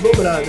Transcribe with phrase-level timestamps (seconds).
[0.00, 0.46] dobrar, né?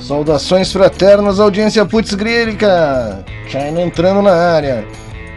[0.00, 3.24] Saudações fraternas, audiência putz grílica!
[3.48, 4.84] China entrando na área.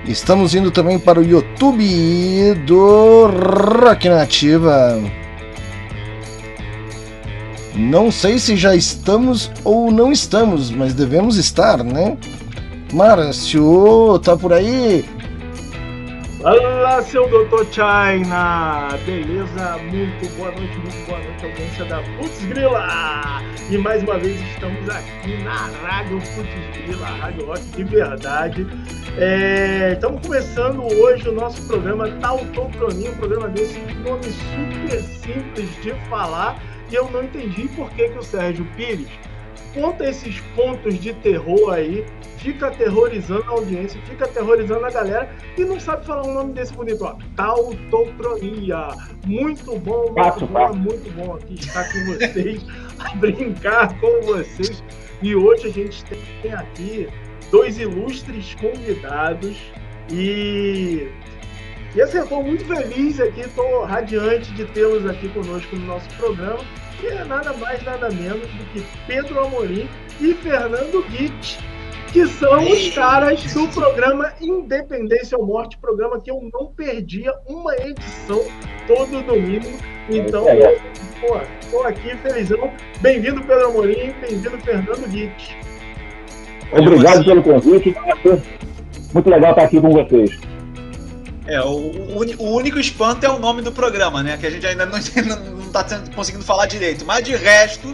[0.08, 5.00] Estamos indo também para o YouTube do Rock Nativa.
[7.76, 12.18] Não sei se já estamos ou não estamos, mas devemos estar, né?
[12.92, 15.06] Márcio, tá por aí?
[16.44, 18.90] Olá, seu Doutor China!
[19.06, 19.78] Beleza?
[19.78, 23.42] Muito boa noite, muito boa noite, audiência da Putz Grila!
[23.70, 28.68] E mais uma vez estamos aqui na Rádio Putz Grila, Rádio Rock de verdade.
[29.18, 35.94] É, estamos começando hoje o nosso programa Tautocronia, um programa desse nome super simples de
[36.10, 39.08] falar e eu não entendi por que, que o Sérgio Pires
[39.74, 42.06] conta esses pontos de terror aí,
[42.38, 46.74] fica aterrorizando a audiência, fica aterrorizando a galera e não sabe falar o nome desse
[46.74, 47.16] bonito, ó.
[47.36, 48.90] Tautocronia.
[49.26, 52.66] Muito bom, muito bom, muito bom aqui estar com vocês,
[53.16, 54.84] brincar com vocês.
[55.22, 56.04] E hoje a gente
[56.42, 57.08] tem aqui
[57.50, 59.58] dois ilustres convidados
[60.12, 61.08] e
[61.96, 66.10] e assim, eu estou muito feliz aqui, estou radiante de tê-los aqui conosco no nosso
[66.16, 66.60] programa,
[67.04, 69.90] que é nada mais, nada menos do que Pedro Amorim
[70.22, 71.60] e Fernando Guit,
[72.14, 77.76] que são os caras do programa Independência ou Morte, programa que eu não perdia uma
[77.76, 78.42] edição
[78.88, 79.68] todo domingo.
[80.10, 81.28] Então, É isso aí.
[81.28, 82.72] pô, estou aqui felizão.
[83.02, 85.58] Bem-vindo, Pedro Amorim, bem-vindo, Fernando Guit.
[86.72, 87.94] Obrigado pelo convite.
[89.14, 90.53] Muito legal estar aqui com vocês.
[91.46, 91.92] É, o,
[92.40, 94.38] o único espanto é o nome do programa, né?
[94.38, 94.98] Que a gente ainda não,
[95.58, 97.04] não, tá sendo- conseguindo falar direito.
[97.06, 97.94] Mas de resto,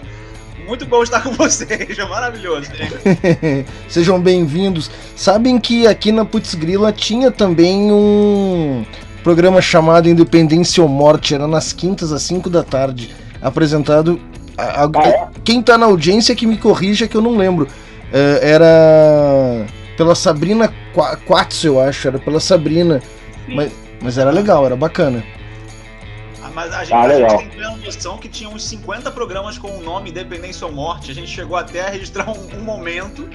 [0.68, 1.98] muito bom estar com vocês.
[1.98, 3.66] É maravilhoso, gente.
[3.90, 4.92] Sejam bem-vindos.
[5.16, 8.86] Sabem que aqui na Putz Grila tinha também um
[9.24, 14.20] programa chamado Independência ou Morte, era nas quintas às 5 da tarde, apresentado.
[14.58, 15.28] a- a- Ah, é?
[15.44, 17.68] Quem tá na audiência que me corrija que eu não lembro.
[18.14, 19.66] É, era
[19.98, 23.02] pela Sabrina Qua- Quatz, eu acho, era pela Sabrina.
[23.56, 23.72] Mas,
[24.02, 25.24] mas era legal, era bacana.
[26.44, 27.38] Ah, Mas a gente, Ah, a gente legal.
[27.38, 31.12] tem uma noção que tinha uns 50 programas com o nome Independência ou Morte.
[31.12, 33.30] A gente chegou até a registrar um, um momento,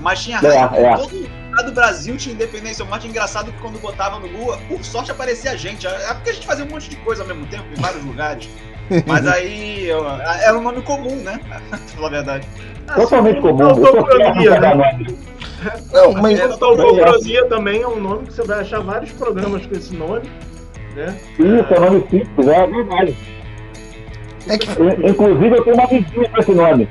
[0.00, 0.96] mas tinha É, rádio é.
[0.96, 3.06] todo lugar do Brasil tinha Independência ou Morte.
[3.08, 5.86] Engraçado que quando botava no Google, por sorte aparecia a gente.
[5.86, 8.48] É porque a gente fazia um monte de coisa ao mesmo tempo, em vários lugares.
[9.06, 11.40] Mas aí eu- era um nome comum, né?
[11.68, 12.48] pra falar a verdade.
[12.94, 13.68] Totalmente comum.
[13.68, 14.06] Eu sou
[15.62, 15.72] Né?
[15.92, 19.74] Não, mas É, Tautocronia também é um nome que você vai achar vários programas com
[19.74, 20.28] esse nome,
[20.94, 21.18] né?
[21.38, 23.16] Isso, é nome simples, é verdade.
[24.48, 26.88] é que In- Inclusive, eu tenho uma vizinha com esse nome.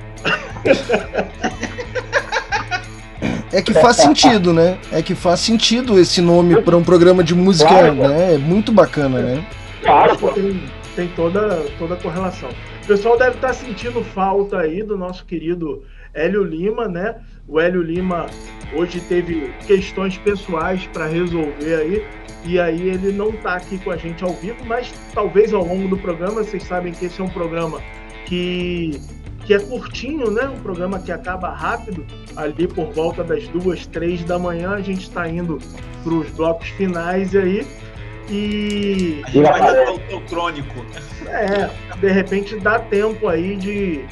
[3.52, 4.78] É que faz sentido, né?
[4.92, 7.94] É que faz sentido esse nome para um programa de música, Claro.
[7.94, 8.34] né?
[8.34, 9.46] É muito bacana, né?
[9.82, 10.30] Claro, pô.
[10.30, 10.62] tem,
[10.96, 12.50] tem toda, toda a correlação.
[12.84, 15.84] O pessoal deve estar sentindo falta aí do nosso querido
[16.14, 17.16] Hélio Lima, né?
[17.48, 18.28] O Hélio Lima
[18.74, 22.06] hoje teve questões pessoais para resolver aí,
[22.44, 25.88] e aí ele não está aqui com a gente ao vivo, mas talvez ao longo
[25.88, 27.82] do programa, vocês sabem que esse é um programa
[28.26, 29.00] que,
[29.46, 30.48] que é curtinho, né?
[30.48, 35.04] Um programa que acaba rápido, ali por volta das duas, três da manhã, a gente
[35.04, 35.60] está indo
[36.04, 37.66] para os blocos finais aí.
[38.30, 40.86] E A gente vai dar o, o crônico.
[41.28, 44.04] é, de repente dá tempo aí de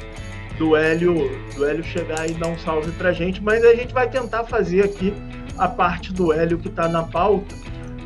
[0.58, 4.08] do Hélio, do Hélio chegar e dar um salve pra gente, mas a gente vai
[4.08, 5.12] tentar fazer aqui
[5.58, 7.54] a parte do Hélio que tá na pauta.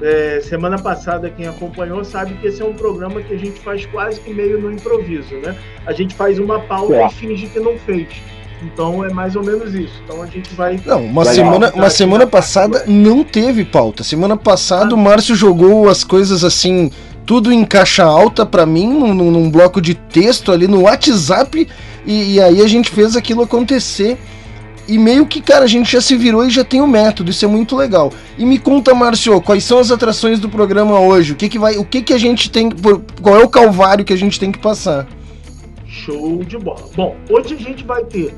[0.01, 3.85] É, semana passada, quem acompanhou sabe que esse é um programa que a gente faz
[3.87, 5.57] quase que meio no improviso, né?
[5.87, 7.07] A gente faz uma pauta É.
[7.07, 8.07] e finge que não fez.
[8.63, 10.01] Então é mais ou menos isso.
[10.05, 10.81] Então a gente vai.
[10.87, 11.35] Não, uma Legal.
[11.35, 14.03] semana, uma semana passada não teve pauta.
[14.05, 16.91] Semana passada o Márcio jogou as coisas assim,
[17.27, 21.69] tudo em caixa alta pra mim, num- num bloco de texto ali no WhatsApp,
[22.09, 24.17] e, e aí a gente fez aquilo acontecer.
[24.89, 27.45] E meio que, cara, a gente já se virou e já tem o método, isso
[27.45, 28.11] é muito legal.
[28.39, 31.35] E me conta, Márcio, quais são as atrações do programa hoje?
[31.35, 32.71] O que que vai, o que que a gente tem,
[33.21, 35.07] qual é o calvário que a gente tem que passar?
[35.87, 36.89] Show de bola.
[36.97, 38.35] Bom, hoje a gente vai ter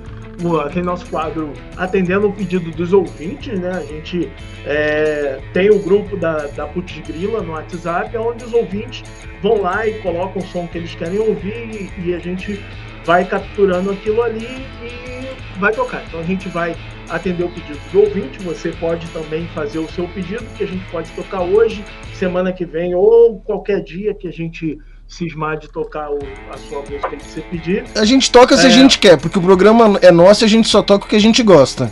[0.67, 3.71] aquele nosso quadro atendendo o pedido dos ouvintes, né?
[3.71, 4.29] A gente
[4.67, 9.05] é, tem o grupo da, da Putz Grila no WhatsApp, onde os ouvintes
[9.41, 12.61] vão lá e colocam o som que eles querem ouvir e, e a gente
[13.05, 16.03] vai capturando aquilo ali e vai tocar.
[16.07, 16.77] Então a gente vai
[17.09, 20.85] atender o pedido do ouvinte, você pode também fazer o seu pedido, que a gente
[20.91, 26.09] pode tocar hoje, semana que vem ou qualquer dia que a gente cismar de tocar
[26.11, 26.19] o-
[26.53, 27.85] a sua música que você pedir.
[27.97, 28.73] A gente toca se a É.
[28.73, 31.21] gente quer, porque o programa é nosso e a gente só toca o que a
[31.21, 31.91] gente gosta.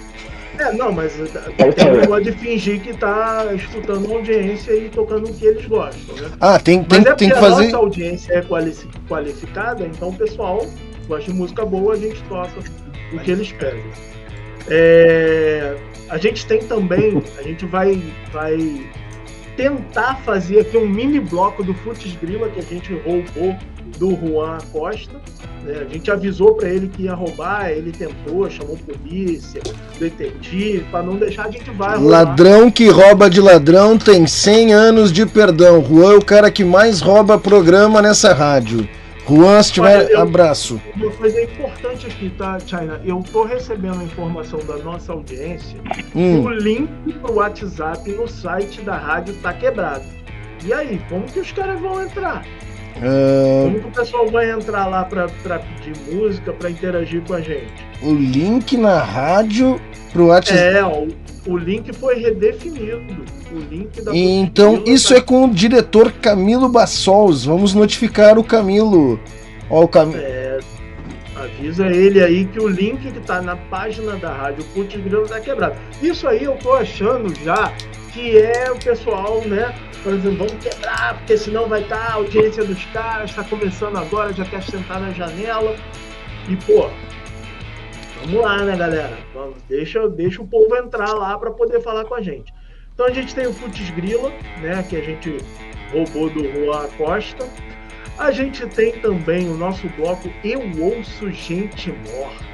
[0.56, 4.88] É, não, mas é tem um negócio de fingir que tá escutando a audiência e
[4.88, 6.30] tocando o que eles gostam, né?
[6.40, 7.64] Ah, tem, tem, Mas é tem que porque a fazer.
[7.66, 8.76] nossa audiência é quali-
[9.08, 10.64] qualificada, então o pessoal
[11.08, 12.60] gosta de música boa, a gente toca
[13.12, 13.82] o que eles pedem.
[14.68, 15.76] É,
[16.10, 18.02] a gente tem também, a gente vai,
[18.32, 18.86] vai
[19.56, 23.56] tentar fazer aqui um mini bloco do Futs Grila que a gente roubou
[23.98, 25.20] do Juan Costa.
[25.64, 25.80] né?
[25.80, 29.60] A gente avisou para ele que ia roubar, ele tentou, chamou polícia,
[29.98, 32.24] detetive, para não deixar, a gente vai roubar.
[32.24, 35.84] Ladrão que rouba de ladrão tem 100 anos de perdão.
[35.84, 38.88] Juan é o cara que mais rouba programa nessa rádio.
[39.28, 40.80] Juan, se tiver, eu- abraço.
[40.96, 43.00] Uma coisa importante aqui, tá, China?
[43.04, 45.78] Eu tô recebendo a informação da nossa audiência
[46.14, 46.88] Hum, o link
[47.20, 50.04] pro WhatsApp no site da rádio tá quebrado.
[50.64, 52.44] E aí, como que os caras vão entrar?
[53.02, 55.28] Ah, Como que o pessoal vai entrar lá pra
[55.58, 57.72] pedir música, pra interagir com a gente?
[58.02, 59.80] o link na rádio
[60.12, 60.58] pro WhatsApp.
[60.58, 61.08] É, o,
[61.46, 63.24] o link foi redefinido.
[63.50, 67.44] O link da Então, Futsgrila isso tá- é com o diretor Camilo Bassols.
[67.44, 69.18] Vamos notificar o Camilo.
[69.68, 70.20] Ó, o Camilo.
[70.20, 70.58] É,
[71.34, 75.40] avisa ele aí que o link que tá na página da rádio Putz Grilo tá
[75.40, 75.74] quebrado.
[76.02, 77.72] Isso aí eu tô achando já
[78.18, 79.72] que é o pessoal, né?
[80.02, 84.44] Falando, vamos quebrar, porque senão vai estar a audiência dos caras, tá começando agora, já
[84.44, 85.76] quer sentar na janela.
[86.48, 86.90] E, pô,
[88.20, 89.16] vamos lá, né, galera?
[89.32, 92.52] Vamos, deixa, deixa o povo entrar lá para poder falar com a gente.
[92.92, 94.84] Então a gente tem o Putz Grila, né?
[94.88, 95.38] Que a gente
[95.92, 97.46] roubou do Juan Costa.
[98.18, 102.44] A gente tem também o nosso bloco Eu Ouço Gente Morta.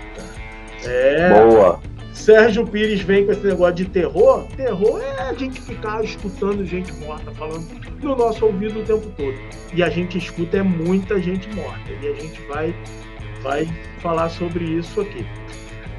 [0.85, 1.31] É.
[1.31, 1.81] Boa.
[2.15, 4.47] Sérgio Pires vem com esse negócio de terror.
[4.57, 7.67] Terror é a gente ficar escutando gente morta falando
[8.01, 9.35] no nosso ouvido o tempo todo.
[9.75, 11.91] E a gente escuta é muita gente morta.
[12.01, 12.75] E a gente vai,
[13.43, 13.69] vai
[13.99, 15.27] falar sobre isso aqui.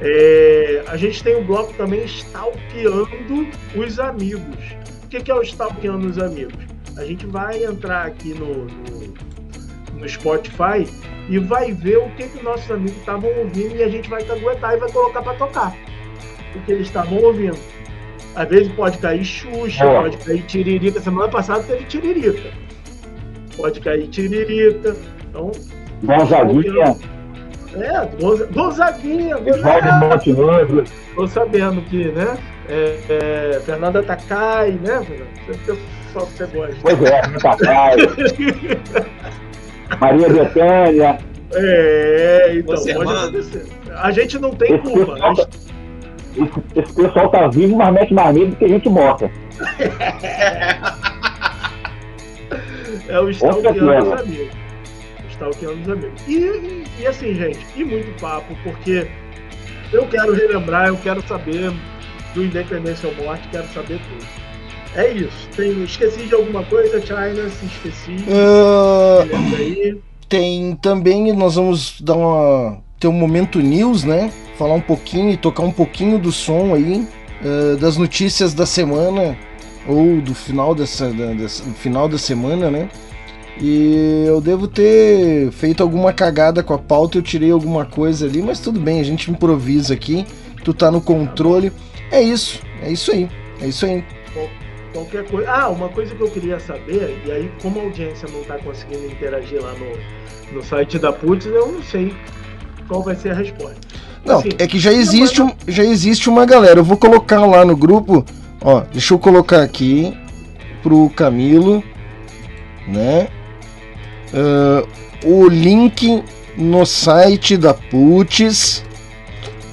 [0.02, 4.66] É, a gente tem o bloco também Stalkeando os Amigos.
[5.04, 6.56] O que, que é o Stalkeando os Amigos?
[6.98, 9.14] A gente vai entrar aqui no, no,
[10.00, 10.88] no Spotify
[11.30, 14.76] e vai ver o que, que nossos amigos estavam ouvindo e a gente vai caguetar
[14.76, 15.76] e vai colocar para tocar
[16.58, 17.58] o que eles estavam ouvindo.
[18.36, 20.02] Às vezes pode cair Xuxa, Boa.
[20.04, 21.00] pode cair Tiririca.
[21.00, 22.50] Semana passada teve Tiririca.
[23.56, 24.96] Pode cair Tiririca.
[25.30, 25.52] Então,
[26.04, 26.96] Gonzaguinha,
[27.78, 29.38] é, Gonza- Gonzaguinha.
[29.38, 30.84] Montenegro.
[31.16, 32.38] Tô sabendo que, né?
[32.68, 32.98] É,
[33.56, 35.32] é, Fernanda Takai, né, Fernanda?
[35.66, 36.76] Pessoal que você gosta.
[36.82, 37.96] Pois é, Papai.
[40.00, 41.18] Maria Bethânia.
[41.54, 43.66] É, então, Você, pode acontecer.
[43.96, 45.14] A gente não tem Esse culpa.
[45.14, 45.75] pessoal, gente-
[46.38, 49.30] esse, esse pessoal tá vivo, mas mete mais medo do que gente morta.
[53.08, 54.16] É o stalkeando certeza.
[54.16, 54.56] os amigos.
[55.24, 56.22] O Stalkeando os amigos.
[56.28, 59.08] E, e, e assim, gente, e muito papo, porque
[59.94, 61.72] eu quero relembrar, eu quero saber
[62.34, 64.26] do Independência ou Morte, quero saber tudo.
[64.96, 65.50] É isso.
[65.56, 68.16] Tem, esqueci de alguma coisa, China, se esqueci.
[69.58, 70.02] Aí.
[70.28, 72.85] tem também, nós vamos dar uma.
[73.00, 74.32] Ter um momento news, né?
[74.58, 77.06] Falar um pouquinho e tocar um pouquinho do som aí,
[77.44, 79.38] ah, das notícias da semana,
[79.88, 82.90] ou do final dessa, da, dessa- final da semana, né?
[83.62, 88.42] E eu devo ter feito alguma cagada com a pauta, eu tirei alguma coisa ali,
[88.42, 90.26] mas tudo bem, a gente improvisa aqui,
[90.64, 91.72] tu tá no controle.
[92.12, 93.30] É isso, é isso aí,
[93.62, 94.04] é isso aí.
[94.92, 95.50] Qualquer coisa.
[95.52, 99.06] Ah, uma coisa que eu queria saber, e aí, como a audiência não está conseguindo
[99.06, 102.14] interagir lá no, no site da Putz, eu não sei
[102.88, 103.76] qual vai ser a resposta.
[104.26, 106.80] Não, Assim, é que já existe, um, já existe uma galera.
[106.80, 108.26] Eu vou colocar lá no grupo.
[108.62, 110.18] Ó, deixa eu colocar aqui
[110.82, 111.84] pro Camilo,
[112.88, 113.28] né?
[114.34, 114.84] Ah,
[115.24, 116.24] o link
[116.58, 118.84] no site da Putz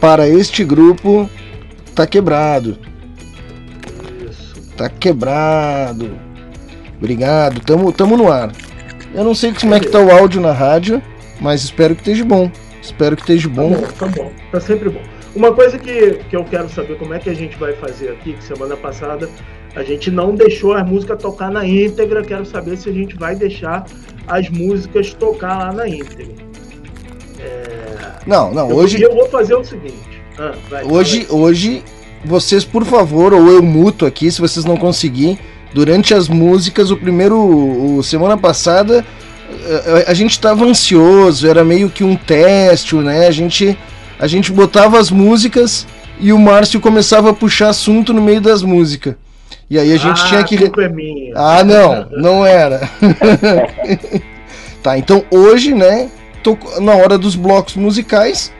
[0.00, 1.28] para este grupo
[1.95, 2.78] tá quebrado.
[4.28, 4.61] Isso.
[4.76, 6.16] Tá quebrado.
[6.99, 8.52] Obrigado, tamo, tamo no ar.
[9.12, 11.02] Eu não sei como é que tá o áudio na rádio,
[11.40, 12.50] mas espero que esteja bom.
[12.82, 13.70] Espero que esteja Tá bom.
[13.70, 14.32] bom, tá bom.
[14.50, 15.00] Tá sempre bom.
[15.34, 18.34] Uma coisa que, que eu quero saber como é que a gente vai fazer aqui,
[18.34, 19.28] que semana passada
[19.74, 22.22] a gente não deixou as músicas tocar na íntegra.
[22.22, 23.86] Quero saber se a gente vai deixar
[24.26, 26.34] as músicas tocar lá na íntegra.
[28.26, 29.00] Não, não, Eu- hoje.
[29.00, 30.22] Eu vou fazer o seguinte.
[30.38, 31.82] Ah, vai, Hoje, fala hoje,
[32.24, 35.38] vocês, por favor, ou eu muto aqui, se vocês não conseguirem,
[35.74, 37.36] durante as músicas, o primeiro.
[37.38, 39.04] O, semana passada,
[40.07, 43.26] a, a gente tava ansioso, era meio que um teste, né?
[43.26, 43.76] A gente,
[44.19, 45.87] a gente botava as músicas
[46.19, 49.14] e o Márcio começava a puxar assunto no meio das músicas.
[49.69, 50.59] E aí a gente Ah, tinha que.
[50.59, 51.33] Culpa é minha.
[51.35, 52.90] Ah, não, não era.
[54.83, 56.11] tá, então hoje, né,
[56.42, 58.52] tô na hora dos blocos musicais,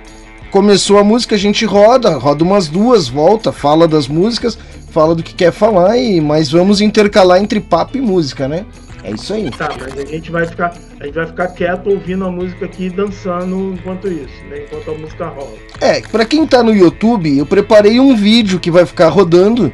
[0.50, 4.59] começou a música, a gente roda, roda umas duas, volta, fala das músicas,
[4.90, 8.64] fala do que quer falar, e mas vamos intercalar entre papo e música, né?
[9.04, 9.50] É isso aí.
[9.50, 12.85] Tá, mas a gente vai ficar, a gente vai ficar quieto ouvindo a música aqui
[12.85, 14.64] e dançando enquanto isso, né?
[14.64, 15.54] Enquanto a música rola.
[15.80, 19.73] É, pra quem tá no YouTube, eu preparei um vídeo que vai ficar rodando,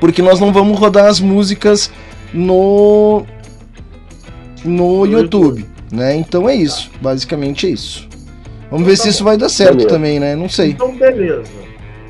[0.00, 1.92] porque nós não vamos rodar as músicas
[2.32, 3.24] no
[4.64, 5.66] no, No YouTube, YouTube.
[5.92, 6.16] né?
[6.16, 8.08] Então é isso, basicamente é isso.
[8.70, 9.10] Vamos Então ver tá se bom.
[9.10, 9.88] isso vai dar certo Beleza.
[9.90, 10.34] também, né?
[10.34, 10.70] Não sei.
[10.70, 11.42] Então, beleza.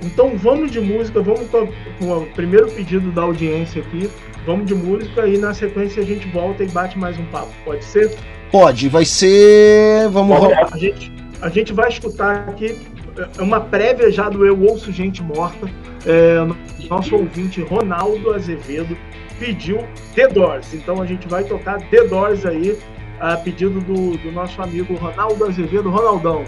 [0.02, 1.68] Então vamos de música, vamos com
[2.12, 4.08] o primeiro pedido da audiência aqui.
[4.46, 7.52] Vamos de música e na sequência a gente volta e bate mais um papo.
[7.64, 8.16] Pode ser?
[8.50, 10.08] Pode, vai ser.
[10.10, 12.76] Vamos ro- A gente, a gente vai escutar aqui
[13.38, 15.68] é uma prévia já do Eu Ouço Gente Morta.
[16.06, 16.38] É,
[16.88, 18.96] nosso ouvinte Ronaldo Azevedo
[19.38, 19.78] pediu
[20.14, 20.72] The Doors.
[20.72, 22.78] Então a gente vai tocar The Doors aí,
[23.20, 25.90] a pedido do, do nosso amigo Ronaldo Azevedo.
[25.90, 26.44] Ronaldão,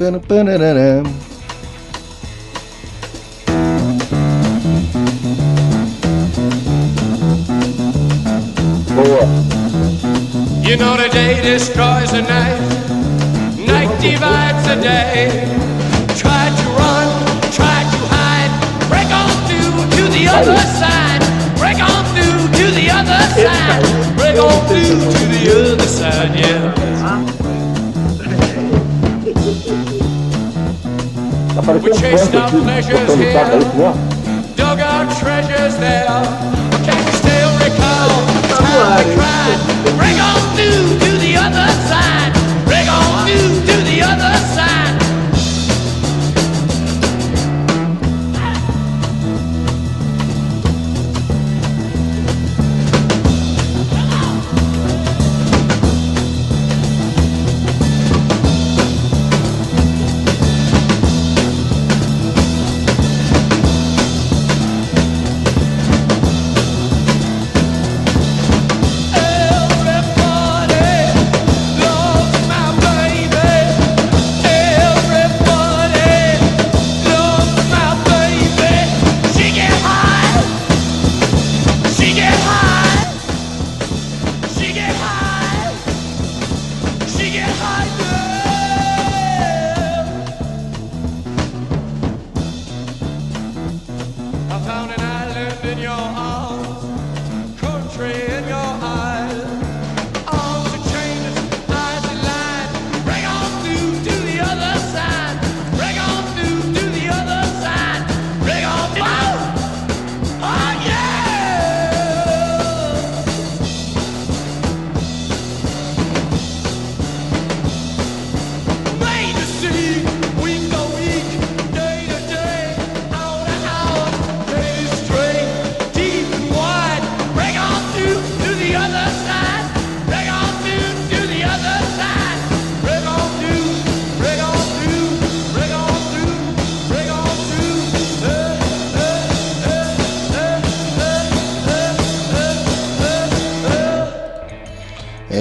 [0.00, 0.06] You
[10.78, 12.60] know the day destroys the night,
[13.66, 15.44] night divides the day.
[16.16, 17.08] Try to run,
[17.52, 18.52] try to hide,
[18.88, 21.20] break on through to the other side,
[21.58, 25.42] break on through to the other side, break on through to the
[25.72, 27.49] other side, yeah.
[35.20, 36.06] Treasures there.
[36.86, 38.08] Can you still recall
[38.48, 39.58] the time we cried?
[39.98, 42.32] Break on through to the other side,
[42.64, 44.69] break on through to the other side.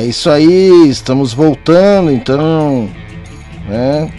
[0.09, 2.89] Isso aí, estamos voltando então.
[3.67, 4.11] Né?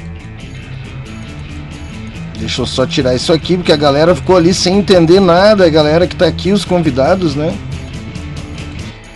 [2.38, 5.66] Deixa eu só tirar isso aqui, porque a galera ficou ali sem entender nada.
[5.66, 7.54] A galera que tá aqui, os convidados, né?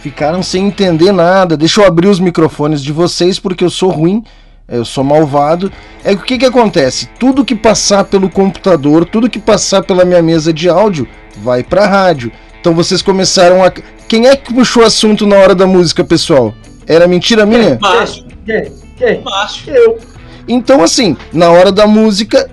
[0.02, 1.56] Ficaram sem entender nada.
[1.56, 4.22] Deixa eu abrir os microfones de vocês, porque eu sou ruim,
[4.68, 5.72] eu sou malvado.
[6.04, 7.08] É o que que acontece?
[7.18, 11.86] Tudo que passar pelo computador, tudo que passar pela minha mesa de áudio, vai pra
[11.86, 12.30] rádio.
[12.60, 13.72] Então vocês começaram a.
[14.06, 16.54] Quem é que puxou o assunto na hora da música, pessoal?
[16.86, 17.78] Era mentira minha?
[17.80, 18.72] Márcio, quem?
[18.96, 19.22] Quem?
[19.22, 19.74] Márcio.
[19.74, 19.98] Eu.
[20.46, 22.50] Então, assim, na hora da música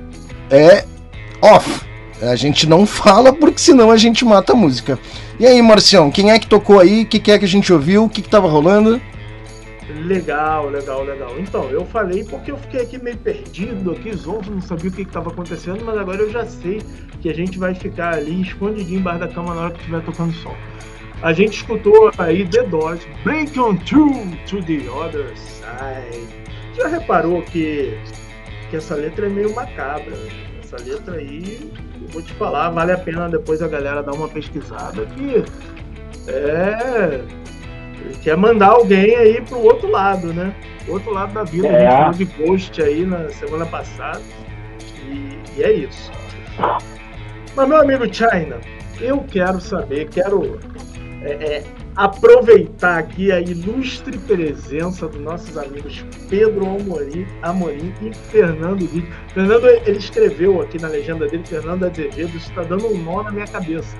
[0.50, 0.86] é
[1.42, 1.82] off.
[2.22, 4.98] A gente não fala porque senão a gente mata a música.
[5.40, 7.02] E aí, Marcião, quem é que tocou aí?
[7.02, 8.06] O que, que é que a gente ouviu?
[8.06, 9.02] O que, que tava rolando?
[10.06, 11.34] Legal, legal, legal.
[11.40, 15.02] Então, eu falei porque eu fiquei aqui meio perdido, aqui zonzo, não sabia o que
[15.02, 16.82] estava acontecendo, mas agora eu já sei
[17.22, 20.34] que a gente vai ficar ali escondidinho embaixo da cama na hora que estiver tocando
[20.34, 20.56] som.
[21.22, 26.28] A gente escutou aí The Doors, Break On Through to the Other Side.
[26.76, 27.96] Já reparou que,
[28.70, 30.18] que essa letra é meio macabra?
[30.64, 34.28] Essa letra aí, eu vou te falar, vale a pena depois a galera dar uma
[34.28, 35.44] pesquisada que
[36.28, 37.24] é
[38.24, 40.56] quer mandar alguém aí pro outro lado, né?
[40.88, 41.68] Outro lado da vida.
[41.68, 41.88] É.
[41.88, 44.22] A gente falou de post aí na semana passada.
[45.06, 46.12] E, e é isso.
[47.56, 48.60] Mas, meu amigo China,
[49.00, 50.60] eu quero saber, quero
[51.24, 51.64] é, é,
[51.96, 59.08] aproveitar aqui a ilustre presença dos nossos amigos Pedro Amorim, Amorim e Fernando Guido.
[59.34, 63.32] Fernando, ele escreveu aqui na legenda dele, Fernando Azevedo, isso está dando um nó na
[63.32, 63.96] minha cabeça.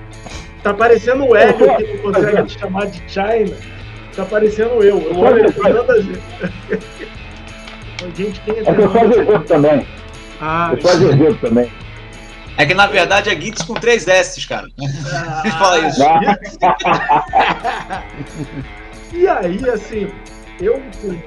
[0.62, 3.56] Tá parecendo o Hélio, que não consegue te chamar de China.
[4.14, 5.00] Tá parecendo eu.
[5.00, 6.22] Eu olho Fernando Azevedo.
[8.16, 9.86] Gente, quem é É que eu sou azevedo também.
[10.40, 11.70] Ah, Eu sou azevedo também.
[12.56, 14.68] É que na verdade é Gits com três S, cara.
[15.58, 16.02] Fala isso.
[19.14, 20.08] E aí, assim,
[20.58, 21.22] eu como,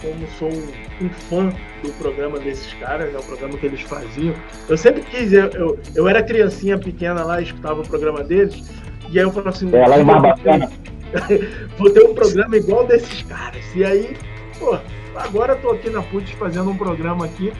[0.00, 1.52] como sou um, fã
[1.82, 4.34] do programa desses caras, né, o programa que eles faziam,
[4.68, 8.64] eu sempre quis, eu, eu, eu era criancinha pequena lá, escutava o programa deles,
[9.10, 10.70] e aí eu falava assim, É, lá em Barbacena.
[11.76, 13.62] vou ter um programa igual desses caras.
[13.74, 14.16] E aí,
[14.58, 14.78] pô,
[15.14, 17.52] agora eu tô aqui na Putz fazendo um programa aqui.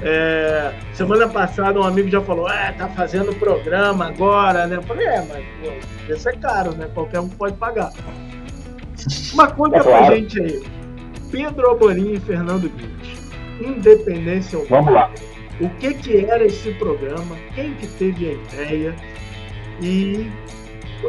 [0.00, 4.76] É, semana passada um amigo já falou, é, tá fazendo programa agora, né?
[4.76, 6.88] Eu falei, é, mas pô, isso é caro, né?
[6.94, 7.90] Qualquer um pode pagar.
[9.34, 10.16] Mas conta É pra claro.
[10.16, 10.62] gente aí.
[11.30, 13.18] Pedro Amorim e Fernando Guides.
[13.60, 15.10] Independência ou Vamos lá.
[15.60, 18.94] o que que era esse programa, quem que teve a ideia
[19.82, 20.30] e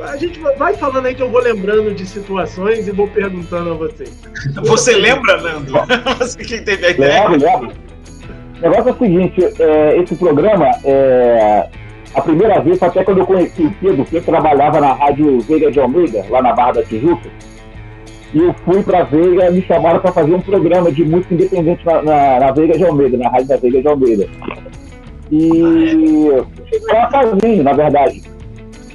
[0.03, 3.71] a gente vai- vai falando aí que eu vou lembrando de situações e vou perguntando
[3.71, 4.19] a vocês.
[4.65, 5.73] Você lembra, Nando?
[6.19, 7.27] Você quem teve a ideia?
[7.29, 7.88] Lembro, lembro.
[8.59, 11.67] O negócio é o seguinte, é, esse programa, é,
[12.13, 15.71] a primeira vez, foi até quando eu conheci o Pedro, que trabalhava na Rádio Veiga
[15.71, 17.29] de Almeida, lá na Barra da Tijuca,
[18.33, 22.01] e eu fui pra Veiga, me chamaram para fazer um programa de música independente na,
[22.01, 24.27] na, na Veiga de Almeida, na Rádio da Veiga de Almeida.
[25.31, 28.21] E eu cheguei lá sozinho, na verdade.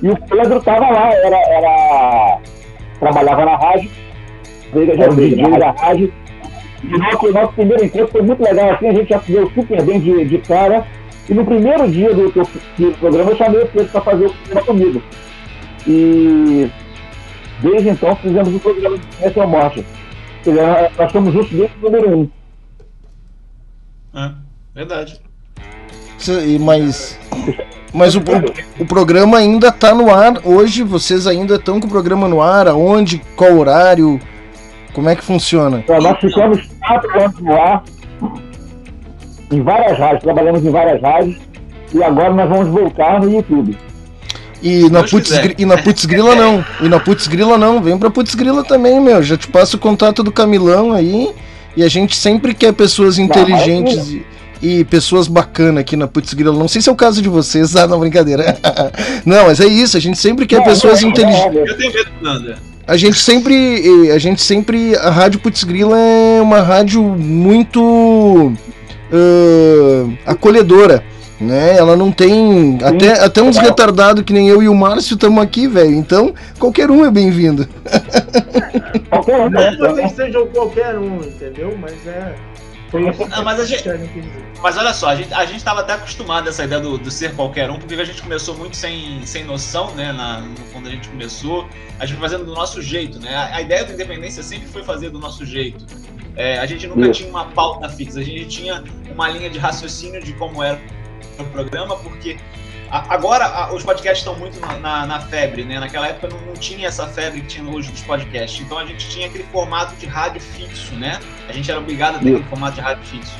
[0.02, 2.38] E o Pedro tava lá, era, era
[3.00, 3.90] trabalhava na rádio,
[4.72, 6.12] Veiga de Almeida, na da rádio,
[6.90, 9.82] e nosso, nosso primeiro encontro foi muito legal, assim, a gente já se deu super
[9.82, 10.86] bem de, de cara.
[11.28, 12.42] E no primeiro dia do, do,
[12.78, 15.02] do programa eu chamei o Pedro para fazer o programa comigo.
[15.86, 16.70] E
[17.60, 19.84] desde então fizemos o programa de Essa ou Morte.
[20.42, 22.28] Quer dizer, Nós somos juntos desde o número um.
[24.14, 24.30] É,
[24.74, 25.20] verdade.
[26.60, 27.18] Mas,
[27.92, 30.40] mas o, o, o programa ainda tá no ar.
[30.44, 32.68] Hoje vocês ainda estão com o programa no ar.
[32.68, 33.20] Aonde?
[33.34, 34.20] Qual horário?
[34.94, 35.80] Como é que funciona?
[35.80, 37.82] Então, nós ficamos quatro anos no ar,
[39.50, 41.36] em várias rádios, trabalhamos em várias rádios,
[41.92, 43.76] e agora nós vamos voltar no YouTube.
[44.62, 46.64] E na, Putz, e na Putz Grila não.
[46.80, 47.82] E na Putz Grila não.
[47.82, 49.22] Vem pra Putz Grila também, meu.
[49.22, 51.30] Já te passo o contato do Camilão aí.
[51.76, 54.24] E a gente sempre quer pessoas inteligentes e,
[54.62, 56.56] e pessoas bacanas aqui na Putz Grila.
[56.56, 58.56] Não sei se é o caso de vocês, ah, não, brincadeira.
[59.26, 59.98] não, mas é isso.
[59.98, 61.44] A gente sempre quer Não, pessoas não, inteligentes.
[61.44, 62.73] não, não, Eu tenho medo, Nando.
[62.86, 64.10] A gente sempre.
[64.10, 64.96] A gente sempre.
[64.96, 68.52] A Rádio Putz Grila é uma rádio muito.
[69.12, 71.02] ah, acolhedora.
[71.40, 71.76] Né?
[71.76, 72.78] Ela não tem.
[72.82, 75.94] Até, até uns retardados que nem eu e o Márcio estamos aqui, velho.
[75.94, 77.68] Então, qualquer um é bem-vindo.
[79.10, 79.70] Qualquer um, Não né?
[79.70, 81.76] que vocês sejam qualquer um, entendeu?
[81.80, 82.34] Mas é.
[82.94, 83.88] Foi isso Não, mas a gente-.
[84.62, 87.10] Mas olha só, a gente, a gente tava até acostumado a essa ideia do, do
[87.10, 90.12] ser qualquer um, porque a gente começou muito sem, sem noção, né?
[90.12, 93.34] Na, no quando a gente começou, a gente foi fazendo do nosso jeito, né?
[93.34, 95.84] A, a ideia do Independência sempre foi fazer do nosso jeito.
[96.36, 97.12] É, a gente nunca Isso.
[97.14, 100.80] tinha uma pauta fixa, a gente tinha uma linha de raciocínio de como era
[101.36, 102.36] o programa, porque
[102.90, 105.78] agora os podcasts estão muito na, na- na febre, né?
[105.80, 108.60] Naquela época não, não tinha essa febre que tinha hoje dos podcasts.
[108.64, 111.18] Então a gente tinha aquele formato de rádio fixo, né?
[111.48, 113.34] A gente era obrigado a ter aquele formato de rádio fixo.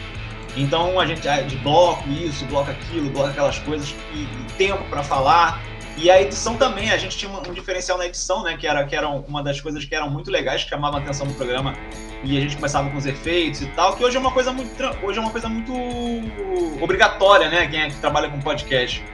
[0.56, 5.02] Então a gente de bloco isso, bloco aquilo, bloco aquelas coisas e, e tempo para
[5.02, 5.60] falar.
[5.96, 8.56] E a edição também, a gente tinha um, um diferencial na edição, né?
[8.56, 11.26] Que era, que era uma das coisas que eram muito legais, que chamavam a atenção
[11.26, 11.74] do programa.
[12.24, 14.82] E a gente começava com os efeitos e tal, que hoje é uma coisa muito,
[15.04, 15.72] hoje é uma coisa muito
[16.82, 17.66] obrigatória, né?
[17.66, 19.04] Quem é que trabalha com podcast.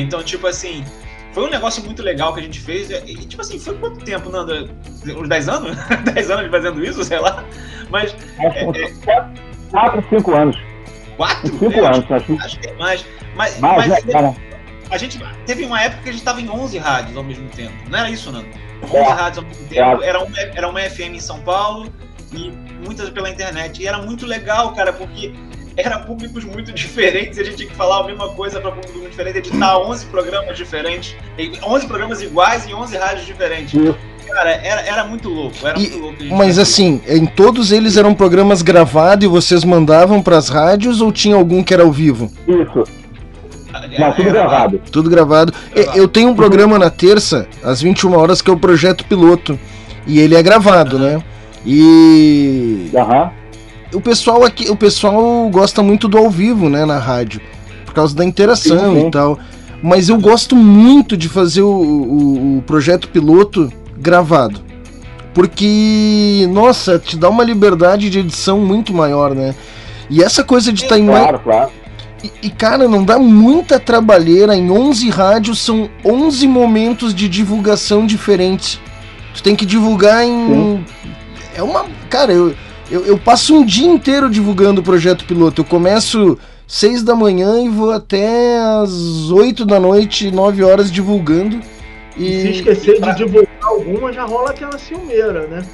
[0.00, 0.84] Então, tipo assim,
[1.32, 2.90] foi um negócio muito legal que a gente fez.
[2.90, 4.70] E, tipo assim, foi quanto tempo, Nando?
[5.16, 5.76] Uns 10 anos?
[6.14, 7.44] 10 anos fazendo isso, sei lá.
[7.90, 9.32] Mas Acho que uns quatro,
[9.70, 10.56] quatro, cinco anos.
[11.16, 11.48] quatro?
[11.58, 12.44] Cinco Eu acho- anos, acho.
[12.44, 13.04] Acho que é mais.
[13.36, 14.34] Mas, Mais, mas né, cara?
[14.90, 17.72] a gente teve uma época que a gente tava em 11 rádios ao mesmo tempo.
[17.88, 18.48] Não era isso, Nando?
[18.84, 19.02] 11 É.
[19.12, 20.02] rádios ao mesmo tempo.
[20.02, 21.92] Era uma, era uma FM em São Paulo
[22.32, 22.50] e
[22.84, 23.82] muitas pela internet.
[23.82, 25.32] E era muito legal, cara, porque
[25.76, 28.98] era públicos muito diferentes e a gente tinha que falar a mesma coisa para público
[28.98, 33.74] muito diferente, editar 11 programas diferentes, e 11 programas iguais em 11 rádios diferentes.
[33.74, 33.96] Isso.
[34.28, 36.24] Cara, era, era muito louco, era E- muito louco.
[36.36, 41.36] Mas assim, em todos eles eram programas gravados e vocês mandavam pras rádios ou tinha
[41.36, 42.30] algum que era ao vivo?
[42.48, 42.84] Isso.
[43.98, 44.80] Não, tudo gravado.
[44.90, 45.52] Tudo gravado.
[45.74, 45.98] Gravado.
[45.98, 49.58] Eu tenho um programa na terça, às 21 horas, que é o Projeto Piloto.
[50.06, 51.22] E ele é gravado, né?
[51.66, 53.30] E Aham.
[53.94, 57.40] O pessoal aqui, o pessoal gosta muito do ao vivo, né, na rádio,
[57.84, 59.06] por causa da interação Sim, sim.
[59.08, 59.38] e tal.
[59.82, 64.60] Mas eu gosto muito de fazer o, o- o projeto piloto gravado.
[65.34, 69.54] Porque, nossa, te dá uma liberdade de edição muito maior, né?
[70.08, 71.22] E essa coisa de estar em mais.
[71.22, 71.70] Claro, claro.
[72.22, 74.54] E, e, cara, não dá muita trabalheira.
[74.54, 78.78] Em 11 rádios são 11 momentos de divulgação diferentes.
[79.34, 80.84] Tu tem que divulgar em.
[81.56, 81.86] É uma.
[82.08, 82.54] Cara, eu,
[82.92, 85.62] eu, eu passo um dia inteiro divulgando o projeto piloto.
[85.62, 91.60] Eu começo 6 da manhã e vou até as 8 da noite, 9 horas divulgando.
[92.16, 92.40] E E.
[92.42, 95.64] se esquecer de divulgar alguma, já rola aquela ciumeira, né?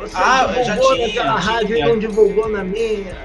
[0.00, 1.88] Você Ah, já tinha, naquela rádio e tinha.
[1.88, 3.16] não divulgou na minha.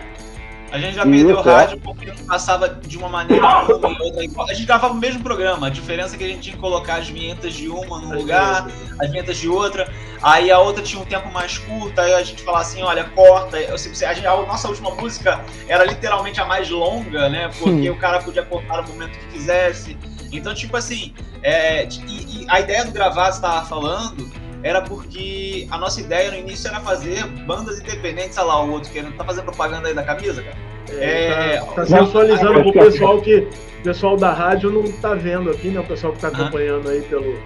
[0.71, 4.47] A gente já perdeu o rádio porque não passava de uma maneira e outra igual.
[4.47, 6.97] A gente gravava o mesmo programa, a diferença é que a gente tinha que colocar
[6.97, 8.67] as vinhetas de uma num lugar,
[8.99, 12.41] as vinhetas de outra, aí a outra tinha um tempo mais curto, aí a gente
[12.43, 13.59] falava assim, olha, corta.
[13.59, 17.49] Eu sei- a, gente- a nossa última música era literalmente a mais longa, né?
[17.59, 19.97] Porque o cara podia cortar no momento que quisesse.
[20.31, 24.29] Então, tipo assim, é, e, e a ideia do gravar, você tava falando,
[24.61, 28.91] era porque a nossa ideia no início era fazer bandas independentes, olha lá, o outro
[28.91, 29.15] querendo.
[29.15, 30.57] Tá fazendo propaganda aí da camisa, cara?
[30.99, 33.47] É, tá, tá sensualizando pro pessoal que.
[33.79, 35.79] O pessoal da rádio não tá vendo aqui, né?
[35.79, 37.39] O pessoal que tá acompanhando aí pelo,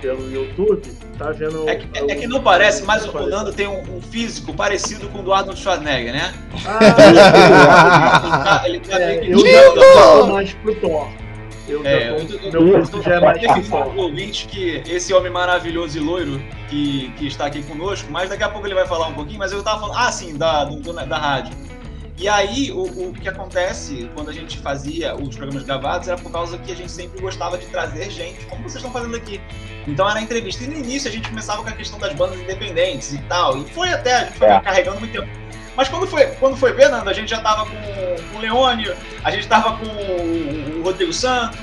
[0.00, 0.82] pelo YouTube,
[1.18, 1.68] tá vendo.
[1.68, 5.18] É que, é que não parece, mas o Nando tem um, um físico parecido com
[5.20, 6.34] o do Arnold Schwarzenegger, né?
[6.66, 11.08] Ah, Ele tá, ele tá é, bem eu já tô mais pro Thor.
[11.68, 13.96] Eu É, já eu, tô, meu é mais Thor.
[13.98, 18.48] ouvinte que esse homem maravilhoso e loiro que, que está aqui conosco, mas daqui a
[18.48, 21.18] pouco ele vai falar um pouquinho, mas eu tava falando, ah, sim, da, do- da
[21.18, 21.54] rádio.
[22.18, 26.32] E aí, o, o que acontece quando a gente fazia os programas gravados era por
[26.32, 29.40] causa que a gente sempre gostava de trazer gente, como vocês estão fazendo aqui.
[29.86, 30.64] Então era entrevista.
[30.64, 33.56] E no início a gente começava com a questão das bandas independentes e tal.
[33.58, 34.60] E foi até, a gente foi É.
[34.60, 35.28] carregando muito tempo.
[35.76, 37.76] Mas quando foi, quando foi ver, Nando, a gente já tava com,
[38.32, 38.90] com o Leone,
[39.22, 41.60] a gente tava com o Rodrigo Santos,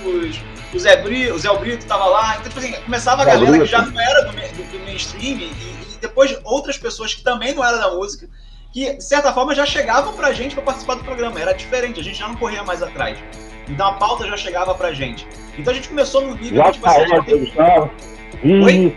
[0.74, 2.38] o Zé Brito, o Zé Brito tava lá.
[2.38, 5.52] Então, tipo assim, começava a galera que já não era do, do- do mainstream e,
[5.52, 8.30] e depois outras pessoas que também não eram da música,
[8.76, 11.40] que de certa forma já chegavam pra gente pra participar do programa.
[11.40, 13.18] Era diferente, a gente já não corria mais atrás.
[13.70, 15.26] Então a pauta já chegava pra gente.
[15.58, 17.90] Então a gente começou no nível Já que, tipo assim, a Rael gente tem- entrevistando.
[18.44, 18.96] Vini, Oi?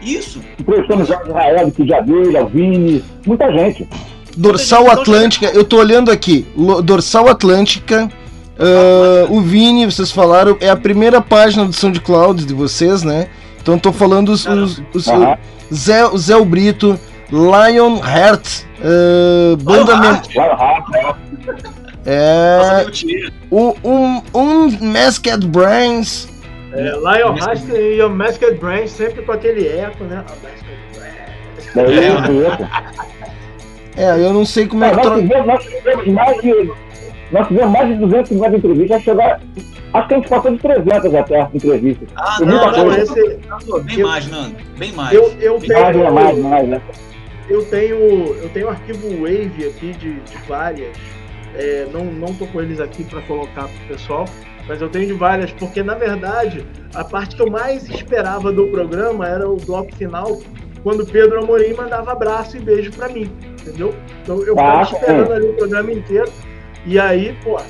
[0.00, 0.40] Isso.
[0.56, 3.88] entrevistando o Jorge Rael, que já dele, o Vini, muita gente.
[4.36, 6.46] Dorsal Atlântica, eu tô olhando aqui.
[6.84, 8.08] Dorsal Atlântica.
[8.56, 13.28] ah, o Vini, vocês falaram, é a primeira página do SoundCloud de vocês, né?
[13.60, 15.36] Então tô falando os, os, os- Aham.
[15.74, 16.98] Zé, o Zé Brito,
[17.32, 20.34] Lion Heart, ah, Banda Lion Men- Heart.
[20.36, 23.32] Lá no Rafa, Nossa, é, meu tio.
[23.50, 26.28] um, um, um Masked Brains,
[26.74, 30.16] É, Lion Heart e o Masked Branch sempre com aquele eco, né?
[30.26, 31.74] A Masked Branch.
[31.74, 32.70] daí É, eu conheço.
[33.96, 36.72] é, eu não sei como é É, que nós, tivemos, nós tivemos mais de.
[37.32, 39.40] Nós tivemos mais de 250 entrevistas, chegar.
[39.94, 42.08] Acho que a gente passou de 300 até entrevistas.
[42.16, 44.56] Ah, não, não, Não, esse, Nando, bem Eu- mais, Nando.
[44.78, 45.12] Bem mais.
[45.14, 46.80] eu, eu Bem Mais, mais, mais, né?
[47.52, 47.96] Eu tenho,
[48.36, 50.96] eu tenho arquivo Wave aqui de, de várias.
[51.54, 54.24] É, não, não tô com eles aqui para colocar pro pessoal,
[54.66, 58.68] mas eu tenho de várias, porque na verdade a parte que eu mais esperava do
[58.68, 60.40] programa era o bloco final,
[60.82, 63.94] quando Pedro Amorim mandava abraço e beijo para mim, entendeu?
[64.22, 66.32] Então eu ficava Ah, esperando ali o programa inteiro,
[66.86, 67.60] e aí, pô,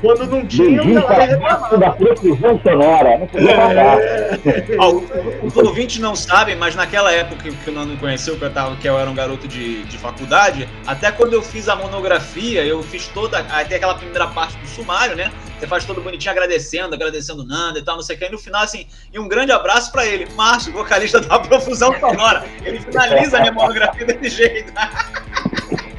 [0.00, 1.78] quando não tinha, eu ia Beijinho lá e para reclamava.
[1.78, 3.18] da precisão sonora.
[3.18, 4.00] Não podia falar.
[4.00, 4.38] É,
[4.78, 5.00] Ó,
[5.42, 8.76] os ouvintes não sabem, mas naquela época que o Nando me conheceu, que eu, tava,
[8.76, 12.82] que eu era um garoto de, de faculdade, até quando eu fiz a monografia, eu
[12.82, 13.38] fiz toda.
[13.38, 15.32] Até aquela primeira parte do sumário, né?
[15.58, 18.26] Você faz todo bonitinho agradecendo, agradecendo o Nando e tal, não sei o que.
[18.26, 22.44] E no final, assim, e um grande abraço pra ele, Márcio, vocalista da Profusão Sonora.
[22.64, 24.72] Ele finaliza a minha monografia desse jeito.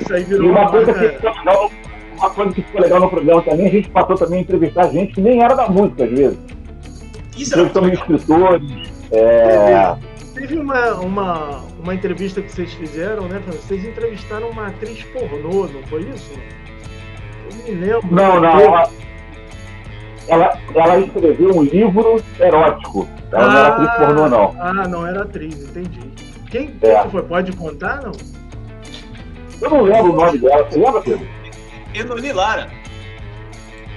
[0.00, 1.70] isso aí E virou uma uma coisa, que legal,
[2.22, 5.12] uma coisa que ficou legal no programa também, a gente passou também a entrevistar gente
[5.14, 6.38] que nem era da música, às vezes.
[7.36, 8.92] Isso era muito escritores.
[9.10, 9.96] É,
[10.34, 13.40] Teve uma, uma, uma entrevista que vocês fizeram, né?
[13.46, 16.32] Vocês entrevistaram uma atriz pornô, não foi isso?
[17.50, 18.06] Eu me lembro.
[18.10, 18.60] não, não.
[18.60, 18.88] Ela,
[20.28, 23.08] ela, ela escreveu um livro erótico.
[23.32, 24.56] Ela não era atriz pornô, não.
[24.58, 26.00] Ah, não era atriz, entendi.
[26.50, 26.94] Quem, É.
[26.94, 27.22] quem que foi?
[27.22, 28.12] Pode contar, não?
[29.60, 30.64] Eu não lembro o nome dela.
[30.68, 31.26] Você lembra, Pedro?
[31.94, 32.68] Enoli Lara.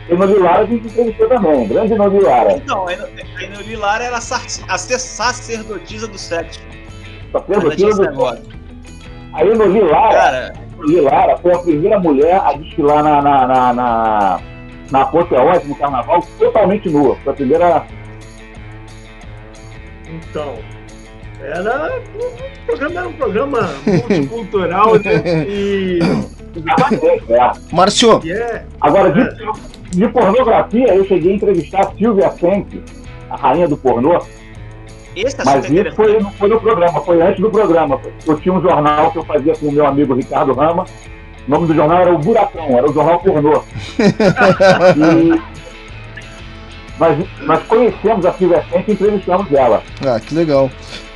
[0.10, 1.68] Enoli Lara a gente entrevistou também.
[1.68, 2.62] Grande Enoli Lara.
[2.66, 6.60] Não, a Enoli Lara era a sac- a sacerdotisa do sexo.
[7.50, 8.44] Esse Aquilo- negócio.
[9.34, 10.54] A Enoli Lara, Cara,
[11.02, 14.40] Lara foi a primeira mulher a desfilar na, na, na, na,
[14.92, 17.16] na apoteose, no carnaval, totalmente nua.
[17.24, 17.86] Foi a primeira.
[20.08, 20.58] Então.
[21.42, 22.00] Era.
[22.16, 25.46] O programa era um programa multicultural, né?
[25.48, 26.00] E,
[27.30, 27.52] É.
[27.76, 28.66] Márcio, e é.
[28.82, 32.82] Agora, de, de pornografia, eu cheguei a entrevistar a Silvia Senck,
[33.30, 34.20] a rainha do pornô.
[35.16, 38.02] Esse assunto Mas é isso foi, não foi no programa, foi antes do programa.
[38.26, 40.86] Eu tinha um jornal que eu fazia com o meu amigo Ricardo Rama.
[41.48, 43.64] O nome do jornal era o Buracão, era o jornal pornô.
[44.98, 45.56] E
[47.00, 49.84] nós, nós conhecemos a Silvia Sente e entrevistamos ela.
[50.06, 50.70] Ah, que legal.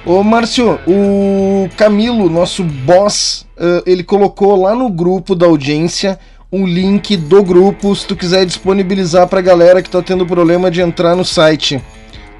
[0.05, 6.17] Ô, Márcio, o Camilo, nosso boss, eh, ele colocou lá no grupo da audiência
[6.51, 10.81] um link do grupo, se tu quiser disponibilizar pra galera que tá tendo problema de
[10.81, 11.79] entrar no site.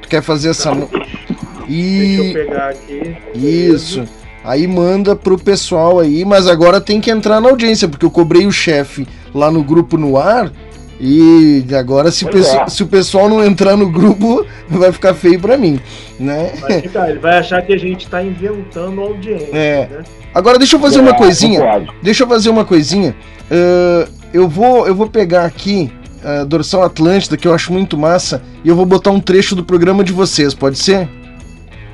[0.02, 0.74] Tu quer fazer essa...
[0.74, 2.34] no- Deixa eu E...
[2.34, 3.16] pegar aqui.
[3.36, 4.04] Isso.
[4.44, 8.48] Aí manda pro pessoal aí, mas agora tem que entrar na audiência, porque eu cobrei
[8.48, 10.52] o chefe lá no grupo no ar.
[11.00, 12.68] E agora, se é.
[12.68, 15.80] se o pessoal não entrar no grupo, vai ficar feio pra mim,
[16.20, 16.52] né?
[16.60, 19.50] Vai ficar, ele vai achar que a gente tá inventando audiência.
[19.54, 19.88] É.
[19.88, 20.04] Né?
[20.34, 21.60] Agora deixa eu fazer uma É, coisinha.
[21.60, 21.92] não pode.
[22.04, 23.16] Deixa eu fazer uma coisinha.
[23.50, 25.92] Ah, eu, vou, eu vou pegar aqui
[26.24, 29.64] a Dorsal Atlântida, que eu acho muito massa, e eu vou botar um trecho do
[29.64, 31.08] programa de vocês, pode ser?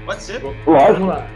[0.05, 0.41] Pode ser.
[0.43, 0.93] Lógico.
[0.93, 1.27] Vamos lá.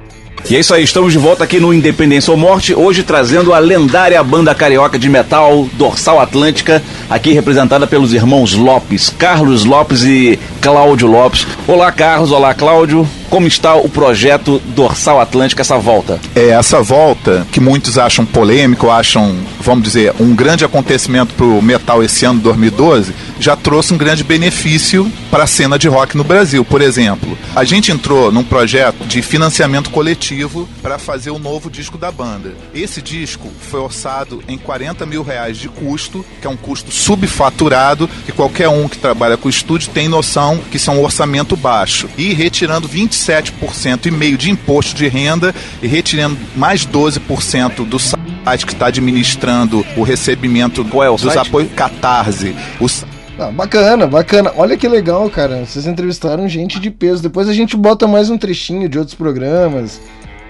[0.48, 3.60] E é isso aí, estamos de volta aqui no Independência ou Morte, hoje trazendo a
[3.60, 10.40] lendária banda carioca de metal Dorsal Atlântica, aqui representada pelos irmãos Lopes, Carlos Lopes e
[10.62, 11.46] Cláudio Lopes.
[11.68, 13.08] Olá, Carlos, olá, Cláudio.
[13.30, 16.20] Como está o projeto Dorsal Atlântica, essa volta?
[16.36, 21.62] É, essa volta, que muitos acham polêmico, acham, vamos dizer, um grande acontecimento para o
[21.62, 26.24] metal esse ano, 2012, já trouxe um grande benefício para a cena de rock no
[26.24, 26.64] Brasil.
[26.66, 31.98] Por exemplo, a gente entrou num projeto de financiamento coletivo para fazer o novo disco
[31.98, 32.54] da banda.
[32.74, 38.10] Esse disco foi orçado em 40 mil reais de custo, que é um custo subfaturado,
[38.26, 42.10] que qualquer um que trabalha com estúdio tem noção que isso é um orçamento baixo.
[42.18, 48.66] E retirando 27% e meio de imposto de renda e retirando mais 12% do site
[48.66, 52.56] que está administrando o recebimento Qual é o dos apoios Catarse.
[52.80, 53.06] O s-
[53.40, 54.52] Ah, bacana, bacana.
[54.58, 55.66] Olha que legal, cara.
[55.66, 57.24] Vocês entrevistaram gente de peso.
[57.24, 60.02] Depois a gente bota mais um trechinho de outros programas.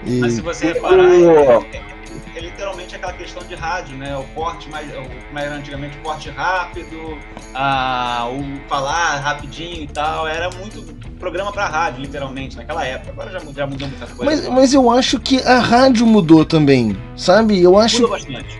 [0.04, 0.18] E...
[0.18, 1.90] Mas se você reparar, é, é-
[2.36, 4.16] é literalmente aquela questão de rádio, né?
[4.16, 7.18] O porte mais, o, como era antigamente, o porte rápido,
[7.54, 10.82] a, o falar rapidinho e tal, era muito
[11.18, 13.12] programa pra rádio, literalmente, naquela época.
[13.12, 14.24] Agora já, mudou- já mudou muita coisa.
[14.24, 17.60] Mas, mas eu acho que a rádio mudou também, sabe?
[17.62, 18.58] Eu acho, Mudou bastante.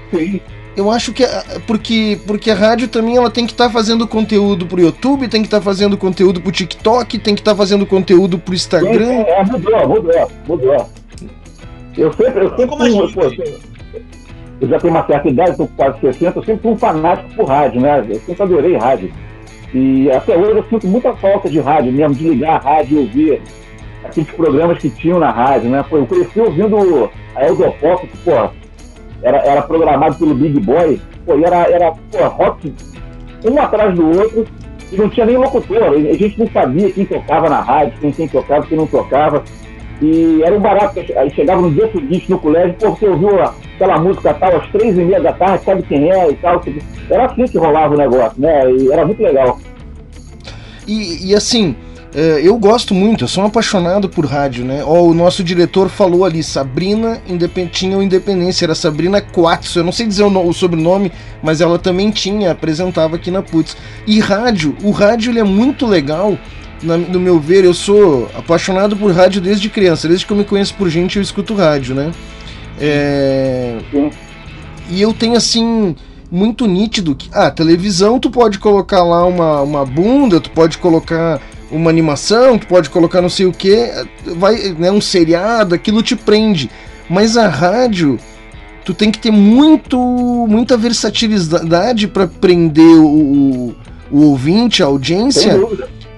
[0.77, 4.67] Eu acho que a- porque porque a rádio também ela tem que estar fazendo conteúdo
[4.67, 8.55] pro YouTube, tem que estar fazendo conteúdo pro TikTok, tem que estar fazendo conteúdo pro
[8.55, 9.11] Instagram.
[9.27, 10.89] É, mudou, mudou, mudou.
[11.99, 13.15] Eu sempre, eu sempre Como fui, gente.
[13.15, 13.23] pô,
[14.61, 17.47] eu já tenho uma certa idade, estou quase 60, eu sempre fui um fanático por
[17.47, 18.05] rádio, né?
[18.09, 19.13] Eu sempre adorei rádio.
[19.75, 23.01] E até hoje eu sinto muita falta de rádio mesmo, de ligar a rádio e
[23.01, 23.43] ouvir
[24.05, 25.85] aqueles programas que tinham na rádio, né?
[25.89, 28.51] Pô, eu cresci ouvindo a Eldopop, que, pô,
[29.23, 32.73] era, era programado pelo Big Boy, pô, era, era pô, rock
[33.45, 34.47] um atrás do outro,
[34.93, 38.29] e não tinha nem locutor, a gente não sabia quem tocava na rádio, quem, quem
[38.29, 39.43] tocava, quem não tocava.
[40.03, 43.99] E era um barato, aí chegava no dia seguinte no colégio, pô, você ouviu aquela
[43.99, 46.63] música tal às três e meia da tarde, sabe quem é e tal.
[47.11, 48.73] Era assim que rolava o negócio, né?
[48.73, 49.59] E era muito legal.
[50.87, 51.77] E, e assim,
[52.43, 54.83] eu gosto muito, eu sou um apaixonado por rádio, né?
[54.85, 57.71] Ó, o nosso diretor falou ali, Sabrina Independ...
[57.71, 61.61] tinha o Independência, era Sabrina Quatso, eu não sei dizer o, no- o sobrenome, mas
[61.61, 63.77] ela também tinha, apresentava aqui na Putz.
[64.07, 66.37] E rádio, o rádio ele é muito legal,
[66.83, 70.45] na- no meu ver, eu sou apaixonado por rádio desde criança, desde que eu me
[70.45, 72.11] conheço por gente eu escuto rádio, né?
[72.81, 73.79] É...
[73.93, 74.11] Sim.
[74.91, 75.95] E eu tenho assim
[76.31, 81.41] muito nítido que ah, televisão tu pode colocar lá uma, uma bunda, tu pode colocar
[81.71, 83.89] uma animação, tu pode colocar não sei o que,
[84.37, 86.71] vai, né, um seriado, aquilo te prende.
[87.09, 88.19] Mas a rádio
[88.85, 89.99] tu tem que ter muito
[90.49, 93.75] muita versatilidade para prender o,
[94.11, 95.61] o, ouvinte, a audiência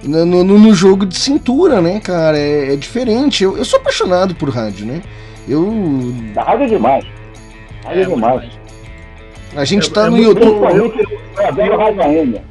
[0.03, 2.37] no, no, no jogo de cintura, né, cara?
[2.37, 3.43] É, é diferente.
[3.43, 5.01] Eu, eu sou apaixonado por rádio, né?
[5.47, 5.71] Eu.
[6.35, 7.05] A rádio é demais.
[7.83, 8.41] A rádio é, muito demais.
[8.41, 8.63] mais.
[9.55, 10.45] A gente É- tá é no YouTube.
[10.45, 12.41] eu adoro Rádio AM.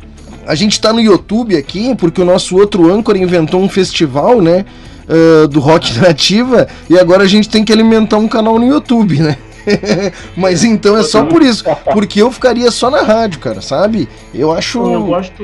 [0.47, 4.65] A gente tá no YouTube aqui, porque o nosso outro âncora inventou um festival, né?
[5.09, 9.21] ah, do rock nativa, e agora a gente tem que alimentar um canal no YouTube,
[9.21, 9.37] né?
[10.37, 14.09] Mas então é só por isso, porque eu ficaria só na rádio, cara, sabe?
[14.35, 14.79] Eu acho.
[14.79, 15.43] Eu gosto.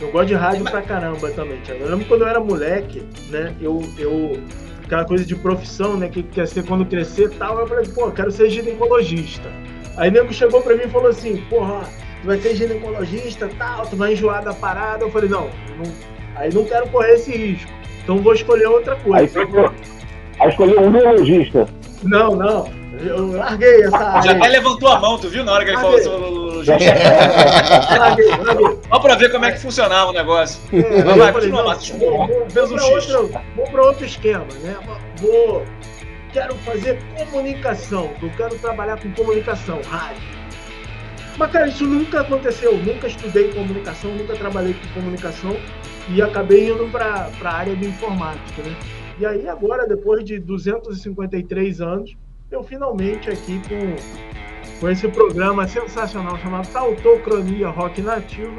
[0.00, 1.82] Eu gosto de rádio pra caramba também, Thiago.
[1.82, 3.52] Eu lembro quando eu era moleque, né?
[3.60, 3.84] Eu.
[3.98, 4.40] eu
[4.84, 6.08] aquela coisa de profissão, né?
[6.08, 7.58] Que quer ser quando crescer e tal.
[7.58, 9.50] Eu falei, pô, quero ser ginecologista.
[9.98, 11.82] Aí nego chegou pra mim e falou assim, porra,
[12.22, 15.04] tu vai ser ginecologista e tal, tu vai enjoar da parada.
[15.04, 15.92] Eu falei, não, não
[16.36, 17.70] aí não quero correr esse risco.
[18.02, 19.18] Então vou escolher outra coisa.
[19.18, 19.72] Aí, escolheu-
[20.40, 21.68] aí escolheu um neurologista.
[22.02, 22.78] Não, não.
[23.00, 24.30] Eu larguei essa Já área.
[24.32, 25.44] até levantou a mão, tu viu?
[25.44, 26.76] Na hora que ele falou sobre o tecnologia.
[27.98, 28.78] Larguei, larguei.
[28.88, 30.60] Só pra ver como é que funcionava o negócio.
[30.72, 31.96] É, vai, falei, continua, Márcio.
[31.96, 34.76] vou, pra outro esquema, né?
[35.20, 35.62] Vou.
[36.32, 36.98] Quero fazer
[37.30, 38.10] comunicação.
[38.20, 40.22] Eu quero trabalhar com comunicação, rádio.
[41.38, 42.76] Mas, cara, isso nunca aconteceu.
[42.78, 45.56] Nunca estudei comunicação, nunca trabalhei com comunicação
[46.12, 48.74] e acabei indo para a área de informática, né?
[49.20, 52.16] E aí, agora, depois de 253 anos,
[52.50, 58.58] eu finalmente aqui com, com esse programa sensacional chamado Tautocronia Rock Nativo,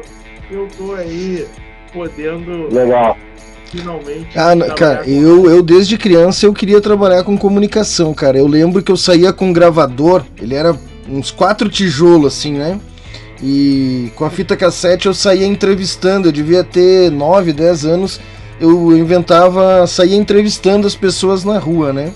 [0.49, 1.47] eu tô aí
[1.91, 3.17] podendo Legal.
[3.65, 4.37] finalmente.
[4.37, 8.37] Ah, cara, com- eu, eu desde criança eu queria trabalhar com comunicação, cara.
[8.37, 10.77] Eu lembro que eu saía com um gravador, ele era
[11.09, 12.79] uns quatro tijolos assim, né?
[13.41, 18.19] E com a fita cassete eu saía entrevistando, eu devia ter 9, 10 anos.
[18.59, 22.11] Eu inventava, saía entrevistando as pessoas na rua, né?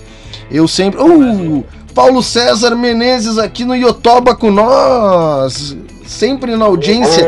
[0.50, 1.00] Eu sempre.
[1.00, 1.62] Oh,
[1.94, 5.76] Paulo César Menezes aqui no Yotoba com nós!
[6.04, 7.26] Sempre na audiência.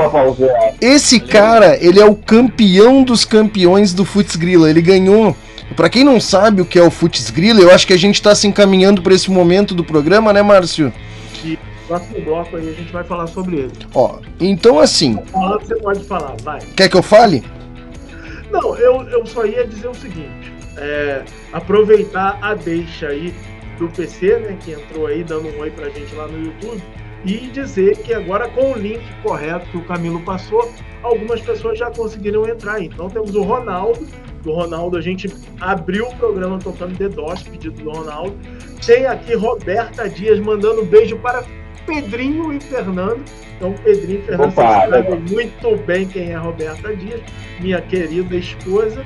[0.81, 4.69] Esse cara, ele é o campeão dos campeões do Futs Grilla.
[4.69, 5.35] Ele ganhou.
[5.75, 8.21] Pra quem não sabe o que é o Futs Grilla, eu acho que a gente
[8.21, 10.93] tá se encaminhando pra esse momento do programa, né, Márcio?
[11.87, 13.73] Próximo bloco aí a gente vai falar sobre ele.
[13.95, 16.61] Ó, então assim, Fala que você pode falar, vai.
[16.77, 17.45] quer que eu fale?
[18.51, 21.23] Não, eu, eu só ia dizer o seguinte: é,
[21.53, 23.35] aproveitar a deixa aí
[23.79, 26.83] do PC, né, que entrou aí dando um oi pra gente lá no YouTube,
[27.25, 30.73] e dizer que agora com o link correto que o Camilo passou,
[31.03, 32.83] algumas pessoas já conseguiram entrar.
[32.83, 34.07] Então temos o Ronaldo.
[34.43, 35.29] Do Ronaldo, a gente
[35.61, 38.37] abriu o programa tocando The DOS, pedido do Ronaldo.
[38.87, 41.43] Tem aqui Roberta Dias mandando um beijo para
[41.87, 43.25] Pedrinho e Fernando.
[43.57, 47.21] Então, Pedrinho e Fernando Opa, sabem muito bem quem é Roberta Dias,
[47.61, 49.05] minha querida esposa.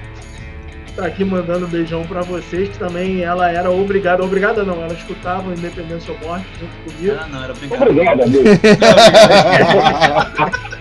[0.97, 4.93] Tá aqui mandando um beijão para vocês, que também ela era obrigada, obrigada não, ela
[4.93, 7.17] escutava o Independência ou Morte junto comigo.
[7.21, 7.93] Ah, não, era brincadeira.
[7.93, 8.45] Obrigado, amigo.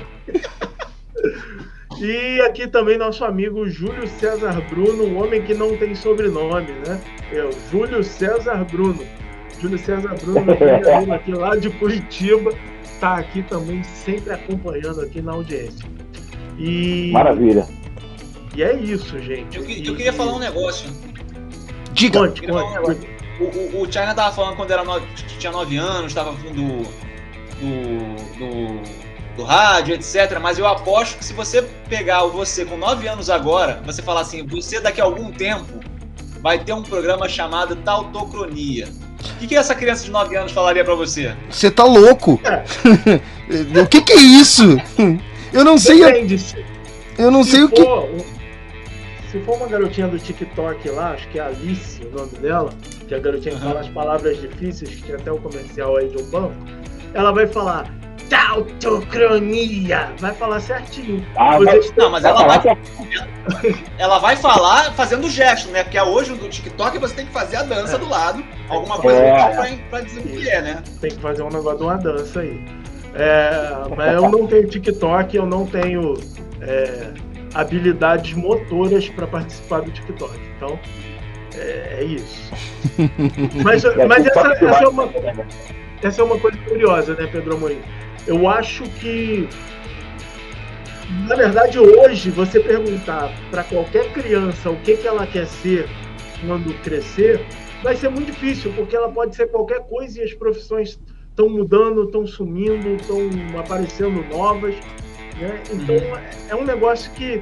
[2.01, 6.97] E aqui também nosso amigo Júlio César Bruno, um homem que não tem sobrenome, né?
[7.29, 9.05] É o Júlio César Bruno.
[9.61, 10.45] Júlio César Bruno,
[11.13, 12.51] aqui lá de Curitiba,
[12.99, 15.85] tá aqui também sempre acompanhando aqui na audiência.
[16.57, 17.67] E, Maravilha.
[18.55, 19.57] e é isso, gente.
[19.57, 20.89] Eu, que- eu queria falar um negócio.
[21.93, 22.19] Diga.
[22.19, 22.73] Conte, um conte.
[22.73, 23.19] negócio.
[23.39, 24.99] O, o, o China tava falando quando era no,
[25.39, 26.83] tinha 9 anos, tava vindo
[27.59, 30.37] do, do, do rádio, etc.
[30.41, 34.21] Mas eu aposto que se você pegar o você com 9 anos agora, você falar
[34.21, 35.79] assim, você daqui a algum tempo
[36.41, 38.89] vai ter um programa chamado Tautocronia.
[39.19, 41.35] O que, que essa criança de 9 anos falaria pra você?
[41.49, 42.39] Você tá louco?
[43.81, 44.63] o que que é isso?
[45.51, 46.55] Eu não sei, Depende,
[47.17, 47.81] eu não se sei o que.
[47.83, 48.07] for,
[49.31, 52.69] se for uma garotinha do TikTok lá, acho que é Alice o nome dela,
[53.07, 53.69] que é a garotinha que Aham.
[53.69, 56.55] fala as palavras difíceis, que tinha até o comercial aí de um banco,
[57.13, 57.93] ela vai falar
[58.29, 61.25] tautocronia, vai falar certinho.
[61.35, 62.77] Ah, estão- Não, mas ela vai, é-
[63.97, 65.83] ela vai falar fazendo gesto, né?
[65.83, 69.49] Porque hoje do TikTok você tem que fazer a dança do lado, alguma coisa É.
[69.55, 70.83] pra, pra dizer o que é, né?
[71.01, 72.63] tem que fazer um negócio de uma dança aí.
[73.15, 76.13] É, mas eu não tenho TikTok, eu não tenho
[76.61, 77.07] é,
[77.55, 80.39] habilidades motoras para participar do TikTok.
[80.57, 80.79] Então,
[81.55, 82.51] é, é isso.
[83.63, 85.09] Mas, mas essa, essa é uma,
[86.01, 87.79] essa é uma coisa curiosa, né, Pedro Amorim?
[88.29, 89.49] Eu acho que,
[91.27, 95.89] na verdade, hoje, você perguntar para qualquer criança o que, que ela quer ser
[96.45, 97.43] quando crescer,
[97.81, 102.03] vai ser muito difícil, porque ela pode ser qualquer coisa e as profissões estão mudando,
[102.03, 103.17] estão sumindo, estão
[103.59, 104.75] aparecendo novas.
[105.39, 105.63] Né?
[105.73, 105.95] Então,
[106.49, 107.41] é um negócio que,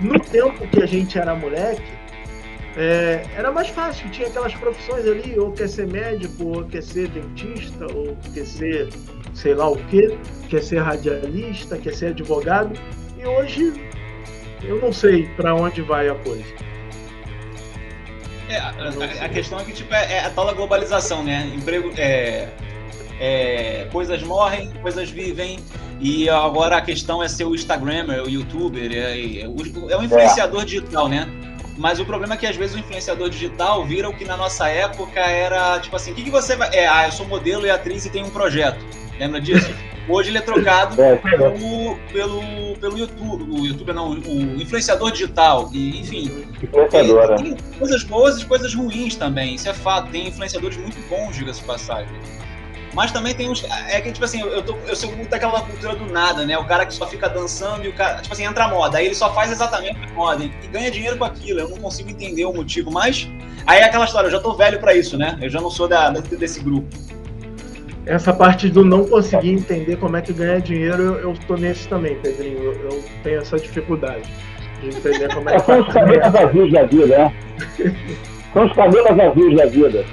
[0.00, 1.82] no tempo que a gente era moleque,
[2.76, 7.08] é, era mais fácil, tinha aquelas profissões ali, ou quer ser médico, ou quer ser
[7.08, 8.88] dentista, ou quer ser
[9.34, 10.16] sei lá o quê,
[10.48, 12.72] quer ser radialista, quer ser advogado,
[13.18, 13.72] e hoje
[14.62, 16.44] eu não sei para onde vai a coisa.
[18.48, 21.50] É, a, a- questão é que tipo, é, é a tal da globalização, né?
[21.54, 22.48] Emprego, é,
[23.18, 25.58] é, coisas morrem, coisas vivem,
[26.00, 30.02] e agora a questão é ser o Instagrammer, o YouTuber, é, é, o- é um
[30.02, 31.26] influenciador digital, né?
[31.76, 34.68] Mas o problema é que às vezes o influenciador digital vira o que na nossa
[34.68, 36.74] época era tipo assim: o que, que você vai.
[36.74, 38.84] É, ah, eu sou modelo e atriz e tenho um projeto.
[39.18, 39.70] Lembra disso?
[40.08, 45.70] Hoje ele é trocado É, pelo, pelo, pelo YouTube, o YouTube não, o influenciador digital,
[45.72, 46.44] e enfim.
[46.62, 47.36] influenciadora.
[47.36, 50.10] Tem, tem coisas boas e coisas ruins também, isso é fato.
[50.10, 52.12] Tem influenciadores muito bons, diga-se passagem.
[52.94, 53.64] Mas também tem uns.
[53.88, 56.58] É que, tipo assim, eu, tô, eu sou muito daquela cultura do nada, né?
[56.58, 58.20] O cara que só fica dançando e o cara.
[58.20, 58.98] Tipo assim, entra a moda.
[58.98, 61.60] Aí ele só faz exatamente a moda e ganha dinheiro com aquilo.
[61.60, 63.28] Eu não consigo entender o motivo, mas.
[63.66, 65.38] Aí é aquela história, eu já tô velho pra isso, né?
[65.40, 66.88] Eu já não sou da, desse grupo.
[68.04, 71.88] essa parte do não conseguir entender como é que ganha dinheiro, eu, eu tô nesse
[71.88, 72.58] também, Pedrinho.
[72.58, 74.28] Eu, eu tenho essa dificuldade
[74.80, 77.34] de entender como é É, que são os camelos azuis da vida, né?
[78.52, 80.04] São os camelos azuis da vida.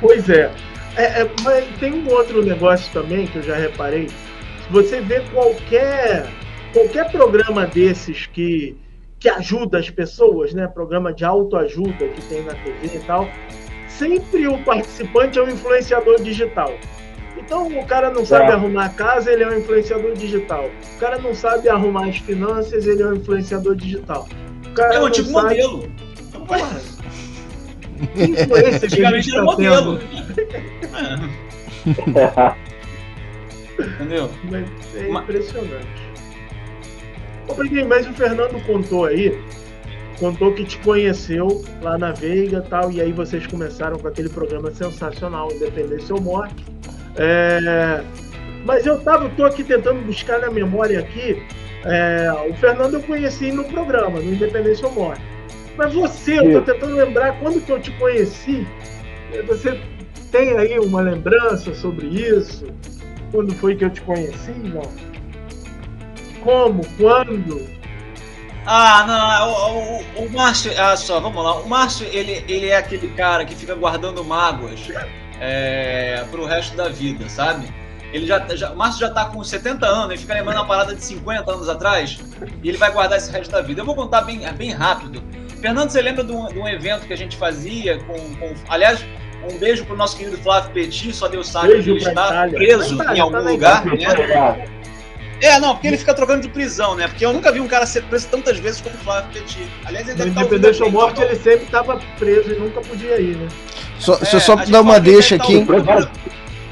[0.00, 0.52] Pois é.
[0.96, 4.08] É, é, Mas tem um outro negócio também que eu já reparei.
[4.08, 6.26] Se você vê qualquer,
[6.72, 8.76] qualquer programa desses que,
[9.18, 10.66] que ajuda as pessoas, né?
[10.66, 13.28] Programa de autoajuda que tem na TV e tal,
[13.88, 16.72] sempre o participante é um influenciador digital.
[17.36, 18.52] Então o cara não sabe É.
[18.52, 20.70] arrumar a casa, ele é um influenciador digital.
[20.96, 24.28] O cara não sabe arrumar as finanças, ele é um influenciador digital.
[24.66, 25.92] O cara É o não antigo sabe- modelo.
[26.46, 26.80] Porra,
[28.06, 30.00] que influência que a gente Antigamente era tá modelo.
[33.78, 34.30] É, entendeu?
[34.50, 36.02] Mas é impressionante.
[37.48, 37.54] Ô,
[37.88, 39.36] mas o Fernando contou aí,
[40.18, 44.28] contou que te conheceu lá na Veiga e tal, e aí vocês começaram com aquele
[44.28, 46.64] programa sensacional, Independência ou Morte.
[47.16, 48.02] É,
[48.64, 51.42] Mas eu tava, tô aqui tentando buscar na memória aqui,
[51.84, 55.22] é, o Fernando eu conheci no programa, no Independência ou Morte.
[55.82, 58.64] Mas você, eu tô tentando lembrar quando que eu te conheci.
[59.48, 59.80] Você
[60.30, 62.66] tem aí uma lembrança sobre isso?
[63.32, 64.52] Quando foi que eu te conheci?
[64.52, 64.88] Não.
[66.44, 66.86] Como?
[66.96, 67.66] Quando?
[68.64, 71.54] Ah, não, o, o, o Márcio, ah, só, vamos lá.
[71.56, 74.88] O Márcio, ele, ele é aquele cara que fica guardando mágoas
[75.40, 77.66] é, pro resto da vida, sabe?
[78.12, 80.94] Ele já, já, o Márcio já tá com 70 anos, ele fica lembrando uma parada
[80.94, 82.20] de 50 anos atrás,
[82.62, 83.80] e ele vai guardar esse resto da vida.
[83.80, 85.20] Eu vou contar bem, bem rápido.
[85.62, 88.52] Fernando, você lembra de um, de um evento que a gente fazia com, com.
[88.68, 89.04] Aliás,
[89.50, 92.58] um beijo pro nosso querido Flávio Petit, só Deus sabe Beijo onde ele está, Itália.
[92.58, 94.68] preso Tá na em algum Itália, lugar, tá na né?
[95.40, 97.08] É, não, porque ele fica trocando de prisão, né?
[97.08, 99.66] Porque eu nunca vi um cara ser preso tantas vezes como o Flávio Petit.
[99.84, 102.58] Aliás, ele deve estar Independência ou ouvindo a Morte, gente, ele sempre estava preso e
[102.58, 103.48] nunca podia ir, né?
[103.98, 105.56] Só, É, deixa eu só gente dar uma que deixa tá aqui.
[105.56, 106.10] ouvindo-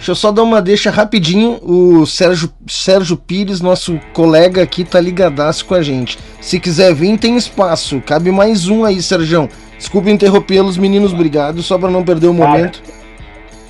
[0.00, 1.58] Deixa eu só dar uma deixa rapidinho.
[1.62, 6.18] O Sérgio, Sérgio Pires, nosso colega aqui, tá ligadaço com a gente.
[6.40, 8.00] Se quiser vir, tem espaço.
[8.06, 9.46] Cabe mais um aí, Sérgio.
[9.76, 11.12] Desculpe interrompê-los, meninos.
[11.12, 11.62] Obrigado.
[11.62, 12.82] Só pra não perder o momento.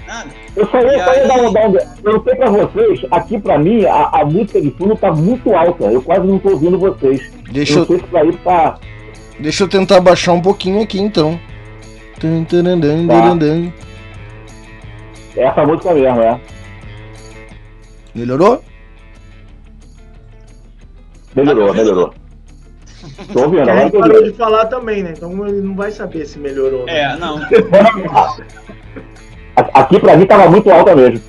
[0.06, 0.30] Nada.
[0.54, 1.76] Eu só ia, só ia dar um, dar um.
[2.04, 5.86] Eu sei pra vocês, aqui pra mim, a, a música de fundo tá muito alta.
[5.86, 7.28] Eu quase não tô ouvindo vocês.
[7.50, 8.78] Deixa eu eu, sei se pra ir tá.
[9.40, 11.40] deixa eu tentar baixar um pouquinho aqui, então.
[12.20, 13.89] Tá.
[15.36, 16.40] É essa música mesmo, é.
[18.14, 18.62] Melhorou?
[21.34, 22.14] Melhorou, Tá melhorou.
[23.32, 25.14] Tô ouvindo, agora ele parou de falar também, né?
[25.16, 26.84] Então ele não vai saber se melhorou.
[26.86, 27.00] né?
[27.02, 27.38] É, não.
[29.74, 31.20] Aqui pra mim tava muito alta mesmo.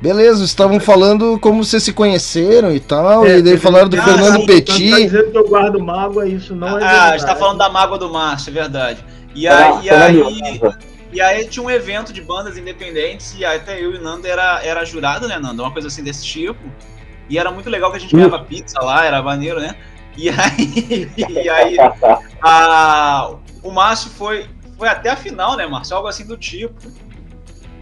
[0.00, 3.24] Beleza, estavam falando como vocês se conheceram e tal.
[3.24, 4.94] É, e daí falaram do Ah, Fernando sim, Tá Petit.
[5.04, 7.08] dizendo que eu guardo mágoa, isso não é ah, verdade.
[7.14, 9.04] a gente tá falando da mágoa do Márcio, é verdade.
[9.34, 10.60] E Tá- aí, e tá aí,
[11.12, 14.64] e aí tinha um evento de bandas independentes e até eu e o Nando era,
[14.64, 15.62] era jurado, né, Nando?
[15.62, 16.58] Uma coisa assim desse tipo.
[17.28, 19.76] E era muito legal que a gente ganhava pizza lá, era maneiro, né?
[20.16, 21.10] E aí,
[21.44, 21.76] e aí
[22.40, 24.48] a, o Márcio foi,
[24.78, 25.96] foi até a final, né, Márcio?
[25.96, 26.74] Algo assim do tipo.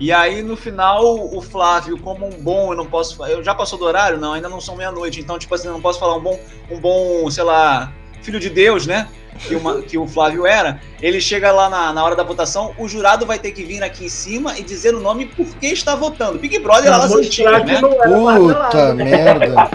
[0.01, 1.05] E aí, no final,
[1.37, 4.19] o Flávio, como um bom, eu não posso Eu já passou do horário?
[4.19, 5.21] Não, ainda não são meia-noite.
[5.21, 8.49] Então, tipo assim, eu não posso falar um bom, um bom, sei lá, filho de
[8.49, 9.09] Deus, né?
[9.47, 10.81] Que, uma- que o Flávio era.
[11.01, 14.05] Ele chega lá na, na hora da votação, o jurado vai ter que vir aqui
[14.05, 16.39] em cima e dizer o nome por que está votando.
[16.39, 16.99] Big Brother, né?
[17.47, 19.05] era Puta martelado, né?
[19.05, 19.71] merda.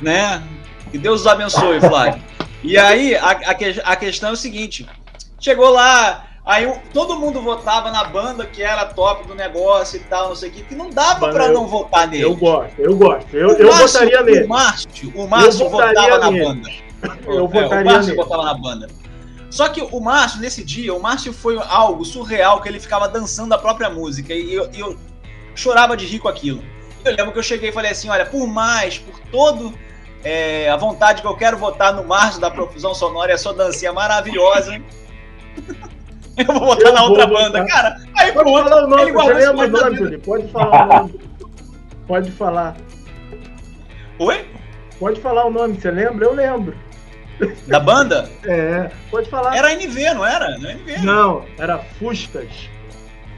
[0.00, 0.42] né?
[0.90, 2.22] Que Deus os abençoe, Flávio.
[2.62, 4.86] E aí, a, a, a questão é o seguinte:
[5.38, 10.00] chegou lá, aí o- todo mundo votava na banda que era top do negócio e
[10.00, 12.24] tal, não sei o que, que não dava eu- não votar nele.
[12.24, 13.36] Eu gosto, eu gosto.
[13.36, 14.44] Eu, O eu Márcio- votaria nele.
[14.44, 16.70] O Márcio, o Márcio votava na banda.
[17.26, 18.22] Eu É, votaria o Márcio nele.
[18.22, 18.88] votava na banda.
[19.50, 23.54] Só que o Márcio, nesse dia, o Márcio foi algo surreal, que ele ficava dançando
[23.54, 24.34] a própria música.
[24.34, 24.98] E eu, eu
[25.54, 26.62] chorava de rir com aquilo.
[27.04, 29.72] Eu lembro que eu cheguei e falei assim: olha, por mais, por todo
[30.24, 33.54] é, a vontade que eu quero votar no Márcio da Profusão Sonora e a sua
[33.54, 34.80] dancinha maravilhosa.
[36.36, 37.96] eu vou votar Eu na vou outra banda, cara.
[38.18, 39.96] Aí Pode pronto, falar o nome, ele guardou o nome.
[39.96, 40.20] Júlio?
[40.20, 41.20] Pode falar o nome.
[42.06, 42.76] Pode falar.
[44.18, 44.46] Oi?
[44.98, 46.24] Pode falar o nome, você lembra?
[46.26, 46.76] Eu lembro.
[47.66, 48.30] Da banda?
[48.44, 49.56] É, pode falar.
[49.56, 50.58] Era NV, não era?
[50.58, 50.98] Não era NV.
[51.04, 52.70] Não, era Fuscas.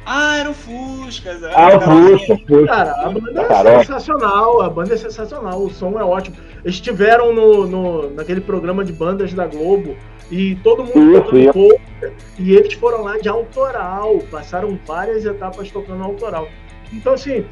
[0.07, 1.43] Ah, era o Fuscas.
[1.43, 2.19] era Ah, o o Carolinha.
[2.19, 2.67] Fusca, Fusca.
[2.67, 3.79] Cara, a banda é Caramba.
[3.85, 6.37] sensacional, a banda é sensacional, o som é ótimo.
[6.65, 9.97] Eles estiveram no, no, naquele programa de bandas da Globo
[10.31, 16.03] e todo mundo Isso, polka, e eles foram lá de autoral, passaram várias etapas tocando
[16.05, 16.49] autoral.
[16.93, 17.45] Então, assim,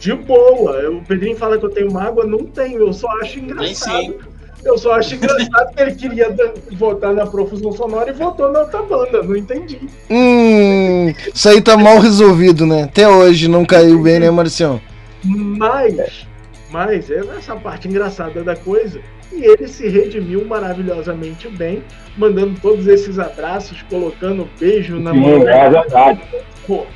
[0.00, 0.90] de boa.
[0.90, 4.00] O Pedrinho fala que eu tenho mágoa, não tenho, eu só acho engraçado.
[4.02, 4.18] sim.
[4.64, 6.34] Eu só acho engraçado que ele queria
[6.72, 9.22] votar na profusão sonora e votou na outra banda.
[9.22, 9.80] Não entendi.
[10.10, 12.82] Hum, isso aí tá mal resolvido, né?
[12.84, 14.80] Até hoje não caiu bem, né, Marcião?
[15.24, 16.26] Mas,
[16.70, 19.00] mas é essa parte engraçada da coisa.
[19.32, 21.82] E ele se redimiu maravilhosamente bem,
[22.16, 25.46] mandando todos esses abraços, colocando beijo na mão.
[25.48, 26.20] é verdade.
[26.66, 26.86] Pô,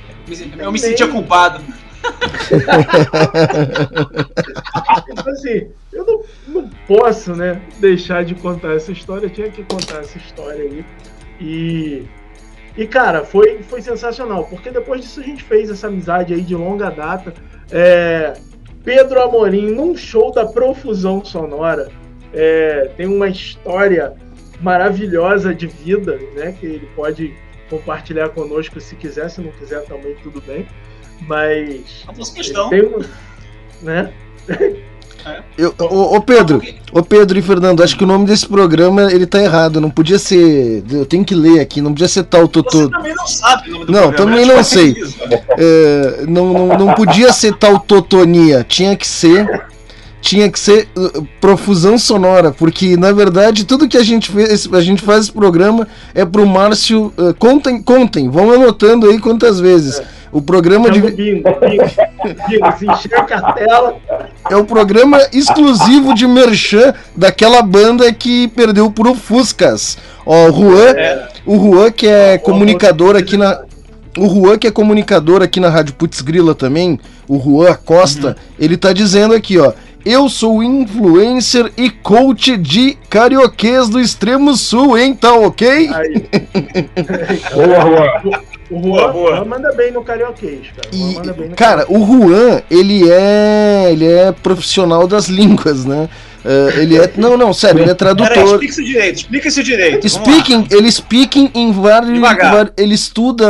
[0.59, 1.63] Eu me sentia culpado.
[5.09, 9.27] Então, assim, eu não, não posso, né, deixar de contar essa história.
[9.27, 10.85] Eu tinha que contar essa história aí.
[11.41, 12.07] E,
[12.77, 16.55] e cara, foi, foi sensacional, porque depois disso a gente fez essa amizade aí de
[16.55, 17.35] longa data.
[17.71, 18.35] É,
[18.85, 21.89] Pedro Amorim, num show da Profusão Sonora,
[22.33, 24.15] é, tem uma história
[24.61, 27.35] maravilhosa de vida, né, que ele pode
[27.69, 30.67] compartilhar conosco se quiser, se não quiser também tudo bem.
[31.21, 32.69] Mas Não fosse questão.
[32.69, 33.01] tem um,
[33.83, 34.11] né?
[35.57, 36.61] Eu, ô, ô, Pedro,
[36.93, 39.81] ô Pedro e Fernando, acho que o nome desse programa ele tá errado.
[39.81, 40.83] Não podia ser.
[40.91, 42.89] Eu tenho que ler aqui, não podia ser tal Você Totô.
[42.89, 44.97] também não sabe o nome do Não, programa, também não Tipo, sei.
[45.59, 49.67] É, não, não, não podia ser tal Totonia, tinha que ser.
[50.21, 54.81] Tinha que ser uh, profusão sonora, porque na verdade tudo que a gente fez, a
[54.81, 57.13] gente faz esse programa é pro Márcio.
[57.19, 60.01] uh, contem, contem, vão anotando aí quantas vezes.
[60.33, 61.85] O programa de, Chama o bingo, bingo,
[62.49, 63.97] bingo, se enxerga a tela.
[64.49, 69.99] É o programa exclusivo de merchan daquela banda que perdeu pro Fuscas.
[70.25, 70.95] Ó, o Juan,
[71.45, 73.61] o Juan que é comunicador aqui na.
[74.17, 78.79] O Juan, que é comunicador aqui na Rádio Putz Grila também, o Juan Costa, ele
[78.79, 79.73] tá dizendo aqui, ó.
[80.05, 85.15] Eu sou influencer e coach de carioquês do extremo sul, hein?
[85.15, 85.89] Tá ok?
[85.95, 86.29] Aí,
[87.55, 88.43] Boa, Juan.
[88.73, 89.37] O Boa, Juan, boa.
[89.37, 90.89] Juan manda bem no carioquês, cara.
[90.93, 93.89] O Juan E, no cara, o Juan, ele é.
[93.93, 96.09] Ele é profissional das línguas, né?
[96.45, 97.13] Eh, ele é.
[97.17, 98.45] Não, não, sério, ele é Peraí, tradutor.
[98.65, 100.09] explica isso direito, explica isso direito.
[100.09, 102.19] Speaking, ele speaking em vários.
[102.77, 103.47] Ele estuda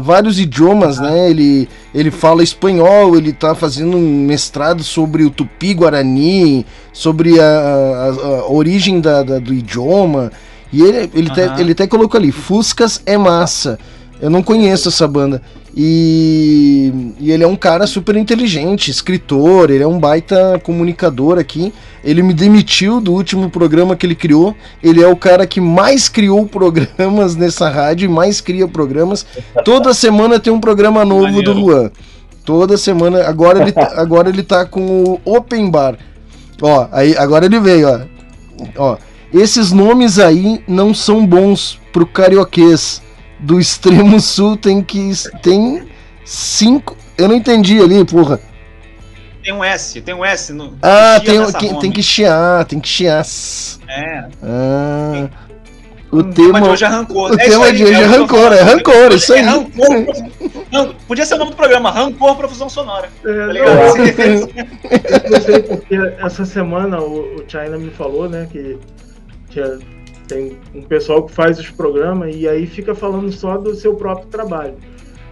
[0.00, 1.30] vários idiomas, né?
[1.30, 7.44] Ele, ele fala espanhol, ele tá fazendo um mestrado sobre o tupi guarani, sobre a,
[7.44, 8.08] a-
[8.40, 10.30] a origem da, da- do idioma.
[10.70, 13.78] E ele, ele, até, ele até colocou ali: Fuscas é massa.
[14.20, 15.40] Eu não conheço essa banda.
[15.76, 21.72] E, e ele é um cara super inteligente, escritor, ele é um baita comunicador aqui.
[22.02, 24.56] Ele me demitiu do último programa que ele criou.
[24.82, 29.24] Ele é o cara que mais criou programas nessa rádio e mais cria programas.
[29.64, 31.54] Toda semana tem um programa novo do.
[31.54, 31.90] Juan.
[32.44, 33.24] Toda semana.
[33.24, 34.80] Agora ele, tá- agora ele tá com
[35.24, 35.96] o Open Bar.
[36.60, 38.00] Ó, aí, agora ele veio, ó.
[38.76, 38.96] Ó,
[39.32, 43.00] esses nomes aí não são bons pro carioquês.
[43.40, 45.10] Do extremo sul tem que.
[45.42, 45.82] Tem
[46.24, 46.96] cinco.
[47.16, 48.40] Eu não entendi ali, porra.
[49.42, 50.76] Tem um S, tem um S no.
[50.82, 53.24] Ah, chia tem, nessa que- tem que chiar, tem que chiar.
[53.88, 54.24] É.
[54.42, 55.28] Ah,
[56.10, 57.30] o O tema de hoje é rancor.
[57.30, 58.76] o É tema de hoje é o que eu tô rancor, é falando.
[58.76, 59.40] rancor, isso aí.
[59.40, 60.06] É rancor.
[60.72, 63.08] Não, podia ser o nome do programa, Rancor Profusão Sonora.
[63.24, 63.70] É, Tá não, ligado?
[63.70, 68.76] eu não sei porque essa semana o, o China me falou, né, que,
[69.48, 69.78] que é-
[70.28, 74.28] tem um pessoal que faz os programas e aí fica falando só do seu próprio
[74.28, 74.74] trabalho.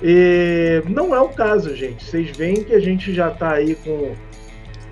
[0.03, 2.05] E não é o caso, gente.
[2.05, 4.15] Vocês veem que a gente já tá aí com,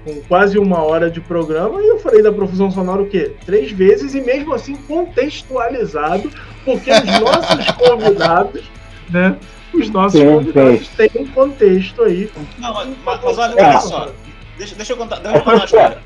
[0.04, 3.34] com quase uma hora de programa e eu falei da profusão sonora o quê?
[3.44, 6.30] Três vezes e mesmo assim contextualizado,
[6.64, 8.62] porque os nossos convidados,
[9.10, 9.36] né?
[9.72, 14.08] Os nossos Sim, convidados têm um contexto aí Não, mas, mas- mas olha, olha só.
[14.56, 15.98] Deixa, deixa eu contar, deixa eu contar uma história.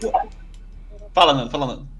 [1.12, 1.97] Fala, Nando, fala, Nando.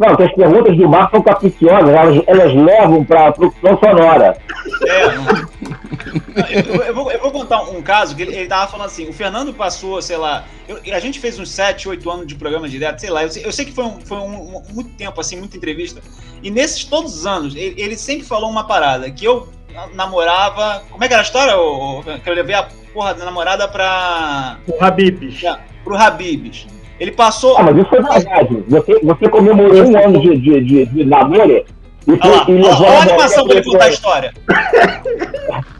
[0.00, 4.38] Não, que as perguntas do Marco são capiciosas, elas, elas levam para a produção sonora.
[4.88, 5.04] É,
[6.74, 9.12] eu, eu vou, eu vou contar um caso que ele, ele tava falando assim: o
[9.12, 12.98] Fernando passou, sei lá, eu- a gente fez uns 7, 8 anos de programa direto,
[12.98, 15.36] sei lá, eu sei, eu sei que foi, um, foi um- um- muito tempo, assim,
[15.36, 16.00] muita entrevista.
[16.42, 19.48] E nesses todos os anos, ele, ele sempre falou uma parada: que eu
[19.94, 20.82] namorava.
[20.90, 21.56] Como é que era a história?
[21.58, 24.56] ô- ô, Que eu levei a porra da namorada pra.
[24.66, 25.42] O Habibs.
[25.84, 26.66] pro Habibs.
[27.00, 27.56] Ele passou.
[27.56, 28.64] Ah, mas isso foi verdade.
[28.68, 31.64] Você, você comemorou um ano de, de, de, de namoro
[32.06, 34.34] e, foi, Olha e olha lá, levou olha a animação pra ele contar a história.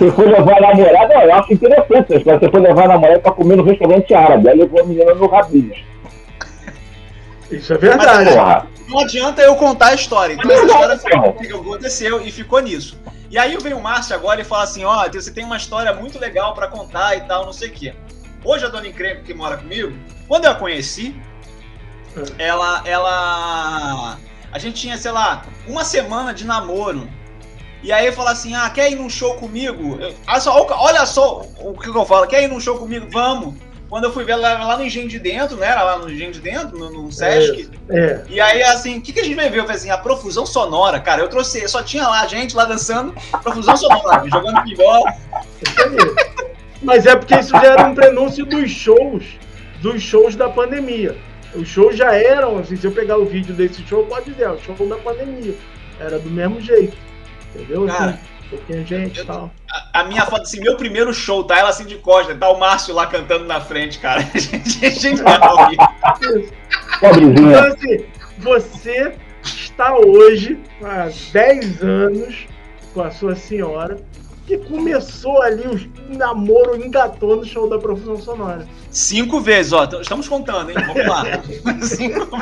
[0.00, 1.92] Você foi levar a namorada, eu acho interessante.
[1.92, 2.40] essa história.
[2.40, 4.48] Você foi levar a namorada para comer no restaurante árabe.
[4.48, 5.76] Aí levou a menina no Rabinhos.
[7.50, 8.30] Isso é verdade.
[8.30, 8.66] Porra.
[8.88, 10.32] Não adianta eu contar a história.
[10.34, 12.98] Então Mas essa história foi- aconteceu e ficou nisso.
[13.30, 16.18] E aí veio o Márcio agora e fala assim: ó, você tem uma história muito
[16.18, 17.92] legal pra contar e tal, não sei o quê.
[18.44, 19.92] Hoje a dona Encrenco que mora comigo,
[20.26, 21.14] quando eu a conheci,
[22.38, 22.82] ela.
[22.86, 24.18] ela.
[24.52, 27.08] A gente tinha, sei lá, uma semana de namoro.
[27.82, 29.98] E aí eu falo assim: ah, quer ir num show comigo?
[30.00, 33.06] Eu- olha, só, olha só o que eu falo: quer ir num show comigo?
[33.10, 33.54] Vamos.
[33.88, 35.66] quando eu fui ver lá, lá no Engenho de Dentro, né?
[35.66, 37.70] Era lá no Engenho de Dentro, no, no Sesc.
[37.88, 38.22] É.
[38.28, 39.58] E aí, assim, o que, que a gente vai ver?
[39.58, 41.22] Eu falei assim, a profusão sonora, cara.
[41.22, 45.04] Eu trouxe, só tinha lá gente lá dançando, profusão sonora, jogando pinball.
[46.82, 49.24] Mas é porque isso já era um prenúncio dos shows,
[49.80, 51.16] dos shows da pandemia.
[51.54, 54.50] Os shows já eram, assim, se eu pegar o vídeo desse show, pode ver, é
[54.50, 55.54] o show da pandemia.
[55.98, 56.96] Era do mesmo jeito.
[57.54, 57.86] Entendeu?
[57.86, 58.18] Cara, assim,
[58.48, 59.50] pouquinha gente e eu- tal.
[59.92, 61.58] A, a minha foto, assim, meu primeiro show, tá?
[61.58, 64.22] Ela assim de costa, tá o Márcio lá cantando na frente, cara.
[64.98, 65.70] Genial.
[67.00, 67.32] Pobrezinha.
[67.32, 68.06] Então, assim,
[68.38, 69.12] você
[69.42, 72.46] está hoje há 10 anos
[72.94, 73.98] com a sua senhora,
[74.58, 78.66] que começou ali o namoro, engatou no show da Profusão Sonora.
[78.90, 79.84] Cinco vezes, ó.
[80.00, 80.76] Estamos contando, hein?
[80.86, 81.22] Vamos lá.
[81.86, 82.36] Cinco.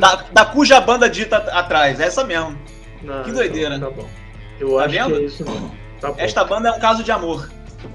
[0.00, 2.56] Da, da cuja banda dita atrás, essa mesmo.
[3.02, 3.78] Não, Que doideira.
[3.78, 4.08] Tá bom.
[4.60, 5.14] Eu Tá acho vendo?
[5.16, 5.70] que é isso mesmo.
[6.00, 6.14] Tá bom.
[6.18, 7.50] Esta banda é um caso de amor.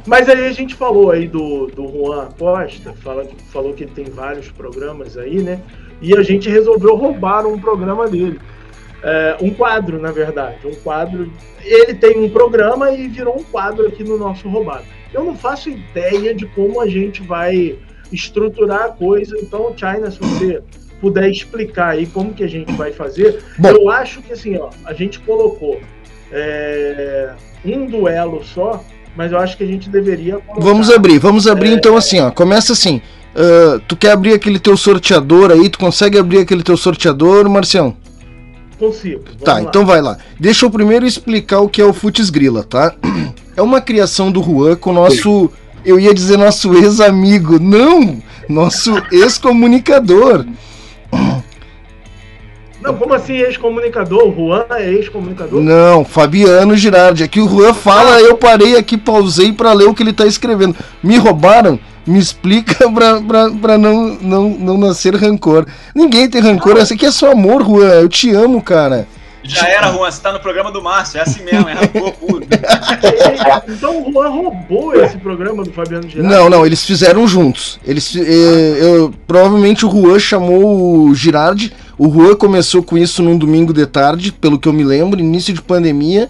[0.05, 4.05] Mas aí a gente falou aí do, do Juan Costa, fala, falou que ele tem
[4.05, 5.61] vários programas aí, né?
[6.01, 8.39] E a gente resolveu roubar um programa dele.
[9.03, 10.57] É, um quadro, na verdade.
[10.65, 11.31] Um quadro.
[11.63, 14.83] Ele tem um programa e virou um quadro aqui no nosso roubado.
[15.13, 17.77] Eu não faço ideia de como a gente vai
[18.11, 19.37] estruturar a coisa.
[19.41, 20.61] Então, China, se você
[20.99, 23.43] puder explicar aí como que a gente vai fazer.
[23.57, 23.69] Bom.
[23.69, 25.79] Eu acho que assim, ó, a gente colocou
[26.31, 27.29] é,
[27.65, 28.83] um duelo só,
[29.15, 30.37] mas eu acho que a gente deveria.
[30.39, 31.73] colocar- Vamos abrir, vamos abrir É.
[31.73, 32.31] então assim, ó.
[32.31, 33.01] Começa assim.
[33.35, 35.69] ah, tu quer abrir aquele teu sorteador aí?
[35.69, 37.95] Tu consegue abrir aquele teu sorteador, Marcião?
[38.79, 39.23] Consigo.
[39.25, 39.61] Vamos Tá, lá.
[39.61, 40.17] então vai lá.
[40.39, 42.93] Deixa eu primeiro explicar o que é o Futs Grila, tá?
[43.55, 45.49] É uma criação do Juan com o nosso.
[45.83, 47.59] Eu ia dizer nosso ex-amigo.
[47.59, 48.21] Não!
[48.47, 50.45] Nosso ex-comunicador.
[52.81, 54.29] Não, como assim ex-comunicador?
[54.29, 55.61] O Juan é ex-comunicador?
[55.61, 57.23] Não, Fabiano Girardi.
[57.23, 60.75] Aqui o Juan fala, eu parei aqui, pausei pra ler o que ele tá escrevendo.
[61.03, 61.79] Me roubaram?
[62.07, 65.65] Me explica pra, pra, pra não, não, não nascer rancor.
[65.93, 67.89] Ninguém tem rancor, esse aqui é só amor, Juan.
[67.89, 69.05] Eu te amo, cara.
[69.43, 70.11] Já era, Juan.
[70.11, 71.19] Você tá no programa do Márcio.
[71.19, 72.47] É assim mesmo, é rancor puro.
[73.67, 76.35] Então o Juan roubou esse programa do Fabiano Girardi?
[76.35, 77.79] Não, não, eles fizeram juntos.
[77.85, 81.73] Eles, eh, eu, provavelmente o Juan chamou o Girardi.
[81.97, 85.53] O Juan começou com isso num domingo de tarde, pelo que eu me lembro, início
[85.53, 86.29] de pandemia.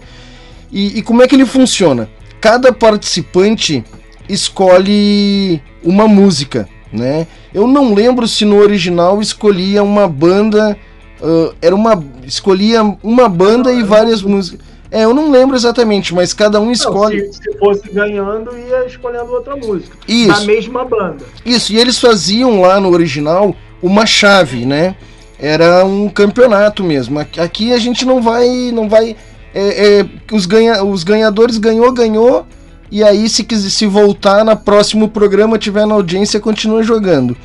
[0.70, 2.08] E, e como é que ele funciona?
[2.40, 3.84] Cada participante
[4.28, 7.26] escolhe uma música, né?
[7.52, 10.76] Eu não lembro se no original escolhia uma banda,
[11.22, 14.66] ah, era uma escolhia uma banda e várias músicas.
[14.90, 17.30] É, eu não lembro exatamente, mas cada um Não, escolhe.
[17.30, 19.94] se, se fosse ganhando, ia escolhendo outra música.
[20.08, 20.28] Isso.
[20.32, 21.24] Da mesma banda.
[21.44, 24.96] Isso, e eles faziam lá no original uma chave, né?
[25.38, 27.18] Era um campeonato mesmo.
[27.18, 28.48] Aqui- Aqui a gente não vai.
[28.72, 29.14] não vai.
[29.54, 32.46] é, é, os, ganha, os ganhadores ganhou, ganhou.
[32.90, 37.36] E aí, se quiser se voltar na próximo programa, tiver na audiência, continua jogando.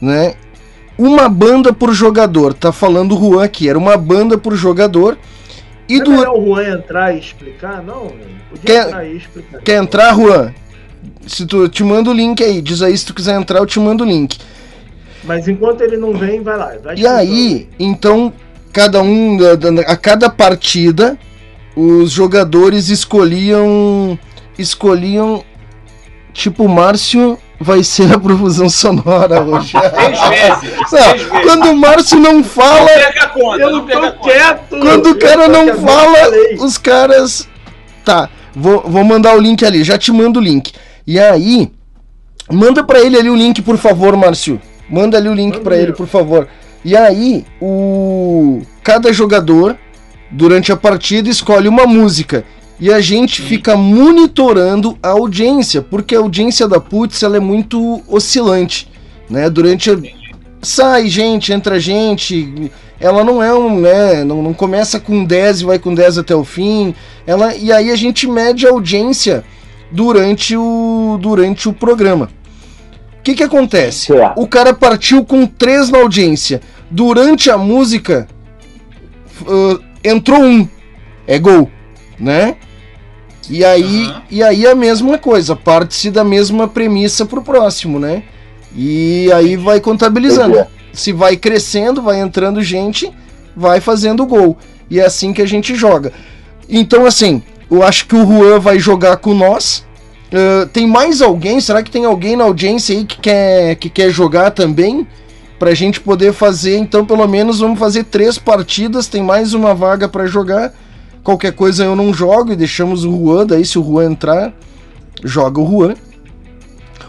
[0.00, 0.34] Né?
[0.98, 2.52] Uma banda por jogador.
[2.52, 3.68] Tá falando o Juan aqui.
[3.68, 5.16] Era uma banda por jogador.
[5.88, 7.82] E Não do, é o Juan entrar e explicar?
[7.82, 8.12] Não,
[8.50, 9.62] podia Quer- entrar explicar.
[9.62, 10.52] Quer entrar, Juan?
[11.26, 12.60] Se tu, te mando o link aí.
[12.60, 14.38] Diz aí se tu quiser entrar, eu te mando o link.
[15.24, 16.72] Mas enquanto ele não vem, vai lá.
[16.82, 18.32] vai E aí, então,
[18.72, 19.38] cada um,
[19.86, 21.16] a cada partida,
[21.76, 24.18] os jogadores escolhiam.
[24.62, 25.44] Escolhiam.
[26.32, 29.72] Tipo, o Márcio vai ser a profusão sonora hoje.
[29.76, 30.90] Seis vezes.
[31.30, 34.10] Não, quando o Márcio não Não fala, perca a conta, Eu não não perca a
[34.12, 34.32] tô conta.
[34.32, 34.78] quieto!
[34.78, 36.18] quando o cara não fala,
[36.60, 37.48] os caras.
[38.04, 40.72] Tá, vou, vou mandar o link ali, já te mando o link.
[41.06, 41.70] E aí,
[42.50, 44.60] manda pra ele ali o link, por favor, Márcio.
[44.88, 46.48] Manda ali o link pra ele, por favor.
[46.84, 49.76] E aí, o cada jogador
[50.30, 52.44] durante a partida escolhe uma música
[52.82, 58.02] e a gente fica monitorando a audiência, porque a audiência da Putz ela é muito
[58.08, 58.90] oscilante,
[59.30, 59.48] né?
[59.48, 59.96] Durante a...
[60.60, 65.64] sai gente, entra gente, ela não é um, né, não, não começa com 10 e
[65.64, 66.92] vai com 10 até o fim.
[67.24, 69.44] Ela e aí a gente mede a audiência
[69.92, 72.30] durante o durante o programa.
[73.20, 74.12] O que que acontece?
[74.34, 76.60] O cara partiu com 3 na audiência.
[76.90, 78.26] Durante a música
[79.46, 80.68] ah, entrou um.
[81.28, 81.70] É gol,
[82.18, 82.56] né?
[83.50, 84.22] E aí, Aham.
[84.30, 88.22] e aí a mesma coisa, parte-se da mesma premissa pro próximo, né?
[88.74, 90.64] E aí vai contabilizando.
[90.92, 93.10] Se vai crescendo, vai entrando gente,
[93.56, 94.56] vai fazendo gol.
[94.88, 96.12] E é assim que a gente joga.
[96.68, 99.84] Então, assim, eu acho que o Juan vai jogar com nós.
[100.32, 101.60] Ah, tem mais alguém?
[101.60, 105.06] Será que tem alguém na audiência aí que quer, que quer jogar também?
[105.58, 109.06] Pra gente poder fazer, então pelo menos vamos fazer três partidas.
[109.06, 110.72] Tem mais uma vaga pra jogar.
[111.22, 113.46] Qualquer coisa eu não jogo e deixamos o Juan.
[113.46, 114.52] Daí, se o Juan entrar,
[115.22, 115.94] joga o Juan.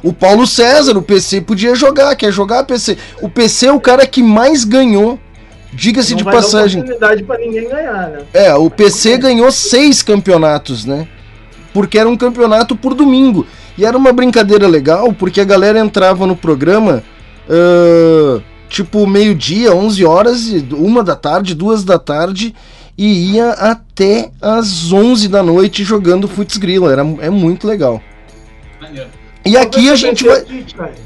[0.03, 2.97] O Paulo César, o PC podia jogar, quer jogar PC.
[3.22, 5.18] O PC é o cara que mais ganhou,
[5.72, 6.82] diga-se Não de passagem.
[6.82, 8.20] oportunidade pra ninguém ganhar, né?
[8.34, 11.07] É, o PC ganhou seis campeonatos, né?
[11.74, 13.47] Porque era um campeonato por domingo.
[13.78, 17.01] E era uma brincadeira legal, porque a galera entrava no programa,
[17.49, 22.53] ah, tipo, meio-dia, 11 horas, uma da tarde, duas da tarde,
[22.97, 26.91] e ia até as 11 da noite jogando Futs Grilla.
[26.91, 28.01] Era, é muito legal.
[29.45, 30.45] E aqui a gente vai,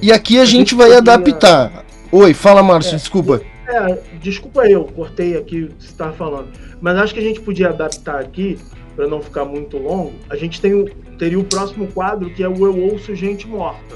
[0.01, 1.85] e aqui a gente vai adaptar.
[2.11, 3.41] Oi, fala Márcio, desculpa.
[3.67, 6.47] É, desculpa eu, cortei aqui o que você estava falando.
[6.79, 8.57] Mas acho que a gente podia adaptar aqui,
[8.95, 10.13] para não ficar muito longo.
[10.29, 13.95] A gente tem, o- teria o próximo quadro, que é o Eu Ouço Gente Morta.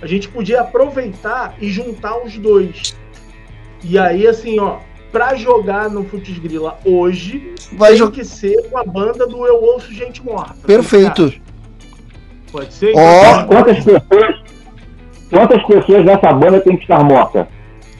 [0.00, 2.94] A gente podia aproveitar e juntar os dois.
[3.84, 4.78] E aí, assim, ó,
[5.12, 9.46] pra jogar no Futs Grila hoje, Vai tem jo- que ser com a banda do
[9.46, 10.54] Eu Ouço Gente Morta.
[10.66, 11.32] Perfeito.
[12.50, 12.92] Pode ser?
[12.96, 13.44] Ó.
[13.44, 14.42] Quantas pessoas,
[15.30, 17.48] quantas pessoas nessa banda tem que estar morta?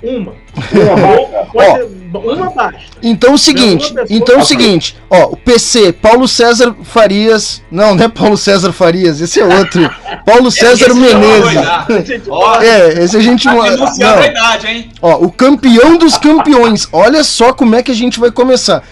[0.02, 0.32] Uma.
[0.32, 1.76] Uma Ó.
[1.76, 2.78] ser- uma basta.
[3.02, 7.94] Então é o seguinte, então é o seguinte, ó, o PC, Paulo César Farias, não,
[7.94, 9.88] não é Paulo César Farias, esse é outro.
[10.26, 12.22] Paulo César Esse já vai Menezes.
[12.28, 14.24] Ó, É, esse a gente tá não, a não.
[14.24, 14.90] idade, hein?
[15.00, 16.86] Ó, o campeão dos campeões.
[16.92, 18.82] Olha só como é que a gente vai começar.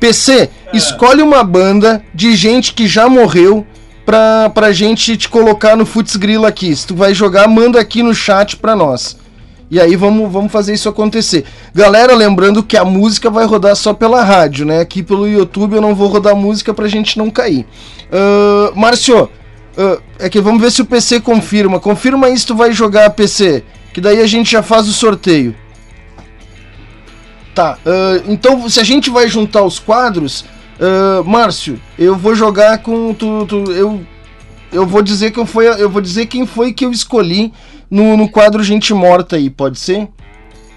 [0.00, 3.66] PC, escolhe uma banda de gente que já morreu
[4.06, 6.74] pra, pra gente te colocar no Futs Grilla aqui.
[6.74, 9.16] Se tu vai jogar, manda aqui no chat pra nós.
[9.72, 11.46] E aí vamos, vamos fazer isso acontecer.
[11.74, 14.80] Galera, lembrando que a música vai rodar só pela rádio, né?
[14.80, 17.64] Aqui pelo YouTube eu não vou rodar música pra gente não cair.
[18.12, 19.30] Ahn, Márcio,
[19.78, 21.80] ah, é que vamos ver se o PC confirma.
[21.80, 23.64] Confirma aí se tu vai jogar PC.
[23.94, 25.56] Que daí a gente já faz o sorteio.
[27.54, 30.44] Tá, ah, então se a gente vai juntar os quadros,
[30.78, 33.14] ah, Márcio, eu vou jogar com.
[33.14, 34.02] Tu, tu- eu,
[34.70, 37.54] eu vou dizer que eu, foi, eu vou dizer quem foi que eu escolhi
[37.92, 40.08] no, no quadro Gente Morta aí, pode ser?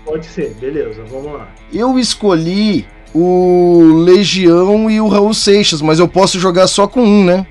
[0.04, 1.48] Pode ser, beleza, vamos lá.
[1.72, 7.24] Eu escolhi o Legião e o Raul Seixas, mas eu posso jogar só com um,
[7.24, 7.48] né?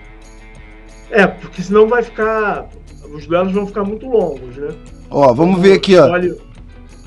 [1.10, 2.68] É, porque senão vai ficar.
[3.10, 4.74] Os duelos vão ficar muito longos, né?
[5.10, 6.10] Ó, vamos ver aqui, ó.
[6.10, 6.36] Olha,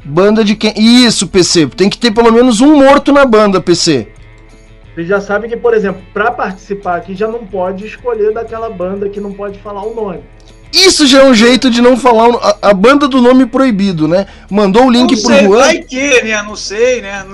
[0.04, 0.74] Banda de quem?
[0.76, 1.68] Isso, PC.
[1.68, 4.08] Tem que ter pelo menos um morto na banda, PC.
[4.96, 9.10] vocês já sabem que, por exemplo, para participar aqui já não pode escolher daquela banda
[9.10, 10.22] que não pode falar o nome.
[10.86, 14.28] Isso já é um jeito de não falar a, a banda do nome proibido, né?
[14.50, 15.58] Mandou o link não pro sei, Juan.
[15.60, 16.42] vai que, né?
[16.44, 17.26] Não sei, né?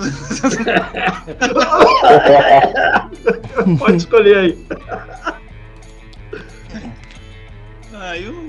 [3.79, 4.57] Pode escolher aí.
[7.93, 8.43] Ah, eu não.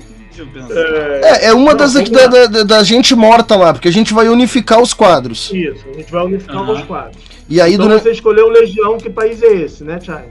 [1.23, 4.27] É, É, uma Não, das da, da, da- gente morta lá, porque a gente vai
[4.27, 5.49] unificar os quadros.
[5.53, 6.73] Isso, a gente vai unificar Aham.
[6.73, 7.23] os quadros.
[7.47, 8.03] E aí, então durante.
[8.03, 10.27] você escolheu o Legião, que país é esse, né, Thiago?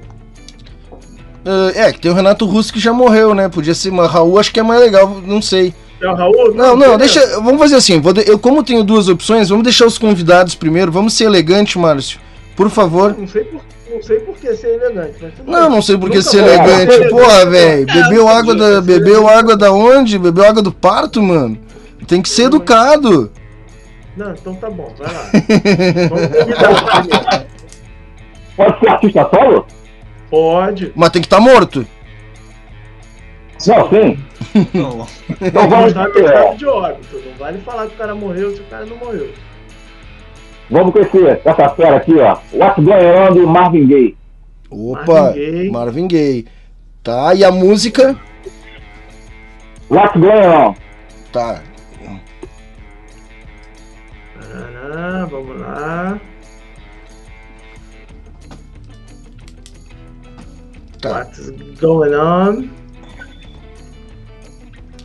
[1.45, 3.49] Ah, é, que tem o Renato Russo que já morreu, né?
[3.49, 5.75] Podia ser, mas Raul acho que é mais legal, não sei.
[6.01, 6.55] É o Raul?
[6.55, 7.21] Não, não, deixa.
[7.41, 8.01] Vamos fazer assim.
[8.01, 10.91] vou de- eu, como tenho duas opções, vamos deixar os convidados primeiro.
[10.91, 12.19] Vamos ser elegante, Márcio.
[12.57, 13.15] Por favor.
[13.19, 15.15] Não sei por, não sei por que ser elegante.
[15.21, 15.71] Mas tudo Não, bem.
[15.71, 17.09] não sei por que ser elegante.
[17.11, 17.87] Porra, velho.
[17.87, 18.81] Bebeu nunca água da.
[18.81, 20.19] Bebeu água da onde?
[20.19, 21.59] Bebeu água do parto, mano.
[22.07, 23.31] Tem que ser educado.
[24.17, 25.31] Não, então tá bom, vai lá.
[26.11, 26.71] Vamos convidar
[27.41, 27.55] o.
[28.57, 29.67] Pode ser artista solo?
[30.35, 30.93] Pode.
[30.97, 31.87] Mas tem que estar morto.
[33.69, 34.19] Não, sim.
[34.75, 35.07] Não.
[35.41, 37.23] Então Vamos vamos, dar é, atestado de óbito.
[37.25, 39.31] Não vale falar que o cara morreu se o cara não morreu.
[40.69, 42.37] vamos esse, essa fera aqui, ó.
[42.53, 44.17] What's Going On do Marvin Gaye.
[44.71, 45.71] Opa, Marvin Gaye.
[45.71, 46.47] Marvin Gaye.
[47.05, 48.19] Tá, e a música?
[49.89, 50.75] What's Going On?
[51.31, 51.63] Tá.
[54.41, 56.21] Tarará, vamos lá.
[61.09, 61.19] Tá.
[61.19, 61.51] What's
[61.81, 62.69] going on?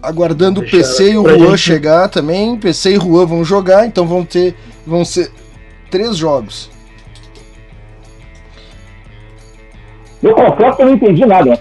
[0.01, 2.55] Aguardando o PC e o Juan gente- chegar também.
[2.57, 4.55] PC e Juan vão jogar, então vão ter.
[4.87, 5.29] Vão ser
[5.91, 6.69] três jogos.
[10.23, 11.59] Eu confesso que eu não entendi nada.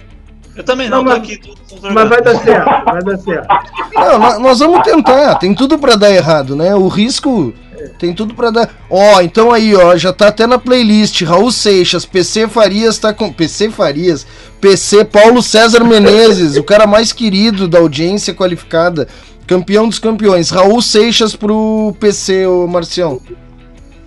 [0.57, 1.37] Eu também não, Não, tô mas- aqui.
[1.39, 1.95] Tô, tô jogando.
[1.95, 3.49] Mas vai dar certo, vai dar certo.
[3.95, 5.35] Não, nó- nós vamos tentar.
[5.37, 6.75] Tem tudo pra dar errado, né?
[6.75, 7.53] O risco
[7.99, 8.71] tem tudo pra dar.
[8.91, 11.23] Ó, então aí, ó, já tá até na playlist.
[11.23, 13.33] Raul Seixas, PC Farias tá com.
[13.33, 14.27] PC Farias,
[14.61, 19.09] PC Paulo César Menezes, o cara mais querido da audiência qualificada,
[19.47, 20.51] campeão dos campeões.
[20.51, 23.21] Raul Seixas pro PC, ô Marcião.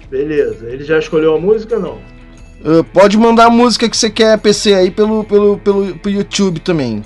[0.10, 0.70] Beleza.
[0.70, 2.12] Ele já escolheu a música ou não?
[2.64, 6.60] Ah, pode mandar a música que você quer, PC, aí pelo, pelo, pelo, pelo YouTube
[6.60, 7.04] também.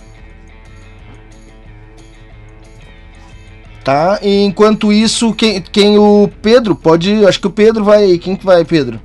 [3.85, 4.17] Tá?
[4.23, 7.23] E enquanto isso, quem, quem o Pedro pode.
[7.25, 8.17] Acho que o Pedro vai.
[8.17, 8.99] Quem que vai, Pedro?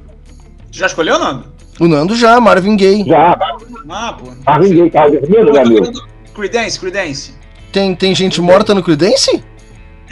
[0.72, 1.44] Já escolheu, Nando?
[1.78, 3.04] O Nando já, Marvin Gaye.
[3.06, 3.36] Já,
[3.90, 4.30] Ah, pô.
[4.46, 5.84] Marvin Gaye, carro vermelho, amigo.
[5.84, 6.02] jogando
[6.34, 7.34] Creedence, Creedence.
[7.70, 9.44] Tem, tem gente morta no Creedence?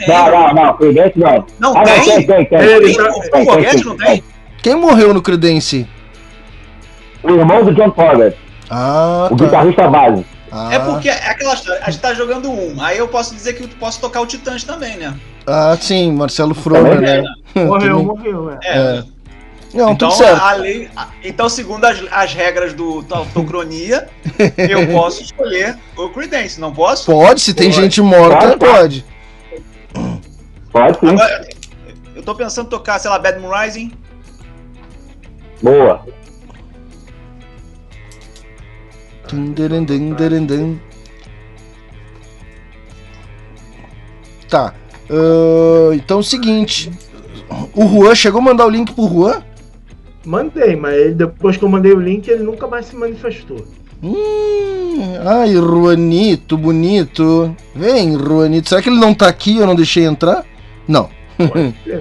[0.07, 0.73] Não, não, não.
[0.77, 1.45] Creedence não.
[1.59, 1.97] Não ah, tem?
[1.97, 2.59] não, tem, tem, tem.
[2.59, 2.95] Ele Tem?
[2.95, 3.09] tá-
[3.39, 4.23] O Foguete não tem?
[4.61, 5.87] Quem morreu no Creedence?
[7.23, 8.37] O irmão do John Fogerty,
[8.69, 9.45] Ah, o tá.
[9.45, 10.23] guitarrista base.
[10.51, 13.53] Ah, É porque é aquela história, a gente tá jogando um, aí eu posso dizer
[13.53, 15.15] que eu posso tocar o Titãs também, né?
[15.45, 17.21] Ah, sim, Marcelo Fromer, né?
[17.55, 18.05] Morreu, Também.
[18.05, 18.57] morreu, é.
[18.63, 18.77] É.
[18.77, 19.03] É.
[19.71, 20.41] Não, Então, tudo certo.
[20.41, 24.07] a lei, a- então, segundo as, as regras do to- Autocronia,
[24.57, 27.05] eu posso escolher o Creedence, não posso?
[27.05, 27.81] Pode, se tem Pode.
[27.83, 29.05] gente morta, Pode.
[29.05, 29.05] pode.
[30.71, 31.07] Pode sim.
[31.09, 31.47] Agora,
[32.15, 33.91] eu tô pensando em tocar, sei lá, Bad Moon Rising.
[35.61, 36.03] Boa.
[44.47, 44.73] Tá.
[45.09, 46.91] ah, então é o seguinte.
[47.73, 49.43] O Juan chegou a mandar o link pro Juan?
[50.25, 53.65] Mandei, mas ele, depois que eu mandei o link, ele nunca mais se manifestou.
[54.01, 57.55] Hum, ai, Juanito, bonito.
[57.75, 58.69] Vem, Juanito.
[58.69, 60.45] Será que ele não tá aqui e eu não deixei entrar?
[60.87, 61.09] Não.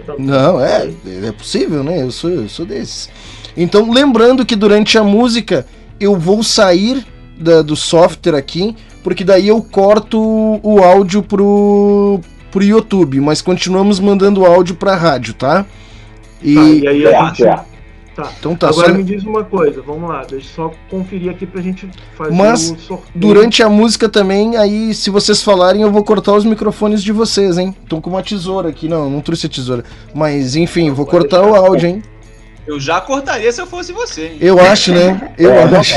[0.04, 0.14] Tá.
[0.18, 0.90] Não, é,
[1.24, 2.02] é possível, né?
[2.02, 3.08] Eu sou, eu sou desses.
[3.56, 5.64] Então, lembrando que durante a música
[6.00, 7.06] eu vou sair
[7.38, 10.18] da- do software aqui, porque daí eu corto
[10.62, 12.20] o áudio pro,
[12.50, 15.64] pro YouTube, mas continuamos mandando áudio pra rádio, tá?
[16.42, 17.36] E, Tá, e aí a gente.
[17.42, 17.78] certo.
[18.16, 18.32] Tá.
[18.36, 21.46] então tá, Agora só me diz uma coisa, vamos lá, deixa eu só conferir aqui
[21.46, 23.08] pra gente fazer Mas, o sorteio.
[23.14, 27.56] durante a música também, aí se vocês falarem eu vou cortar os microfones de vocês,
[27.58, 27.72] hein?
[27.88, 29.84] Tô com uma tesoura aqui, não, não trouxe a tesoura.
[30.12, 31.58] Mas enfim, vou cortar o deixar.
[31.60, 32.02] áudio, hein?
[32.68, 34.26] Eu já cortaria se eu fosse você.
[34.26, 34.36] hein?
[34.40, 35.32] Eu acho, né?
[35.38, 35.94] Eu É, acho.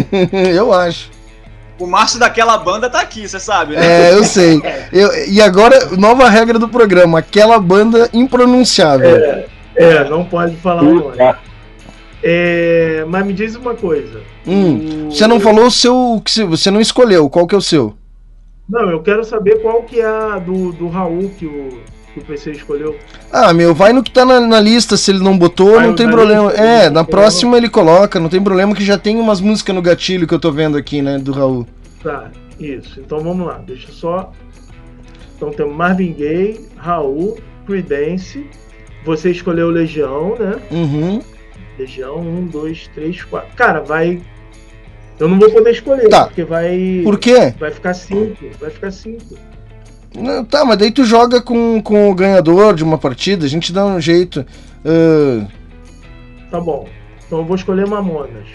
[0.56, 1.10] eu acho.
[1.78, 3.84] O Márcio daquela banda tá aqui, você sabe, né?
[4.10, 4.62] É, eu sei.
[4.92, 9.44] Eu, e agora, nova regra do programa: aquela banda impronunciável.
[9.76, 11.16] É, não pode falar o nome.
[11.18, 11.34] É.
[12.22, 14.20] É, mas me diz uma coisa.
[14.46, 16.22] Hum, O- você não falou o seu.
[16.24, 17.28] que você- Você não escolheu.
[17.28, 17.94] Qual que é o seu?
[18.66, 21.80] Não, eu quero saber qual que é a do, do Raul que o,
[22.20, 22.96] que escolheu.
[23.32, 24.96] Ah, meu, vai no que tá na, na lista.
[24.96, 26.52] Se ele não botou, Vai não tem problema.
[26.52, 30.26] É, na próxima ele coloca, não tem problema, que já tem umas músicas no gatilho
[30.26, 31.66] que eu tô vendo aqui, né, do Raul.
[32.02, 33.00] Tá, isso.
[33.00, 34.32] Então vamos lá, deixa só.
[35.36, 38.46] Então temos Marvin Gaye, Raul, Creedence.
[39.04, 40.56] Você escolheu Legião, né?
[40.70, 41.20] Uhum.
[41.78, 43.54] Legião, um, dois, três, quatro.
[43.56, 44.20] Cara, vai.
[45.18, 46.26] Eu não vou poder escolher, Tá.
[46.26, 47.00] porque vai.
[47.04, 47.52] Por quê?
[47.58, 48.36] Vai ficar cinco.
[48.60, 49.36] Vai ficar cinco.
[50.14, 53.72] Não, tá, mas daí tu joga com, com o ganhador de uma partida, a gente
[53.72, 54.44] dá um jeito.
[54.84, 55.46] Ah,
[56.50, 56.86] Tá bom.
[57.26, 58.46] Então eu vou escolher Mamonas.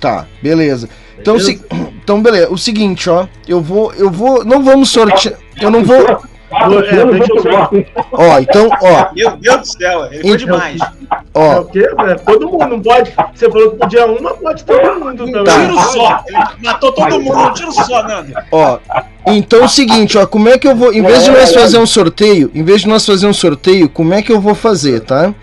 [0.00, 0.88] tá, beleza.
[1.18, 1.52] Então, beleza?
[1.52, 1.66] se,
[2.02, 2.50] então, beleza.
[2.50, 3.26] O seguinte, ó.
[3.46, 3.92] Eu vou.
[3.92, 4.42] Eu vou.
[4.44, 5.34] Não vamos sortear.
[5.60, 6.22] Eu não vou.
[6.52, 7.86] Tá é?
[8.12, 10.80] Ó, então, ó, Meu Deus do céu, ele foi Então- demais.
[10.80, 11.60] É ó.
[11.60, 11.88] o quê?
[12.08, 13.12] É, todo mundo não pode.
[13.34, 15.44] Você falou que podia uma, pode todo mundo também.
[15.44, 15.60] Tá.
[15.60, 16.24] Tiro só.
[16.26, 18.32] Ele matou todo mundo, um tiro só, Nando.
[18.50, 18.78] Ó,
[19.26, 21.78] então é o seguinte, ó, como é que eu vou, em vez de nós fazer
[21.78, 25.00] um sorteio, em vez de nós fazer um sorteio, como é que eu vou fazer,
[25.00, 25.34] tá?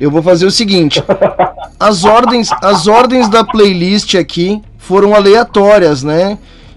[0.00, 1.02] Eu vou fazer o seguinte,
[1.78, 6.36] as ordens, as ordens da playlist aqui foram aleatórias, né?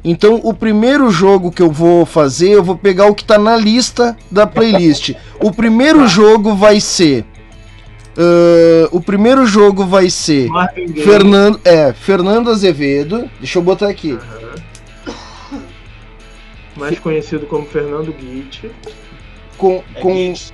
[0.10, 3.58] Então o primeiro jogo que eu vou fazer, eu vou pegar o que tá na
[3.58, 5.14] lista da playlist.
[5.40, 7.26] O primeiro jogo vai ser
[8.18, 10.50] ah, o primeiro jogo vai ser.
[11.04, 13.30] Fernando, é, Fernando Azevedo.
[13.38, 14.18] Deixa eu botar aqui.
[16.76, 18.72] mais conhecido como Fernando Guite.
[19.58, 20.52] Com, É com Guinness.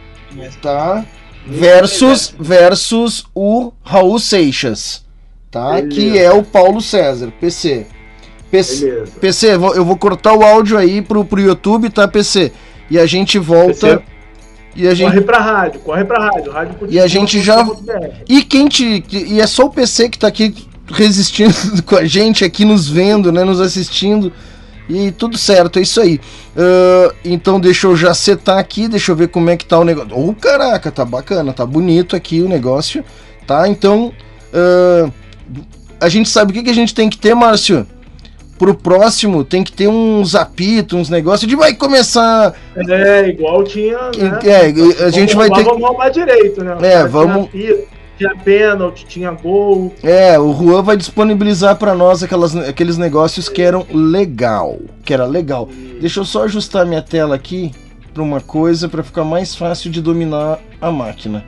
[0.62, 1.06] tá?
[1.46, 5.06] Versus, versus o Raul Seixas,
[5.52, 5.74] tá?
[5.74, 5.90] Beleza.
[5.90, 7.86] Que é o Paulo César, PC.
[8.54, 9.04] PC.
[9.20, 12.52] PC, eu vou cortar o áudio aí pro, pro YouTube, tá, PC?
[12.88, 13.98] E a gente volta.
[13.98, 14.04] PC,
[14.76, 15.10] E a gente.
[15.10, 16.52] Corre pra rádio, corre pra rádio.
[16.52, 17.68] rádio E a gente já-.
[18.30, 19.04] E quem te.
[19.12, 20.54] E é só o PC que tá aqui
[20.92, 23.44] resistindo com a gente, aqui nos vendo, né?
[23.44, 24.32] Nos assistindo.
[24.88, 26.20] E tudo certo, é isso aí.
[26.56, 29.84] Ah, então deixa eu já setar aqui, deixa eu ver como é que tá o
[29.84, 30.16] negócio.
[30.16, 33.04] Ô, caraca, tá bacana, tá bonito aqui o negócio,
[33.48, 33.68] tá?
[33.68, 34.14] Então,
[34.54, 35.10] ah,
[36.00, 37.88] a gente sabe o que, que a gente tem que ter, Márcio?
[38.64, 42.54] Pro próximo tem que ter uns apitos, uns negócios de vai começar.
[42.78, 43.98] É, igual tinha.
[44.18, 44.40] Né?
[44.46, 45.66] É, a gente vai ter.
[45.66, 46.78] Vamos arrumar direito, né?
[46.82, 47.88] É, vamos- Tinha, apito,
[48.18, 49.94] tinha pênalti, tinha gol.
[50.02, 55.26] É, o Juan vai disponibilizar pra nós aquelas, aqueles negócios que eram legal, que era
[55.26, 55.68] legal.
[56.00, 57.70] Deixa eu só ajustar minha tela aqui
[58.14, 61.44] pra uma coisa pra ficar mais fácil de dominar a máquina.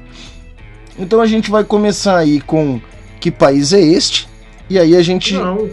[1.00, 2.82] Então a gente vai começar aí com
[3.22, 4.28] que país é este?
[4.70, 5.70] E aí a gente Não,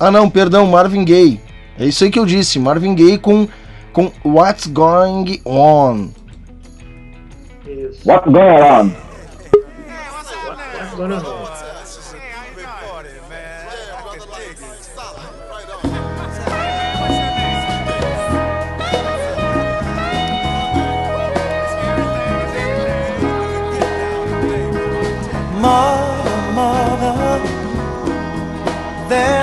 [0.00, 1.40] Ah, não, perdão, Marvin Gaye.
[1.78, 3.48] É isso aí que eu disse, Marvin Gaye com
[3.92, 6.08] com What's Going On.
[7.66, 8.00] isso.
[8.04, 8.92] What's going on?
[10.92, 11.57] Agora não.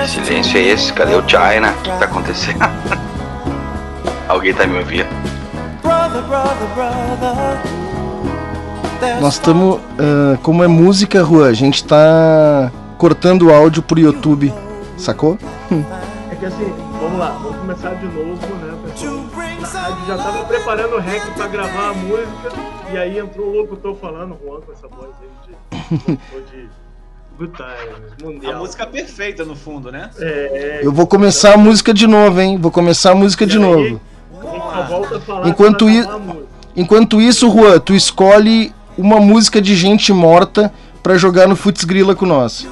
[0.06, 0.92] Silêncio é esse?
[0.92, 1.72] Cadê o China?
[1.72, 2.60] O que tá acontecendo?
[4.28, 5.08] Alguém tá me ouvindo?
[5.82, 7.86] Brother, brother, brother.
[9.00, 9.80] There's Nós estamos.
[10.42, 14.52] como é música, Juan, a gente tá cortando o áudio pro YouTube.
[14.96, 15.38] Sacou?
[16.30, 19.26] É que assim, vamos lá, vamos começar de novo, né, pessoal?
[19.62, 22.52] A rádio já tava preparando o rec pra gravar a música,
[22.92, 26.16] e aí entrou o locutor falando, Juan, com essa voz aí de.
[26.50, 26.85] de
[27.38, 28.58] Good Times, A Mundial.
[28.58, 30.10] música perfeita no fundo, né?
[30.18, 32.58] É, Eu vou começar a música de novo, hein?
[32.58, 34.00] Vou começar a música de aí, novo.
[34.42, 36.18] a a Enquanto i- a.
[36.74, 40.72] Enquanto isso, Juan, tu escolhe uma música de gente morta
[41.02, 42.66] pra jogar no Futs Grila com nós.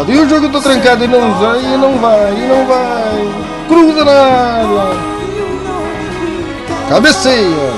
[0.00, 3.28] Trancado, e o jogo tá trancado, e não vai, e não vai, e não vai.
[3.68, 5.10] Cruza na área.
[6.88, 7.69] Cabeceia.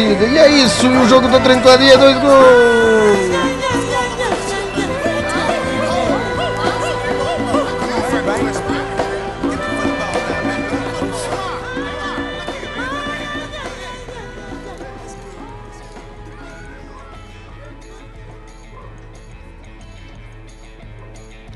[0.00, 0.26] Partida.
[0.26, 3.30] E é isso, o jogo tá trancado e é dois gols.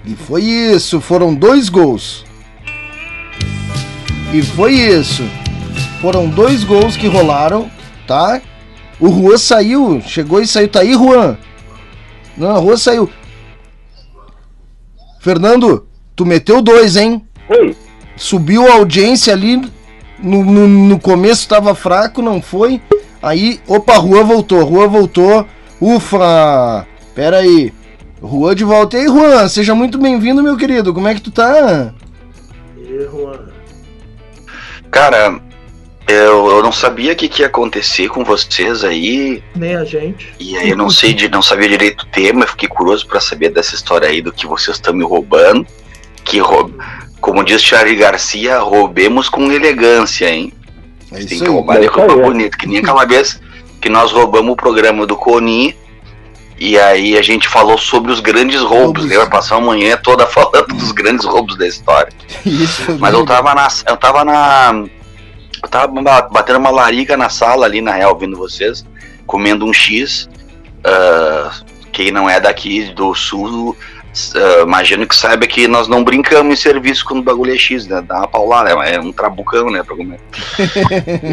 [0.07, 2.25] E foi isso, foram dois gols.
[4.35, 5.23] E foi isso.
[6.03, 7.71] Foram dois gols que rolaram,
[8.07, 8.41] tá?
[9.01, 10.69] O Juan saiu, chegou e saiu.
[10.69, 11.37] Tá aí, Juan?
[12.37, 13.11] Não, o Juan saiu.
[15.21, 17.27] Fernando, tu meteu dois, hein?
[17.49, 17.77] Oi,
[18.17, 19.57] Subiu a audiência ali
[20.19, 22.81] No, no, no começo tava fraco, não foi.
[23.23, 25.47] Aí, opa, Juan voltou, Juan voltou.
[25.81, 26.87] Ufa!
[27.15, 27.73] Pera aí.
[28.23, 28.97] Juan de volta.
[28.97, 30.95] E aí, Juan, seja muito bem-vindo, meu querido.
[30.95, 31.93] Como é que tu tá?
[32.77, 33.55] E, Juan,
[34.91, 35.41] Cara,
[36.75, 39.43] sabia o que, que ia acontecer com vocês aí.
[39.55, 40.35] nem a gente.
[40.39, 43.21] E aí eu não sei de, não sabia direito o tema, eu fiquei curioso pra
[43.21, 45.67] saber dessa história aí do que vocês estão me roubando.
[46.25, 46.73] Que roub...
[47.21, 50.53] como diz Charlie Garcia, roubemos com elegância, hein?
[51.13, 51.49] É Tem isso que aí.
[51.51, 52.21] roubar de É isso roupa aí.
[52.21, 53.41] bonita, que nem aquela vez
[53.81, 55.77] que nós roubamos o programa do Coni.
[56.57, 59.05] E aí a gente falou sobre os grandes roubos, Roubos.
[59.07, 59.27] lembra?
[59.27, 62.13] Passar a manhã toda falando dos grandes roubos da história.
[62.47, 63.69] Isso Mas eu tava na.
[63.89, 64.85] Eu tava na.
[65.63, 68.85] Eu tava ba- batendo uma larica na sala ali, na real, ouvindo vocês,
[69.27, 70.29] comendo um X.
[70.85, 71.51] Ah,
[71.93, 73.77] quem não é daqui do sul,
[74.37, 77.87] ah, imagino que saiba que nós não brincamos em serviço quando o bagulho é X,
[77.87, 78.03] né?
[78.07, 79.83] Dá uma paulada, é um trabucão, né?
[79.83, 80.21] Pra comer.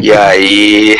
[0.02, 0.96] e aí.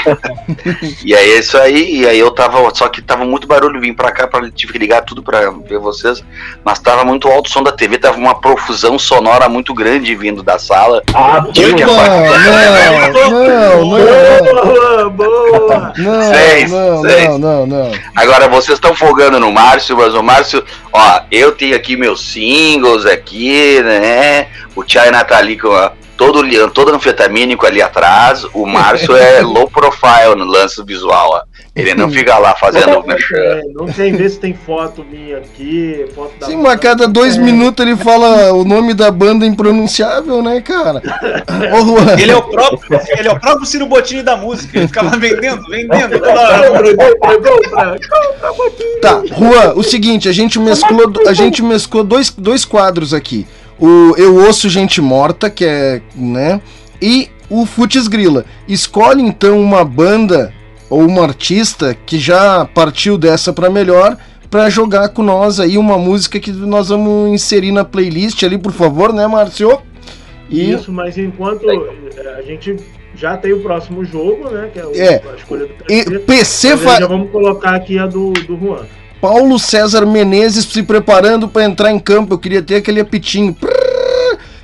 [1.04, 2.72] e aí é isso aí, e aí eu tava.
[2.74, 5.78] Só que tava muito barulho, vim pra cá, pra, tive que ligar tudo pra ver
[5.78, 6.22] vocês.
[6.64, 10.42] Mas tava muito alto o som da TV, tava uma profusão sonora muito grande vindo
[10.42, 11.02] da sala.
[11.14, 12.20] Ah, Tive que Não, apagar.
[12.22, 13.90] não, não, não.
[13.90, 15.92] Boa, boa!
[15.96, 17.24] Não, Seis, não, seis.
[17.28, 17.92] não, não, não.
[18.16, 23.06] Agora vocês estão folgando no Márcio, mas o Márcio, ó, eu tenho aqui meus singles
[23.06, 24.48] aqui, né?
[24.74, 28.44] O China tá ali com a, todo, todo anfetamínico ali atrás.
[28.54, 31.51] O Márcio é low profile no lance visual, ó.
[31.74, 33.02] Ele não fica lá fazendo.
[33.34, 37.08] É, não tem ver se tem foto minha aqui, foto da Sim, mas a cada
[37.08, 37.40] dois É.
[37.40, 41.00] minutos ele fala o nome da banda impronunciável, né, cara?
[41.72, 42.20] Ô, Juan.
[42.20, 44.76] Ele é o próprio, ele é o próprio Ciro Bottini da música.
[44.76, 47.98] Ele ficava vendendo, vendendo toda hora.
[49.00, 53.46] Tá, Juan, o seguinte, a gente mesclou, a gente mesclou dois, dois quadros aqui.
[53.80, 56.60] O Eu Ouço Gente Morta, que é, né?
[57.00, 58.44] E o Futs Grila.
[58.68, 60.52] Escolhe então uma banda
[60.92, 64.14] ou um artista que já partiu dessa pra melhor
[64.50, 68.72] pra jogar com nós aí uma música que nós vamos inserir na playlist ali, por
[68.72, 69.78] favor, né, Márcio?
[70.50, 72.76] E Isso, mas enquanto é, a gente
[73.14, 74.68] já tem o próximo jogo, né?
[74.70, 75.22] Que é, o- É.
[75.32, 76.18] a escolha do e PC.
[76.18, 77.00] PC fa...
[77.00, 78.82] Já vamos colocar aqui a do, do Juan.
[79.18, 82.34] Paulo César Menezes se preparando pra entrar em campo.
[82.34, 83.56] Eu queria ter aquele apitinho.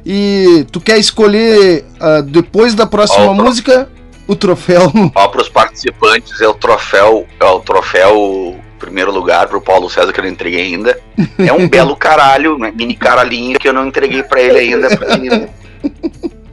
[0.05, 3.89] E tu quer escolher ah, depois da próxima música
[4.29, 4.93] o troféu?
[5.15, 10.21] Ó, pros participantes, é o troféu, é o troféu primeiro lugar pro Paulo César que
[10.21, 10.97] eu não entreguei ainda.
[11.39, 14.89] É um belo caralho, né, mini caralhinho que eu não entreguei pra ele ainda.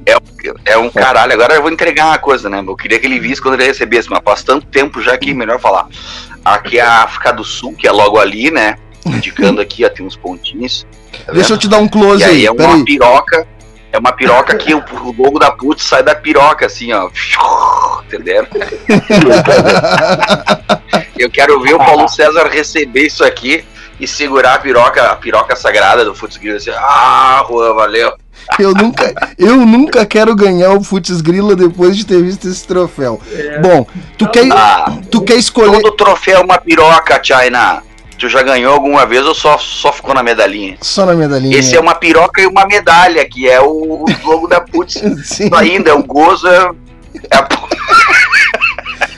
[0.06, 1.34] É, um- é um caralho.
[1.34, 2.64] Agora eu vou entregar uma coisa, né?
[2.66, 5.60] Eu queria que ele visse quando ele recebesse, mas faz tanto tempo já que melhor
[5.60, 5.88] falar.
[6.44, 8.76] Aqui é a África do Sul, que é logo ali, né?
[9.06, 10.86] Indicando aqui, ó, tem uns pontinhos.
[11.26, 12.46] Tá Deixa eu te dar um close E aí aí.
[12.46, 12.84] é uma Peraí.
[12.86, 13.48] piroca.
[13.96, 17.10] É uma piroca que o, o logo da putz sai da piroca, assim, ó.
[18.06, 18.46] Entenderam?
[21.18, 23.64] Eu quero ver o Paulo César receber isso aqui
[23.98, 28.12] e segurar a piroca, a piroca sagrada do Futs Grila assim, ah, Juan, valeu.
[28.60, 33.22] Eu nunca, eu nunca quero ganhar o Futs Grila depois de ter visto esse troféu.
[33.32, 33.60] É.
[33.60, 33.88] Bom,
[34.18, 35.82] tu quer, Ah, tu quer escolher.
[35.82, 37.82] todo troféu é uma piroca, China.
[38.18, 40.78] Tu já ganhou alguma vez ou só, só ficou na medalhinha?
[40.82, 41.58] Só na medalhinha.
[41.58, 45.02] Esse é uma piroca e uma medalha, que é o, o logo da Putz.
[45.26, 45.50] Sim.
[45.54, 46.70] Ainda, o gozo é,
[47.32, 47.48] é a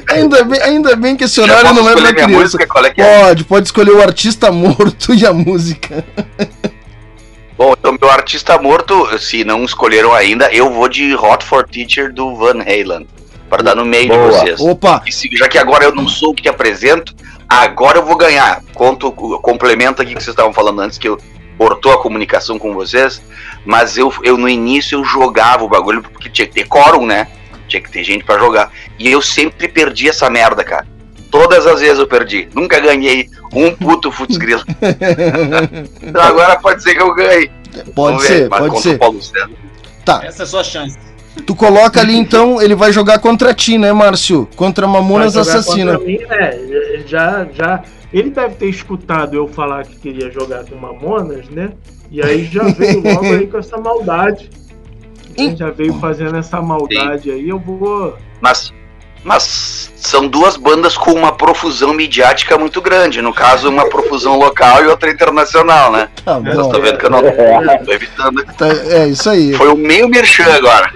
[0.09, 2.27] Ainda, bem, ainda bem que esse horário não é pra criança.
[2.29, 2.63] música?
[2.63, 3.19] É que é?
[3.25, 6.03] Pode, pode escolher o artista morto e a música.
[7.57, 12.13] Bom, então meu artista morto, se não escolheram ainda, eu vou de Hot for Teacher
[12.13, 13.07] do Van Halen.
[13.49, 14.19] Para dar no meio Boa.
[14.19, 14.59] de vocês.
[14.59, 17.15] Opa, E já que agora eu não sou o que apresento,
[17.47, 18.63] agora eu vou ganhar.
[18.73, 21.19] Conto, complemento aqui que vocês estavam falando antes, que eu
[21.57, 23.21] cortou a comunicação com vocês,
[23.65, 27.27] mas eu, eu no início eu jogava o bagulho porque tinha que ter quórum, né?
[27.67, 28.71] Tinha que ter gente pra jogar.
[28.97, 30.87] E eu sempre perdi essa merda, cara.
[31.29, 32.47] Todas as vezes eu perdi.
[32.53, 34.63] Nunca ganhei um puto futsgrilo.
[36.01, 37.51] então agora pode ser que eu ganhe.
[37.93, 38.97] pode Vamos ver, ser, mas pode contra o ser.
[38.97, 39.49] Paulo César.
[40.05, 40.97] Tá, Essa é a sua chance.
[41.45, 44.47] Tu coloca ali então, ele vai jogar contra ti, né, Márcio?
[44.55, 45.97] Contra Mamonas Assassina.
[45.97, 47.03] contra mim, né?
[47.05, 47.83] Já, já.
[48.11, 51.71] Ele deve ter escutado eu falar que queria jogar com Mamonas, né?
[52.09, 54.49] E aí já veio logo aí com essa maldade.
[55.37, 55.55] Ih.
[55.55, 58.17] Já veio fazendo essa maldade aí, eu vou.
[58.41, 58.73] Mas,
[59.27, 63.21] mas são duas bandas com uma profusão midiática muito grande.
[63.21, 66.07] No caso, uma profusão local e outra internacional, né?
[66.23, 66.61] Tá Vocês bom.
[66.61, 67.77] estão vendo que eu não É.
[67.79, 68.45] tô evitando.
[68.57, 69.53] Tá, é isso aí.
[69.53, 70.93] Foi o meio merchan agora.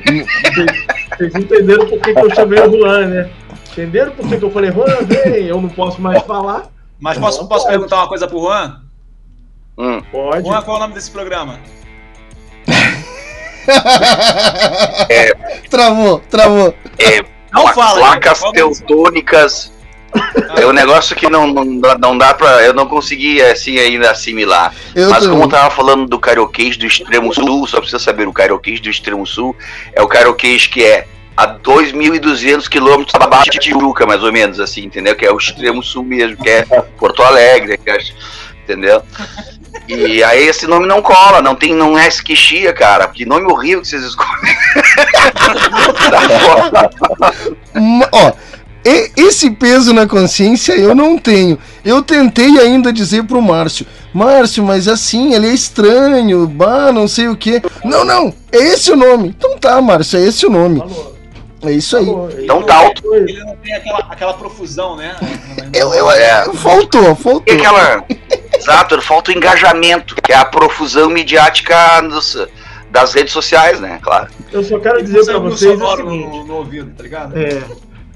[1.18, 3.30] Vocês entenderam por que, que eu chamei o Juan, né?
[3.74, 6.70] Entenderam por que, que eu falei, Juan, vem, eu não posso mais falar?
[7.02, 8.80] Mas posso, posso perguntar uma coisa pro Juan?
[9.78, 10.02] Hum.
[10.10, 10.48] Pode.
[10.48, 11.60] Juan, qual é o nome desse programa?
[15.70, 16.74] Travou, travou.
[16.98, 19.72] É, Não pla- fala, placas Vamos- teutônicas.
[20.58, 22.62] É um negócio que não, não, dá- não dá pra.
[22.64, 24.74] Eu não consegui assim ainda assimilar.
[24.94, 25.32] Eu Mas também.
[25.32, 28.90] como eu tava falando do karaokês do extremo sul, só precisa saber o karaokês do
[28.90, 29.56] extremo sul,
[29.94, 31.08] é o karaokês que é
[31.38, 35.16] a 2.200 quilômetros abaixo de Tijuca, mais ou menos, assim, entendeu?
[35.16, 36.66] Que é o extremo sul mesmo, que é
[37.00, 37.98] Porto Alegre, que é,
[38.66, 39.02] entendeu?
[39.88, 43.08] E aí esse nome não cola, não tem, não é esquixia, cara.
[43.08, 44.54] Que nome horrível que vocês escolhem.
[48.12, 48.32] Ó,
[48.86, 51.58] e- esse peso na consciência eu não tenho.
[51.86, 57.28] Eu tentei ainda dizer pro Márcio, Márcio, mas assim, ele é estranho, bah, não sei
[57.28, 57.62] o que.
[57.84, 59.30] Não, não, é esse o nome.
[59.38, 60.80] Então tá, Márcio, é esse o nome.
[60.80, 61.12] Falou.
[61.64, 62.06] É isso aí.
[62.06, 62.30] Falou.
[62.40, 63.14] Então tá alto.
[63.14, 65.16] Ele não tem aquela, aquela profusão, né?
[65.74, 66.46] Eu, eu, É.
[66.56, 67.44] Faltou, faltou.
[67.46, 68.04] E aquela.
[68.58, 72.36] Exato, falta o engajamento, que é a profusão midiática dos-
[72.92, 74.00] das redes sociais, né?
[74.02, 74.28] Claro.
[74.52, 76.28] Eu só quero dizer pra Sangue vocês o seguinte.
[76.28, 77.38] no, no ouvido, tá ligado?
[77.38, 77.62] É,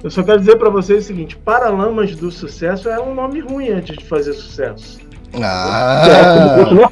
[0.04, 3.70] eu só quero dizer pra vocês o seguinte: Paralamas do Sucesso era um nome ruim
[3.70, 5.00] antes de fazer sucesso.
[5.42, 6.92] Ah, Continua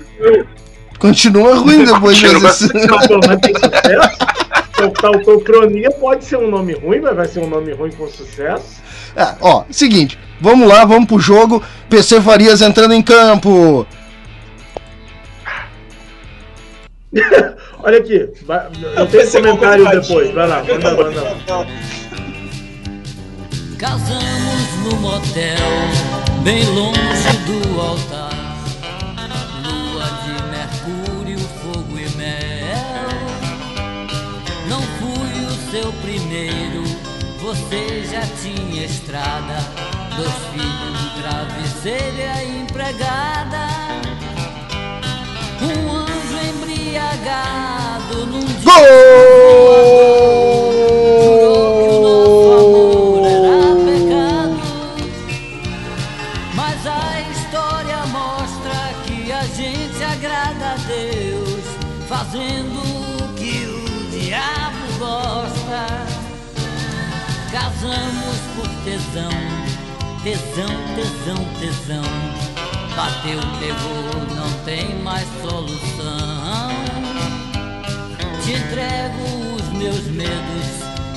[0.99, 2.73] continua ruim depois Continua desse.
[2.73, 4.17] Não, pelo menos tem sucesso.
[4.75, 8.81] Então, Tautocronia pode ser um nome ruim, mas vai ser um nome ruim com sucesso.
[9.15, 11.61] Ah, ó, seguinte, vamos lá, vamos pro jogo.
[11.89, 13.85] PC Farias entrando em campo.
[17.83, 20.33] Olha aqui, vai- eu tenho comentário depois.
[20.33, 21.21] Vai lá, manda, manda.
[21.21, 21.65] lá.
[23.77, 25.57] Casamos no motel,
[26.43, 28.31] bem longe do altar.
[29.65, 33.09] Lua de mercúrio, fogo e mel.
[34.69, 36.83] Não fui o seu primeiro,
[37.41, 39.57] você já tinha estrada.
[40.15, 43.82] Dois filhos, travesseiro e a empregada.
[47.13, 48.25] Embriagado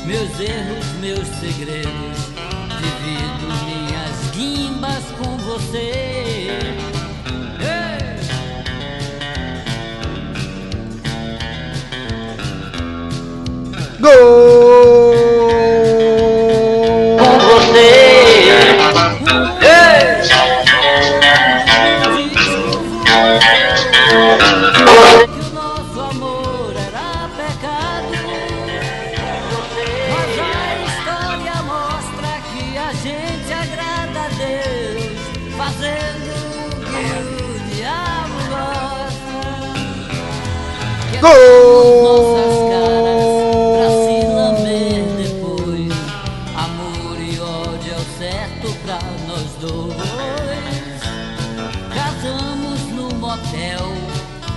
[0.06, 2.30] meus erros, meus segredos.
[2.78, 6.48] Divido minhas guimbas com você.
[7.60, 8.16] Ei!
[14.00, 15.25] Gol!
[53.36, 53.92] Motel,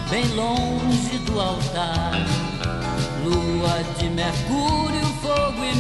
[0.10, 2.12] bem longe do altar.
[3.24, 5.76] Lua de mercúrio, fogo e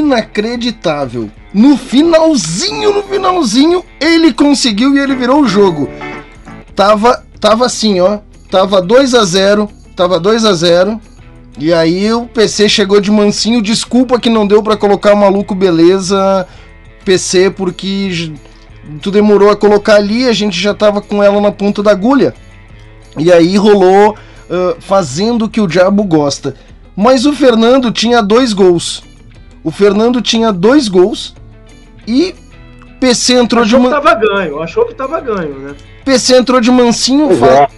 [0.00, 1.30] Inacreditável.
[1.52, 5.88] No finalzinho, no finalzinho, ele conseguiu e ele virou o jogo.
[6.74, 8.18] Tava, tava assim, ó.
[8.50, 11.00] Tava 2 a 0 Tava 2 a 0
[11.58, 13.62] E aí o PC chegou de mansinho.
[13.62, 16.46] Desculpa que não deu pra colocar o maluco beleza
[17.04, 18.32] PC, porque
[19.02, 20.26] tu demorou a colocar ali.
[20.26, 22.34] A gente já tava com ela na ponta da agulha.
[23.18, 24.16] E aí rolou
[24.50, 26.56] ah, fazendo o que o diabo gosta.
[26.96, 29.02] Mas o Fernando tinha dois gols.
[29.62, 31.34] O Fernando tinha dois gols
[32.06, 32.34] e
[32.98, 34.00] PC entrou de, Achou que man...
[34.02, 35.74] tava ganho, achou que tava ganho, né?
[36.04, 37.68] PC entrou de mansinho, Pois fa- é.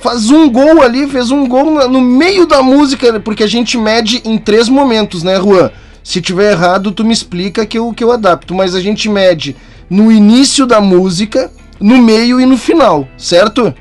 [0.00, 4.22] faz um gol ali, fez um gol no meio da música, porque a gente mede
[4.24, 5.70] em três momentos, né, Juan?
[6.02, 9.56] Se tiver errado, tu me explica que eu, que eu adapto, mas a gente mede
[9.88, 11.50] no início da música,
[11.80, 13.74] no meio e no final, certo?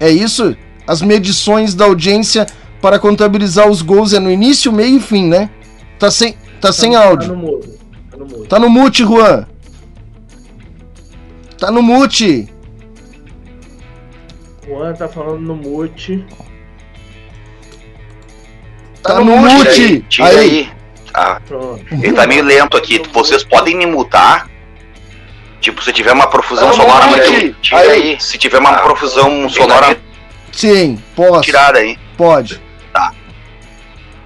[0.00, 0.56] É isso?
[0.86, 2.46] As medições da audiência
[2.84, 5.48] para contabilizar os gols é no início, meio e fim, né?
[5.98, 7.28] Tá sem, tá sem Tá áudio.
[7.30, 7.78] no mudo.
[8.10, 8.46] Tá no mudo.
[8.46, 9.46] Tá no mute, Juan.
[11.58, 12.46] Tá no mute.
[14.68, 16.26] Juan tá falando no mute.
[19.02, 20.04] Tá no mute!
[20.10, 20.36] Tira Aí.
[20.38, 20.68] aí.
[21.10, 21.40] Tá.
[21.46, 21.82] Pronto.
[21.90, 23.00] Ele tá meio lento aqui.
[23.14, 24.46] Vocês podem me mutar?
[25.62, 27.30] Tipo, se tiver uma profusão Tá no sonora mute.
[27.30, 27.60] muito.
[27.62, 27.90] Tira Aí.
[27.90, 28.20] aí.
[28.20, 29.96] Se tiver uma profusão sonora
[30.52, 31.40] Sim, posso.
[31.40, 31.98] tirada aí.
[32.18, 32.62] Pode.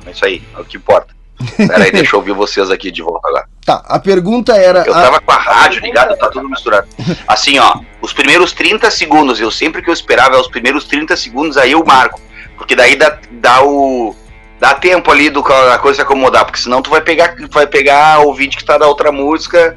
[0.09, 1.15] É isso aí, é o que importa.
[1.57, 3.47] Pera aí, deixa eu ouvir vocês aqui de volta agora.
[3.65, 4.83] Tá, a pergunta era.
[4.87, 6.89] Eu a- tava com a rádio ligada, tá tudo misturado.
[7.27, 11.17] Assim, ó, os primeiros 30 segundos, eu sempre que eu esperava é os primeiros 30
[11.17, 12.21] segundos, aí eu marco.
[12.57, 14.17] Porque daí dá, dá o.
[14.59, 17.67] Dá tempo ali do a coisa se acomodar, porque senão tu vai pegar, tu vai
[17.67, 19.77] pegar o vídeo que tá da outra música,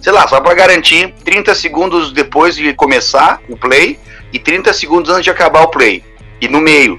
[0.00, 3.98] sei lá, só pra garantir, 30 segundos depois de começar o play
[4.32, 6.02] e 30 segundos antes de acabar o play.
[6.40, 6.98] E no meio.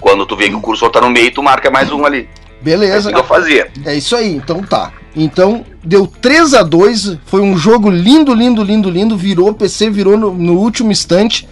[0.00, 2.28] Quando tu vê que o cursor tá no meio, tu marca mais um ali.
[2.60, 2.98] É Beleza.
[2.98, 3.70] isso que eu fazia.
[3.84, 4.92] É isso aí, então tá.
[5.14, 10.16] Então, deu 3 a 2 foi um jogo lindo, lindo, lindo, lindo, virou, PC virou
[10.16, 11.48] no, no último instante.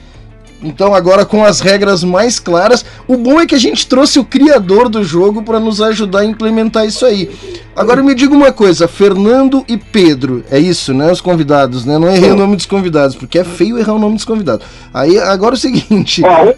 [0.62, 4.24] Então, agora com as regras mais claras, o bom é que a gente trouxe o
[4.24, 7.30] criador do jogo para nos ajudar a implementar isso aí.
[7.76, 11.12] Agora me diga uma coisa, Fernando e Pedro, é isso, né?
[11.12, 11.98] Os convidados, né?
[11.98, 14.66] Não errei o nome dos convidados, porque é feio errar o nome dos convidados.
[14.92, 16.22] Aí, agora é o seguinte.
[16.24, 16.54] Ó,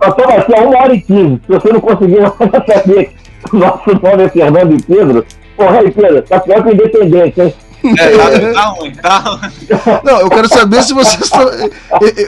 [0.00, 1.40] uma hora- nós estamos aqui há uma hora e quinze.
[1.46, 2.22] Se você não conseguiu
[2.74, 3.10] saber
[3.48, 6.72] que o nosso nome é Fernando e Pedro, porra aí, Pedro, tá pior que o
[6.72, 7.54] Independente, hein?
[7.98, 8.16] É,
[8.52, 9.40] tá, tá ruim, tá ruim.
[10.04, 11.30] Não, eu quero saber se vocês.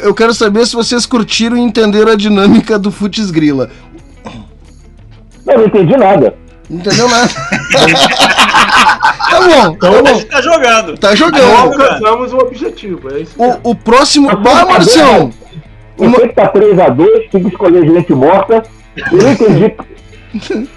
[0.02, 3.68] eu- quero saber se vocês curtiram e entenderam a dinâmica do Futs Grila.
[5.46, 6.34] Eu não entendi nada.
[6.70, 7.28] Não entendeu nada.
[9.28, 10.06] tá bom, tá A bom.
[10.06, 10.96] gente tá jogando.
[10.98, 11.52] Tá Não jogando.
[11.58, 13.32] alcançamos o objetivo, é isso.
[13.36, 14.34] O, o próximo.
[14.36, 15.30] Bah, Marcião!
[15.98, 18.62] Sei que tá 3x2, tem que escolher gente morta.
[18.96, 19.74] Eu não entendi.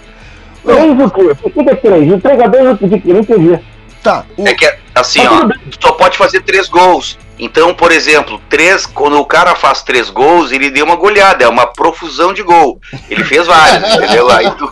[0.65, 1.35] 3 o quê?
[1.41, 2.11] Por que é 3?
[2.13, 3.59] O 3x2 eu pedi que eu não entendi.
[4.03, 7.17] Tá, o- É que, assim, ó, tu só pode fazer três gols.
[7.39, 11.47] Então, por exemplo, três, quando o cara faz três gols, ele deu uma goleada, é
[11.47, 12.79] uma profusão de gol.
[13.09, 14.29] Ele fez vários, entendeu?
[14.29, 14.71] Aí tu.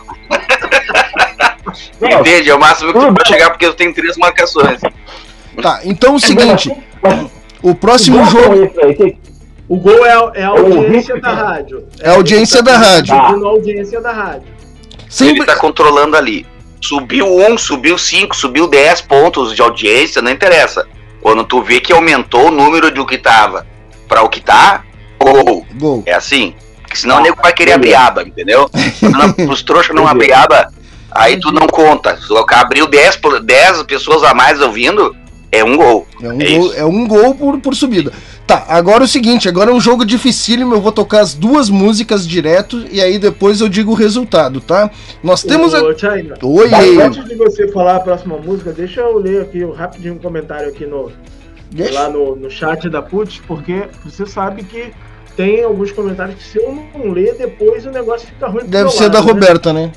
[2.00, 2.50] Entende?
[2.50, 4.80] É o máximo que tu pode chegar porque eu tenho três marcações.
[5.60, 5.80] tá.
[5.84, 6.70] Então é o seguinte:
[7.62, 8.66] o próximo jogo
[8.96, 9.18] tem-
[9.74, 11.84] O gol é, a- é a audiência da rádio.
[12.00, 13.14] é a audiência da rádio.
[13.14, 14.48] A audiência da rádio.
[14.98, 15.46] Ele Sempre.
[15.46, 16.46] tá controlando ali.
[16.80, 20.86] Subiu um, subiu cinco, subiu dez pontos de audiência, não interessa.
[21.20, 23.66] Quando tu vê que aumentou o número do que tava
[24.06, 24.84] pra o que tá,
[25.18, 25.66] gol.
[25.74, 26.02] Gol.
[26.06, 26.54] É assim.
[26.82, 28.70] Porque senão o nego vai querer abrir aba, entendeu?
[29.02, 30.68] Não, os trouxas não abrir aba,
[31.10, 32.16] aí tu não conta.
[32.18, 35.16] Se o cara abriu 10, por- 10 pessoas a mais ouvindo,
[35.50, 36.06] é um gol.
[36.22, 36.74] É um É gol, isso.
[36.76, 38.12] é um gol por, por subida.
[38.46, 41.70] Tá, agora é o seguinte, agora é um jogo dificílimo, eu vou tocar as duas
[41.70, 44.90] músicas direto e aí depois eu digo o resultado, tá?
[45.22, 45.82] Nós temos a...
[45.82, 47.02] Ô, China, Oi!
[47.02, 50.84] Antes de você falar a próxima música, deixa eu ler aqui rapidinho um comentário aqui
[50.84, 51.10] no,
[51.70, 51.94] Deixa.
[51.94, 54.92] lá no, no chat da Putz, porque você sabe que
[55.36, 58.66] tem alguns comentários que se eu não ler, depois o negócio fica ruim.
[58.66, 59.32] Deve ser da lado, né?
[59.32, 59.92] Roberta, né?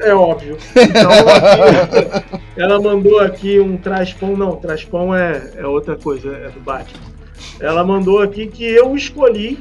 [0.00, 0.58] É óbvio.
[0.76, 6.60] Então, aqui, ela mandou aqui um traspão, não, traspão é, é outra coisa, é do
[6.60, 7.15] Batman.
[7.60, 9.58] Ela mandou aqui que eu escolhi,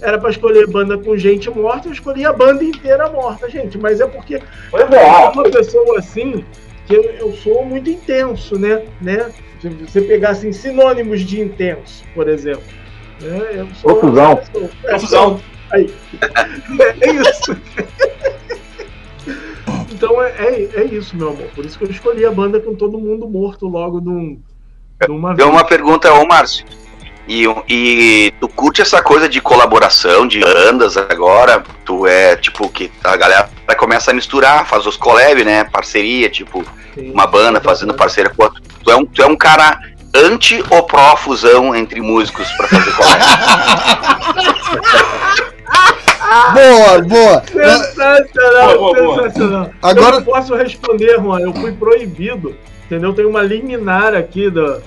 [0.00, 4.00] era pra escolher banda com gente morta, eu escolhi a banda inteira morta, gente, mas
[4.00, 4.40] é porque
[4.70, 5.20] Pois eu é.
[5.22, 6.44] sou uma pessoa assim,
[6.86, 8.82] que eu, eu sou muito intenso, né?
[9.00, 9.30] né?
[9.60, 12.64] Se você pegar assim, sinônimos de intenso, por exemplo.
[13.20, 13.40] Né?
[13.54, 15.40] Eu sou sou- é, Profusão.
[15.70, 15.92] Aí.
[17.00, 17.56] É isso.
[19.92, 21.46] Então é, é, é isso, meu amor.
[21.54, 24.40] Por isso que eu escolhi a banda com todo mundo morto logo de, um,
[25.00, 25.58] de uma Deu vez.
[25.60, 26.66] uma pergunta ao Márcio.
[27.28, 31.62] E, e tu curte essa coisa de colaboração, de bandas agora?
[31.84, 35.64] Tu é tipo que a galera começa a misturar, faz os collab, né?
[35.64, 37.12] Parceria, tipo, Sim.
[37.12, 38.60] uma banda fazendo parceria com outra.
[38.84, 39.78] Tu é um, tu é um cara
[40.14, 43.22] anti ou pró fusão entre músicos pra fazer collab?
[46.54, 47.42] Boa, boa!
[47.46, 49.22] Sensacional, Boa, boa, boa.
[49.24, 49.70] sensacional.
[49.82, 51.40] Agora- Eu não posso responder, Juan.
[51.40, 53.12] Eu fui proibido, entendeu?
[53.12, 54.78] Tem uma liminar aqui da,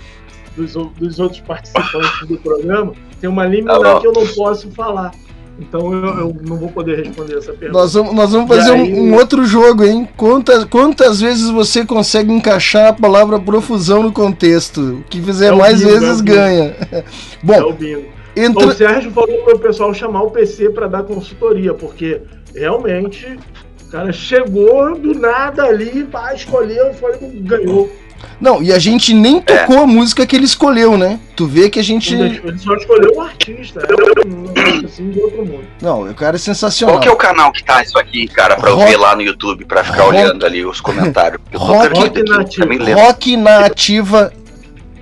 [0.56, 2.94] dos, dos outros participantes do programa.
[3.20, 5.12] Tem uma liminar Tá que eu não posso falar.
[5.58, 7.80] Então eu, eu não vou poder responder essa pergunta.
[7.80, 10.06] Nós vamos, nós vamos fazer aí- um, um outro jogo, hein?
[10.18, 14.96] Quantas, quantas vezes você consegue encaixar a palavra profusão no contexto?
[15.00, 16.36] O que fizer É o mais bingo, é vezes bingo.
[16.38, 16.76] ganha.
[16.92, 17.04] É
[17.42, 18.04] Bom, o bingo.
[18.36, 18.68] entra...
[18.68, 22.22] O Sérgio falou para o pessoal chamar o PC para dar consultoria, porque
[22.54, 23.40] realmente
[23.88, 27.90] o cara chegou do nada ali, pá, escolheu e foi, ganhou.
[28.40, 31.20] Não, e a gente nem tocou a música que ele escolheu, né?
[31.36, 32.14] Tu vê que a gente.
[32.14, 33.80] Ele só escolheu o artista.
[33.82, 33.94] É
[34.28, 35.66] um negócio assim de outro mundo.
[35.82, 36.96] Não, o cara é sensacional.
[36.96, 39.16] Qual que é o canal que tá isso aqui, cara, pra eu Rock- ver lá
[39.16, 41.40] no YouTube, pra ficar Rock- olhando ali os comentários?
[41.52, 42.00] Eu Rock- aqui,
[42.32, 43.00] Rock lendo.
[43.00, 44.34] Rock na Ativa.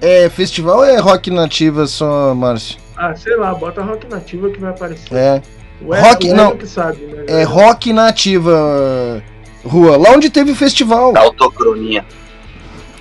[0.02, 2.78] É festival ou é rock nativa só, Márcio?
[2.98, 5.08] Ah, sei lá, bota rock nativa que vai aparecer.
[5.16, 5.42] É.
[5.82, 6.58] O Rock- o não.
[6.58, 7.24] que sabe, né?
[7.28, 9.24] É rock na ativa,
[9.64, 9.96] Rua.
[9.98, 11.14] Lá onde teve festival.
[11.18, 12.04] Autocronia.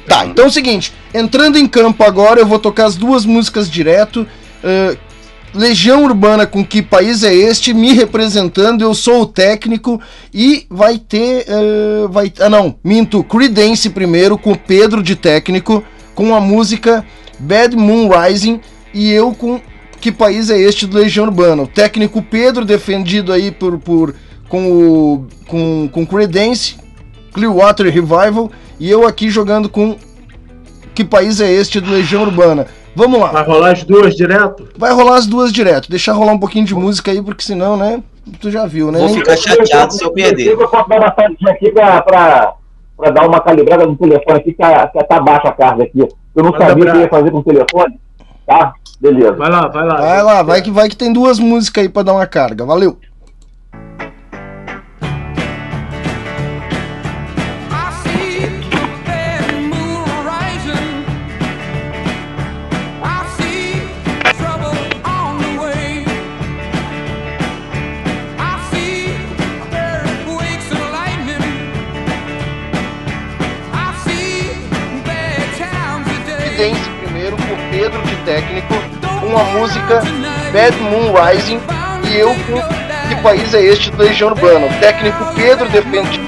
[0.07, 3.71] Tá, então é o seguinte, entrando em campo agora, eu vou tocar as duas músicas
[3.71, 4.27] direto.
[4.65, 4.97] ah,
[5.55, 7.75] Legião Urbana com Que País é Este?
[7.75, 10.01] Me representando, eu sou o técnico
[10.33, 11.47] e vai ter.
[11.49, 13.23] ah, vai, ah, não, minto.
[13.23, 15.85] Creedence primeiro, com Pedro de técnico,
[16.15, 17.05] com a música
[17.39, 18.61] Bad Moon Rising
[18.95, 19.61] e eu com
[20.01, 20.87] Que País é Este?
[20.87, 21.63] do Legião Urbana.
[21.63, 24.15] O técnico Pedro, defendido aí por, por,
[24.49, 26.77] com o com, com Creedence,
[27.33, 29.97] Clearwater Revival e eu aqui jogando com
[30.95, 31.81] Que País é Este?
[31.81, 32.67] do Legião Urbana.
[32.95, 33.29] Vamos lá.
[33.29, 34.69] Vai rolar as duas direto?
[34.77, 35.91] Vai rolar as duas direto.
[35.91, 38.03] Deixar rolar um pouquinho de música aí, porque senão, né?
[38.41, 38.99] Tu já viu, né?
[38.99, 40.49] Vou Nem- ficar chateado se eu perder.
[40.53, 42.53] Eu posso dar uma saidinha aqui pra, pra,
[42.97, 46.01] pra dar uma calibrada no telefone aqui, que tá, que tá baixa a carga aqui.
[46.01, 47.99] Eu não Manda sabia o que eu ia fazer com o telefone.
[48.47, 48.73] Tá?
[49.01, 49.33] Beleza.
[49.33, 49.97] Vai lá, vai lá.
[49.97, 52.65] Vai lá, vai que vai que tem duas músicas aí pra dar uma carga.
[52.67, 52.99] Valeu.
[78.33, 78.75] Técnico,
[79.21, 80.01] com a música
[80.53, 81.61] Bad Moon Rising
[82.09, 83.91] e eu com Que País é Este?
[83.91, 84.67] do Legião Urbana.
[84.67, 86.19] O técnico Pedro defende.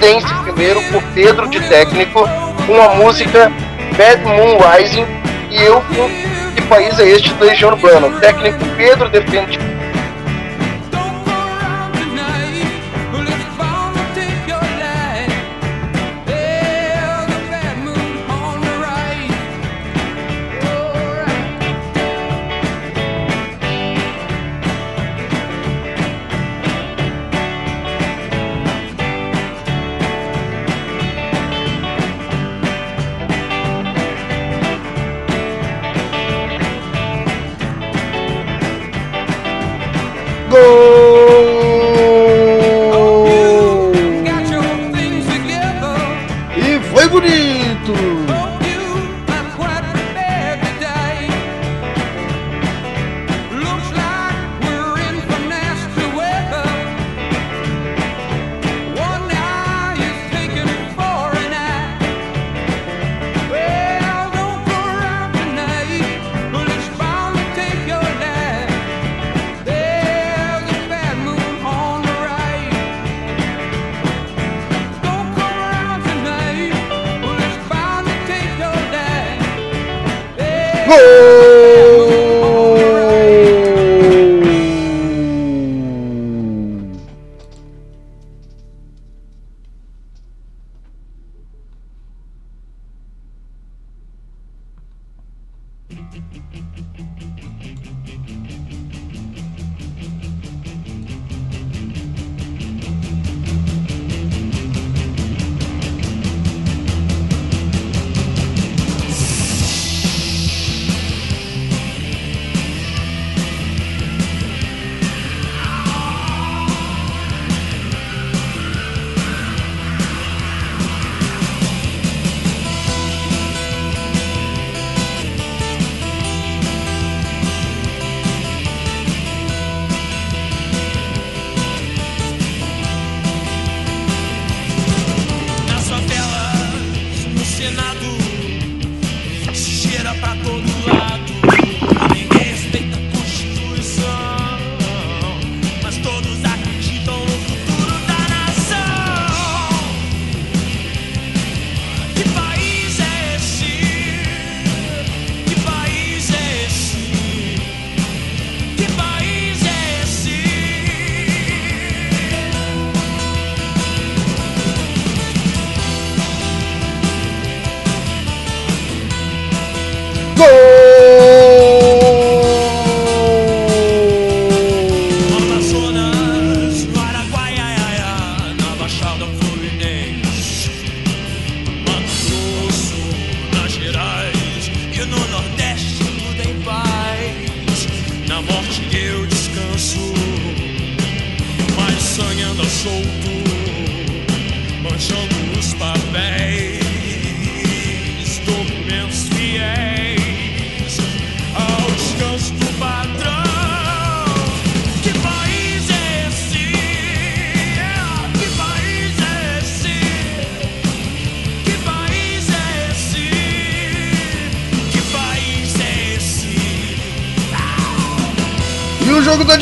[0.00, 2.20] Creedence primeiro o Pedro de técnico,
[2.66, 3.52] com a música
[3.96, 5.06] Bad Moon Rising
[5.50, 7.32] e eu com País é Este?
[7.34, 8.06] do Legião Urbana.
[8.06, 9.58] O técnico Pedro defende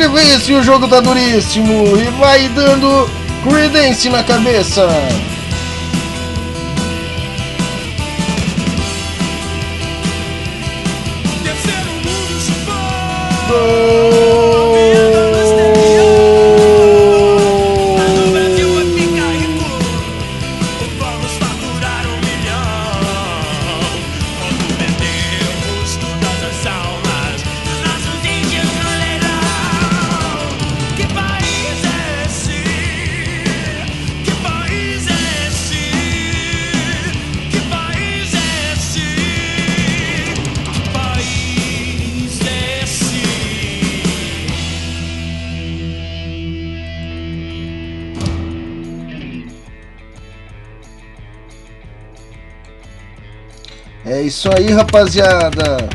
[0.07, 1.97] o jogo tá difícil, o jogo tá duríssimo.
[1.97, 3.11] E vai dando
[3.43, 4.87] Credence na cabeça.
[11.43, 11.91] Terceiro
[54.47, 55.89] isso aí, rapaziada.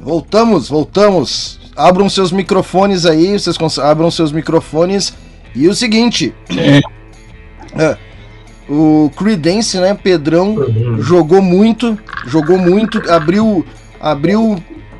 [0.00, 1.60] Voltamos, voltamos.
[1.76, 5.12] Abram seus microfones aí, vocês abram seus microfones.
[5.54, 6.32] E o seguinte,
[7.76, 7.96] é,
[8.68, 10.56] o Creedence, né, Pedrão
[10.98, 13.66] jogou muito, jogou muito, abriu,
[14.00, 14.56] abriu,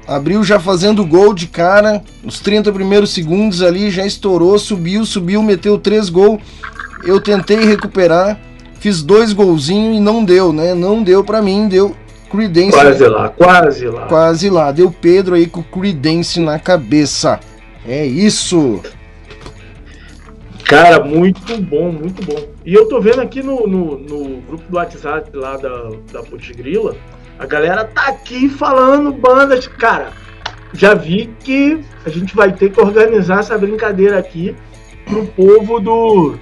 [0.06, 5.42] abriu já fazendo gol de cara, os 30 primeiros segundos ali já estourou, subiu, subiu,
[5.42, 6.40] meteu três gols.
[7.04, 8.38] Eu tentei recuperar,
[8.80, 10.74] fiz dois golzinhos e não deu, né?
[10.74, 11.94] Não deu pra mim, deu
[12.30, 14.06] Creedence Quase lá, quase lá.
[14.06, 14.72] quase lá.
[14.72, 17.40] Deu Pedro aí com o Creedence na cabeça.
[17.86, 18.80] É isso.
[20.64, 22.46] Cara, muito bom, muito bom.
[22.64, 26.50] E eu tô vendo aqui no, no, no grupo do WhatsApp lá da, da Putz
[26.50, 26.94] Grila,
[27.38, 29.66] a galera tá aqui falando bandas.
[29.66, 30.12] Cara,
[30.74, 34.54] já vi que a gente vai ter que organizar essa brincadeira aqui
[35.06, 36.38] pro povo do,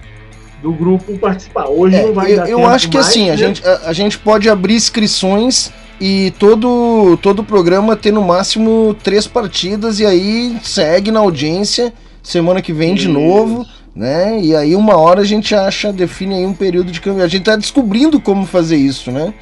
[0.67, 1.69] do grupo participar.
[1.69, 3.37] Hoje É, não vai eu dar eu tempo acho que mais, assim, a né?
[3.37, 9.29] gente, a, a gente pode abrir inscrições e todo todo programa ter no máximo três
[9.29, 13.13] partidas e aí segue na audiência semana que vem de Isso.
[13.13, 13.65] novo,
[13.95, 14.41] né?
[14.41, 17.27] E aí uma hora a gente acha, define aí um período de campeonato.
[17.27, 19.33] A gente tá descobrindo como fazer isso, né?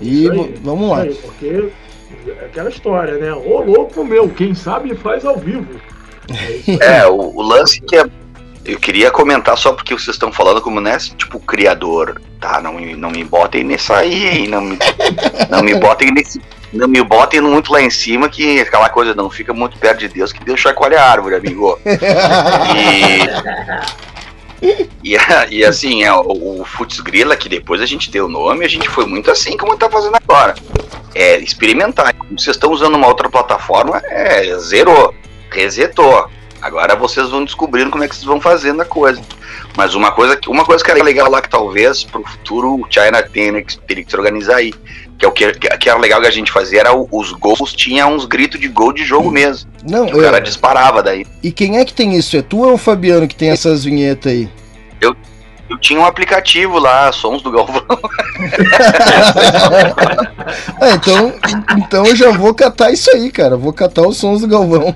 [0.00, 1.06] E Isso aí, vamos lá.
[1.06, 3.34] Isso aí, porque é aquela história, né?
[3.34, 5.68] Ô louco meu, quem sabe faz ao vivo.
[6.80, 7.00] É.
[7.00, 8.04] É, o, o lance que é.
[8.70, 10.96] Eu queria comentar só porque vocês estão falando como, né?
[11.18, 12.60] Tipo, criador, tá?
[12.60, 14.46] Não, não me botem nessa aí?
[14.46, 14.78] Não me,
[15.50, 16.40] não me botem nesse.
[16.72, 20.08] Não me botem muito lá em cima que aquela coisa não fica muito perto de
[20.08, 21.76] Deus que Deus chacoalha a árvore, amigo.
[22.76, 23.20] E.
[25.02, 25.16] E,
[25.50, 28.68] e assim, é, o, o Futs Grila, que depois a gente deu o nome, a
[28.68, 30.54] gente foi muito assim como tá fazendo agora.
[31.14, 32.14] É experimentar.
[32.14, 35.14] Como vocês estão usando uma outra plataforma, é zerou,
[35.50, 36.28] resetou.
[36.62, 39.20] Agora vocês vão descobrindo como é que vocês vão fazendo a coisa.
[39.76, 42.86] Mas uma coisa, que- uma coisa que era legal lá que talvez pro futuro o
[42.90, 44.72] China tenha que, teria que se organizar aí.
[45.18, 47.72] Que é o que, que era legal que a gente fazia, era o- os gols,
[47.72, 49.70] tinha uns gritos de gol de jogo mesmo.
[49.88, 51.26] Não, o cara disparava daí.
[51.42, 52.36] e quem é que tem isso?
[52.36, 54.48] É tu ou é o Fabiano que tem essas vinhetas aí?
[55.00, 55.14] Eu
[55.78, 57.84] tinha um aplicativo lá, Sons do Galvão.
[60.80, 61.32] Ah, então,
[61.78, 63.56] então eu já vou catar isso aí, cara.
[63.56, 64.94] Vou catar os sons do Galvão.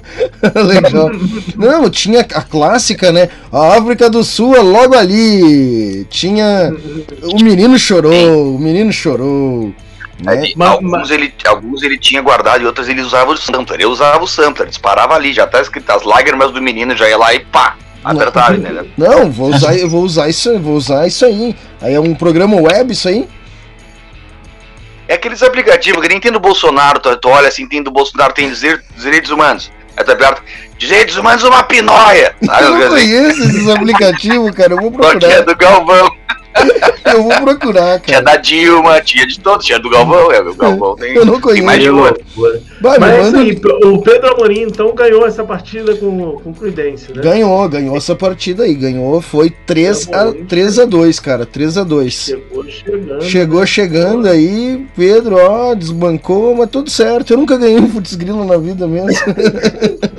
[0.54, 1.10] Legal.
[1.56, 3.28] Não, tinha a clássica, né?
[3.52, 6.04] A África do Sul é logo ali.
[6.10, 6.72] Tinha.
[7.22, 9.72] O menino chorou, o menino chorou.
[10.18, 10.52] Né?
[10.56, 13.80] Mas- alguns, Ele, alguns ele tinha guardado e outros ele usava o sampler.
[13.80, 17.18] Eu usava o sampler, disparava ali, já tá escrito as lágrimas do menino, já ia
[17.18, 17.76] lá e pá,
[18.12, 18.86] apertava, entendeu?
[18.96, 21.54] Não, vou usar, eu vou usar isso, vou usar isso aí.
[21.80, 23.28] Aí é um programa web isso aí?
[25.08, 28.32] É aqueles aplicativos que nem tem do Bolsonaro, tu, tu olha assim, tem do Bolsonaro,
[28.32, 28.50] tem
[28.96, 29.70] direitos humanos.
[29.96, 30.42] Aí tu aperta,
[30.78, 32.34] direitos humanos uma pinóia.
[32.44, 32.64] Sabe?
[32.64, 34.72] Eu não Assim, conheço esses aplicativos, cara.
[34.74, 35.42] Eu vou Só tinha procurar.
[35.44, 36.10] do Galvão,
[37.04, 38.36] Eu vou procurar, tinha cara.
[38.36, 41.60] da Dilma, tinha de todos, tinha do Galvão, é, o Galvão tem, Eu não tem
[41.62, 42.14] mais de conheço.
[42.36, 42.42] um.
[42.42, 47.12] Me Mas é manda- aí, o Pedro Amorim então ganhou essa partida com, com Credence,
[47.14, 47.22] né?
[47.22, 48.74] Ganhou, ganhou essa partida aí.
[48.74, 51.44] Ganhou, foi 3 a, 3 a 2 cara.
[51.46, 53.22] 3 a 2 Chegou chegando.
[53.22, 57.32] Chegou chegando aí, Pedro, ó, desbancou, mas tudo certo.
[57.34, 59.10] Eu nunca ganhei um Futs Grilo na vida mesmo.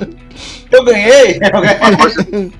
[0.70, 1.38] Eu ganhei!
[1.42, 2.52] Eu ganhei.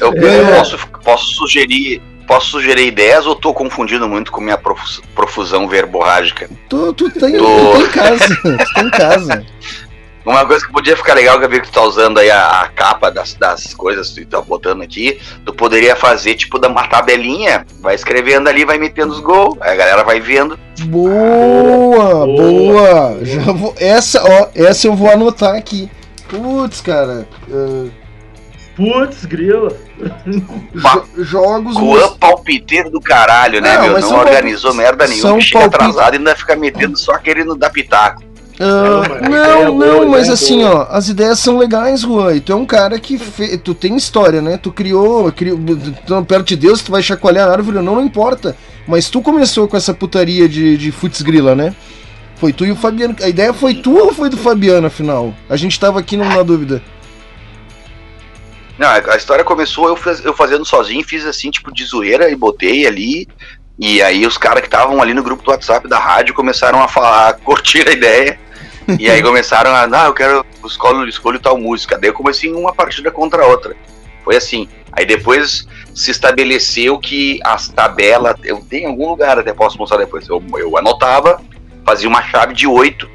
[0.00, 0.56] Eu, É.
[0.58, 2.00] posso, posso sugerir.
[2.26, 6.48] Posso sugerir ideias ou tô confundindo muito com minha profus- profusão verborrágica?
[6.70, 7.44] tu, tu, tem, Tô.
[7.44, 9.44] tu tem casa, tu tem casa.
[10.24, 13.10] Uma coisa que podia ficar legal, Gabi, que tu tá usando aí a, a capa
[13.10, 17.66] das, das coisas que tu tá botando aqui, tu poderia fazer, tipo, dar uma tabelinha,
[17.82, 20.58] vai escrevendo ali, vai metendo os gols, aí a galera vai vendo.
[20.84, 23.18] Boa, Boa, boa.
[23.22, 25.90] Já vou, essa, ó, essa eu vou anotar aqui.
[26.28, 27.26] Putz, cara.
[27.52, 27.86] ah,
[28.76, 29.72] Putz, grila.
[30.74, 34.00] jo- jogos Juan palpiteiro do caralho, né, Não, meu?
[34.00, 37.54] Não organizou palpites- merda nenhuma, são chega palpites- atrasado e ainda fica metendo só querendo
[37.54, 38.22] dar pitaco.
[38.58, 40.88] Ah, Não, é não, mas é assim, boa.
[40.90, 42.34] ó, as ideias são legais, Juan.
[42.34, 43.58] E tu é um cara que fe...
[43.58, 44.56] tu tem história, né?
[44.56, 45.58] Tu criou, criou
[46.06, 48.56] tu- perto de Deus, tu vai chacoalhar a árvore, não, não importa.
[48.86, 51.74] Mas tu começou com essa putaria de, de futs grila, né?
[52.44, 53.16] Foi tu e o Fabiano.
[53.22, 55.32] A ideia foi tua ou foi do Fabiano, afinal?
[55.48, 56.82] A gente tava aqui numa dúvida.
[58.78, 62.36] Não, a história começou eu, faz- eu fazendo sozinho, fiz assim, tipo, de zoeira e
[62.36, 63.26] botei ali.
[63.78, 66.86] E aí os caras que estavam ali no grupo do WhatsApp da rádio começaram a
[66.86, 68.38] falar, a curtir a ideia.
[68.98, 71.96] e aí começaram a, não, eu quero, escolho, escolho tal música.
[71.96, 73.74] Daí eu comecei uma partida contra a outra.
[74.22, 74.68] Foi assim.
[74.92, 79.96] Aí depois se estabeleceu que as tabelas, eu tenho em algum lugar, até posso mostrar
[79.96, 80.28] depois.
[80.28, 81.40] Eu, eu anotava,
[81.84, 83.08] fazia uma chave de oito,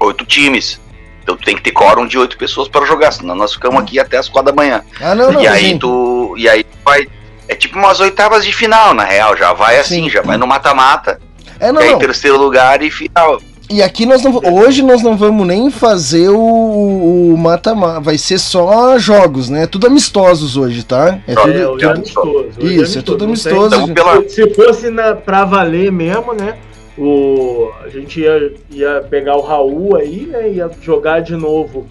[0.00, 0.80] oito times.
[1.22, 3.98] Então tu tem que ter quórum de oito pessoas para jogar, senão nós ficamos aqui
[4.00, 4.82] até as quatro da manhã.
[5.00, 5.40] Ah, não, não.
[5.40, 5.78] e aí sim.
[5.78, 6.34] tu.
[6.36, 7.06] E aí vai.
[7.48, 9.36] É tipo umas oitavas de final, na real.
[9.36, 10.10] Já vai assim, Sim.
[10.10, 11.20] já vai no mata-mata.
[11.60, 11.98] É, não, E aí não.
[11.98, 13.40] terceiro lugar e final.
[13.70, 14.40] E aqui nós não.
[14.52, 18.00] Hoje nós não vamos nem fazer o o mata-mata.
[18.00, 19.66] Vai ser só jogos, né?
[19.66, 21.18] Tudo amistosos hoje, tá?
[21.28, 21.52] É É, tudo.
[21.52, 22.48] É, hoje é amistoso.
[22.58, 23.74] Isso, é tudo não tem- amistoso.
[23.82, 26.56] Então, pela, Se fosse na, pra valer mesmo, né?
[26.98, 30.50] O, a gente ia, ia pegar o Raul aí, né?
[30.50, 31.86] Ia jogar de novo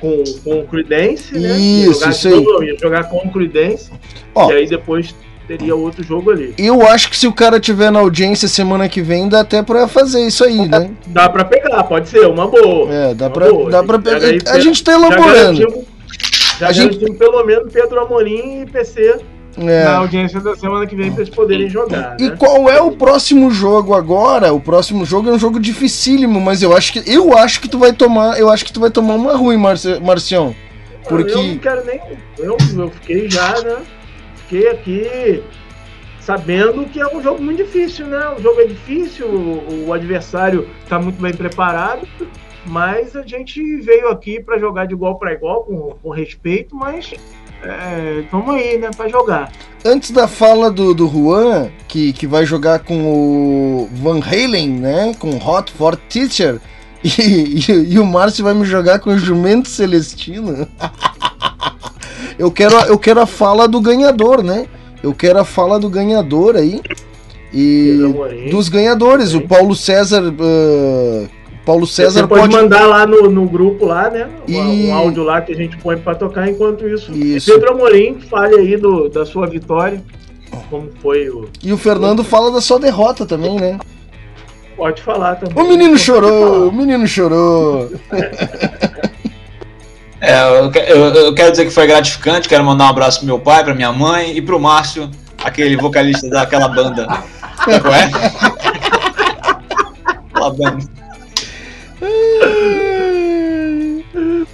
[0.00, 1.40] com, com o Creedence, né?
[1.58, 2.34] Ia Isso, jogar isso aí.
[2.44, 3.90] novo, ia jogar com o Creedence.
[4.34, 4.50] Ó.
[4.50, 5.14] E aí depois
[5.46, 6.54] teria outro jogo ali.
[6.58, 9.86] Eu acho que se o cara tiver na audiência semana que vem, dá até pra
[9.86, 10.90] fazer isso aí, né?
[11.06, 12.92] Dá pra pegar, pode ser, uma boa.
[12.92, 13.70] É, dá pra, boa.
[13.70, 14.52] dá pra Pega pegar.
[14.52, 15.58] A gente tá Já elaborando.
[15.60, 15.84] garantimos,
[16.58, 19.18] já A gente- pelo menos Pedro Amorim e PC
[19.56, 19.86] na É.
[19.86, 22.16] audiência da semana que vem pra eles poderem jogar.
[22.20, 22.36] E né?
[22.38, 24.52] qual é o próximo jogo agora?
[24.52, 27.78] O próximo jogo é um jogo dificílimo, mas eu acho que eu acho que tu
[27.78, 30.54] vai tomar, eu acho que tu vai tomar uma ruim, Marci- Marcião.
[31.08, 32.00] Eu não Porque quero nem.
[32.38, 33.76] Eu, eu fiquei já, né?
[34.48, 35.42] Fiquei aqui
[36.20, 38.20] sabendo que é um jogo muito difícil, né?
[38.36, 42.06] O jogo é difícil, o, o adversário está muito bem preparado,
[42.68, 47.12] mas a gente veio aqui para jogar de igual para igual, com, com respeito, mas
[47.62, 48.90] é, vamos aí, né?
[48.96, 49.50] Para jogar.
[49.84, 55.14] antes da fala do, do Juan, que, que vai jogar com o Van Halen, né?
[55.18, 56.60] Com Hot for Teacher.
[57.04, 60.66] E, e- e o Márcio vai me jogar com o Jumento Celestino.
[62.38, 64.66] eu, quero, a- eu quero a fala do ganhador, né?
[65.02, 66.80] Eu quero a fala do ganhador aí.
[67.52, 67.98] E
[68.50, 69.40] dos ganhadores, o.
[69.42, 70.34] Paulo César.
[70.40, 71.26] ah,
[71.66, 72.54] Paulo César Você pode, pode.
[72.54, 74.28] mandar lá no, no grupo lá, né?
[74.48, 77.10] Um- E- Um áudio lá que a gente põe para tocar enquanto isso.
[77.12, 77.52] Isso.
[77.52, 80.00] Pedro Amorim, fale aí do, da sua vitória.
[80.70, 81.48] Como foi o.
[81.62, 83.78] E o Fernando fala da sua derrota também, né?
[84.76, 85.62] Pode falar também.
[85.62, 87.90] O menino chorou, o menino chorou.
[90.18, 93.38] É, eu, eu- eu quero dizer que foi gratificante, quero mandar um abraço pro meu
[93.38, 95.10] pai, pra minha mãe e pro Márcio,
[95.44, 97.06] aquele vocalista daquela banda.
[97.62, 98.10] Qual é?
[100.32, 100.78] Aquela banda.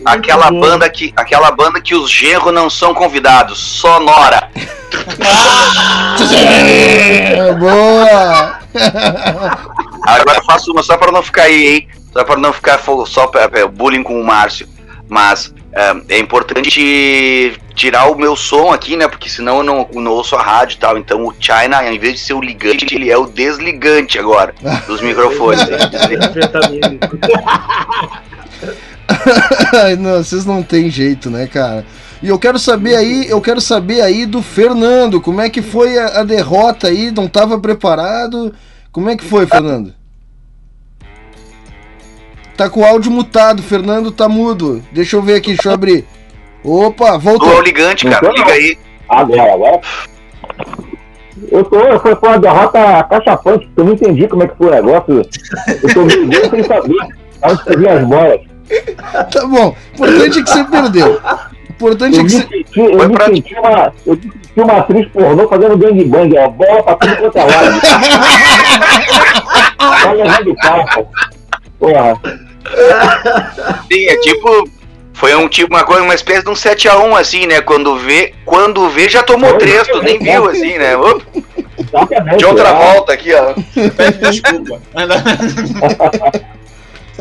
[0.04, 0.60] Aquela bom.
[0.60, 1.12] banda que.
[1.16, 3.58] Aquela banda que os genros não são convidados.
[3.58, 4.48] Sonora.
[6.30, 8.58] É boa!
[10.06, 11.88] Agora eu faço uma só para não ficar aí, hein?
[12.12, 14.68] Só para não ficar só pra, pra- bullying com o Márcio.
[15.08, 19.08] Mas é, é importante tirar o meu som aqui, né?
[19.08, 20.96] Porque senão eu não, não ouço a rádio e tal.
[20.98, 24.54] Então o China, em vez de ser o ligante, ele é o desligante agora
[24.86, 25.60] dos microfones.
[29.98, 31.84] Não, vocês não tem jeito, né, cara?
[32.22, 35.98] E eu quero saber aí, eu quero saber aí do Fernando, como é que foi
[35.98, 37.10] a, a derrota aí?
[37.10, 38.54] Não tava preparado?
[38.92, 39.92] Como é que foi, Fernando?
[42.56, 44.82] Tá com o áudio mutado, Fernando tá mudo.
[44.92, 46.04] Deixa eu ver aqui, deixa eu abrir.
[46.62, 47.60] Opa, voltou.
[47.60, 48.30] ligante, cara.
[48.30, 48.78] Liga aí.
[49.08, 49.80] Agora, agora.
[51.50, 54.68] Eu tô, foi, foi uma derrota cachapante, porque eu não entendi como é que foi
[54.68, 55.22] o negócio.
[55.82, 56.94] Eu tô meio sem saber
[57.42, 58.51] onde você viu as bolas.
[59.30, 59.76] Tá bom.
[59.94, 61.20] Importante é que você perdeu.
[61.70, 62.48] Importante é Eu que me você.
[62.48, 66.48] senti, eu Foi me pra- senti uma, eu senti uma atriz pornô fazendo gangbang, ó,
[66.48, 67.80] bola pra tudo quanto é lado.
[70.02, 71.08] Tá levando papo.
[71.78, 72.20] Porra.
[73.90, 74.68] Sim, é tipo.
[75.14, 77.60] Foi um tipo, uma coisa, uma espécie de um 7x1, assim, né?
[77.60, 80.96] Quando vê, quando vê, já tomou três, tu nem viu, assim, né?
[80.96, 81.20] Opa,
[82.36, 82.72] de outra é.
[82.74, 83.52] volta aqui, ó.
[83.96, 84.80] Pede desculpa.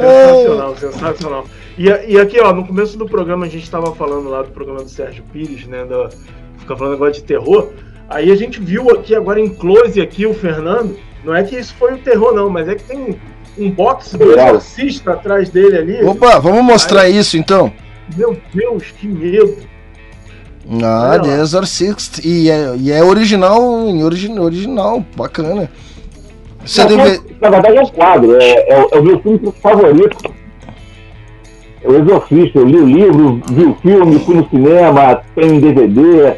[0.08, 1.46] Sensacional, sensacional.
[1.78, 4.84] E, e aqui, ó, no começo do programa a gente tava falando lá do programa
[4.84, 5.86] do Sérgio Pires, né?
[5.86, 6.10] Da,
[6.58, 7.70] fica falando agora de terror.
[8.10, 10.98] Aí a gente viu aqui agora em close aqui o Fernando.
[11.24, 14.18] Não é que isso foi o terror, não, mas é que tem um, um box
[14.18, 16.04] do exorcista atrás dele ali.
[16.04, 17.72] Opa, vamos mostrar isso então.
[18.18, 19.58] Meu Deus, que medo.
[20.84, 21.42] Ah, The lá.
[21.42, 22.22] Exorcist.
[22.24, 25.70] E é, e é original, em origi original, bacana.
[26.66, 27.22] Você Na, deve.
[27.42, 30.34] na verdade é um quadro, é, é, o- é o meu filme favorito.
[31.84, 35.60] É o Exorcista, eu li o livro, vi o filme, fui no cinema, tem em
[35.60, 36.38] DVD.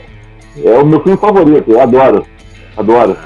[0.64, 2.26] É o meu filme favorito, eu adoro.
[2.78, 3.18] Adoro.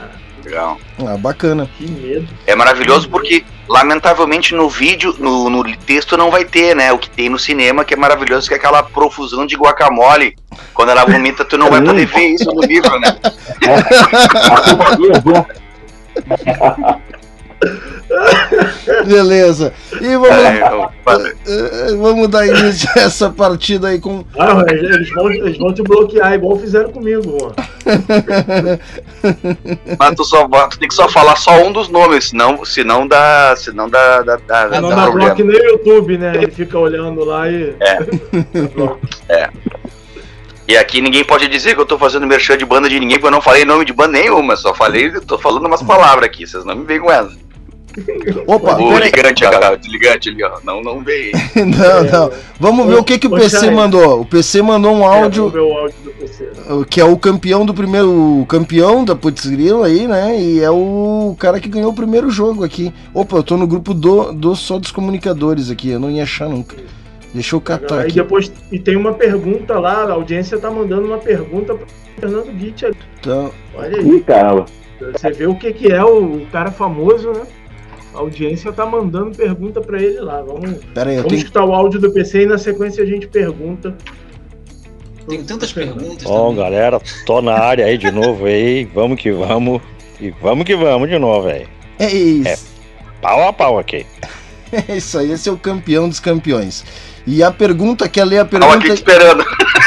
[0.43, 0.77] Legal.
[1.05, 1.69] Ah, bacana.
[1.77, 2.27] Que medo.
[2.47, 6.91] É maravilhoso porque, lamentavelmente, no vídeo, no, no texto não vai ter, né?
[6.93, 10.35] O que tem no cinema, que é maravilhoso, que é aquela profusão de guacamole.
[10.73, 13.15] Quando ela vomita, tu não vai poder ver isso no livro, né?
[13.61, 15.45] Né?
[19.05, 19.73] Beleza.
[20.01, 20.29] E vamos.
[20.29, 20.87] É, eu-
[21.47, 24.23] Eh, Vamos dar início a essa partida aí com.
[24.37, 27.55] Ah, eles vão, eles vão te bloquear, igual fizeram comigo, mano.
[29.97, 33.55] mas tu, só, tu tem que só falar só um dos nomes, senão, senão dá.
[33.57, 35.33] Senão dá, dá, dá, dá Não dá problema.
[35.33, 36.33] bloco nem no YouTube, né?
[36.35, 37.75] Ele fica olhando lá e.
[37.79, 39.47] É.
[40.67, 43.27] E aqui ninguém pode dizer que eu tô fazendo merchan de banda de ninguém, porque
[43.27, 46.65] eu não falei nome de banda nenhuma, só falei, tô falando umas palavras aqui, vocês
[46.65, 47.31] não me veem com ela.
[48.45, 51.31] Opa, O ligante, ó, o ligante ali, ó, não, não veio.
[51.55, 52.31] Não, não.
[52.59, 54.21] Vamos ver o que, que o PC mandou.
[54.21, 55.47] O PC mandou um áudio.
[55.47, 56.49] É, vamos ver o áudio do PC.
[56.89, 58.41] que é o campeão do primeiro.
[58.41, 60.39] O campeão da Putz Grila aí, né?
[60.39, 62.93] E é o cara que ganhou o primeiro jogo aqui.
[63.13, 66.47] Opa, eu tô no grupo do, do só dos comunicadores aqui, eu não ia achar
[66.47, 66.75] nunca.
[67.37, 68.15] Deixa eu catar Aí aqui.
[68.15, 71.85] depois e tem uma pergunta lá, a audiência tá mandando uma pergunta pro
[72.19, 72.97] Fernando Guit ali.
[73.19, 74.09] Então, Olha aí.
[74.09, 74.65] Ih, caramba.
[74.99, 77.43] Você vê o que, que é o, o cara famoso, né?
[78.11, 80.41] A audiência tá mandando pergunta pra ele lá.
[80.41, 81.37] Vamos, pera aí, eu vamos tenho.
[81.43, 83.95] escutar o áudio do PC e na sequência a gente pergunta.
[85.29, 86.23] Tem tantas perguntas.
[86.23, 86.63] Bom, também.
[86.63, 88.85] galera, tô na área aí de novo aí.
[88.85, 89.79] Vamos que vamos.
[90.19, 91.67] E vamos que vamos de novo, velho.
[91.99, 92.65] É isso.
[93.21, 94.05] Pau a pau aqui.
[94.89, 96.83] É isso aí, esse é o campeão dos campeões.
[97.27, 98.79] E a pergunta, quer ler a aqui pergunta?
[98.79, 99.43] te esperando.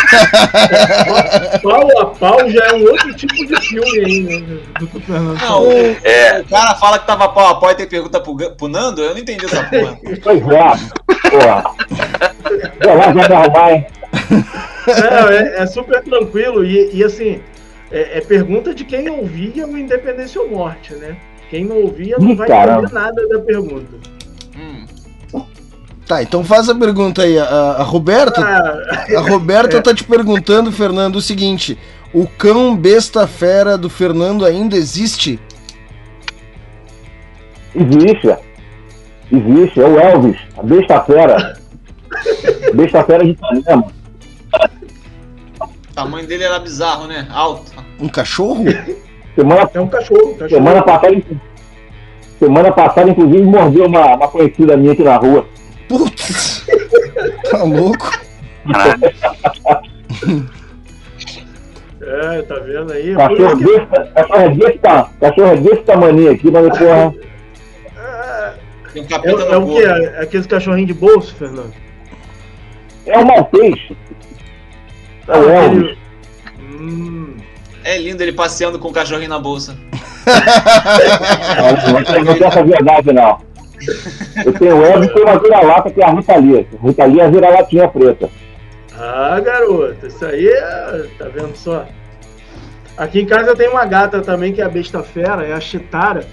[1.63, 4.43] Pau a pau já é um outro tipo de filme aí, né?
[4.79, 5.71] Que Não,
[6.05, 6.41] É.
[6.41, 9.11] o cara fala que tava pau a pau e tem pergunta pro, pro Nando, eu
[9.15, 9.99] não entendi essa porra.
[10.23, 11.31] Pois é.
[11.31, 11.65] Porra.
[12.85, 13.05] Vai lá,
[13.39, 13.87] arrumar, hein?
[14.87, 17.41] Não, é, é super tranquilo e, e, assim,
[17.91, 21.17] é, é pergunta de quem ouvia o Independência ou Morte, né?
[21.49, 22.83] Quem não ouvia não Ih, vai caramba.
[22.83, 23.97] entender nada da pergunta.
[26.11, 27.39] Tá, então faz a pergunta aí.
[27.39, 31.79] A, a Roberta, Ah, a Roberta tá te perguntando, Fernando, o seguinte:
[32.13, 35.39] o cão besta fera do Fernando ainda existe?
[37.73, 38.37] Existe.
[39.31, 39.81] Existe.
[39.81, 41.57] É o Elvis, a besta fera.
[42.75, 43.87] Besta fera de Ipanema.
[45.61, 47.29] O tamanho dele era bizarro, né?
[47.31, 47.73] Alto.
[48.01, 48.65] Um cachorro?
[49.37, 50.49] Semana, é um cachorro, um cachorro.
[50.49, 51.23] semana passada,
[52.39, 55.47] semana passada, inclusive, mordeu uma, uma conhecida minha aqui na rua.
[55.91, 56.65] Putz!
[57.51, 58.11] Tá louco?
[62.03, 63.15] É, tá vendo aí?
[63.15, 67.15] Cachorro desse, cachorro é desse, ta- cachorro é desse tamanho aqui, mas porra.
[68.93, 69.83] Tem um É, capeta é o que?
[69.85, 71.75] É aqueles cachorrinhos de bolso, Fernando?
[73.07, 73.75] É um maltês.
[75.29, 75.97] É o Elvis.
[76.61, 77.37] Hum,
[77.85, 79.77] É lindo ele passeando com o cachorrinho na bolsa.
[81.87, 83.50] Não, não não tem essa verdade, não.
[84.45, 86.67] Eu tenho o Elvis e tenho uma vira-lata que é a Rita Lee.
[86.83, 88.29] Rita Lee é a vira-latinha preta.
[88.97, 91.07] Ah, garoto, isso aí é.
[91.19, 91.87] Tá vendo só?
[92.97, 96.27] Aqui em casa tem uma gata também que é a besta fera, é a Chitara.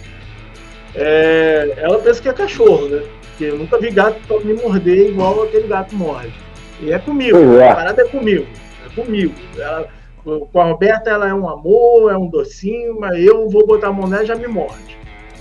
[0.93, 3.03] É, ela pensa que é cachorro, né?
[3.21, 6.33] Porque eu nunca vi gato pra me morder igual aquele gato morde.
[6.81, 7.69] E é comigo, é.
[7.69, 8.45] a parada é comigo.
[8.85, 9.33] É comigo.
[9.57, 9.87] Ela,
[10.23, 13.93] com a Roberta ela é um amor, é um docinho, mas eu vou botar a
[13.93, 14.97] mão nela e já me morde.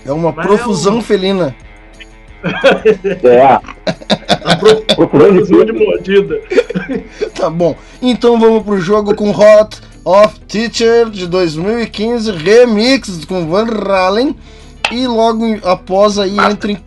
[0.07, 1.55] É uma Mas profusão felina.
[2.45, 3.59] É.
[4.95, 6.41] Procurando Profusão de mordida.
[7.35, 7.77] Tá bom.
[8.01, 14.37] Então vamos pro jogo com Hot of Teacher de 2015, remix com Van Halen.
[14.93, 16.79] E logo após aí entra em,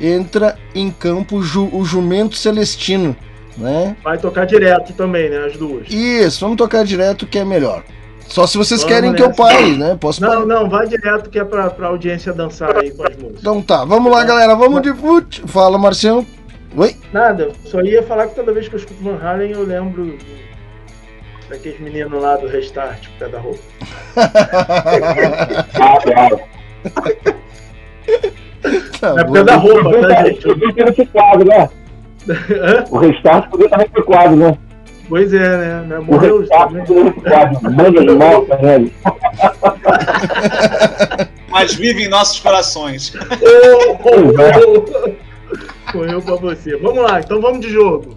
[0.00, 3.14] entra em campo Ju- o Jumento Celestino,
[3.56, 3.94] né?
[4.02, 5.44] Vai tocar direto também, né?
[5.44, 5.86] As duas.
[5.90, 7.84] Isso, vamos tocar direto que é melhor.
[8.32, 9.42] Só se vocês Vamos querem que eu nessa.
[9.42, 9.94] pare, né?
[10.00, 10.46] Posso Não, parar.
[10.46, 13.40] não, vai direto que é pra, pra audiência dançar aí com as músicas.
[13.40, 14.54] Então tá, vamos lá, galera.
[14.56, 15.42] Vamos de fute.
[15.46, 16.24] Fala, Marcião.
[16.74, 16.96] Oi?
[17.12, 20.16] Nada, só ia falar que toda vez que eu escuto Van Halen eu lembro
[21.50, 23.60] daqueles meninos lá do Restart, pé da roupa.
[24.16, 26.40] Ah, claro.
[28.98, 30.46] Tá É pé da roupa, tá, gente?
[30.84, 31.68] Nesse quadro, né?
[32.90, 34.56] O restart podia estar recuado, né?
[35.08, 35.98] Pois é, né?
[35.98, 38.90] O Morreu de morta, velho.
[41.50, 43.12] Mas vive em nossos corações.
[45.92, 46.76] Correu pra você.
[46.76, 48.16] Vamos lá, então vamos de jogo.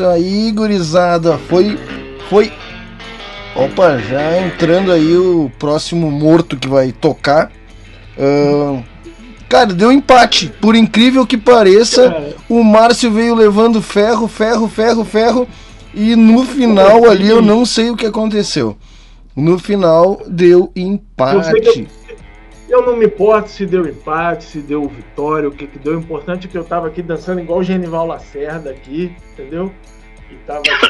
[0.00, 1.36] Isso aí, gurizada.
[1.36, 1.78] Foi.
[2.28, 2.50] Foi.
[3.54, 7.50] Opa, já entrando aí o próximo morto que vai tocar.
[8.18, 8.82] Ahn,
[9.48, 10.52] cara, deu empate.
[10.60, 15.48] Por incrível que pareça, o Márcio veio levando ferro, ferro, ferro, ferro.
[15.92, 18.76] E no final ali eu não sei o que aconteceu.
[19.34, 21.88] No final deu empate.
[22.68, 25.96] eu, eu não me importo se deu empate, se deu vitória, o que que deu.
[25.96, 29.72] O importante é que eu tava aqui dançando igual o Genival Lacerda aqui, entendeu?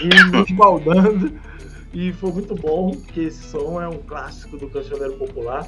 [1.40, 1.50] E.
[1.92, 5.66] E foi muito bom, porque esse som é um clássico do cancioneiro popular.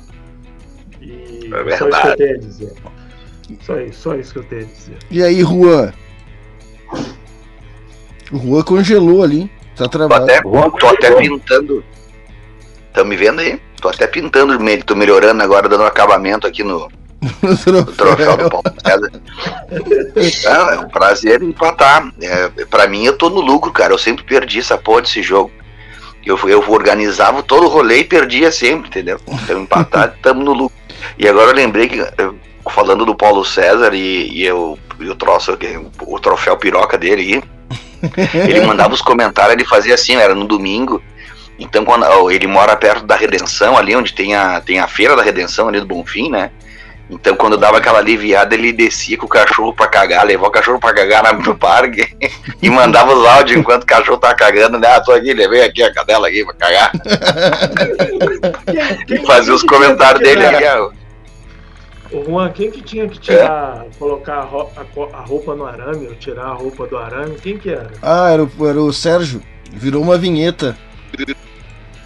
[1.01, 2.73] E É só isso que eu tenho a dizer.
[3.61, 4.97] Só isso, só isso que eu tenho a dizer.
[5.11, 5.93] E aí, Juan?
[8.31, 9.51] O Juan congelou ali.
[9.77, 10.25] Tá Tô travado.
[10.25, 11.85] até, tô até pintando.
[12.93, 13.61] Tão me vendo aí?
[13.81, 14.57] Tô até pintando,
[14.87, 16.89] tô melhorando agora, dando acabamento aqui no,
[17.67, 19.13] no troféu do Paulo César.
[20.45, 22.13] Não, é um prazer empatar.
[22.21, 23.93] É, pra mim, eu tô no lucro, cara.
[23.93, 25.51] Eu sempre perdi essa porra desse jogo.
[26.25, 29.21] Eu, eu organizava todo o rolê e perdia sempre, entendeu?
[29.27, 30.77] Então, empatar, tamo no lucro.
[31.19, 32.37] E agora eu lembrei que, eu-
[32.71, 35.57] falando do Paulo César e, e eu, e o troço,
[36.07, 37.43] o troféu piroca dele
[38.03, 41.03] aí, ele mandava os comentários, ele fazia assim, era no domingo.
[41.59, 45.23] Então, quando ele mora perto da Redenção, ali onde tem a, tem a feira da
[45.23, 46.51] Redenção, ali do Bonfim, né?
[47.15, 50.81] Então, quando dava aquela aliviada, ele descia com o cachorro pra cagar, levou o cachorro
[50.81, 52.07] pra cagar na- no parque
[52.63, 54.89] e mandava os áudios enquanto o cachorro tava cagando, né?
[54.89, 56.91] Ah, tô aqui, levei aqui a cadela aqui pra cagar.
[59.09, 60.91] e fazia os comentários dele aí, ó.
[62.13, 66.07] Ô Juan, quem que tinha que tirar, colocar a, ro- a a roupa no arame,
[66.09, 67.37] ou tirar a roupa do arame?
[67.37, 67.91] Quem que era?
[68.03, 69.43] Ah, era o, era o Sérgio.
[69.71, 70.77] Virou uma vinheta.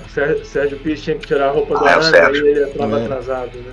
[0.04, 2.44] O Sérgio, Sérgio Pires tinha que tirar a roupa do Ah, é o arame, Sérgio.
[2.44, 3.04] aí ele entrava É.
[3.04, 3.72] atrasado, né?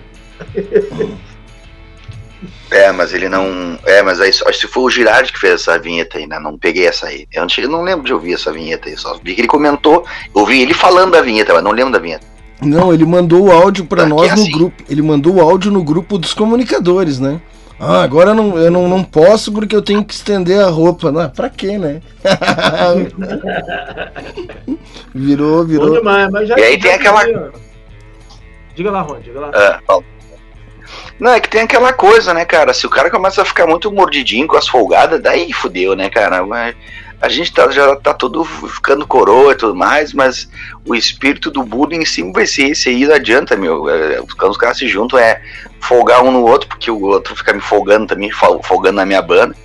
[2.72, 3.78] É, mas ele não.
[3.86, 6.40] É, mas aí acho que foi o Girardi que fez essa vinheta aí, né?
[6.40, 7.28] Não peguei essa aí.
[7.32, 8.98] Eu não, cheguei- não lembro de ouvir essa vinheta aí.
[8.98, 10.06] Só vi que ele comentou.
[10.34, 12.26] Ouvi ele falando da vinheta, mas não lembro da vinheta.
[12.62, 14.52] Não, ele mandou o áudio pra Ah, que nós é no assim.
[14.52, 14.84] grupo.
[14.90, 17.40] Ele mandou o áudio no grupo dos comunicadores, né?
[17.80, 21.12] Ah, agora eu não, eu não, não posso porque eu tenho que estender a roupa.
[21.12, 22.02] Não, pra quê, né?
[25.14, 25.94] virou, virou.
[25.94, 27.52] demais, mas já, E aí já tem aquela-
[28.76, 29.52] Diga lá, Ron, diga lá.
[29.86, 30.04] Fala.
[31.20, 32.74] Não, é que tem aquela coisa, né, cara?
[32.74, 36.46] Se o cara começa a ficar muito mordidinho com as folgadas, daí fudeu, né, cara?
[36.46, 36.76] Mas
[37.22, 40.50] a gente tá, já tá todo ficando coroa e tudo mais, mas
[40.86, 43.88] o espírito do bullying em cima vai ser esse aí, não adianta, meu.
[43.90, 45.42] É, quando os caras se juntam é
[45.80, 49.22] folgar um no outro, porque o outro fica me folgando também, fol- folgando na minha
[49.22, 49.56] banda.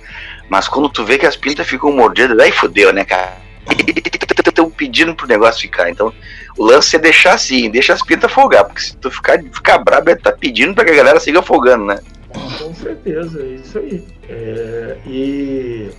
[0.49, 3.37] Mas quando tu vê que as pintas ficam mordidas, aí fodeu, né, cara?
[4.47, 5.89] Estão pedindo pro negócio ficar.
[5.89, 6.13] Então,
[6.57, 10.09] o lance é deixar assim, deixa as pintas folgar, porque se tu ficar, ficar brabo,
[10.09, 11.99] é tá pedindo pra que a galera siga folgando, né?
[12.57, 14.03] Com certeza, é isso aí.
[14.27, 15.89] É, e,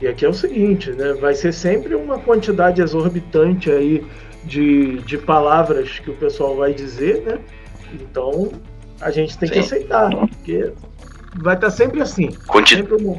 [0.00, 1.12] e aqui é o seguinte, né?
[1.14, 4.04] Vai ser sempre uma quantidade exorbitante aí
[4.44, 7.38] de, de palavras que o pessoal vai dizer, né?
[7.94, 8.50] Então
[9.00, 9.60] a gente tem que Sim.
[9.60, 10.72] aceitar, porque
[11.36, 12.30] vai estar sempre assim.
[12.46, 13.18] Quanti- Sempre um-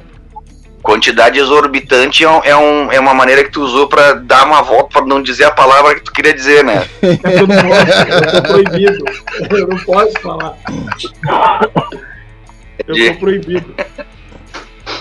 [0.81, 4.61] quantidade exorbitante é, um- é, um- é uma maneira que tu usou pra dar uma
[4.61, 6.88] volta pra não dizer a palavra que tu queria dizer, né?
[7.01, 9.06] Eu não posso, eu tô proibido.
[9.51, 10.57] Eu não posso falar.
[12.88, 13.73] Eu tô proibido.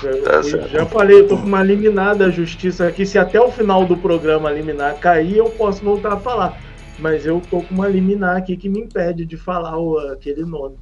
[0.02, 3.04] Eu- Tá já falei, eu tô com uma liminar da justiça aqui.
[3.06, 6.56] Se até o final do programa a liminar cair, eu posso voltar a falar.
[6.98, 10.76] Mas eu tô com uma liminar aqui que me impede de falar o, aquele nome.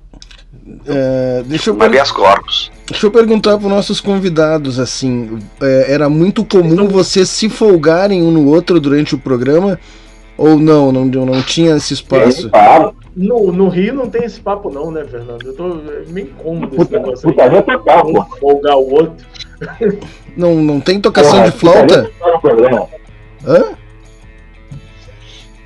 [0.87, 2.71] É, deixa, eu habeas corpus.
[2.89, 8.31] Deixa eu perguntar para nossos convidados, assim, é, era muito comum vocês se folgarem um
[8.31, 9.79] no outro durante o programa?
[10.39, 12.51] Ou não, não, não tinha esse espaço?
[13.17, 15.47] No, no Rio não tem esse papo, não, né, Fernando?
[15.47, 17.35] Eu tô é meio incômodo esse puta, negócio aí.
[17.35, 18.21] putaria total, pô.
[18.21, 19.27] Um folgar o outro.
[20.37, 22.03] Não, não tem tocação Porra, de flauta?
[22.03, 22.89] Putaria no programa.
[23.47, 23.65] Hã?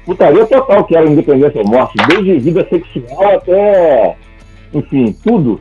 [0.06, 4.16] Putaria total que era independência ou morte, desde vida sexual até,
[4.72, 5.58] enfim, tudo.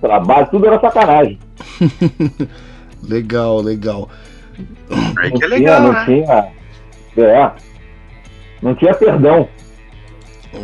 [0.00, 1.38] Trabalho, tudo era sacanagem.
[3.08, 4.08] Legal, legal.
[5.18, 6.04] Aí Não que é tinha, legal, não né?
[6.04, 7.24] tinha.
[7.24, 7.50] É.
[8.60, 9.48] Não tinha perdão.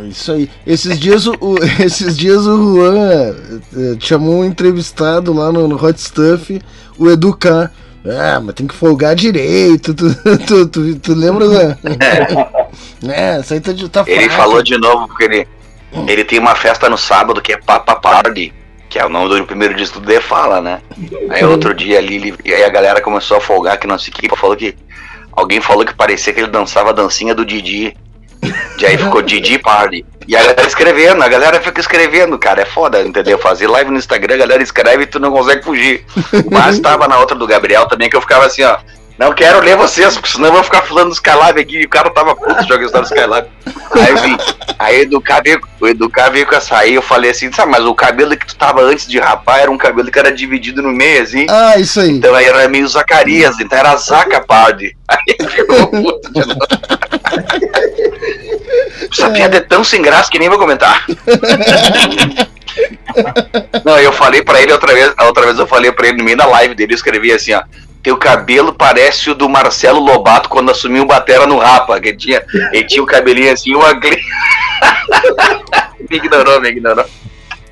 [0.09, 0.49] Isso aí.
[0.67, 1.35] Esses dias o,
[1.79, 3.35] esses dias o Juan
[3.73, 6.61] eh, chamou um entrevistado lá no, no Hot Stuff,
[6.97, 7.71] o Educar.
[8.05, 9.93] Ah, mas tem que folgar direito.
[9.93, 10.05] Tu,
[10.45, 11.77] tu, tu, tu lembra, Juan?
[13.09, 15.47] É, isso aí tá, de- tá Ele falou de novo porque ele,
[16.07, 18.53] ele tem uma festa no sábado que é Papa Party,
[18.89, 20.81] que é o nome do primeiro disco do The Fala, né?
[21.29, 24.55] Aí outro dia ali, e aí a galera começou a folgar que o que, falou
[24.55, 24.75] que.
[25.31, 27.95] Alguém falou que parecia que ele dançava a dancinha do Didi.
[28.79, 30.05] E aí ficou Didi Party.
[30.27, 33.37] E a galera escrevendo, a galera fica escrevendo, cara, é foda, entendeu?
[33.37, 36.05] Fazer live no Instagram, a galera escreve e tu não consegue fugir.
[36.49, 38.77] Márcio tava na outra do Gabriel também, que eu ficava assim, ó.
[39.17, 41.81] Não quero ler vocês, porque senão eu vou ficar falando do Skylab aqui.
[41.81, 43.47] E o cara tava puto jogando do Skylab.
[43.91, 44.37] Aí eu vim.
[44.77, 47.85] Aí o Educar veio, o Educar veio com essa aí, eu falei assim, sabe, mas
[47.85, 50.91] o cabelo que tu tava antes de rapar era um cabelo que era dividido no
[50.91, 51.45] meio, assim.
[51.49, 52.11] Ah, isso aí.
[52.11, 54.97] Então aí era meio Zacarias, então era Zaca Party.
[55.07, 56.59] Aí ele ficou puto de novo.
[59.11, 61.05] Essa piada é tão sem graça que nem vou comentar.
[63.85, 66.23] Não, eu falei pra ele outra vez, a outra vez eu falei pra ele no
[66.23, 67.63] meio da live dele, eu escrevi assim, ó.
[68.05, 72.17] Teu cabelo parece o do Marcelo Lobato quando assumiu o Batera no Rapa, que ele
[72.17, 74.15] tinha, ele tinha o cabelinho assim, uma gli...
[76.07, 77.03] Me ignorou, me ignorou.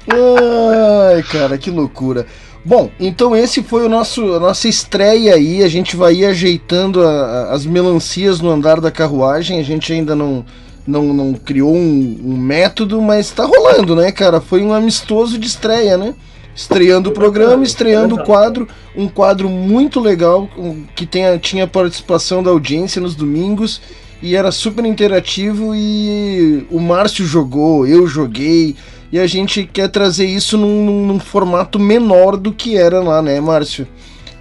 [0.09, 2.25] Ai, cara, que loucura.
[2.65, 5.61] Bom, então esse foi o nosso a nossa estreia aí.
[5.63, 9.59] A gente vai ajeitando a- a- as melancias no andar da carruagem.
[9.59, 10.43] A gente ainda não
[10.85, 14.41] não, não criou um, um método, mas tá rolando, né, cara?
[14.41, 16.13] Foi um amistoso de estreia, né?
[16.55, 20.47] Estreando o programa, estreando o quadro, um quadro muito legal
[20.95, 23.81] que tenha, tinha participação da audiência nos domingos
[24.21, 28.75] e era super interativo e o Márcio jogou, eu joguei,
[29.11, 33.21] e a gente quer trazer isso num, num- num formato menor do que era lá,
[33.21, 33.87] né, Márcio?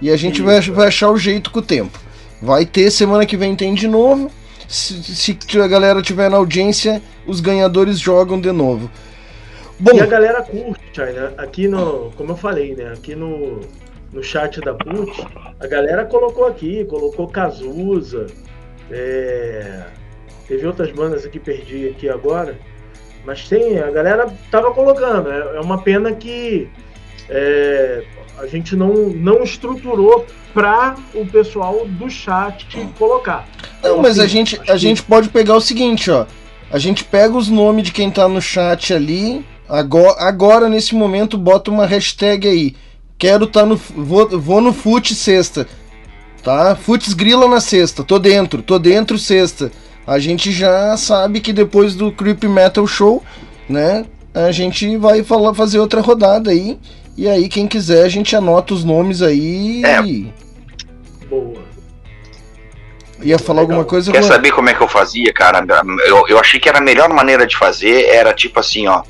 [0.01, 1.99] E a gente vai, vai achar o jeito com o tempo.
[2.41, 4.29] Vai ter, semana que vem tem de novo.
[4.67, 8.89] Se, se a galera tiver na audiência, os ganhadores jogam de novo.
[9.79, 11.01] Bom, E a galera curte?
[11.37, 12.11] Aqui no.
[12.15, 12.93] Como eu falei, né?
[12.93, 13.59] Aqui no,
[14.11, 15.11] no chat da PUT,
[15.59, 18.27] a galera colocou aqui, colocou Cazuza.
[18.91, 19.83] é,
[20.47, 22.57] teve outras bandas aqui, perdi aqui agora.
[23.25, 25.31] Mas tem, a galera tava colocando.
[25.31, 26.69] É, é uma pena que
[27.29, 28.03] é,
[28.37, 32.67] a gente não, não estruturou para o pessoal do chat
[32.97, 33.47] colocar.
[33.81, 36.25] Não, Então, mas a assim, gente, acho a gente pode pegar o seguinte, ó.
[36.69, 39.45] A gente pega os nomes de quem tá no chat ali.
[39.67, 42.75] Agora, agora nesse momento, bota uma hashtag aí.
[43.17, 43.75] Quero tá no.
[43.75, 45.67] Vou, vou no fute sexta.
[46.43, 46.75] Tá?
[46.75, 48.03] Futs grila na sexta.
[48.03, 49.71] Tô dentro, tô dentro sexta.
[50.05, 53.23] A gente já sabe que depois do Creep Metal Show,
[53.69, 54.05] né?
[54.33, 56.77] A gente vai falar, fazer outra rodada aí.
[57.15, 59.83] E aí, quem quiser, a gente anota os nomes aí.
[59.85, 60.01] É.
[61.27, 61.61] Boa.
[63.21, 63.77] Ia falar Legal.
[63.77, 64.11] alguma coisa?
[64.11, 64.31] Quer Juan?
[64.31, 65.65] saber como é que eu fazia, cara?
[66.05, 69.03] Eu, eu achei que era a melhor maneira de fazer era tipo assim, ó.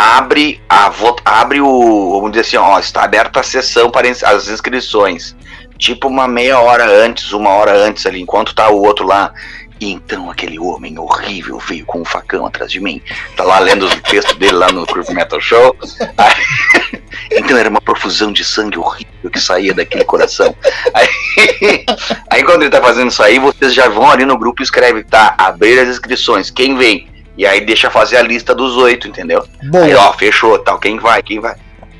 [0.00, 4.24] Abre a vot- abre o, vamos dizer assim, ó, está aberta a sessão para ins-
[4.24, 5.36] as inscrições.
[5.76, 9.32] Tipo uma meia hora antes, uma hora antes ali, enquanto tá o outro lá.
[9.78, 13.00] E então aquele homem horrível veio com um facão atrás de mim.
[13.36, 15.76] Tá lá lendo o texto dele lá no Curve Metal Show.
[16.16, 17.00] Aí-
[17.32, 20.54] então era uma profusão de sangue horrível que saía daquele coração.
[20.94, 21.08] Aí,
[22.30, 25.02] aí quando ele tá fazendo isso aí, vocês já vão ali no grupo e escrevem,
[25.02, 27.06] tá, abrir as inscrições, quem vem?
[27.36, 29.44] E aí deixa fazer a lista dos oito, entendeu?
[29.64, 31.54] Bom, Aí, ó, fechou, tal, quem vai, quem vai.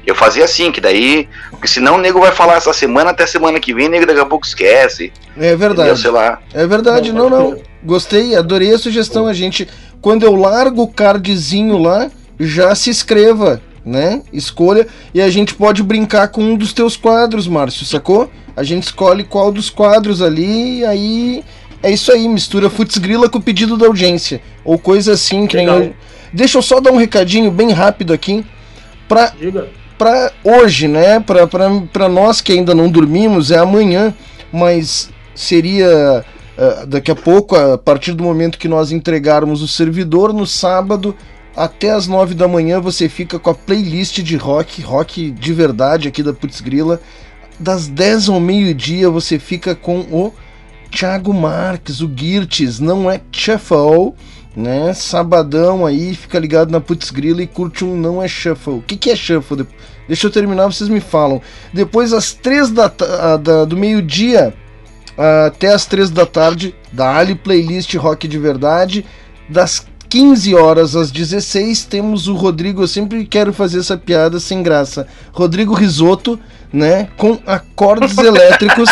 [0.07, 3.61] Eu fazia assim, que daí, porque senão o nego vai falar essa semana até semana
[3.61, 5.13] que vem, o nego daqui a pouco esquece.
[5.37, 5.59] é Entendeu?
[5.59, 6.01] verdade.
[6.01, 6.41] Sei lá.
[6.53, 7.59] É verdade, não, não.
[7.83, 9.27] Gostei, adorei a sugestão.
[9.27, 9.69] A gente,
[10.01, 14.23] quando eu largo o cardzinho lá, já se inscreva, né?
[14.33, 14.87] Escolha.
[15.15, 18.31] E a gente pode brincar com um dos teus quadros, Márcio, sacou?
[18.57, 21.45] A gente escolhe qual dos quadros ali, e aí.
[21.83, 24.41] É isso aí, mistura Futs Grila com o pedido da audiência.
[24.65, 25.83] Ou coisa assim, que nem Legal.
[25.85, 25.95] eu-
[26.33, 28.45] Deixa eu só dar um recadinho bem rápido aqui.
[29.09, 29.69] Pra Diga.
[29.99, 31.19] para hoje, né?
[31.21, 34.15] Para nós que ainda não dormimos, é amanhã,
[34.53, 36.25] mas seria
[36.57, 41.17] ah, daqui a pouco, a partir do momento que nós entregarmos o servidor, no sábado,
[41.57, 46.07] até as nove da manhã, você fica com a playlist de rock, rock de verdade
[46.07, 47.01] aqui da Putz Grila.
[47.59, 50.33] Das 10 ao meio-dia, você fica com o
[50.91, 54.15] Thiago Marques, o Girtes, não é Shuffle,
[54.57, 54.93] né?
[54.93, 58.75] Sabadão aí, fica ligado na Putz Grila e curte um Não é Shuffle.
[58.75, 59.59] O que, que é Shuffle?
[59.59, 59.67] De-
[60.09, 61.41] Deixa eu terminar, vocês me falam.
[61.73, 62.89] Depois, às três da,
[63.41, 64.53] da- do meio-dia
[65.47, 69.05] até às três da tarde, da Ali Playlist Rock de Verdade.
[69.49, 72.83] Das 15 horas às 16, temos o Rodrigo.
[72.83, 75.07] Eu sempre quero fazer essa piada sem graça.
[75.33, 76.41] Rodrigo Risotto,
[76.73, 77.09] né?
[77.17, 78.89] Com acordes elétricos.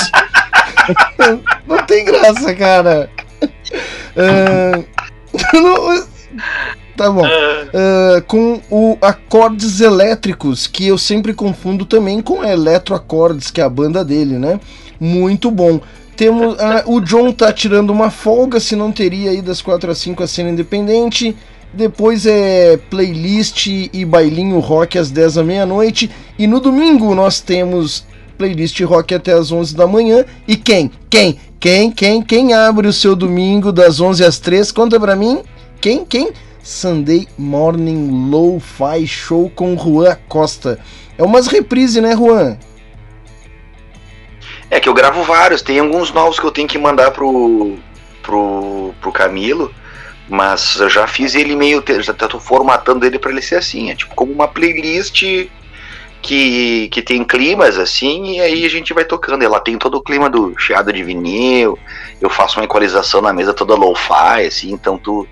[1.67, 3.11] Não tem graça, cara.
[5.53, 6.07] Não-
[6.97, 7.25] tá bom.
[7.25, 13.69] Ah, com o acordes elétricos, que eu sempre confundo também com eletroacordes, que é a
[13.69, 14.59] banda dele, né?
[14.99, 15.81] Muito bom.
[16.17, 19.99] Temos, ah, o John tá tirando uma folga, se não teria aí das 4 às
[19.99, 21.37] 5 a cena independente.
[21.73, 26.11] Depois é playlist e bailinho rock às 10 da meia-noite.
[26.39, 28.05] E no domingo nós temos
[28.39, 30.25] playlist rock até às 11 da manhã.
[30.47, 30.91] E quem?
[31.11, 31.39] Quem?
[31.59, 31.91] Quem?
[31.91, 32.23] Quem?
[32.23, 34.71] Quem abre o seu domingo das 11 às 3?
[34.71, 35.43] Conta pra mim.
[35.81, 36.05] Quem?
[36.05, 36.31] Quem?
[36.63, 40.79] Sunday Morning Lo-Fi Show com Juan Costa.
[41.17, 42.57] É umas reprise, né, Juan?
[44.71, 47.77] É que eu gravo vários, tem alguns novos que eu tenho que mandar pro,
[48.23, 49.75] pro, pro Camilo,
[50.29, 51.83] mas eu já fiz ele meio.
[52.01, 55.25] Já tô formatando ele pra ele ser assim, é tipo como uma playlist
[56.23, 59.43] que, que tem climas assim, e aí a gente vai tocando.
[59.43, 61.79] Ela tem todo o clima do chiado de vinil,
[62.21, 65.27] eu faço uma equalização na mesa toda lo-fi, assim, então tu.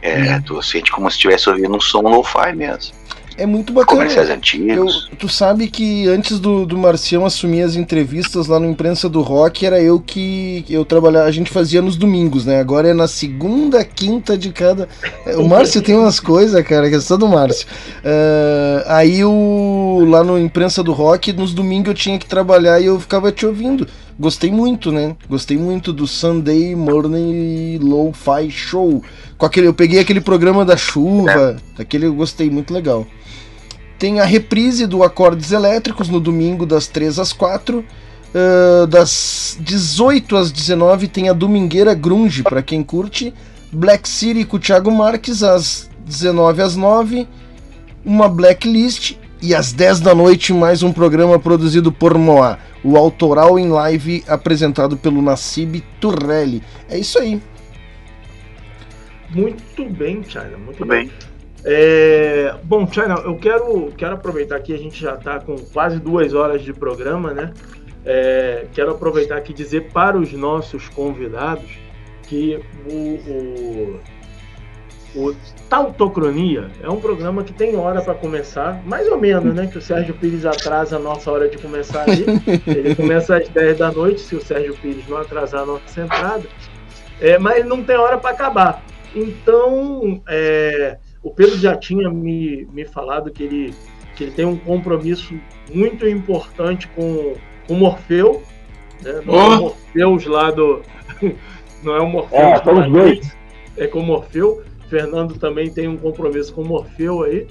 [0.00, 2.94] É, tu sente como se estivesse ouvindo um som lo-fi mesmo.
[3.38, 4.00] É muito bacana.
[4.00, 4.28] Comerciais
[4.76, 9.22] Eu, tu sabe que antes do, do Marcião assumir as entrevistas lá no Imprensa do
[9.22, 12.58] Rock, era eu que eu trabalhava, a gente fazia nos domingos, né?
[12.58, 14.88] Agora é na segunda, quinta de cada.
[15.36, 17.64] O Márcio tem umas coisas, cara, que é só do Márcio.
[18.04, 22.86] Ah, aí o lá no Imprensa do Rock, nos domingos eu tinha que trabalhar e
[22.86, 23.86] eu ficava te ouvindo.
[24.18, 25.14] Gostei muito, né?
[25.28, 29.00] Gostei muito do Sunday Morning Lo-Fi Show.
[29.36, 33.06] Com aquele, eu peguei aquele programa da chuva, aquele eu gostei muito legal.
[33.98, 37.84] Tem a reprise do Acordes Elétricos no domingo das 3 às 4.
[38.34, 43.32] Ah, das 18 às 19 tem a Domingueira Grunge, para quem curte.
[43.72, 47.26] Black City com o Thiago Marques às 19 às 9.
[48.04, 49.16] Uma Blacklist.
[49.40, 52.58] E às 10 da noite, mais um programa produzido por Moá.
[52.82, 56.60] O autoral em live apresentado pelo Nassib Turrelli.
[56.90, 57.40] É isso aí.
[59.30, 60.58] Muito bem, China.
[60.58, 61.06] Muito Tudo bem.
[61.06, 61.12] bem.
[61.70, 66.32] É, bom, China, eu quero, quero aproveitar que a gente já está com quase duas
[66.32, 67.52] horas de programa, né?
[68.06, 71.68] É, quero aproveitar aqui dizer para os nossos convidados
[72.22, 72.58] que
[72.90, 74.00] o,
[75.14, 75.36] o, o
[75.68, 79.66] Tautocronia é um programa que tem hora para começar, mais ou menos, né?
[79.66, 82.24] Que o Sérgio Pires atrasa a nossa hora de começar ali.
[82.66, 86.44] Ele começa às 10 da noite, se o Sérgio Pires não atrasar a nossa entrada.
[87.20, 88.82] É, mas não tem hora para acabar.
[89.14, 90.96] Então, é,
[91.28, 93.74] o Pedro já tinha me, me falado que ele,
[94.16, 95.34] que ele tem um compromisso
[95.72, 97.34] muito importante com
[97.68, 98.42] o Morfeu.
[99.02, 99.20] Né?
[99.24, 99.60] Não é o Oh.
[99.60, 100.82] Morfeus lá do.
[101.84, 103.36] Não é o Morfeus É, Matrix, dois.
[103.76, 104.62] é com o Morfeu.
[104.88, 107.46] Fernando também tem um compromisso com o Morfeu aí.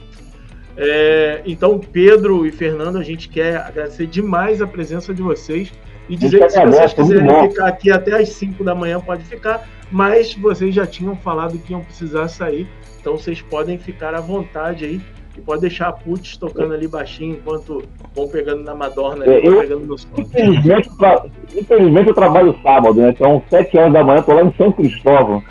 [0.75, 5.71] É, então, Pedro e Fernando, a gente quer agradecer demais a presença de vocês
[6.09, 9.67] e dizer que se vocês quiserem ficar aqui até as 5 da manhã, pode ficar,
[9.91, 12.67] mas vocês já tinham falado que iam precisar sair,
[13.07, 15.01] então vocês podem ficar à vontade aí
[15.37, 19.41] E pode deixar a Putz tocando ali baixinho enquanto vão pegando na Madorna É, ali,
[19.43, 20.07] vão eu- pegando no som.
[20.17, 21.23] Infelizmente, tra-
[21.55, 23.15] infelizmente eu trabalho sábado, né?
[23.17, 25.41] São sete horas da manhã, tô lá em São Cristóvão.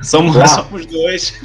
[0.00, 0.46] Somos, Ah.
[0.46, 1.40] somos dois.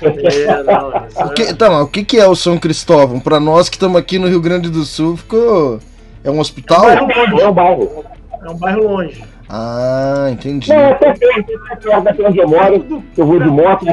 [0.00, 3.20] É, não, isso O que, é- tá, mas o que, que é o São Cristóvão?
[3.20, 5.78] Pra nós que estamos aqui no Rio Grande do Sul, ficou.
[6.24, 6.88] É um hospital?
[6.88, 8.04] É um bairro É um bairro.
[8.44, 9.22] É um bairro longe.
[9.48, 10.68] Ah, entendi.
[10.70, 13.84] Não, é até perto, é sete horas daqui onde eu moro, eu vou de moto.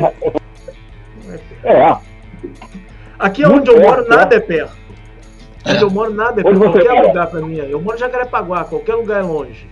[1.64, 1.95] É,
[3.18, 4.72] Aqui é onde eu moro, nada é perto.
[5.68, 6.72] Onde eu moro, nada é Onde perto.
[6.73, 7.07] Qualquer mora?
[7.07, 7.60] lugar pra mim.
[7.60, 7.68] é.
[7.73, 9.68] Eu moro em Jacarepaguá, qualquer lugar é longe.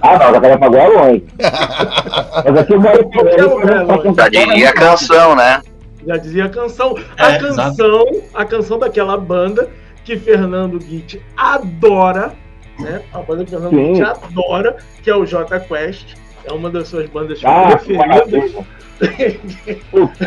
[0.00, 1.24] ah não, Jacarepaguá é longe.
[2.44, 4.14] Mas aqui eu moro Qualquer lugar é longe.
[4.16, 5.62] Já diria a canção, né?
[6.06, 6.94] Já dizia a canção.
[7.18, 9.68] A É, canção, a canção daquela banda
[10.04, 12.32] que Fernando Guit adora,
[12.78, 13.02] né?
[13.12, 13.72] A banda que Fernando.
[13.72, 16.14] Guit adora, que é o J Quest.
[16.44, 18.54] É uma das suas bandas Ah, preferidas.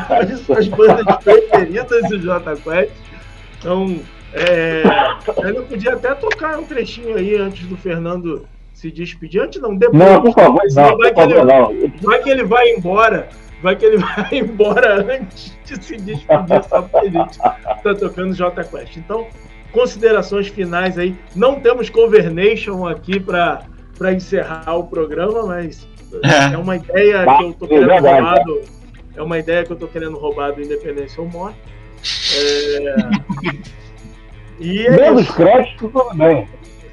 [0.10, 2.91] As suas bandas preferidas do J Quest.
[3.60, 3.99] Então,
[4.34, 4.84] é,
[5.43, 9.41] eu podia até tocar um trechinho aí antes do Fernando se despedir.
[9.41, 9.99] Antes não, depois.
[9.99, 11.99] Não, por favor, não, vai, por que favor, ele, não.
[12.02, 13.30] vai que ele vai embora.
[13.61, 18.34] Vai que ele vai embora antes de se despedir, só porque a gente tá tocando
[18.34, 18.98] J Quest.
[18.98, 19.27] Então,
[19.72, 21.15] considerações finais aí.
[21.35, 23.64] Não temos Covernation aqui para
[24.14, 25.88] encerrar o programa, mas
[26.24, 26.54] É.
[26.54, 28.22] é uma ideia que eu tô É querendo verdade.
[28.22, 28.62] roubar do,
[29.16, 31.58] é uma ideia que eu tô querendo roubar do Independência ou Morte.
[32.38, 32.96] É,
[34.60, 35.34] e é Menos isso.
[35.34, 36.48] crédito, tudo bem.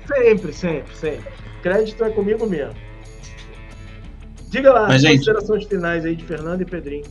[0.07, 1.25] sempre, sempre, sempre.
[1.63, 2.75] Crédito é comigo mesmo.
[4.49, 7.05] Diga lá, Mas, gente- considerações finais aí de Fernando e Pedrinho.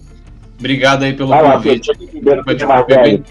[0.59, 1.91] Obrigado aí pelo Vai lá, convite.
[1.91, 3.23] É bem-.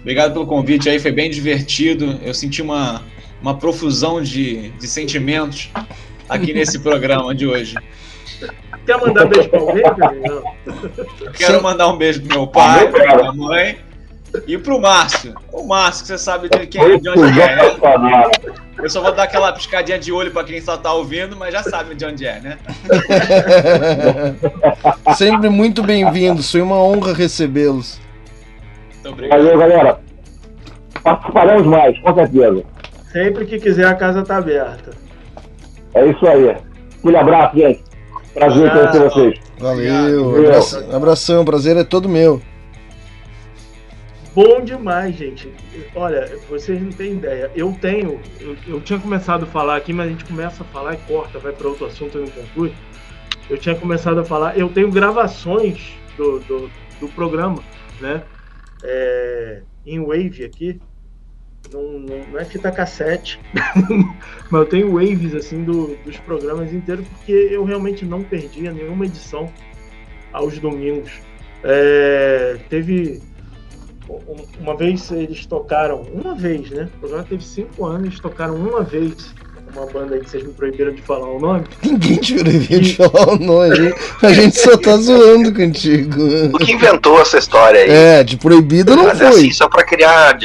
[0.00, 2.18] Obrigado pelo convite aí, foi bem divertido.
[2.22, 3.02] Eu senti uma,
[3.40, 5.70] uma profusão de, de sentimentos
[6.34, 7.76] aqui nesse programa de hoje.
[8.84, 9.82] Quer mandar beijo pra alguém,
[11.34, 11.62] quero Sim.
[11.62, 13.78] mandar um beijo pro meu pai, pra minha mãe
[14.46, 15.34] e pro Márcio.
[15.52, 18.30] O Márcio, que você sabe de quem de onde é, né?
[18.78, 21.62] Eu só vou dar aquela piscadinha de olho pra quem só tá ouvindo, mas já
[21.62, 22.58] sabe de onde é, né?
[25.16, 26.50] Sempre muito bem-vindos.
[26.50, 28.00] Foi uma honra recebê-los.
[28.94, 29.38] Muito obrigado.
[29.38, 30.00] Valeu, galera.
[31.02, 32.64] Participaremos mais, com certeza.
[33.12, 35.01] Sempre que quiser, a casa tá aberta.
[35.94, 36.56] É isso aí.
[36.98, 37.82] Aquele abraço, gente.
[38.34, 39.40] Prazer em conhecer vocês.
[39.58, 40.38] Valeu.
[40.38, 42.40] Abração, abração, prazer é todo meu.
[44.34, 45.52] Bom demais, gente.
[45.94, 47.50] Olha, vocês não têm ideia.
[47.54, 48.18] Eu tenho.
[48.40, 51.38] Eu, eu tinha começado a falar aqui, mas a gente começa a falar e corta,
[51.38, 52.72] vai para outro assunto e não conclui.
[53.50, 54.56] Eu tinha começado a falar.
[54.56, 57.62] Eu tenho gravações do, do, do programa,
[58.00, 58.22] né?
[58.82, 60.80] É, em Wave aqui.
[61.72, 63.40] Não, não, não é fita cassete,
[64.50, 69.06] mas eu tenho waves assim do, dos programas inteiros porque eu realmente não perdia nenhuma
[69.06, 69.48] edição
[70.32, 71.10] aos domingos.
[71.64, 73.20] É, teve
[74.08, 76.88] um- uma vez eles tocaram, uma vez, né?
[76.96, 79.34] O programa teve cinco anos, eles tocaram uma vez
[79.74, 81.64] uma banda aí que vocês me proibiram de falar o nome.
[81.82, 83.94] Ninguém te proibiu de falar o nome.
[84.22, 86.20] A gente só tá zoando contigo.
[86.54, 87.90] O que inventou essa história aí?
[87.90, 89.38] É, de proibido não Mas é foi.
[89.40, 90.38] assim, só pra criar.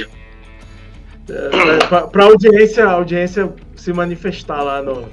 [1.29, 5.09] É, pra audiência, a audiência se manifestar lá no,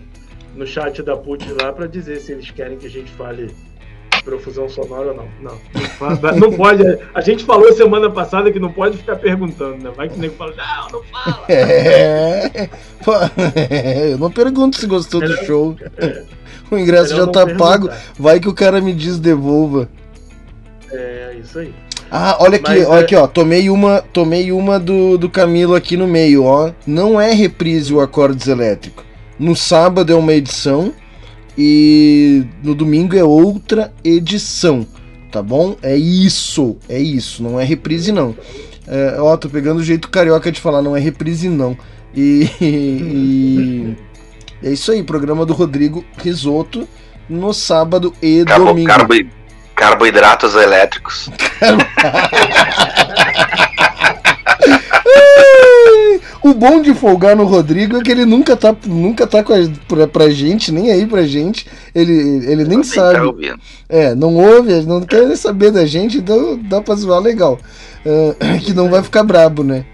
[0.55, 3.55] no chat da PUT lá pra dizer se eles querem que a gente fale
[4.24, 5.28] profusão sonora ou não.
[5.41, 6.82] Não, não, pode.
[7.15, 9.93] A gente falou semana passada que não pode ficar perguntando, né?
[9.95, 11.45] Vai que o nego fala, não, não fala.
[11.49, 12.69] É.
[13.70, 15.77] É, Eu não pergunto se gostou do show.
[16.70, 17.65] O ingresso já tá perguntar.
[17.65, 17.91] pago.
[18.19, 19.91] Vai que o cara me diz devolva.
[20.91, 21.74] É, isso aí.
[22.16, 23.27] Ah, olha aqui, Mas, olha é- aqui, ó.
[23.27, 26.70] Tomei uma, tomei uma do, do Camilo aqui no meio, ó.
[26.86, 29.03] Não é reprise o Acordes Elétrico.
[29.36, 30.93] No sábado é uma edição
[31.59, 34.86] e no domingo é outra edição,
[35.32, 35.77] tá bom?
[35.82, 37.43] É isso, é isso.
[37.43, 38.35] Não é reprise não.
[38.86, 41.77] É, ó, tô pegando o jeito carioca de falar, não é reprise não.
[42.15, 43.97] E, e
[44.62, 46.86] é isso aí, programa do Rodrigo Risoto
[47.28, 48.89] no sábado e Carbo, domingo.
[48.89, 49.15] carbo-
[49.74, 51.30] carboidratos elétricos.
[56.42, 59.56] O bom de folgar no Rodrigo é que ele nunca tá, nunca tá com a,
[59.88, 61.66] pra, pra gente, nem aí pra gente.
[61.94, 62.12] Ele,
[62.44, 63.20] ele nem tá sabe.
[63.20, 63.59] ouvindo.
[63.88, 67.59] É, não ouve, não quer nem saber da gente, então dá pra zoar legal.
[68.05, 69.86] Ah, que não vai ficar brabo, né?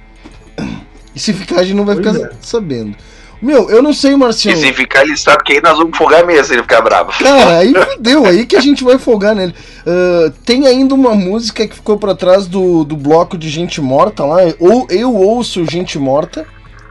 [1.15, 2.31] E se ficar, a gente não vai Pois ficar é.
[2.41, 2.97] sabendo.
[3.41, 4.55] Meu, eu não sei, E Marcião.
[4.57, 7.11] se ficar, ele sabe que aí nós vamos folgar mesmo se ele ficar bravo.
[7.19, 9.55] Cara, aí fudeu, aí que a gente vai folgar nele.
[9.87, 14.25] Ah, tem ainda uma música que ficou pra trás do, do bloco de Gente Morta
[14.25, 14.39] lá.
[14.59, 16.47] Ou eu ouço Gente Morta.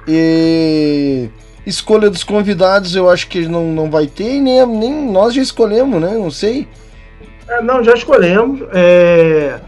[0.08, 1.30] E
[1.68, 5.42] escolha dos convidados eu acho que não, não vai ter, e nem, nem nós já
[5.42, 6.12] escolhemos, né?
[6.18, 6.68] Não sei.
[7.48, 8.62] É, não, já escolhemos.
[8.74, 9.60] É,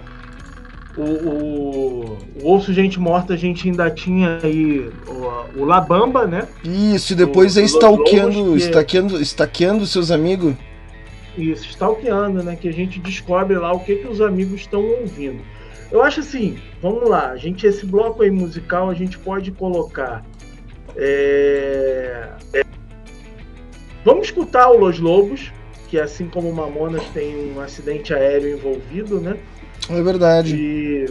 [0.98, 6.48] o, o, o Ouço Gente Morta a gente ainda tinha aí o, o Labamba, né?
[6.64, 10.56] Isso, e depois é stalkeando, stalkeando, stalkeando seus amigos.
[11.38, 12.56] Isso, stalkeando, né?
[12.56, 15.42] Que a gente descobre lá o que, que os amigos estão ouvindo.
[15.92, 20.24] Eu acho assim, vamos lá, a gente, esse bloco aí musical, a gente pode colocar.
[20.96, 22.64] é, é,
[24.04, 25.52] Vamos escutar o Los Lobos,
[25.90, 29.38] que assim como o Mamonas tem um acidente aéreo envolvido, né?
[29.90, 30.56] É verdade.
[30.56, 31.06] E,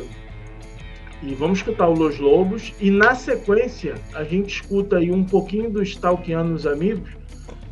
[1.22, 2.72] e vamos escutar o Los Lobos.
[2.80, 7.10] E na sequência, a gente escuta aí um pouquinho do Stalkeando os Amigos.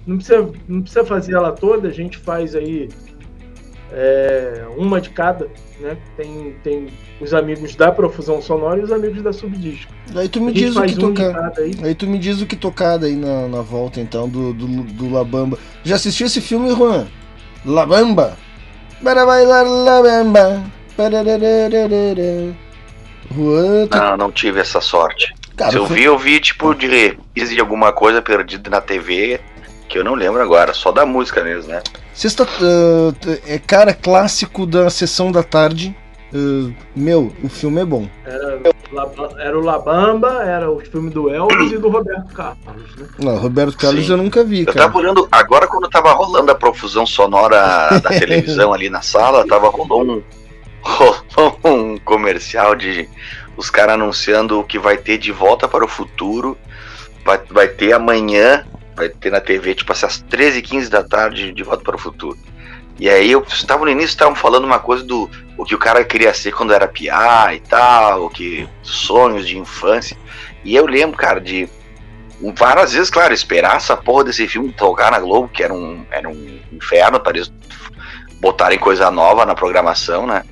[0.07, 2.89] Não precisa, não precisa fazer ela toda, a gente faz aí
[3.93, 5.49] é, uma de cada.
[5.81, 5.97] Né?
[6.17, 6.87] Tem, tem
[7.21, 9.93] os amigos da Profusão Sonora e os amigos da Subdisco.
[10.15, 11.53] Aí tu me diz o que um de tocar.
[11.59, 11.73] aí.
[11.83, 15.11] Aí tu me diz o que tocar daí na, na volta, então, do, do, do
[15.11, 15.59] Labamba.
[15.85, 17.07] Já assistiu esse filme, Juan?
[17.65, 18.37] Labamba.
[19.03, 20.78] Para bailar Labamba.
[23.35, 23.89] Juan.
[23.91, 25.35] Não, não tive essa sorte.
[25.57, 28.81] Cara, Se eu foi- vi, eu vi tipo de reprise de alguma coisa perdida na
[28.81, 29.41] TV,
[29.89, 31.83] que eu não lembro agora, só da música mesmo, né?
[32.15, 35.95] Sexta, t- é cara clássico da sessão da tarde.
[36.33, 38.07] Ah, meu, o filme é bom.
[38.25, 38.61] Era,
[39.41, 42.97] era o Labamba, era o filme do Elvis e do Roberto Carlos.
[42.97, 43.07] Né?
[43.19, 44.13] Não, Roberto Carlos Sim.
[44.13, 44.79] eu nunca vi, Eu cara.
[44.87, 49.69] tava olhando, agora quando tava rolando a profusão sonora da televisão ali na sala, tava
[49.71, 50.23] rolando um,
[50.83, 53.09] rolou um comercial de
[53.57, 56.57] os caras anunciando o que vai ter de volta para o futuro.
[57.25, 58.65] Vai, vai ter amanhã,
[58.97, 62.39] vai ter na TV, tipo assim, às 13h15 da tarde, de volta para o futuro.
[62.99, 66.05] E aí eu estava no início, estavam falando uma coisa do o que o cara
[66.05, 70.17] queria ser quando era piá e tal, o que sonhos de infância.
[70.65, 71.69] E eu lembro, cara, de
[72.55, 76.29] várias vezes, claro, esperar essa porra desse filme tocar na Globo, que era um, era
[76.29, 77.53] um inferno para eles
[78.41, 80.45] botarem coisa nova na programação, né?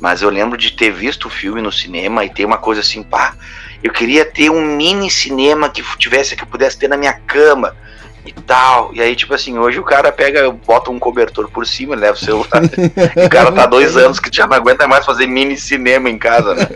[0.00, 3.02] Mas eu lembro de ter visto o filme no cinema e ter uma coisa assim,
[3.02, 3.34] pá,
[3.82, 7.76] eu queria ter um mini cinema que tivesse, que eu pudesse ter na minha cama
[8.24, 8.90] e tal.
[8.94, 12.20] E aí, tipo assim, hoje o cara pega, bota um cobertor por cima, leva o
[12.20, 12.62] celular.
[13.16, 16.08] e o cara tá há dois anos que já não aguenta mais fazer mini cinema
[16.08, 16.66] em casa, né?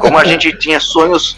[0.00, 1.36] Como a gente tinha sonhos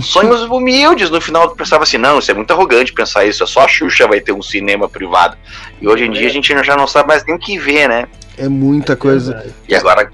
[0.00, 1.10] sonhos humildes.
[1.10, 3.46] No final, eu pensava assim: não, isso é muito arrogante pensar isso.
[3.46, 5.36] Só a Xuxa vai ter um cinema privado.
[5.80, 8.06] E hoje em dia a gente já não sabe mais nem o que ver, né?
[8.38, 9.52] É muita coisa.
[9.68, 10.10] E agora,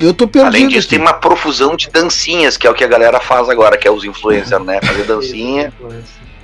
[0.00, 0.48] Eu tô perdido.
[0.48, 0.96] além disso, aqui.
[0.96, 3.90] tem uma profusão de dancinhas, que é o que a galera faz agora, que é
[3.90, 4.80] os influencers, né?
[4.82, 5.72] Fazer dancinha.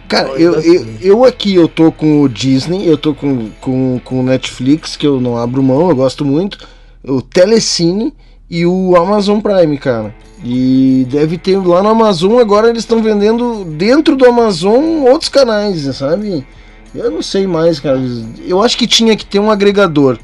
[0.09, 4.21] Cara, eu, eu, eu aqui eu tô com o Disney, eu tô com, com, com
[4.21, 6.59] o Netflix, que eu não abro mão, eu gosto muito,
[7.03, 8.15] o Telecine
[8.49, 10.15] e o Amazon Prime, cara.
[10.45, 15.83] E deve ter lá no Amazon, agora eles estão vendendo dentro do Amazon outros canais,
[15.97, 16.47] sabe?
[16.95, 18.01] Eu não sei mais, cara.
[18.47, 20.19] Eu acho que tinha que ter um agregador,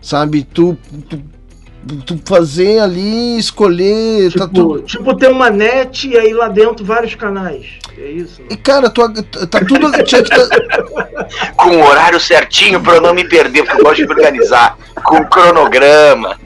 [0.00, 0.42] sabe?
[0.42, 0.76] Tu,
[1.08, 1.22] tu,
[1.96, 4.32] tu fazer ali, escolher.
[4.32, 4.82] tá Tipo, tudo...
[4.82, 7.66] tipo ter uma net e aí lá dentro vários canais.
[7.96, 8.40] É isso?
[8.48, 9.02] E cara, tu,
[9.48, 9.90] tá tudo.
[10.04, 10.48] Tinha que tá...
[11.56, 14.78] Com o horário certinho pra eu não me perder, porque eu gosto de me organizar.
[15.04, 16.38] Com cronograma.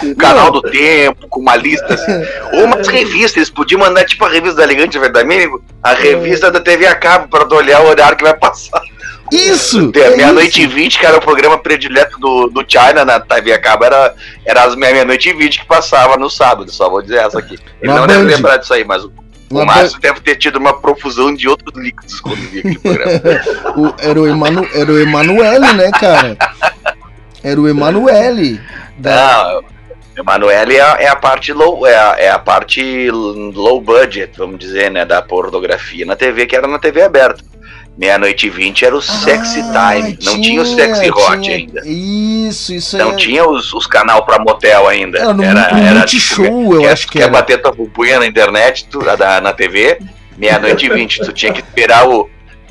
[0.00, 2.12] com o canal do tempo, com uma lista assim.
[2.54, 6.60] Ou umas revistas, eles podiam mandar tipo a revista da Elegante Verdamínico, a revista da
[6.60, 8.82] TV a cabo, pra tu olhar o horário que vai passar.
[9.32, 9.90] Isso!
[9.94, 10.66] É, meia-noite e.
[10.66, 14.14] 20, que era o programa predileto do, do China na TV a cabo, era,
[14.44, 17.58] era as meia-noite e 20 que passava no sábado, só vou dizer essa aqui.
[17.80, 18.28] Ele Na não deve Band.
[18.36, 19.12] lembrar disso aí, mas o,
[19.50, 23.20] o Márcio deve ter tido uma profusão de outros líquidos quando via aquele programa.
[23.76, 26.36] O- era, o Emanu, era o Emanuele, né, cara?
[27.42, 28.60] Era o Emanuele.
[28.98, 29.62] Não,
[30.16, 34.90] Emanuele é, é a parte low, é a, é a parte low budget, vamos dizer,
[34.90, 37.42] né, da pornografia na TV, que era na TV aberta.
[37.96, 41.80] Meia-noite e 20 era o sexy time, não tinha, o sexy hot Ah, tinha- ainda.
[41.86, 43.16] Isso, isso Não é.
[43.16, 45.18] tinha os, os canal pra motel ainda.
[45.18, 47.32] Era no no Multishow, eu quer, acho que quer era.
[47.32, 49.98] bater tua pupunha na internet, tu, na, na TV,
[50.36, 51.20] meia-noite e 20.
[51.20, 52.28] Tu tinha que esperar o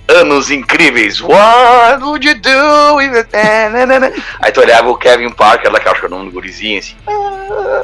[0.08, 1.22] Anos Incríveis.
[1.22, 3.30] What would you do with it?
[3.72, 4.12] Nanana.
[4.42, 6.32] Aí tu olhava o Kevin Parker, lá que eu acho que é o nome do
[6.34, 6.96] gurizinho, assim.
[7.08, 7.84] ah,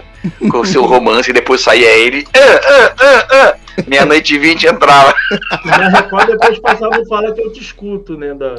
[0.51, 2.27] Com o seu romance, e depois saía ele.
[2.35, 3.55] ah, ah.
[3.87, 5.13] Meia-noite e 20 entrava.
[5.65, 8.33] Na Record depois passava o Fala que eu te escuto, né?
[8.33, 8.55] Da,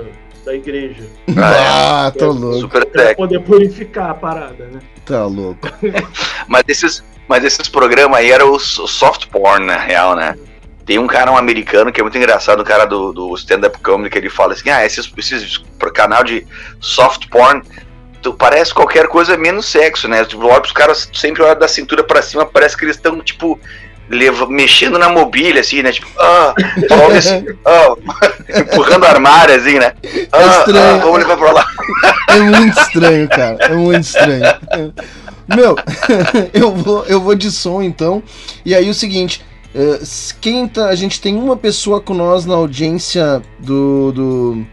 [0.46, 1.04] da igreja.
[1.36, 2.60] Ah, tá louco.
[2.60, 3.16] Super Pra tech.
[3.16, 4.80] poder purificar a parada, né?
[5.04, 5.68] Tá louco.
[6.48, 10.36] Mas esses, mas esses programas aí eram os soft porn, na real, né?
[10.90, 14.10] Tem um cara, um americano, que é muito engraçado, um cara do, do stand-up comedy,
[14.10, 15.62] que ele fala assim, ah, esses, esses
[15.94, 16.44] canal de
[16.80, 17.62] soft porn,
[18.20, 20.24] tu parece qualquer coisa menos sexo, né?
[20.24, 23.56] Tipo, olha os caras sempre olham da cintura pra cima, parece que eles estão, tipo,
[24.08, 25.92] leva, mexendo na mobília, assim, né?
[25.92, 26.56] Tipo, ah,
[27.06, 27.94] olha assim, ah,
[28.58, 29.92] empurrando armário, assim, né?
[30.32, 30.96] Ah, estranho.
[30.96, 31.66] ah, vamos levar pra lá.
[32.30, 33.56] É muito estranho, cara.
[33.60, 34.42] É muito estranho.
[35.54, 35.76] Meu,
[36.52, 38.20] eu vou, eu vou de som então.
[38.64, 39.40] E aí o seguinte,
[39.74, 44.66] eh, s- quem tá, a gente tem uma pessoa com nós na audiência do, do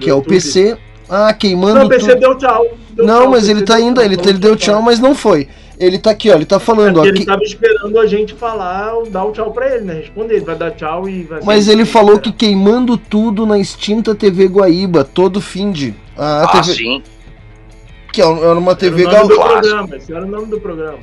[0.00, 0.34] que é o YouTube.
[0.34, 0.76] PC.
[1.08, 2.20] Ah, queimando Não, o PC tudo.
[2.20, 2.66] deu tchau.
[2.90, 5.48] Deu Não, tchau, mas o ele tá ainda, ele, ele deu tchau, mas não foi.
[5.78, 7.02] Ele tá aqui, ó, ele tá falando, ó.
[7.02, 9.94] Porque ele que- tava esperando a gente falar, dar o tchau pra ele, né?
[9.94, 14.14] Responder, ele vai dar tchau e vai mas ele falou que queimando tudo na extinta
[14.14, 15.92] TV Guaíba, todo fim de.
[16.16, 17.02] A Ah, TV, sim.
[18.12, 19.48] que é uma Era TV o nome do gal...
[19.48, 20.98] programa, esse era o nome do programa.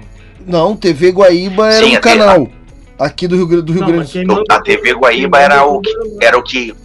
[0.47, 2.47] Não, TV Guaíba era Sim, um canal.
[3.02, 4.44] Aqui do Rio, do Rio Não, Grande do Sul.
[4.48, 5.91] A TV Guaíba era o que,
[6.22, 6.76] era o que.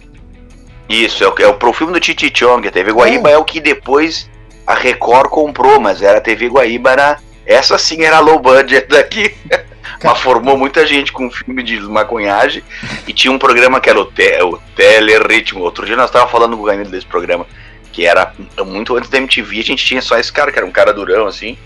[0.89, 2.67] Isso, é o, é o pro filme do Titi Chong.
[2.67, 3.37] A TV Guaíba é.
[3.37, 4.27] o que depois
[4.65, 7.19] a Record comprou, mas era a TV Guaíba, era.
[7.45, 9.33] Essa sim era low budget daqui.
[10.03, 12.61] Mas formou muita gente com filme de maconhagem.
[13.07, 15.61] E tinha um programa que era o, te, o Teleritmo.
[15.61, 17.47] Outro dia nós estávamos falando com o Ganilo desse programa.
[17.91, 18.31] Que era
[18.63, 19.59] muito antes da MTV.
[19.59, 21.57] A gente tinha só esse cara, que era um cara durão, assim.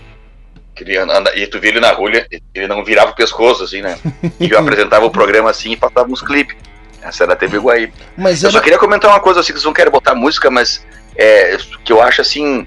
[0.74, 2.10] Que ele anda, e tu via ele na rua,
[2.54, 3.98] ele- não virava o pescoço, assim, né?
[4.40, 6.56] E eu apresentava o programa assim e passava uns clipes.
[7.02, 7.92] Essa era a TV Guaíba.
[8.16, 8.58] Mas Eu era.
[8.58, 10.86] só queria comentar uma coisa assim, que vocês não querem botar música, mas
[11.16, 12.66] é, que eu acho assim.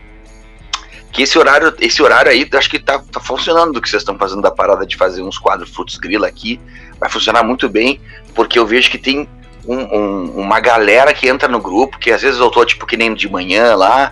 [1.12, 4.18] Que esse horário, esse horário aí, acho que tá, tá funcionando do que vocês estão
[4.18, 6.60] fazendo da parada de fazer uns quadros Frutos Grila aqui.
[7.00, 8.02] Vai funcionar muito bem,
[8.36, 9.28] porque eu vejo que tem
[9.66, 12.98] um- um- uma galera que entra no grupo, que às vezes eu tô tipo que
[12.98, 14.12] nem de manhã lá,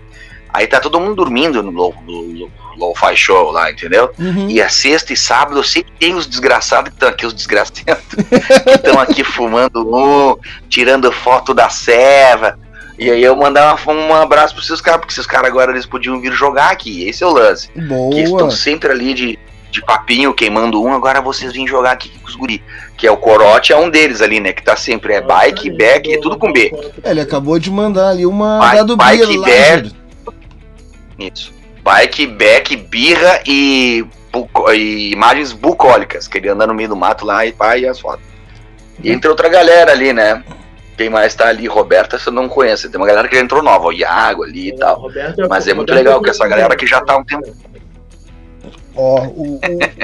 [0.50, 4.12] aí tá todo mundo dormindo no low, no Lo-Fi Show lá, entendeu?
[4.20, 4.50] Uhum.
[4.50, 7.82] E a sexta e sábado eu sempre tem os desgraçados que estão aqui, os desgraçados
[7.84, 10.36] que estão aqui fumando um,
[10.70, 12.58] tirando foto da serva.
[12.98, 15.86] E aí eu mandar um, um abraço pros seus caras, porque esses caras agora eles
[15.86, 17.08] podiam vir jogar aqui.
[17.08, 17.68] Esse é o lance.
[17.70, 18.22] Que Boa.
[18.24, 19.40] estão sempre ali de,
[19.72, 22.64] de papinho, queimando um, agora vocês vêm jogar aqui com os guri.
[22.96, 24.54] Que é o Corote, é um deles ali, né?
[24.54, 26.72] Que tá sempre, é bike, back, é tudo com B.
[27.04, 29.92] É, Ele acabou de mandar ali uma Vai- dado que Lager.
[31.18, 31.52] Isso.
[31.84, 37.26] Bike, back, birra e, buco- e imagens bucólicas, que ele anda no meio do mato
[37.26, 38.26] lá e pá, e as fotos.
[39.04, 40.44] E entre outra galera ali, né?
[40.96, 41.68] Quem mais tá ali?
[41.68, 42.88] Roberta, você não conhece.
[42.88, 45.02] Tem uma galera que já entrou nova, o Iago ali e tal.
[45.02, 47.52] Roberto Mas é muito Roberto legal que essa galera que já tá um tempo.
[48.96, 49.60] Ó, o,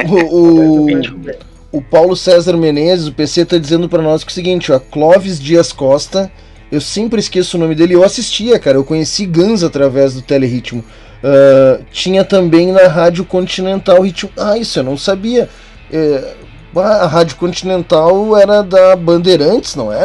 [0.07, 4.33] o, o, o Paulo César Menezes, o PC, tá dizendo pra nós que é o
[4.33, 6.31] seguinte, ó, Clóvis Dias Costa,
[6.71, 10.83] eu sempre esqueço o nome dele, eu assistia, cara, eu conheci Guns através do Teleritmo.
[11.23, 14.31] Ah, tinha também na Rádio Continental Ritmo.
[14.37, 15.49] Ah, isso eu não sabia.
[15.91, 16.35] É,
[16.75, 20.03] a Rádio Continental era da Bandeirantes, não é?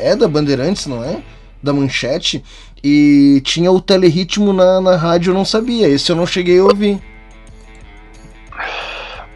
[0.00, 1.18] É da Bandeirantes, não é?
[1.62, 2.42] Da Manchete.
[2.84, 5.88] E tinha o Teleritmo na, na rádio, eu não sabia.
[5.88, 7.00] Esse eu não cheguei a ouvir.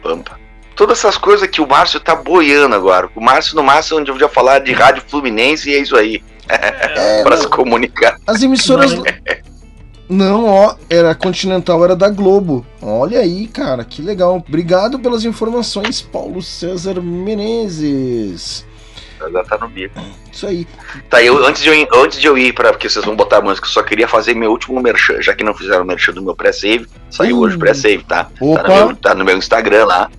[0.03, 0.37] Pampa.
[0.75, 3.09] Todas essas coisas que o Márcio tá boiando agora.
[3.15, 6.21] O Márcio, no máximo, onde eu já falar de Rádio Fluminense e é isso aí.
[6.47, 7.41] É, pra não.
[7.41, 8.17] se comunicar.
[8.27, 8.93] As emissoras.
[10.09, 12.65] Não, ó, era Continental, era da Globo.
[12.81, 14.43] Olha aí, cara, que legal.
[14.47, 18.65] Obrigado pelas informações, Paulo César Menezes.
[19.31, 19.99] Já tá no bico.
[20.31, 20.67] Isso aí.
[21.09, 22.71] Tá, eu, antes, de eu, ir- antes de eu ir pra.
[22.71, 25.43] Porque vocês vão botar a música, eu só queria fazer meu último merchan, já que
[25.43, 26.87] não fizeram o merchan do meu pré-save.
[27.09, 27.39] Saiu Hum.
[27.39, 28.25] hoje o pré-save, tá?
[28.25, 28.63] Tá Opa.
[28.63, 30.09] no, meu, tá no meu Instagram lá.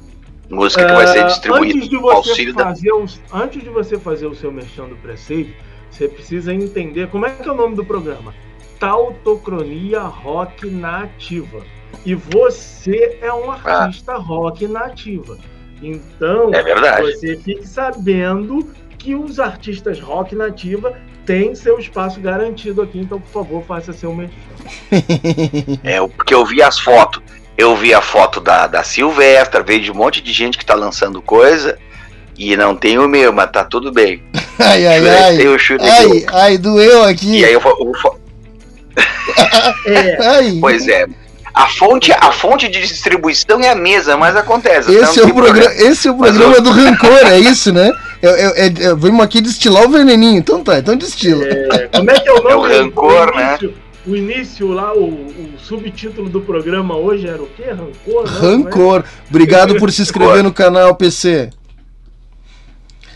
[0.50, 2.64] Música que vai ser Ah, distribuída Antes de você auxílio da.
[2.64, 5.54] fazer os- antes de você fazer o seu merchan do pré-save,
[5.90, 8.34] você precisa entender como é que é o nome do programa.
[8.78, 11.60] Tautocronia Rock Nativa.
[12.04, 15.36] E você é um artista rock nativa.
[15.82, 17.02] Então, É verdade.
[17.12, 18.68] você fique sabendo
[18.98, 20.96] que os artistas rock nativa
[21.26, 22.98] têm seu espaço garantido aqui.
[22.98, 24.32] Então, por favor, faça seu merchan.
[25.84, 27.22] É, o- porque eu vi as fotos.
[27.56, 30.74] Eu vi a foto da, da Silvestre, veio de um monte de gente que tá
[30.74, 31.78] lançando coisa.
[32.38, 34.22] E não tem o meu, mas tá tudo bem.
[34.60, 35.46] Ai, ai, ai.
[35.48, 37.40] o chute Ai, ai, doeu aqui.
[37.40, 37.76] E aí eu vou.
[39.86, 40.50] É.
[40.60, 41.06] Pois é.
[41.54, 44.92] A fonte, a fonte de distribuição é a mesma, mas acontece.
[44.92, 47.72] Esse é, Então, o programa, esse é o Mas programa eu- do rancor, é isso,
[47.72, 47.90] né?
[48.22, 50.38] Eu, eu, eu, eu- vamos aqui destilar o veneninho.
[50.38, 51.44] Então tá, então destila.
[51.44, 52.50] É, como é que é o nome?
[52.52, 53.74] É o rancor, o início,
[54.06, 57.64] O início lá, o, o subtítulo do programa hoje era o quê?
[57.70, 58.24] Rancor?
[58.30, 58.38] né?
[58.40, 59.04] Rancor.
[59.28, 61.50] Obrigado por se inscrever no canal, PC.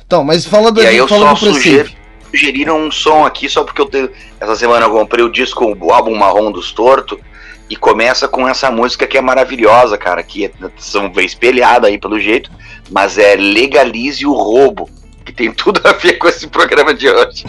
[0.07, 1.91] Então, mas fala do, E aí eu fala só do sugiro,
[2.33, 4.11] sugeriram um som aqui, só porque eu tenho.
[4.41, 7.21] Essa semana eu comprei o disco, o álbum marrom dos torto.
[7.69, 10.23] E começa com essa música que é maravilhosa, cara.
[10.23, 12.51] Que é, são espelhada aí pelo jeito.
[12.91, 14.91] Mas é Legalize o Roubo.
[15.25, 17.45] Que tem tudo a ver com esse programa de hoje.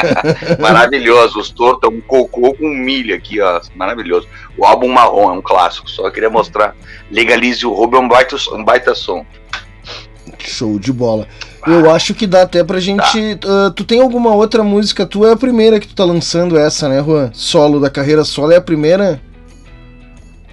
[0.58, 1.38] Maravilhoso.
[1.38, 3.60] Os tortos é um cocô com milho aqui, ó.
[3.74, 4.26] Maravilhoso.
[4.56, 5.90] O álbum marrom é um clássico.
[5.90, 6.74] Só queria mostrar.
[7.10, 9.26] Legalize o Roubo é um baita, um baita som.
[10.38, 11.26] Show de bola.
[11.66, 13.36] Eu acho que dá até pra gente.
[13.36, 13.48] Tá.
[13.48, 15.04] ah, tu tem alguma outra música?
[15.04, 17.30] Tu é a primeira que tu tá lançando essa, né, Juan?
[17.32, 19.20] Solo da carreira solo é a primeira?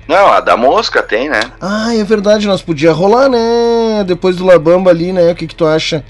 [0.07, 1.39] Não, a da mosca tem, né?
[1.59, 4.03] Ah, é verdade, nós podia rolar, né?
[4.05, 5.31] Depois do Labamba ali, né?
[5.31, 6.03] O que que tu acha?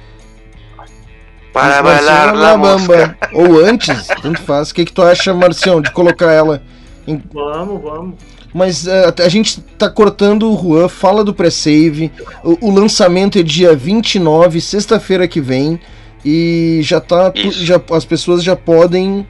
[1.53, 3.17] Para bailar ou la mosca.
[3.31, 4.71] Ou antes, tanto faz.
[4.71, 6.61] O que que tu acha, Marcião, de colocar ela
[7.07, 8.15] em Vamos, vamos.
[8.55, 12.09] Mas eh, a gente tá cortando o Juan, fala do pré-save.
[12.41, 15.77] O, o lançamento é dia 29, sexta-feira que vem.
[16.23, 17.33] E já tá.
[17.35, 19.27] Já, as pessoas já podem.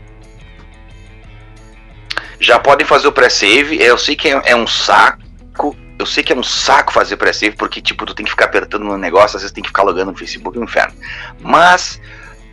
[2.40, 3.82] Já podem fazer o pré-save.
[3.82, 5.76] Eu sei que é, é um saco.
[5.98, 8.84] Eu sei que é um saco fazer pré-save, porque, tipo, tu tem que ficar apertando
[8.84, 10.94] no negócio, às vezes tem que ficar logando no Facebook, é um inferno.
[11.42, 12.00] Mas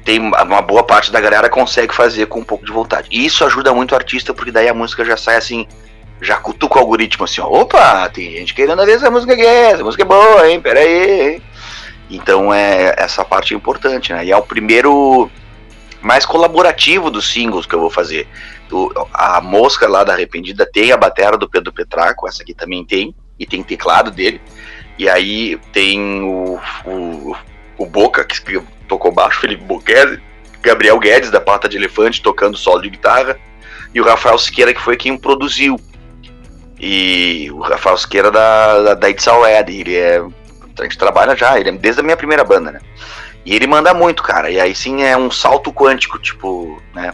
[0.06, 3.08] tem uma boa parte da galera consegue fazer com um pouco de vontade.
[3.10, 5.66] E isso ajuda muito o artista, porque daí a música já sai assim,
[6.22, 9.82] já cutuca o algoritmo assim, ó, opa, tem gente querendo ver essa música aqui, essa
[9.82, 11.42] música é boa, hein, peraí, hein.
[12.08, 14.24] Então é essa parte é importante, né?
[14.24, 15.30] E é o primeiro
[16.00, 18.28] mais colaborativo dos singles que eu vou fazer.
[18.70, 22.84] O- a mosca lá da Arrependida tem a batera do Pedro Petraco, essa aqui também
[22.84, 24.40] tem, e tem teclado dele.
[24.98, 27.36] E aí tem o, o,
[27.78, 30.20] o Boca, que que tocou baixo, Felipe Boquese,
[30.60, 33.36] Gabriel Guedes, da Pata de Elefante, tocando solo de guitarra,
[33.94, 35.76] e o Rafael Siqueira, que foi quem produziu.
[36.82, 40.20] E o Rafael Siqueira da, da, da It's All Ed, ele é.
[40.78, 42.80] A gente trabalha já, ele é desde a minha primeira banda, né?
[43.44, 44.50] E ele manda muito, cara.
[44.50, 47.12] E aí sim é um salto quântico, tipo, né?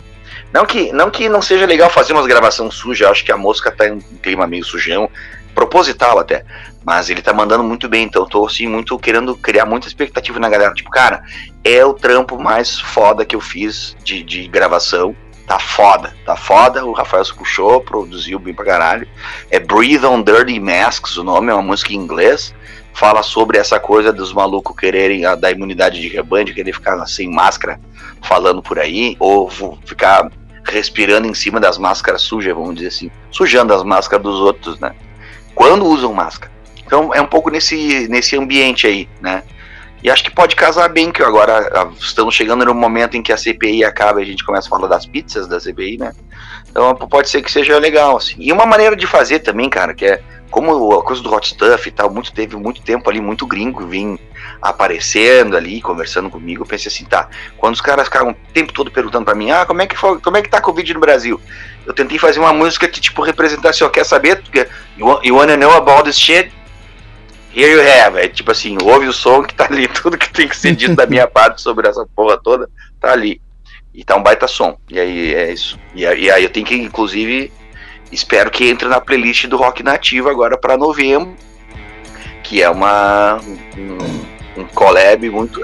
[0.53, 3.70] Não que não, que não seja legal fazer umas gravações sujas, acho que a mosca
[3.70, 5.11] tá em um clima meio sujão,
[5.55, 6.45] proposital até.
[6.85, 10.39] Mas ele tá mandando muito bem, então eu tô assim, muito querendo criar muita expectativa
[10.39, 10.73] na galera.
[10.73, 11.23] Tipo, cara,
[11.62, 15.15] é o trampo mais foda que eu fiz de, de gravação.
[15.49, 16.85] Tá foda, tá foda.
[16.85, 19.09] O Rafael se puxou, produziu bem pra caralho.
[19.51, 22.55] É Breathe on Dirty Masks, o nome, é uma música em inglês.
[22.93, 27.05] Fala sobre essa coisa dos malucos quererem a, da imunidade de rebanho, de querer ficar
[27.07, 27.81] sem máscara
[28.23, 29.49] falando por aí, ou
[29.87, 30.31] ficar
[30.65, 34.95] respirando em cima das máscaras sujas, vamos dizer assim, sujando as máscaras dos outros, né?
[35.55, 36.53] Quando usam máscara.
[36.85, 39.43] Então é um pouco nesse, nesse ambiente aí, né?
[40.03, 43.33] E acho que pode casar bem, que agora ah, estamos chegando no momento em que
[43.33, 46.12] a CPI acaba e a gente começa a falar das pizzas da CPI, né?
[46.70, 48.36] Então pode ser que seja legal, assim.
[48.39, 51.89] E uma maneira de fazer também, cara, que é como a coisa do hot stuff
[51.89, 54.18] e tal, muito, teve muito tempo ali, muito gringo vim
[54.62, 58.91] aparecendo ali, conversando comigo, eu pensei assim, tá, quando os caras ficaram o tempo todo
[58.91, 61.01] perguntando pra mim, ah, como é que foi, como é que tá a Covid no
[61.01, 61.41] Brasil?
[61.86, 64.43] Eu tentei fazer uma música que, tipo, representasse, ó, quer saber?
[64.97, 66.51] You, you wanna know about this shit?
[67.59, 68.17] Here you have.
[68.17, 70.95] É tipo assim, ouve o som que tá ali, tudo que tem que ser dito
[70.95, 72.70] da minha parte sobre essa porra toda,
[73.01, 73.41] tá ali.
[73.93, 74.78] E tá um baita som.
[74.89, 75.77] E aí é isso.
[75.93, 77.53] E aí, eu tenho que, inclusive,
[78.12, 81.35] espero que entre na playlist do Rock Nativo agora pra novembro,
[82.45, 83.41] que é uma
[83.77, 85.61] um, um collab muito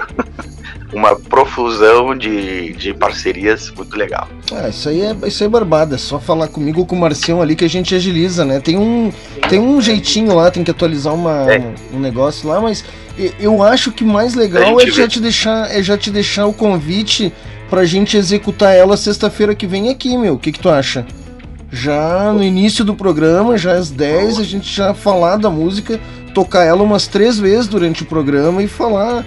[0.95, 4.27] uma profusão de, de parcerias muito legal.
[4.51, 5.95] Ah, isso aí é, isso aí é barbada.
[5.95, 8.59] É só falar comigo ou com o Marcião ali que a gente agiliza, né?
[8.61, 9.11] Tem um,
[9.49, 11.73] tem um jeitinho lá, tem que atualizar uma, É.
[11.93, 12.83] um negócio lá, mas
[13.39, 15.07] eu acho que mais legal é já vê.
[15.09, 17.31] te deixar, é já te deixar o convite
[17.69, 20.35] pra gente executar ela sexta-feira que vem aqui, meu.
[20.35, 21.05] O que, que tu acha?
[21.71, 25.99] Já no início do programa, já às 10, a gente já falar da música,
[26.33, 29.25] tocar ela umas três vezes durante o programa e falar,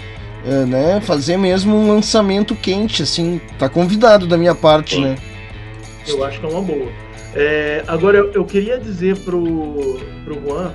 [0.67, 1.01] né?
[1.01, 3.41] Fazer mesmo um lançamento quente, assim.
[3.59, 5.05] Tá convidado da minha parte, Sim.
[5.05, 5.17] né?
[6.07, 6.91] Eu acho que é uma boa.
[7.35, 10.73] É, agora, eu, eu queria dizer pro, pro Juan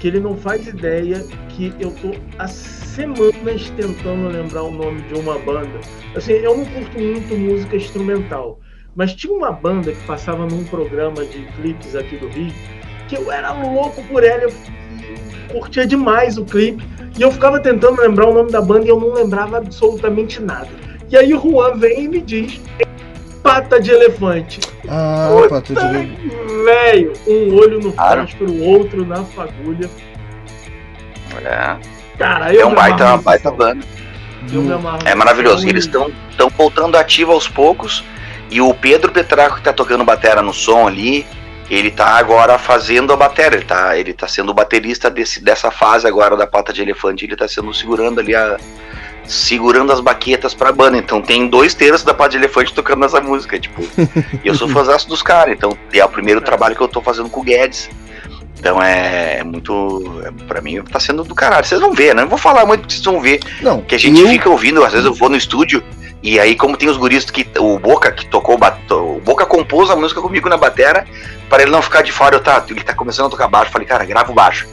[0.00, 5.14] que ele não faz ideia que eu tô há semanas tentando lembrar o nome de
[5.14, 5.80] uma banda.
[6.14, 8.60] Assim, eu não curto muito música instrumental,
[8.94, 12.52] mas tinha uma banda que passava num programa de clipes aqui do Rio
[13.08, 14.52] que eu era louco por ela, eu
[15.54, 16.84] curtia demais o clipe
[17.18, 20.68] e eu ficava tentando lembrar o nome da banda e eu não lembrava absolutamente nada.
[21.10, 22.60] E aí o Juan vem e me diz
[23.42, 24.60] Pata de Elefante.
[24.88, 26.16] Ah, Puta pata de leite.
[26.64, 28.22] Velho, um olho no Claro.
[28.22, 29.88] fósforo, outro na fagulha.
[31.44, 31.76] É,
[32.18, 33.84] Cara, eu é um baita, uma baita banda.
[35.04, 35.66] É maravilhoso.
[35.68, 38.04] eles estão estão voltando ativo aos poucos.
[38.50, 41.26] E o Pedro Petraco que tá tocando batera no som ali,
[41.70, 43.56] ele tá agora fazendo a batera.
[43.56, 47.24] Ele tá, ele tá sendo o baterista desse, dessa fase agora da pata de elefante.
[47.24, 48.58] Ele tá sendo segurando ali a.
[49.26, 50.98] Segurando as baquetas pra banda.
[50.98, 53.58] Então tem dois terços da pata de elefante tocando essa música.
[53.58, 53.82] Tipo,
[54.44, 55.54] e eu sou fãzaço dos caras.
[55.54, 57.88] Então é o primeiro trabalho que eu tô fazendo com o Guedes.
[58.64, 60.22] Então é, é muito.
[60.24, 61.66] É, pra mim tá sendo do caralho.
[61.66, 62.22] Vocês vão ver, né?
[62.22, 64.82] Não vou falar muito porque vocês vão ver Não, que a gente eu, fica ouvindo,
[64.82, 65.84] às vezes eu vou no estúdio
[66.22, 69.96] e aí como tem os guris que o Boca que tocou o Boca compôs a
[69.96, 71.04] música comigo na batera
[71.50, 73.86] para ele não ficar de fora, eu tá, ele tá começando a tocar baixo, falei,
[73.86, 74.66] cara, grava o baixo.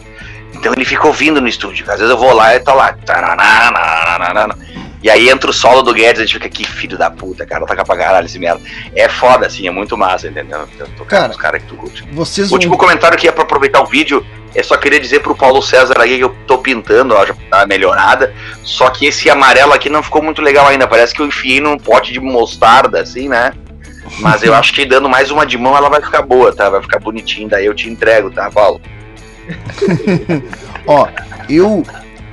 [0.53, 2.93] Então ele fica ouvindo no estúdio, às vezes eu vou lá e tá lá.
[2.93, 4.57] taranana,
[5.03, 7.65] E aí entra o solo do Guedes, a gente fica, que filho da puta, cara,
[7.65, 8.61] toca pra caralho esse merda.
[8.95, 10.67] É foda, assim, é muito massa, entendeu?
[10.95, 12.03] Tocar Cara, os caras que tu curte.
[12.11, 12.55] Vocês O vão.
[12.57, 14.23] último comentário que é pra aproveitar o vídeo,
[14.53, 17.65] eu só queria dizer pro Paulo César aí que eu tô pintando, ó, já tá
[17.65, 18.33] melhorada.
[18.63, 20.87] Só que esse amarelo aqui não ficou muito legal ainda.
[20.87, 23.53] Parece que eu enfiei num pote de mostarda, assim, né?
[24.19, 26.69] Mas eu acho que dando mais uma de mão ela vai ficar boa, tá?
[26.69, 28.79] Vai ficar bonitinho, daí eu te entrego, tá, Paulo?
[30.85, 31.07] Ó,
[31.49, 31.83] eu.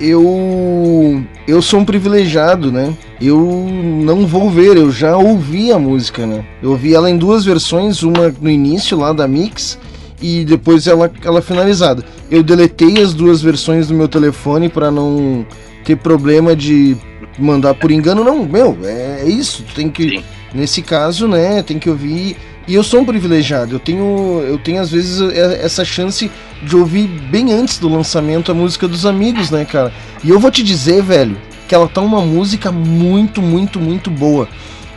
[0.00, 1.24] Eu.
[1.46, 2.94] Eu sou um privilegiado, né?
[3.20, 6.44] Eu não vou ver, eu já ouvi a música, né?
[6.62, 9.78] Eu ouvi ela em duas versões, uma no início lá da Mix
[10.20, 12.04] e depois ela, ela finalizada.
[12.30, 15.46] Eu deletei as duas versões do meu telefone pra não
[15.84, 16.96] ter problema de
[17.38, 18.22] mandar por engano.
[18.22, 19.64] Não, meu, é, é isso.
[19.74, 20.22] Tem que.
[20.54, 22.36] Nesse caso, né, tem que ouvir.
[22.68, 23.74] E eu sou um privilegiado.
[23.74, 26.30] Eu tenho, eu tenho às vezes é- essa chance
[26.62, 29.90] de ouvir bem antes do lançamento a música dos amigos, né, cara?
[30.22, 34.46] E eu vou te dizer, velho, que ela tá uma música muito, muito, muito boa.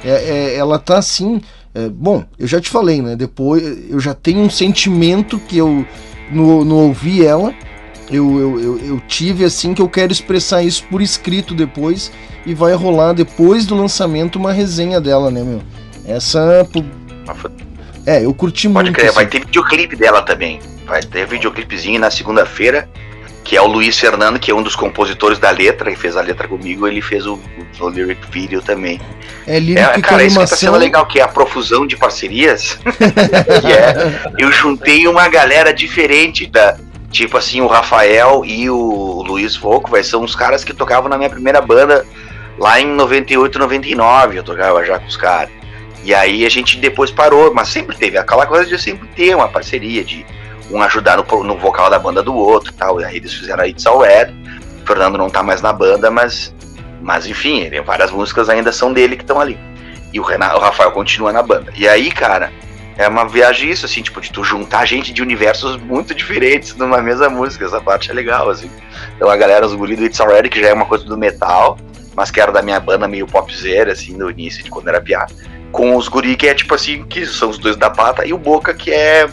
[0.03, 1.39] É, é- ela tá assim.
[1.73, 3.15] é, bom, eu já te falei, né?
[3.15, 5.85] Depois eu já tenho um sentimento que eu
[6.29, 7.53] no, no ouvir ela.
[8.11, 12.11] Eu, eu, eu, eu tive assim que eu quero expressar isso por escrito depois
[12.45, 15.61] e vai rolar depois do lançamento uma resenha dela, né, meu?
[16.05, 16.67] Essa.
[16.73, 16.83] pô,
[18.05, 18.95] É, eu curti Pode muito.
[18.95, 19.15] crer, assim.
[19.15, 20.59] vai ter videoclipe dela também.
[20.85, 22.89] Vai ter videoclipezinho na segunda-feira,
[23.43, 26.21] que é o Luiz Fernando, que é um dos compositores da letra, e fez a
[26.21, 27.39] letra comigo, ele fez o,
[27.79, 28.99] o lyric video também.
[29.47, 30.57] É lírica É, cara, isso que tá animação.
[30.57, 32.79] sendo legal, que é a profusão de parcerias.
[32.85, 36.77] é, eu juntei uma galera diferente da.
[37.09, 41.17] Tipo assim, o Rafael e o Luiz Foco, vai são uns caras que tocavam na
[41.17, 42.05] minha primeira banda
[42.57, 44.37] lá em 98, 99.
[44.37, 45.60] Eu tocava já com os caras.
[46.03, 49.47] E aí a gente depois parou, mas sempre teve aquela coisa de sempre ter uma
[49.47, 50.25] parceria, de
[50.71, 52.99] um ajudar no, no vocal da banda do outro tal.
[52.99, 54.33] E aí eles fizeram a It's All Red.
[54.83, 56.53] O Fernando não tá mais na banda, mas,
[57.01, 59.57] mas enfim, ele, várias músicas ainda são dele que estão ali.
[60.11, 61.71] E o, Renato, o Rafael continua na banda.
[61.75, 62.51] E aí, cara,
[62.97, 67.01] é uma viagem isso, assim, tipo, de tu juntar gente de universos muito diferentes numa
[67.01, 67.65] mesma música.
[67.65, 68.69] Essa parte é legal, assim.
[69.15, 71.77] Então a galera, os guris do It's Already, que já é uma coisa do metal,
[72.15, 75.33] mas que era da minha banda meio popzera, assim, no início, de quando era piada.
[75.71, 78.37] Com os guri que é tipo assim, que são os dois da pata, e o
[78.37, 79.29] Boca que é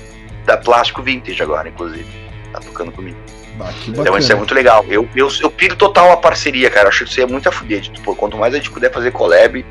[0.47, 2.07] da Plástico Vintage agora, inclusive.
[2.52, 3.17] Tá tocando comigo.
[3.60, 4.84] Ah, Então isso é muito legal.
[4.89, 6.84] Eu, eu, eu piro total a parceria, cara.
[6.86, 7.81] Eu acho que isso é muito a fuder.
[7.83, 9.65] Tipo, quanto mais a gente puder fazer collab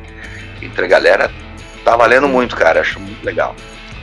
[0.62, 1.32] entre a galera,
[1.86, 2.82] tá valendo muito, cara.
[2.82, 3.56] Acho muito legal.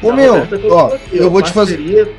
[0.03, 0.35] Ô A meu,
[0.71, 1.77] ó, aqui, eu vou te fazer.
[1.77, 2.13] parceria-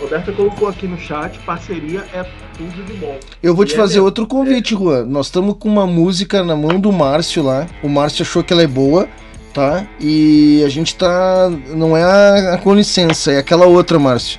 [0.00, 2.24] Roberta colocou aqui no chat, parceria é
[2.56, 3.18] tudo de bom.
[3.42, 4.04] Eu vou te E é fazer mesmo.
[4.04, 5.04] outro convite, Juan.
[5.06, 7.66] Nós estamos com uma música na mão do Márcio lá.
[7.82, 9.08] O Márcio achou que ela é boa,
[9.56, 9.86] tá?
[9.98, 11.50] E a gente tá.
[11.74, 14.38] Não é a, a com licença, é aquela outra, Márcio.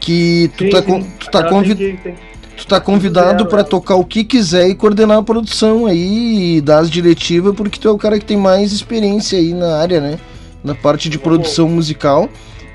[0.00, 0.84] Que tu Sim, tá, sim.
[0.84, 2.14] con- tu tá, Ela convi- tem que- tem-
[2.56, 3.64] tu tá convidado ela.
[3.64, 7.86] tocar o que quiser e coordenar a produção aí e dar as diretivas, porque tu
[7.86, 10.18] é o cara que tem mais experiência aí na área, né?
[10.64, 12.28] Na parte de Vamos- produção musical.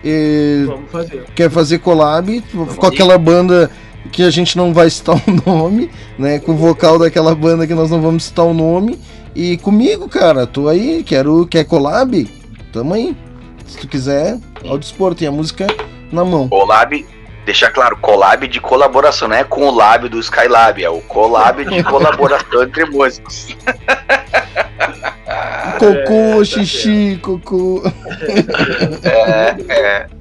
[0.03, 1.23] E Vamos fazer.
[1.35, 2.41] quer fazer collab
[2.77, 3.69] com aquela banda
[4.11, 6.37] que a gente não vai citar o nome, né?
[6.39, 8.99] Com o vocal daquela banda que nós não vamos citar o nome.
[9.35, 12.29] E comigo, cara, tô aí, quero, quer collab?
[12.73, 13.15] Tamo aí.
[13.65, 14.37] Se tu quiser,
[14.67, 15.67] ao dispor, tem a música
[16.11, 16.49] na mão.
[16.49, 17.05] Collab,
[17.45, 21.63] deixar claro, collab de colaboração, não é com o lab do Skylab, é o collab
[21.63, 23.55] de colaboração entre músicos.
[25.79, 27.81] Cocô, tá xixi, cocô.
[29.03, 30.20] É, é.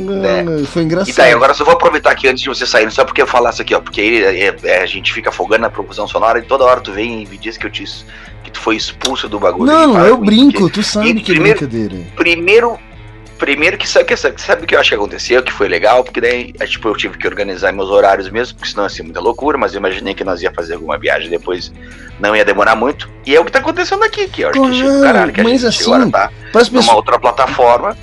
[0.00, 1.14] Não, Foi E engraçado.
[1.14, 3.62] tá, aí, agora só vou aproveitar aqui antes de você sair, só porque eu falasse
[3.62, 6.80] aqui, ó, porque é, é, a gente fica afogando na propulsão sonora e toda hora
[6.80, 7.84] tu vem e me diz que eu te
[8.44, 9.70] que tu foi expulso do bagulho.
[9.70, 12.06] Não, E eu isso, brinco, tu sabe E que é primeiro- brincadeira.
[12.16, 12.78] primeiro
[13.38, 16.20] primeiro que sabe, que sabe, o que eu acho que aconteceu, que foi legal, porque
[16.20, 19.18] daí é, tipo, eu tive que organizar meus horários mesmo, porque senão ia ser muita
[19.18, 21.72] loucura, mas eu imaginei que nós ia fazer alguma viagem depois,
[22.18, 23.08] não ia demorar muito.
[23.24, 25.44] E é o que tá acontecendo aqui, que eu acho que chega caralho, que a
[25.44, 26.30] gente assim, agora tá
[26.70, 27.96] numa outra plataforma.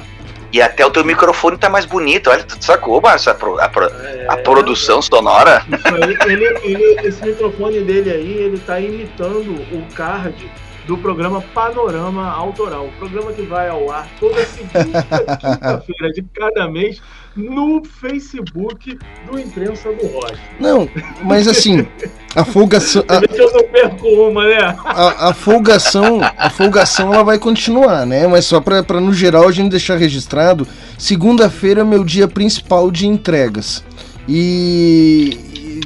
[0.52, 2.30] E até o teu microfone tá mais bonito.
[2.30, 3.32] Olha, tu sacou, Márcio?
[3.32, 3.92] A, pro- a, pro-
[4.30, 5.64] a produção sonora.
[5.68, 10.50] Isso aí, ele, ele- esse microfone dele aí, ele tá imitando o card
[10.88, 12.86] do programa Panorama Autoral.
[12.86, 14.94] O programa que vai ao ar toda segunda
[15.38, 17.02] quinta-feira de cada mês
[17.36, 18.98] no Facebook
[19.30, 20.40] do Imprensa do Rocha.
[20.60, 20.90] Não,
[21.24, 21.86] mas assim,
[22.36, 23.04] a folgação.
[23.08, 24.76] a- eu não perco uma, né?
[24.86, 28.26] a, a folgação, a folgação ela vai continuar, né?
[28.26, 30.68] Mas só pra, pra no geral a gente deixar registrado,
[30.98, 33.84] segunda-feira é meu dia principal de entregas.
[34.28, 35.38] E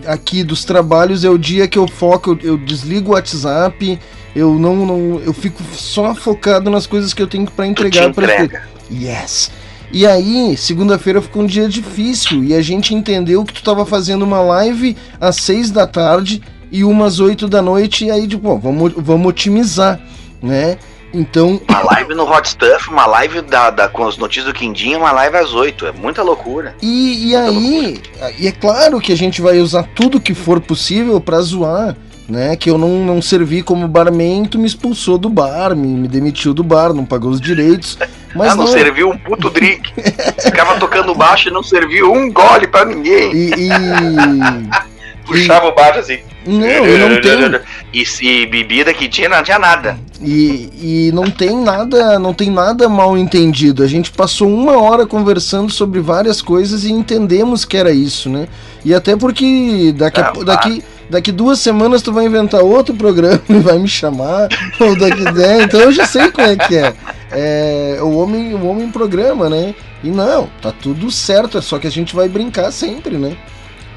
[0.02, 4.00] e aqui dos trabalhos é o dia que eu foco, eu, eu desligo o WhatsApp,
[4.36, 8.24] eu não, não eu fico só focado nas coisas que eu tenho te entregar para
[8.24, 8.64] entrega.
[8.92, 9.52] Yes.
[9.94, 14.24] E aí, segunda-feira ficou um dia difícil e a gente entendeu que tu tava fazendo
[14.24, 18.58] uma live às seis da tarde e umas 8 da noite, e aí, tipo, bom,
[18.58, 20.00] vamos, vamos otimizar,
[20.42, 20.78] né?
[21.14, 24.96] Então, Uma live no Hot Stuff, uma live da, da- com as notícias do Quindim,
[24.96, 25.88] uma live às 8.
[25.88, 26.74] É muita loucura.
[26.82, 28.02] E, e aí,
[28.40, 31.98] e é claro que a gente vai usar tudo que for possível pra zoar,
[32.32, 32.56] né?
[32.56, 36.54] Que eu não, não servi como barman, tu me expulsou do bar, me, me demitiu
[36.54, 37.98] do bar, não pagou os direitos.
[38.34, 39.92] Mas ah, não, não, serviu um puto drink.
[40.40, 43.32] Ficava tocando baixo e não serviu um gole pra ninguém.
[43.34, 43.72] e, e-
[45.28, 46.20] Puxava o baixo assim.
[46.46, 47.62] não, e não tem,
[47.94, 49.98] E se bebida que tinha, não tinha nada.
[50.22, 50.70] e,
[51.10, 53.84] e não tem nada, não tem nada mal entendido.
[53.84, 58.48] A gente passou uma hora conversando sobre várias coisas e entendemos que era isso, né?
[58.84, 63.42] E até porque daqui, a Ah, daqui, daqui duas semanas tu vai inventar outro programa
[63.50, 64.48] e vai me chamar,
[64.80, 65.64] ou daqui né?
[65.64, 66.94] então eu já sei como é que é.
[67.34, 69.76] É, o homem, o homem programa, né?
[70.04, 73.36] E não, tá tudo certo, é só que a gente vai brincar sempre, né?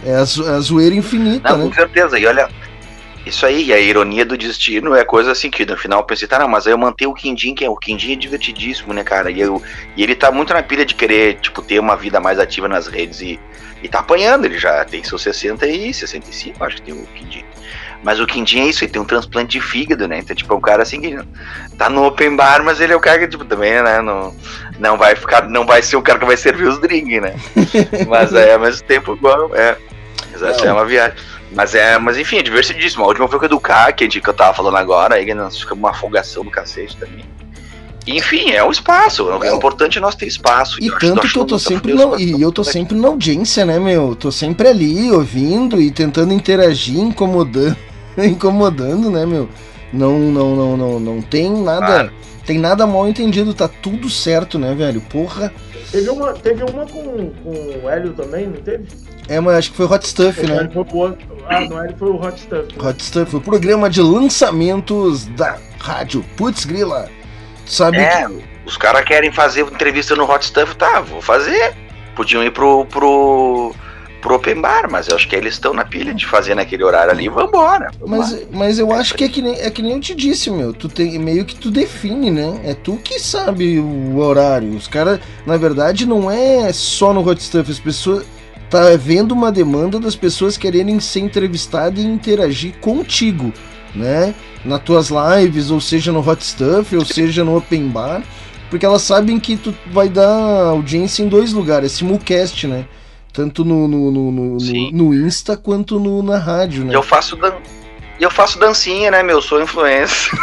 [0.04, 1.64] É a, a zoeira infinita, Não, né?
[1.64, 2.18] com certeza.
[2.18, 2.48] E olha,
[3.26, 6.38] isso aí, a ironia do destino é coisa assim que no final eu pensei, tá,
[6.38, 9.30] não, mas aí eu mantenho o Quindim, que é o Quindim é divertidíssimo, né, cara?
[9.30, 9.62] E, eu,
[9.96, 12.86] e ele tá muito na pilha de querer, tipo, ter uma vida mais ativa nas
[12.86, 13.40] redes e,
[13.82, 14.44] e tá apanhando.
[14.44, 17.44] Ele já tem seus 60 e 65, acho que tem o Quindim.
[18.02, 20.18] Mas o Quindim é isso, ele tem um transplante de fígado, né?
[20.18, 21.18] Então, tipo, é um cara assim que
[21.78, 24.02] tá no open bar, mas ele é o cara que, tipo, também, né?
[24.02, 24.36] Não,
[24.78, 27.34] não vai ficar, não vai ser o cara que vai servir os drinks, né?
[28.06, 29.78] mas é, ao mesmo tempo, igual, é.
[30.34, 31.16] Exato, é uma viagem.
[31.52, 33.04] Mas é, mas enfim, é divertidíssimo.
[33.04, 35.34] A última foi com do K, que, a gente, que eu tava falando agora, aí
[35.34, 37.24] nós ficamos uma folgação do cacete também.
[38.06, 39.24] Enfim, é um espaço.
[39.24, 40.76] O importante é nós ter espaço.
[40.82, 43.64] E acho- tanto acho que eu tô sempre na, e eu tô sempre na audiência,
[43.64, 44.14] né, meu?
[44.14, 47.76] Tô sempre ali ouvindo e tentando interagir, incomodando,
[48.18, 49.48] incomodando, né, meu?
[49.92, 52.12] Não, não, não, não, não tem nada, Claro.
[52.46, 55.00] Tem nada mal entendido, tá tudo certo, né, velho?
[55.00, 55.52] Porra.
[55.90, 57.50] Teve uma, teve uma com, com
[57.82, 58.86] o Hélio também, não teve?
[59.28, 60.70] É, mas acho que foi Hot Stuff, O né?
[60.90, 61.16] Foi.
[61.48, 62.78] Ah, no Hélio foi o Hot Stuff.
[62.78, 67.08] Hot Stuff, o programa de lançamentos da rádio Putz Grila.
[67.64, 68.28] Sabe É,
[68.66, 71.74] os caras querem fazer entrevista no Hot Stuff, tá, vou fazer.
[72.14, 73.74] Podiam ir pro, pro,
[74.24, 77.12] pro Open Bar, mas eu acho que eles estão na pilha de fazer naquele horário
[77.12, 77.28] ali.
[77.28, 77.90] Vambora.
[78.00, 78.06] lá.
[78.06, 80.72] Mas, mas eu acho que é que, nem, é que nem eu te disse, meu.
[80.72, 82.58] Tu tem meio que tu define, né?
[82.64, 84.74] É tu que sabe o horário.
[84.74, 87.70] Os caras, na verdade, não é só no Hot Stuff.
[87.70, 88.24] As pessoas.
[88.70, 93.52] Tá havendo uma demanda das pessoas quererem ser entrevistadas e interagir contigo,
[93.94, 94.34] né?
[94.64, 98.22] Nas tuas lives, ou seja no Hot Stuff, ou seja no Open Bar.
[98.70, 102.86] Porque elas sabem que tu vai dar audiência em dois lugares, é simulcast, né?
[103.34, 104.58] Tanto no, no, no, no,
[104.92, 106.94] no- Insta quanto no, na rádio, E né?
[106.94, 107.52] eu faço dan...
[108.18, 109.42] E eu faço dancinha, né, meu?
[109.42, 110.30] Sou influencer.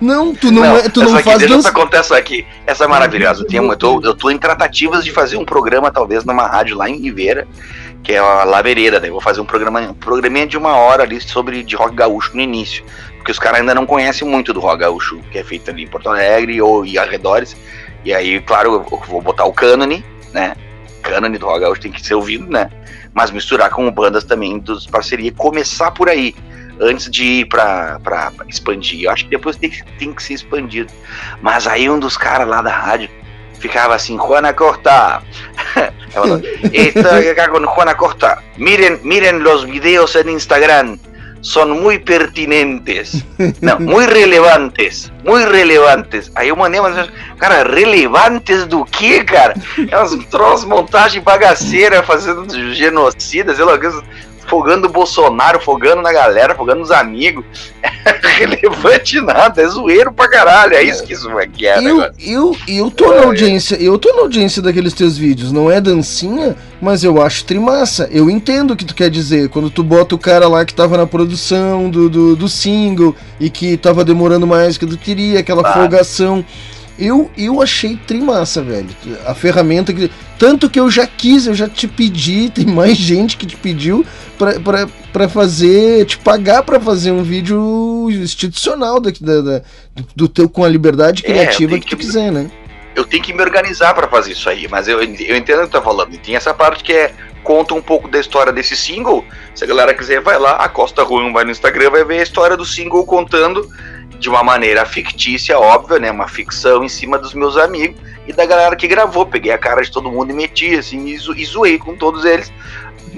[0.00, 1.68] Não, tu não, é, tu não aqui, faz deixa dança.
[1.68, 2.46] essa acontece aqui.
[2.66, 3.42] Essa é maravilhosa.
[3.42, 6.76] Eu, tenho, eu, tô, eu tô em tratativas de fazer um programa, talvez, numa rádio
[6.76, 7.48] lá em Ribeira,
[8.02, 9.00] que é a La Vereda.
[9.00, 11.94] Daí eu vou fazer um programa, um programinha de uma hora ali sobre de rock
[11.96, 12.84] gaúcho no início.
[13.16, 15.88] Porque os caras ainda não conhecem muito do rock gaúcho, que é feito ali em
[15.88, 17.56] Porto Alegre ou em arredores.
[18.04, 20.54] E aí, claro, eu vou botar o cânone, né?
[21.02, 22.70] Cânone do rock tem que ser ouvido, né?
[23.12, 26.34] Mas misturar com bandas também dos parceria começar por aí
[26.80, 29.04] antes de ir pra, pra, pra expandir.
[29.04, 30.92] Eu acho que depois tem tem que ser expandido.
[31.40, 33.08] Mas aí um dos caras lá da rádio
[33.58, 35.22] ficava assim, Juana Corta.
[36.10, 36.40] Falou,
[36.72, 38.42] "Estoy acá con Juana Corta.
[38.58, 40.98] Miren, miren los videos en Instagram.
[41.44, 43.22] Son muy pertinentes.
[43.60, 45.12] Não, muy relevantes.
[45.22, 46.32] Muy relevantes.
[46.34, 47.06] Aí eu mandei uma
[47.38, 49.54] cara, relevantes do que, cara?
[49.90, 53.78] É umas montagem bagaceira, fazendo genocida, sei lá,
[54.46, 57.44] fogando o Bolsonaro, fogando na galera, fogando nos amigos.
[58.38, 60.74] Relevante nada, é zoeiro pra caralho.
[60.74, 64.12] É isso que isso vai que é, Eu, eu, eu tô na audiência, eu tô
[64.14, 68.08] na audiência daqueles teus vídeos, não é dancinha, mas eu acho trimassa.
[68.10, 69.48] Eu entendo o que tu quer dizer.
[69.48, 73.48] Quando tu bota o cara lá que tava na produção do, do, do single e
[73.48, 75.80] que tava demorando mais que tu queria, aquela Claro.
[75.80, 76.44] folgação.
[76.98, 78.88] Eu, eu achei trimassa, velho.
[79.26, 80.10] A ferramenta que.
[80.38, 84.04] Tanto que eu já quis, eu já te pedi, tem mais gente que te pediu
[84.38, 89.62] pra, pra, pra fazer, te pagar pra fazer um vídeo institucional da, da, da-
[90.14, 92.50] do teu com a liberdade É, criativa tenho que tu que- quiser, né?
[92.96, 95.68] eu tenho que me organizar pra fazer isso aí, mas eu, eu entendo o que
[95.68, 96.14] tu tá falando.
[96.14, 99.24] E tem essa parte que é conta um pouco da história desse single.
[99.52, 102.22] Se a galera quiser, vai lá, a Costa Ruim vai no Instagram, vai ver a
[102.22, 103.68] história do single contando
[104.24, 106.10] de uma maneira fictícia, óbvia, né?
[106.10, 109.26] Uma ficção em cima dos meus amigos e da galera que gravou.
[109.26, 112.24] Peguei a cara de todo mundo e meti assim e, zo- e zoei com todos
[112.24, 112.50] eles.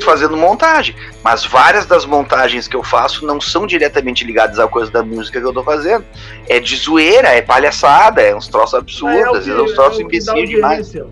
[0.04, 0.94] fazendo montagem.
[1.24, 5.40] Mas várias das montagens que eu faço não são diretamente ligadas à coisa da música
[5.40, 6.04] que eu tô fazendo.
[6.50, 9.98] É de zoeira, é palhaçada, é uns troços absurdos, Mas às vezes é uns troços
[9.98, 10.94] é imbecis demais.
[10.94, 11.02] É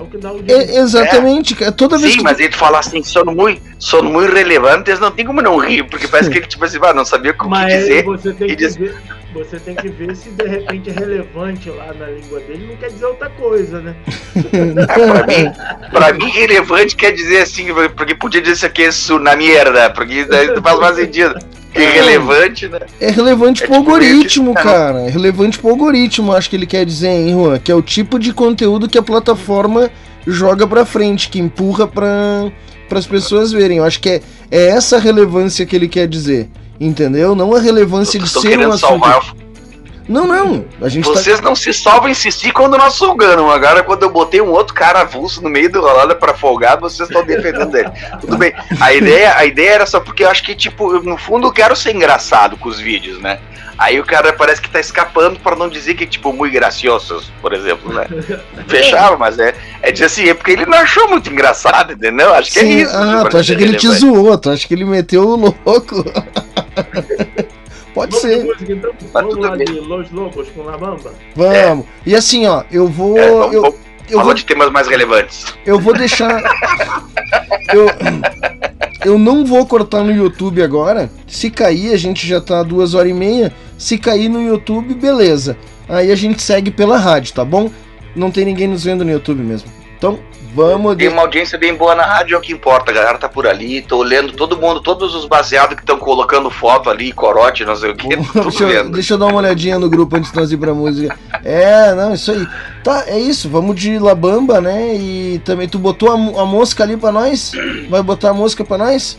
[0.00, 0.70] o que dá audiência.
[0.72, 1.72] É, exatamente, cara.
[1.72, 2.22] Toda vez Sim, que.
[2.24, 5.82] mas aí tu fala assim, sono muito, sono muito relevantes, não tem como não rir,
[5.88, 8.04] porque parece que ele, tipo assim, ah, não sabia o que Mas dizer.
[8.04, 8.96] você tem e que diz- ver.
[9.38, 12.90] Você tem que ver se de repente é relevante lá na língua dele, não quer
[12.90, 13.94] dizer outra coisa, né?
[14.36, 19.18] É, pra, mim, pra mim, relevante quer dizer assim, porque podia dizer isso aqui isso
[19.18, 21.38] na merda, porque daí não faz mais sentido.
[21.74, 22.80] Irrelevante, né?
[23.00, 25.00] É relevante É pro tipo algoritmo, isso, cara.
[25.00, 27.58] É relevante pro algoritmo, acho que ele quer dizer, hein, Juan?
[27.58, 29.90] Que é o tipo de conteúdo que a plataforma
[30.26, 32.50] joga pra frente, que empurra pra,
[32.88, 33.78] pras pessoas verem.
[33.78, 36.48] Eu acho que é, é essa relevância que ele quer dizer.
[36.80, 37.34] Entendeu?
[37.34, 38.78] Não a relevância de ser um assunto.
[38.78, 39.34] salvar.
[40.08, 40.64] Não, não.
[40.80, 41.10] A gente tá.
[41.10, 43.52] Vocês não se salvam insistir quando nós folgamos.
[43.52, 47.08] Agora, quando eu botei um outro cara avulso no meio do rolada pra folgar, vocês
[47.08, 47.90] estão defendendo ele.
[48.20, 48.54] Tudo bem.
[48.80, 51.52] A ideia, a ideia era só porque eu acho que, tipo, eu, no fundo eu
[51.52, 53.38] quero ser engraçado com os vídeos, né?
[53.76, 57.52] Aí o cara parece que tá escapando pra não dizer que, tipo, muito graciosos, por
[57.52, 58.06] exemplo, né?
[58.66, 62.34] Fechava, mas é, é dizer assim, é porque ele não achou muito engraçado, entendeu?
[62.34, 62.96] Acho que Sim, é isso.
[62.96, 66.04] ah, tu acha que ele te zoou, tu acha que ele meteu o louco.
[67.94, 68.44] Pode Vamos ser.
[68.44, 68.92] música, então?
[69.12, 69.66] Tá Vamos lá bem.
[69.66, 71.12] de Los Lobos com La Bamba?
[71.34, 71.86] Vamos.
[72.06, 73.18] E assim, ó, eu vou.
[73.18, 75.44] É, vamos, eu, vamos eu falar vou de temas mais relevantes.
[75.66, 76.40] Eu vou deixar.
[77.72, 77.86] eu,
[79.04, 81.10] eu não vou cortar no YouTube agora.
[81.26, 83.52] Se cair, a gente já tá duas horas e meia.
[83.76, 85.56] Se cair no YouTube, beleza.
[85.88, 87.70] Aí a gente segue pela rádio, tá bom?
[88.14, 89.70] Não tem ninguém nos vendo no YouTube mesmo.
[89.96, 90.18] Então,
[90.54, 90.96] vamos.
[90.96, 92.90] Tem uma audiência bem boa na rádio, é o que importa.
[92.90, 96.50] A galera tá por ali, tô olhando todo mundo, todos os baseados que estão colocando
[96.50, 98.08] foto ali, corote, não sei o que,
[98.42, 101.18] deixa, eu, deixa eu dar uma olhadinha no grupo antes de nós ir pra música.
[101.44, 102.46] É, não, isso aí.
[102.82, 103.48] Tá, é isso.
[103.48, 104.94] Vamos de Labamba, né?
[104.94, 107.52] E também tu botou a, a mosca ali pra nós?
[107.88, 109.18] Vai botar a mosca pra nós?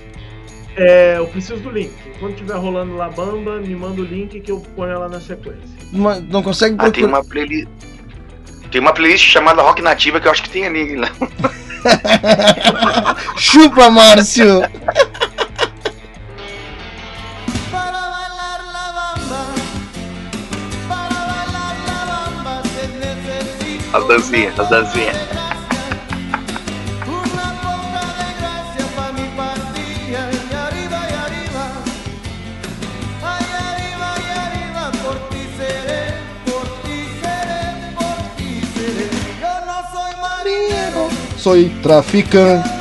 [0.78, 1.92] É, eu preciso do link.
[2.20, 5.60] Quando tiver rolando La Bamba, me manda o link que eu ponho ela na sequência.
[5.92, 7.18] Não, não consegue Ah, tem procurar.
[7.20, 7.68] uma playlist.
[8.72, 11.10] Tem uma playlist chamada Rock Nativa que eu acho que tem ali, né?
[13.38, 14.62] Chupa, Márcio!
[23.92, 25.49] As dancinhas, as dancinhas.
[41.40, 42.79] Soy traficante.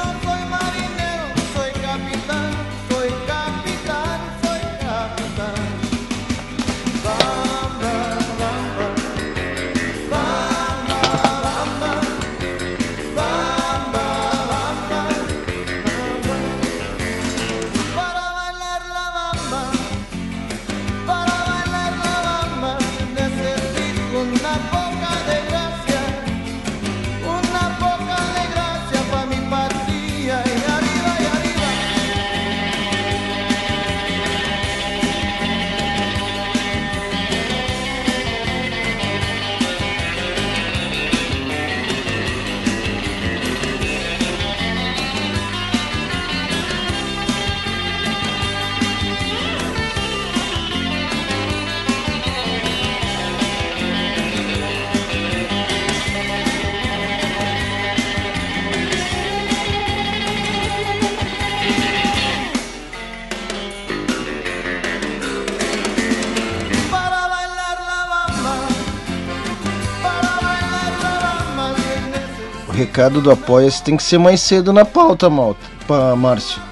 [72.99, 76.68] Recado do Apoia-se tem que ser mais cedo na pauta, Márcio.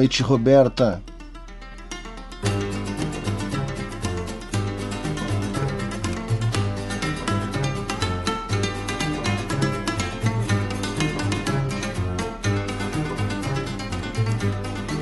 [0.00, 1.02] Noite, Roberta.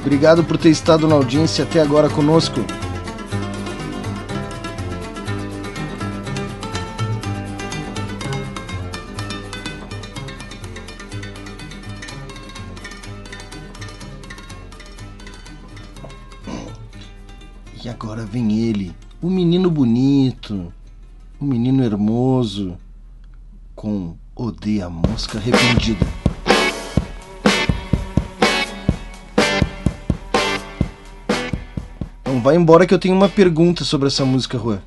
[0.00, 2.64] Obrigado por ter estado na audiência até agora conosco.
[32.68, 34.82] embora que eu tenho uma pergunta sobre essa música, Juan.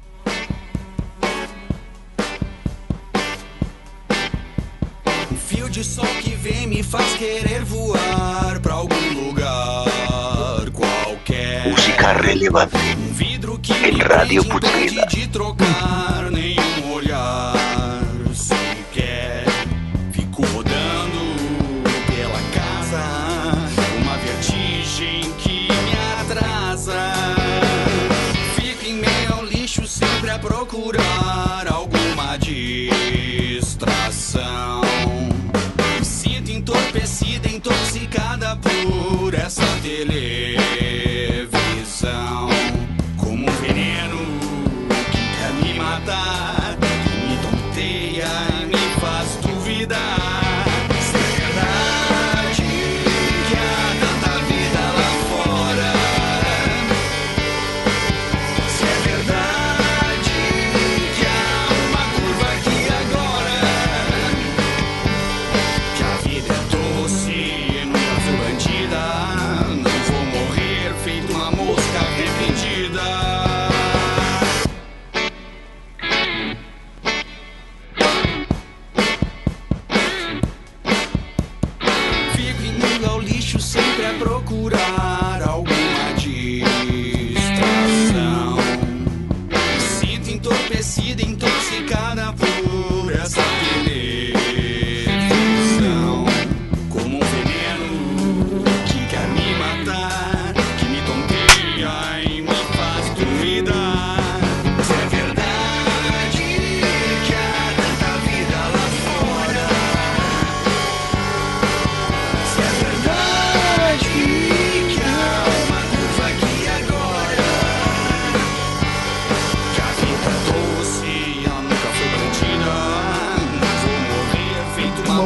[5.31, 11.71] Um fio de sol que vem me faz querer voar pra algum lugar qualquer.
[11.71, 12.77] Música relevante.
[12.77, 15.07] Um vidro que em rádio Putzila.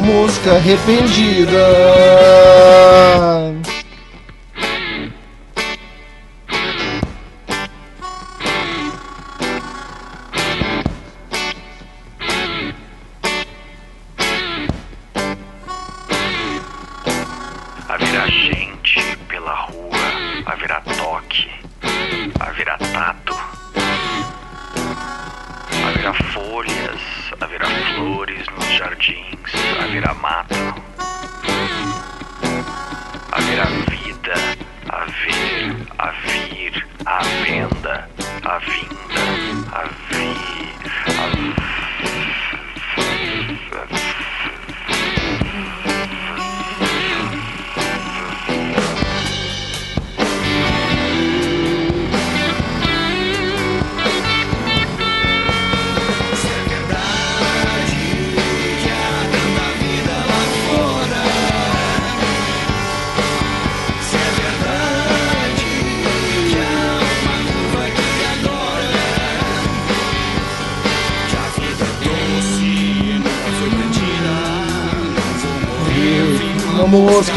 [0.06, 1.66] música arrependida.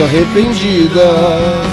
[0.01, 1.68] arrependida.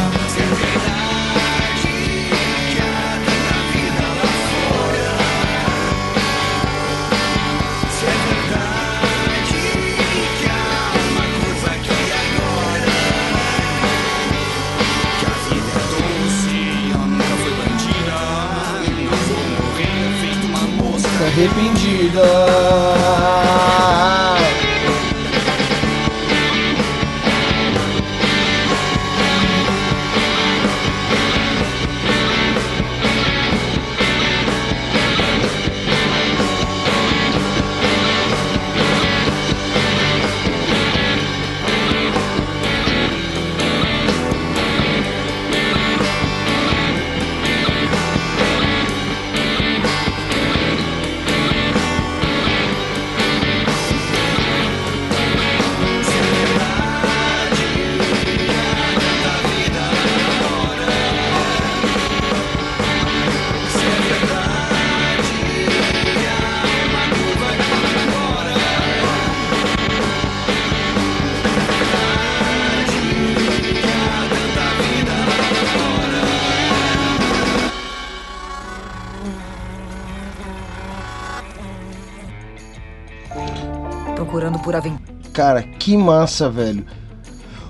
[85.87, 86.85] Que massa, velho.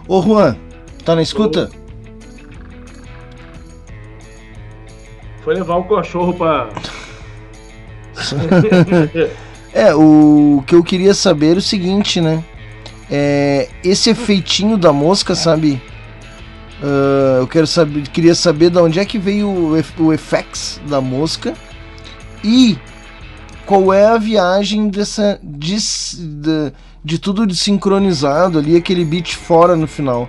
[0.08, 0.56] Ô Juan,
[1.04, 1.68] tá na escuta?
[5.44, 6.70] Foi levar o cachorro pra.
[9.74, 12.42] É, o que eu queria saber é o seguinte, né?
[13.10, 15.82] É, esse efeitinho da mosca, sabe?
[16.82, 20.80] Ah, eu quero saber, queria saber de onde é que veio o, ef- o effects
[20.88, 21.52] da mosca
[22.42, 22.78] e
[23.66, 26.72] qual é a viagem dessa de, de,
[27.06, 30.28] de tudo sincronizado ali, aquele beat fora no final.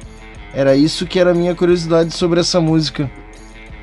[0.54, 3.10] Era isso que era a minha curiosidade sobre essa música.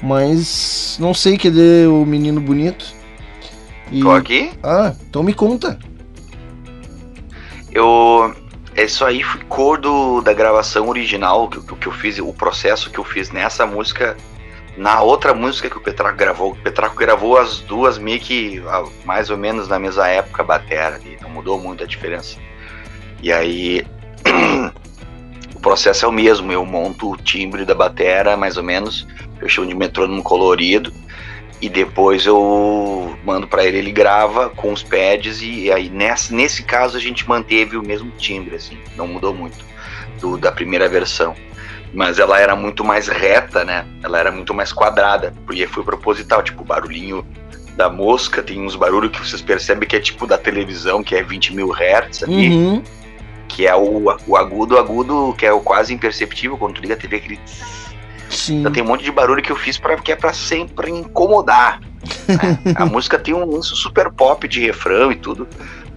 [0.01, 2.85] Mas não sei cadê o menino bonito.
[3.91, 4.53] E- Tô aqui?
[4.63, 5.77] Ah, então me conta.
[7.73, 8.33] Eu.
[8.77, 12.91] Isso aí foi cor do, da gravação original que, que, que eu fiz, o processo
[12.91, 14.17] que eu fiz nessa música.
[14.77, 18.85] Na outra música que o Petraco gravou, o Petraco gravou as duas meio que ah,
[19.05, 22.37] mais ou menos na mesma época, batera ali, não mudou muito a diferença.
[23.25, 23.87] E aí
[25.57, 29.07] o processo é o mesmo, eu monto o timbre da batera, mais ou menos,
[29.41, 30.93] eu chamo de metrônomo colorido,
[31.59, 36.65] e depois eu mando pra ele, ele grava com os pads e aí nesse, nesse
[36.65, 39.65] caso a gente manteve o mesmo timbre, assim, não mudou muito
[40.21, 41.35] do, da primeira versão.
[41.95, 43.87] Mas ela era muito mais reta, né?
[44.03, 47.25] Ela era muito mais quadrada, porque foi proposital, tipo, o barulhinho
[47.75, 51.23] da mosca, tem uns barulhos que vocês percebem que é tipo da televisão, que é
[51.23, 52.83] 20 mil hertz ali, Uhum.
[53.49, 56.97] Que é o, o agudo, agudo, que é o quase imperceptível, quando tu liga a
[56.97, 57.41] TV, aquele
[58.29, 58.61] Sim.
[58.61, 61.81] então tem um monte de barulho que eu fiz pra, que é pra sempre incomodar.
[62.27, 62.59] né?
[62.75, 65.47] A música tem um lance super pop de refrão e tudo,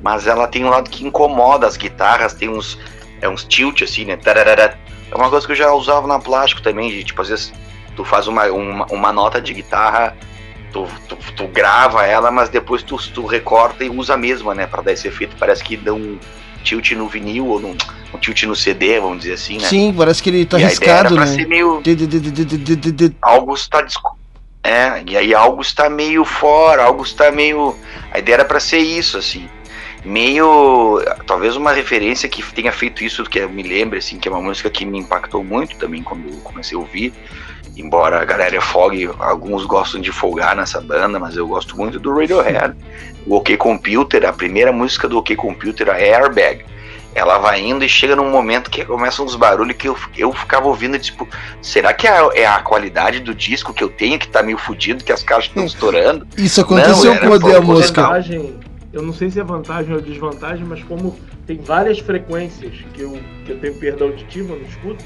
[0.01, 2.77] mas ela tem um lado que incomoda as guitarras, tem uns,
[3.21, 4.15] é uns tilt assim, né?
[4.15, 4.77] Tararara.
[5.09, 7.53] É uma coisa que eu já usava na plástico também, de, tipo, às vezes
[7.95, 10.15] tu faz uma, uma, uma nota de guitarra,
[10.71, 14.67] tu, tu, tu grava ela, mas depois tu, tu recorta e usa a mesma, né?
[14.67, 16.19] Pra dar esse efeito, parece que dá um
[16.67, 17.75] tilt no vinil ou num,
[18.13, 19.67] um tilt no CD, vamos dizer assim, né?
[19.67, 21.25] Sim, parece que ele tá E a ideia era arriscado, né?
[21.27, 21.81] ser meio-
[23.21, 23.85] algo está
[24.63, 27.73] é e aí algo está meio fora algo está meio
[28.11, 29.47] a ideia era para ser isso assim
[30.03, 34.31] meio talvez uma referência que tenha feito isso que eu me lembre assim que é
[34.31, 37.13] uma música que me impactou muito também quando eu comecei a ouvir
[37.75, 42.13] embora a galera fogue alguns gostam de folgar nessa banda mas eu gosto muito do
[42.13, 42.75] Radiohead
[43.25, 46.63] o OK Computer a primeira música do OK Computer a Airbag
[47.17, 50.67] ela vai indo e chega num momento que começam uns barulhos que eu, eu ficava
[50.67, 51.27] ouvindo, tipo,
[51.63, 54.57] será que é a, é a qualidade do disco que eu tenho que tá meio
[54.59, 56.27] fudido, que as caixas estão estourando?
[56.37, 58.13] Isso aconteceu Não, com a proposital.
[58.97, 63.15] Eu não sei se é vantagem ou desvantagem, mas como tem várias frequências que eu,
[63.45, 65.05] que eu tenho perda auditiva, eu não escuto,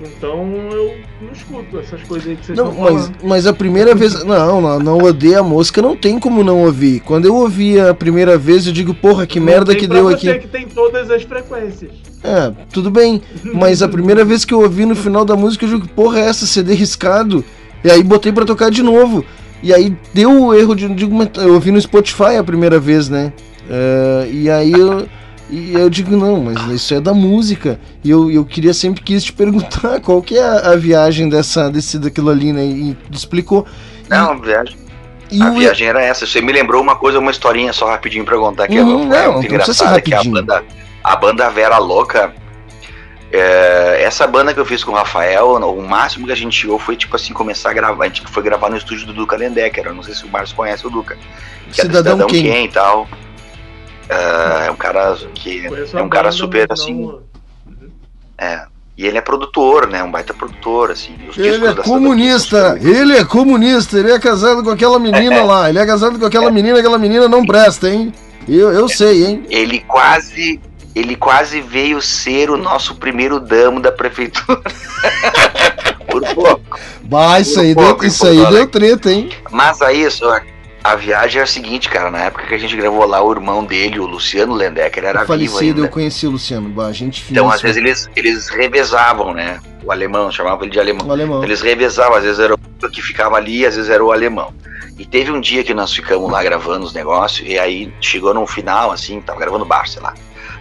[0.00, 0.38] então
[0.72, 3.16] eu não escuto essas coisas aí que vocês Não, estão mas, falando.
[3.24, 4.24] mas a primeira vez.
[4.24, 7.00] Não, não, não odeia a mosca, não tem como não ouvir.
[7.00, 10.30] Quando eu ouvi a primeira vez, eu digo, porra, que Não merda que deu você
[10.30, 10.40] aqui.
[10.40, 11.92] que tem todas as frequências.
[12.24, 13.20] É, tudo bem.
[13.54, 16.28] Mas a primeira vez que eu ouvi no final da música, eu digo, porra, é
[16.28, 16.46] essa?
[16.46, 17.44] CD riscado.
[17.84, 19.24] E aí botei pra tocar de novo.
[19.62, 21.06] E aí deu o erro de.
[21.06, 23.32] Mas eu ouvi no Spotify a primeira vez, né?
[23.68, 25.08] É, e aí eu.
[25.48, 27.78] E eu digo, não, mas isso é da música.
[28.02, 31.70] E eu, eu queria sempre quis te perguntar qual que é a, a viagem dessa,
[31.70, 32.64] desse daquilo ali, né?
[32.64, 33.64] E tu explicou.
[34.08, 34.76] Não, viagem.
[35.30, 36.26] E a viagem era essa.
[36.26, 39.26] Você me lembrou uma coisa, uma historinha só rapidinho pra contar que Uhum, é, é
[39.26, 40.64] não, muito não engraçada, que a banda,
[41.02, 42.34] a banda Vera Louca.
[43.32, 46.78] É, essa banda que eu fiz com o Rafael, o máximo que a gente chegou
[46.78, 48.04] foi tipo assim, começar a gravar.
[48.04, 49.86] A gente foi gravar no estúdio do Duca Lendecker.
[49.86, 51.16] Eu não sei se o Márcio conhece o Duca.
[51.68, 52.42] Que Cidadão é Cidadão quem?
[52.44, 53.08] Quem e tal.
[54.08, 57.18] É, é um cara que é um cara super assim.
[58.38, 58.66] É.
[58.96, 60.02] E ele é produtor, né?
[60.02, 61.14] Um baita produtor, assim.
[61.28, 65.78] Os Ele é comunista, ele é comunista, ele é casado com aquela menina lá, ele
[65.78, 68.10] é casado com aquela menina, aquela menina não presta, hein?
[68.48, 69.42] Eu, eu sei, hein?
[69.50, 70.60] ele quase
[70.96, 74.62] ele quase veio ser o nosso primeiro damo da prefeitura.
[76.08, 76.80] Por pouco.
[77.02, 79.28] Bah, isso aí, Por deu, pouco, isso aí deu treta, hein?
[79.50, 80.40] Mas aí, só,
[80.82, 82.10] a viagem é a seguinte, cara.
[82.10, 85.26] Na época que a gente gravou lá, o irmão dele, o Luciano Lendecker, era vivo
[85.26, 85.80] Falecido, ainda.
[85.82, 87.26] eu conheci o Luciano, bah, gente.
[87.30, 89.60] Então, às vezes, eles, eles revezavam, né?
[89.84, 91.06] O alemão, chamavam ele de alemão.
[91.06, 91.44] O alemão.
[91.44, 94.54] Eles revezavam, às vezes era o que ficava ali, às vezes era o alemão.
[94.98, 98.46] E teve um dia que nós ficamos lá gravando os negócios, e aí chegou no
[98.46, 100.14] final, assim, tava gravando baixo, sei lá,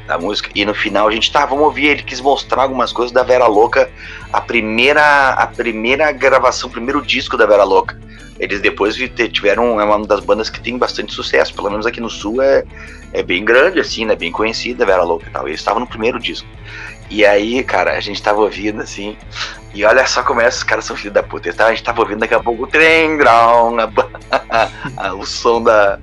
[0.07, 3.11] da música, e no final a gente, tá, vamos ouvir, ele quis mostrar algumas coisas
[3.11, 3.89] da Vera Louca,
[4.31, 7.99] a primeira, a primeira gravação, o primeiro disco da Vera Louca.
[8.37, 8.95] Eles depois
[9.31, 12.65] tiveram, é uma das bandas que tem bastante sucesso, pelo menos aqui no Sul é,
[13.13, 16.19] é bem grande, assim, né, bem conhecida Vera Louca e tal, eles estavam no primeiro
[16.19, 16.47] disco.
[17.09, 19.15] E aí, cara, a gente tava ouvindo assim,
[19.75, 21.53] e olha só como é, esses caras são filhos da puta.
[21.53, 21.67] Tá?
[21.67, 23.17] A gente tava ouvindo daqui a pouco o trem,
[24.97, 25.99] a- o som da,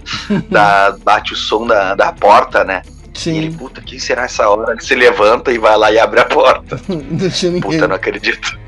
[0.48, 0.96] da.
[1.02, 2.82] Bate o som da, da porta, né?
[3.14, 3.34] Sim.
[3.34, 4.72] E ele, puta, quem será essa hora?
[4.72, 6.80] Ele se levanta e vai lá e abre a porta.
[6.88, 7.60] Não tinha ninguém.
[7.70, 8.58] Puta, não acredito.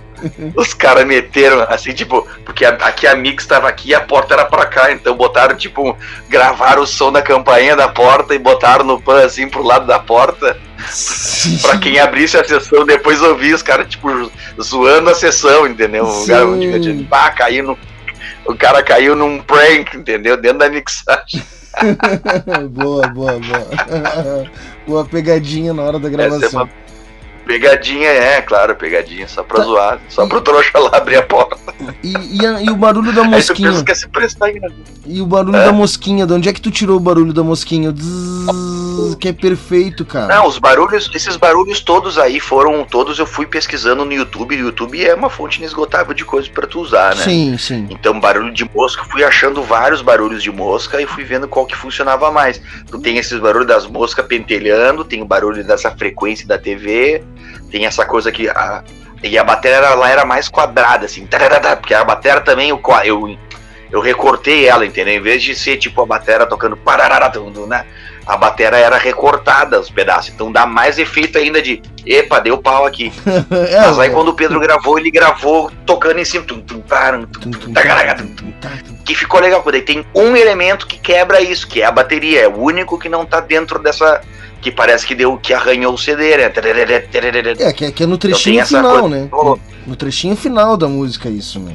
[0.57, 4.33] Os caras meteram assim, tipo, porque a- aqui a mix tava aqui e a porta
[4.33, 5.95] era pra cá, então botaram, tipo,
[6.31, 9.99] gravaram o som da campainha da porta e botaram no pan assim pro lado da
[9.99, 10.57] porta.
[11.63, 16.05] Pra quem abrisse a sessão depois ouvir os caras, tipo, zoando a sessão, entendeu?
[16.07, 16.81] O cara, Sim.
[16.81, 17.79] tipo, pá, caiu no.
[18.47, 20.37] O cara caiu num prank, entendeu?
[20.39, 21.43] Dentro da mixagem.
[22.71, 23.67] boa, boa, boa.
[24.87, 26.63] boa pegadinha na hora da é gravação.
[26.63, 26.71] uma
[27.47, 30.01] pegadinha, é, claro, pegadinha, só pra zoar.
[30.09, 31.57] Só pro trouxa lá abrir a porta.
[32.03, 33.71] E, e a- e o barulho da Aí tu mosquinha?
[33.71, 34.51] pensa que ia se prestar.
[35.07, 35.65] E o barulho É?
[35.67, 36.27] da mosquinha?
[36.27, 37.91] De onde é que tu tirou o barulho da mosquinha?
[37.91, 37.93] O
[39.19, 40.35] que é perfeito, cara.
[40.35, 44.57] Não, os barulhos, esses barulhos todos aí foram, todos eu fui pesquisando no YouTube.
[44.57, 47.25] O YouTube é uma fonte inesgotável de coisas pra tu usar, né?
[47.25, 47.87] Sim, sim.
[47.91, 51.77] Então, barulho de mosca, fui achando vários barulhos de mosca e fui vendo qual que
[51.77, 52.61] funcionava mais.
[52.91, 57.23] Tu tem esses barulhos das moscas pentelhando, tem o barulho dessa frequência da TV,
[57.71, 58.83] tem essa coisa que a,
[59.25, 63.39] e a bateria lá era mais quadrada, assim, tararara, porque a bateria também eu, eu,
[63.91, 65.15] eu recortei ela, entendeu?
[65.15, 67.87] Em vez de ser tipo a bateria tocando tum, né?
[68.27, 72.87] A bateria era recortada os pedaços, então dá mais efeito ainda de epa, deu pau
[72.87, 73.13] aqui.
[73.71, 77.25] É, Mas aí quando o Pedro gravou, ele gravou tocando em cima, tum, tum, taram,
[77.27, 78.53] tum, tum, tagaraga, tum, tum,
[79.05, 82.49] que ficou legal, porque tem um elemento que quebra isso, que é a bateria, é
[82.49, 84.21] o único que não tá dentro dessa
[84.63, 86.49] que parece que deu que arranhou o CD, né?
[87.61, 89.29] É, que é, que é no Então trechinho essa final, coisa- né?
[89.87, 91.75] No trechinho final da música, isso, né?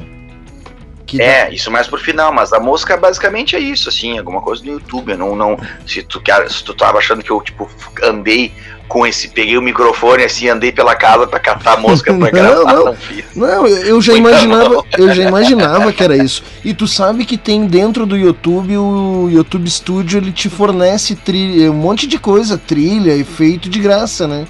[1.10, 4.62] Que É, isso mais pro final, mas a música basicamente é isso, assim, alguma coisa
[4.62, 5.10] do YouTube.
[5.10, 7.68] Eu não, não, se tu quer, se tu tava achando que eu tipo
[8.00, 8.52] andei
[8.86, 12.72] com esse, peguei o microfone assim, andei pela casa pra catar a música pra gravar,
[12.72, 12.84] não.
[12.84, 12.96] não.
[13.34, 14.84] Não, eu, eu já Muito imaginava, bom.
[14.98, 16.44] eu já imaginava que era isso.
[16.64, 21.72] E tu sabe que tem dentro do YouTube o YouTube Studio, ele te fornece trilha,
[21.72, 24.46] um monte de coisa, trilha, efeito de graça, né?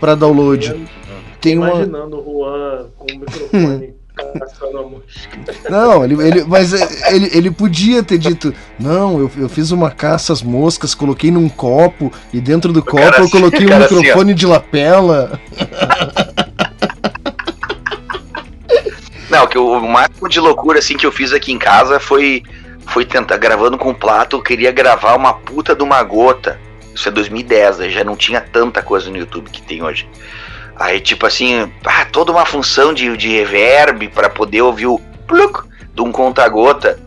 [0.00, 0.74] Pra download.
[1.40, 3.94] Tem uma Imaginando o Juan com o microfone mosca.
[5.68, 9.90] Não, ele, ele- mas é, ele, ele podia ter dito: Não, eu, eu fiz uma
[9.90, 13.68] caça às moscas, coloquei num copo e dentro do copo cara eu assim, coloquei o
[13.68, 15.40] um cara assim, microfone de lapela.
[19.30, 22.42] Não, que o máximo de loucura assim que eu fiz aqui em casa foi
[22.86, 26.60] foi tentar gravando com plato, eu queria gravar uma puta de uma gota.
[26.94, 30.06] Isso é 2010, aí já não tinha tanta coisa no YouTube que tem hoje.
[30.76, 35.64] Aí tipo assim, ah, toda uma função de, de reverb para poder ouvir o pluc
[35.94, 36.98] de um conta-gota,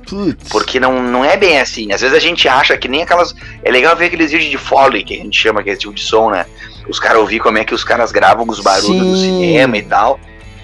[0.50, 1.92] porque não, não é bem assim.
[1.92, 3.35] Às vezes a gente acha que nem aquelas.
[3.64, 5.94] É legal ver aqueles vídeos de Foley, que a gente chama que é esse tipo
[5.94, 6.45] de som, né?
[6.88, 9.40] Os caras ouvir como é que os caras gravam os barulhos do Sim.
[9.40, 10.19] cinema e tal.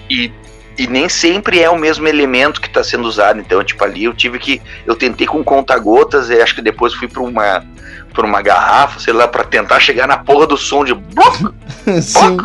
[0.08, 0.30] E,
[0.78, 3.40] e nem sempre é o mesmo elemento que está sendo usado.
[3.40, 4.62] Então, tipo, ali eu tive que.
[4.86, 7.64] Eu tentei com conta-gotas, e acho que depois fui para uma.
[8.14, 10.94] Pra uma garrafa, sei lá, pra tentar chegar na porra do som de.
[10.94, 11.52] bloc,
[12.00, 12.38] Sim.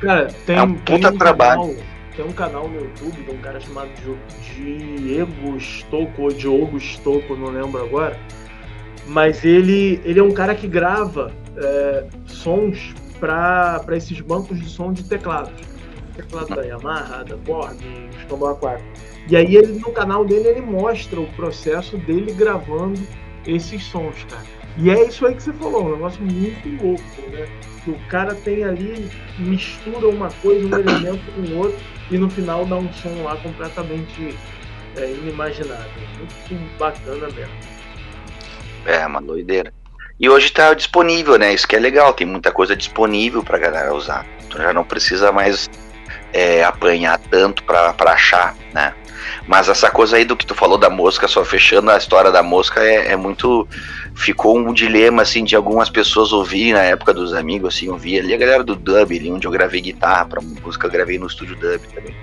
[0.00, 1.60] Cara, tem, É um tem puta um trabalho.
[1.62, 1.76] Canal,
[2.16, 7.34] tem um canal no YouTube de um cara chamado Di- Diego Stocco, ou Diogo Stocco,
[7.36, 8.18] não lembro agora.
[9.06, 14.92] Mas ele, ele é um cara que grava é, sons para esses bancos de som
[14.92, 15.52] de teclados.
[16.16, 17.76] Teclado da Yamaha, da Borg,
[18.20, 18.84] Escambau 4.
[19.28, 23.00] E aí ele, no canal dele ele mostra o processo dele gravando
[23.46, 24.42] esses sons, cara.
[24.76, 27.46] E é isso aí que você falou, um negócio muito louco, né?
[27.84, 31.78] Que o cara tem ali, mistura uma coisa, um elemento com o outro,
[32.10, 34.36] e no final dá um som lá completamente
[34.96, 35.86] é, inimaginável.
[36.18, 37.54] Muito bacana mesmo.
[38.84, 39.72] É, uma doideira.
[40.18, 41.54] E hoje tá disponível, né?
[41.54, 44.26] Isso que é legal, tem muita coisa disponível pra galera usar.
[44.48, 45.68] Tu já não precisa mais
[46.32, 48.94] é, apanhar tanto pra achar, né?
[49.46, 52.42] Mas essa coisa aí do que tu falou da mosca, só fechando a história da
[52.42, 53.66] mosca, é, é muito.
[54.14, 58.32] Ficou um dilema, assim, de algumas pessoas ouvirem na época dos amigos, assim, ouvir ali
[58.32, 61.56] a galera do dub, ali onde eu gravei guitarra pra música, eu gravei no estúdio
[61.56, 62.14] dub também.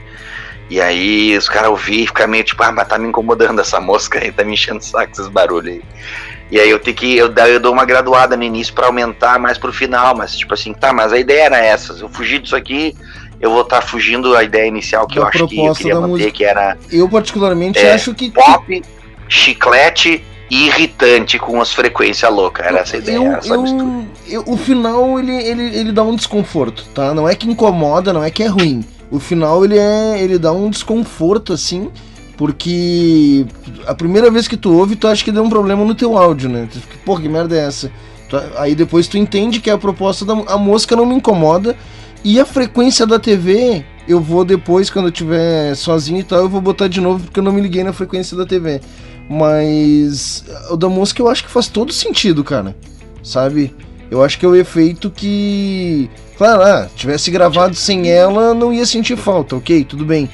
[0.70, 3.82] E aí os caras ouviram e ficaram meio tipo, ah, mas tá me incomodando essa
[3.82, 5.82] mosca aí, tá me enchendo o saco esses barulhos aí.
[6.50, 7.18] E aí eu tenho que.
[7.18, 10.74] Eu, eu dou uma graduada no início pra aumentar mais pro final, mas tipo assim,
[10.74, 11.94] tá, mas a ideia era essa.
[11.94, 12.96] Eu fugir disso aqui,
[13.42, 16.08] eu vou estar fugindo da ideia inicial que Da eu acho que eu queria manter,
[16.08, 16.32] música.
[16.32, 18.30] que era Eu particularmente É, acho que.
[18.32, 18.82] pop,
[19.28, 22.66] chiclete e irritante com as frequências loucas.
[22.66, 23.84] Era essa ideia, Eu, era essa mistura.
[23.84, 27.14] eu, eu- o final ele, ele, ele dá um desconforto, tá?
[27.14, 28.84] Não é que incomoda, não é que é ruim.
[29.10, 31.90] O final ele é ele dá um desconforto assim,
[32.38, 33.46] porque
[33.88, 36.50] a primeira vez que tu ouve, tu acha que deu um problema no teu áudio,
[36.50, 36.68] né?
[36.72, 37.92] Tu fica, pô, que merda é essa?
[38.58, 41.76] Aí depois tu entende que é a proposta da a mosca não me incomoda
[42.24, 46.50] e a frequência da TV eu vou depois quando eu tiver sozinho e tal, eu
[46.50, 48.82] vou botar de novo porque eu não me liguei na frequência da TV.
[49.30, 52.76] Mas o da música eu acho que faz todo sentido, cara.
[53.24, 53.74] Sabe?
[54.10, 56.10] Eu acho que é o efeito que.
[56.38, 60.30] Claro, ah, tivesse gravado sem ela, não ia sentir falta, ok, tudo bem.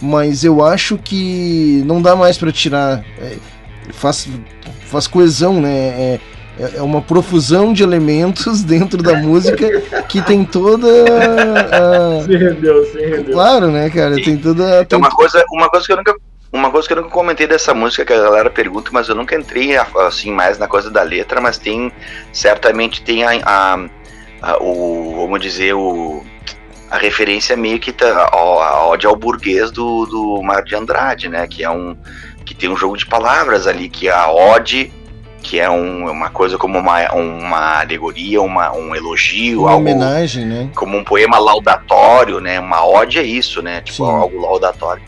[0.00, 3.04] Mas eu acho que não dá mais pra tirar.
[3.18, 3.36] é,
[3.90, 4.28] faz,
[4.86, 5.70] faz coesão, né?
[5.70, 6.20] É,
[6.60, 10.86] é- é uma profusão de elementos dentro da música que tem toda.
[10.88, 13.32] a- Se rendeu, se rendeu.
[13.34, 14.14] Claro, né, cara?
[14.16, 14.64] Tem toda.
[14.82, 14.98] Então, Tem...
[14.98, 16.14] uma coisa, uma coisa que eu nunca.
[16.50, 19.36] Uma coisa que eu nunca comentei dessa música que a galera pergunta, mas eu nunca
[19.36, 21.92] entrei assim mais na coisa da letra, mas tem
[22.32, 23.88] certamente tem a, a-
[24.40, 26.22] a- o vamos dizer o
[26.90, 31.28] a referência meio que tá, ó, a ode ao burguês do, do Mário de Andrade,
[31.28, 31.46] né?
[31.46, 31.94] Que é um
[32.46, 34.90] que tem um jogo de palavras ali que é a ode
[35.42, 40.44] que é um- uma coisa como uma, uma alegoria, uma, um elogio, Uma algo homenagem,
[40.44, 40.70] né?
[40.74, 42.58] como um poema laudatório, né?
[42.60, 43.80] Uma ode é isso, né?
[43.80, 44.10] Tipo, Sim.
[44.12, 45.02] algo laudatório.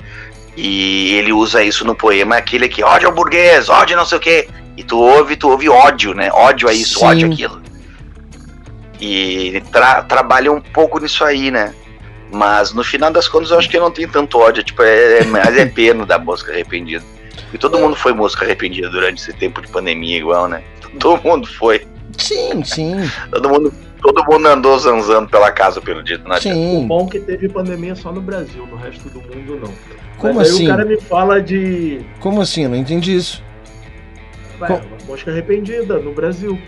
[0.57, 4.21] E ele usa isso no poema, aquele que ódio ao burguês, ódio não sei o
[4.21, 4.49] quê.
[4.77, 6.31] E tu ouve, tu ouve ódio, né?
[6.33, 7.05] Ódio a isso, Sim.
[7.07, 7.61] ódio aquilo.
[9.01, 11.75] E ele tra- trabalha um pouco nisso aí, né?
[12.33, 15.25] Mas no final das contas eu acho que não tem tanto ódio, tipo, é, é,
[15.25, 17.05] mas é pena da música arrependida.
[17.53, 20.63] E todo mundo foi música arrependida durante esse tempo de pandemia igual, né?
[20.99, 21.87] Todo mundo foi.
[22.19, 22.97] Sim, sim,
[23.31, 26.37] Todo mundo, todo mundo andou zanzando pela casa pelo dito, né?
[26.37, 26.87] O sim.
[26.87, 29.73] bom é que teve pandemia só no Brasil, no resto do mundo não.
[30.19, 30.65] Como Mas aí assim?
[30.67, 32.65] o cara me fala de Como assim?
[32.65, 33.43] Eu não entendi isso.
[34.61, 36.61] Ué, Co- uma música arrependida no Brasil.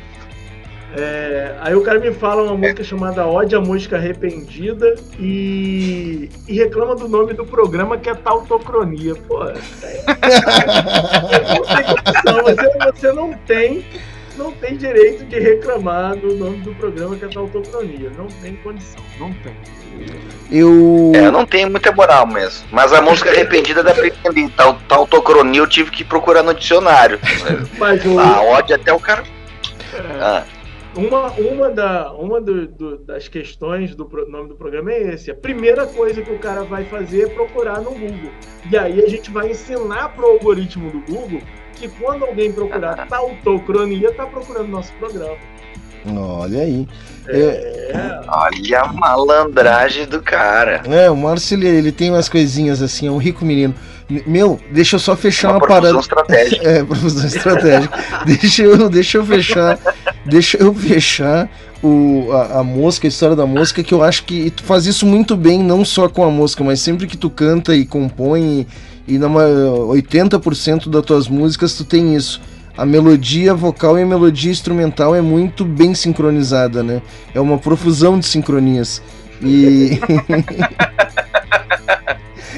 [0.97, 6.55] É, aí o cara me fala uma música chamada Ode a Música Arrependida e, e
[6.59, 9.15] reclama do nome do programa que é Tautocronia.
[9.15, 9.55] Pô, aí-
[12.27, 13.85] não você, você não tem
[14.37, 18.11] não tem direito de reclamar do nome do programa que é Tautocronia.
[18.17, 19.55] Não tem condição, não tem.
[20.51, 21.13] Eu.
[21.15, 22.67] É, não tem muita moral mesmo.
[22.71, 24.51] Mas a música arrependida dá pra entender.
[24.57, 27.19] Tal, tautocronia eu tive que procurar no dicionário.
[27.79, 29.23] Mas o, A ódio até o cara.
[30.21, 30.43] Ah,
[30.95, 35.31] Uma, uma, da, uma do- do- das questões do pro- nome do programa é esse.
[35.31, 38.31] A primeira coisa que o cara vai fazer é procurar no Google.
[38.71, 41.41] E aí a gente vai ensinar pro algoritmo do Google
[41.75, 45.37] que quando alguém procurar tautocronia, tá procurando nosso programa.
[46.15, 46.87] Olha aí.
[47.29, 47.39] É,
[47.95, 50.83] É, olha a malandragem do cara.
[50.91, 53.73] é, o Márcio ele, ele tem umas coisinhas assim, é um rico menino.
[54.27, 56.01] Meu, deixa eu só fechar Uma uma, profusão parada.
[56.01, 56.69] estratégica.
[56.69, 57.99] É, profusão estratégica.
[58.27, 59.79] deixa, eu, deixa eu fechar.
[60.25, 61.51] Deixa eu fechar
[61.83, 65.05] o, a, a mosca, a história da mosca, que eu acho que tu faz isso
[65.05, 68.67] muito bem, não só com a mosca, mas sempre que tu canta e compõe,
[69.09, 72.41] e, e na ma- 80% das tuas músicas tu tem isso.
[72.77, 77.03] A melodia vocal e a melodia instrumental é muito bem sincronizada, né?
[77.35, 79.03] É uma profusão de sincronias.
[79.43, 79.99] E.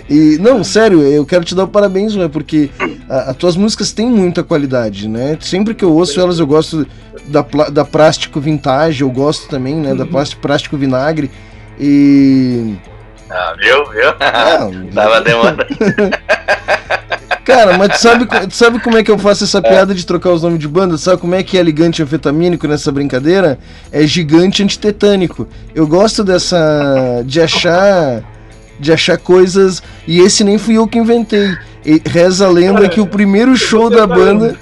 [0.09, 2.69] E, não, sério, eu quero te dar parabéns, Ué, porque
[3.09, 5.39] as tuas músicas têm muita qualidade, né?
[5.41, 6.87] Sempre que eu ouço elas, eu gosto
[7.27, 9.95] da, da Plástico Vintage, eu gosto também, né?
[9.95, 11.31] Da Plástico, Plástico Vinagre.
[11.79, 12.75] E.
[13.31, 13.85] Ah, viu?
[13.91, 14.11] Viu?
[14.21, 15.65] Ah, Tava demorando.
[17.45, 20.31] Cara, mas tu sabe, tu sabe como é que eu faço essa piada de trocar
[20.31, 20.97] os nomes de banda?
[20.97, 23.59] Sabe como é que é ligante anfetamínico nessa brincadeira?
[23.93, 25.47] É gigante antitetânico.
[25.75, 27.23] Eu gosto dessa.
[27.27, 28.23] de achar.
[28.81, 29.83] de achar coisas.
[30.07, 31.55] E esse nem fui eu que inventei.
[31.85, 34.57] E reza a lenda que o primeiro show da banda.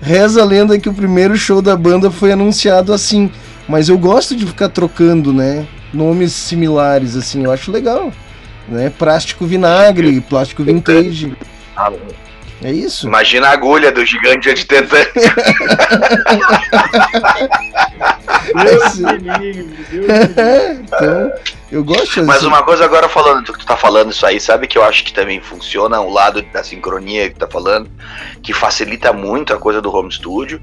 [0.00, 3.30] Reza a lenda que o primeiro show da banda foi anunciado assim.
[3.68, 5.66] Mas eu gosto de ficar trocando, né?
[5.92, 8.12] Nomes similares, assim, eu acho legal.
[8.68, 8.90] Né?
[8.90, 11.36] Plástico vinagre, plástico vintage.
[12.62, 13.06] É isso?
[13.06, 14.48] Imagina a agulha do gigante
[19.20, 20.80] me livre, Deus livre.
[20.82, 21.32] então,
[21.70, 22.46] eu gosto Mas assim.
[22.46, 25.12] uma coisa agora falando, tu, tu tá falando isso aí, sabe que eu acho que
[25.12, 27.88] também funciona o lado da sincronia que tu tá falando,
[28.42, 30.60] que facilita muito a coisa do home studio.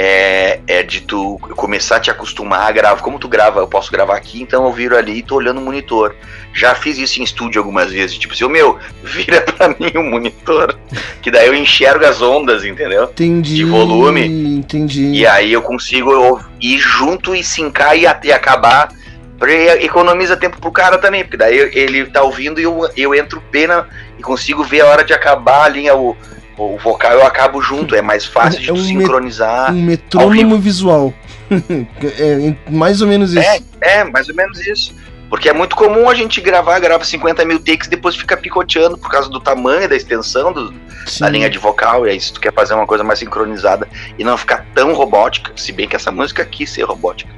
[0.00, 3.02] É, é de tu começar a te acostumar a gravar.
[3.02, 5.64] Como tu grava, eu posso gravar aqui, então eu viro ali e tô olhando o
[5.64, 6.14] monitor.
[6.54, 10.02] Já fiz isso em estúdio algumas vezes, tipo assim, o meu, vira pra mim o
[10.04, 10.78] monitor,
[11.20, 13.04] que daí eu enxergo as ondas, entendeu?
[13.04, 13.56] Entendi.
[13.56, 14.24] de volume.
[14.58, 15.10] Entendi.
[15.10, 18.92] E aí eu consigo ir junto e sincar e, a- e acabar.
[19.36, 23.40] Porque economiza tempo pro cara também, porque daí ele tá ouvindo e eu, eu entro
[23.52, 26.16] pena e consigo ver a hora de acabar a linha, o,
[26.58, 29.72] o vocal eu acabo junto, é mais fácil de É um sincronizar.
[29.72, 31.14] Um metrônomo visual.
[31.50, 33.40] é mais ou menos isso.
[33.80, 34.94] É, é, mais ou menos isso.
[35.30, 38.96] Porque é muito comum a gente gravar, grava 50 mil takes e depois fica picoteando
[38.96, 40.72] por causa do tamanho, da extensão do,
[41.20, 42.06] da linha de vocal.
[42.06, 43.86] E aí, se tu quer fazer uma coisa mais sincronizada
[44.18, 47.30] e não ficar tão robótica, se bem que essa música quis ser robótica.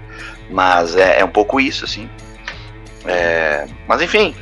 [0.48, 2.08] Mas é, é um pouco isso, assim.
[3.04, 4.34] É, mas enfim,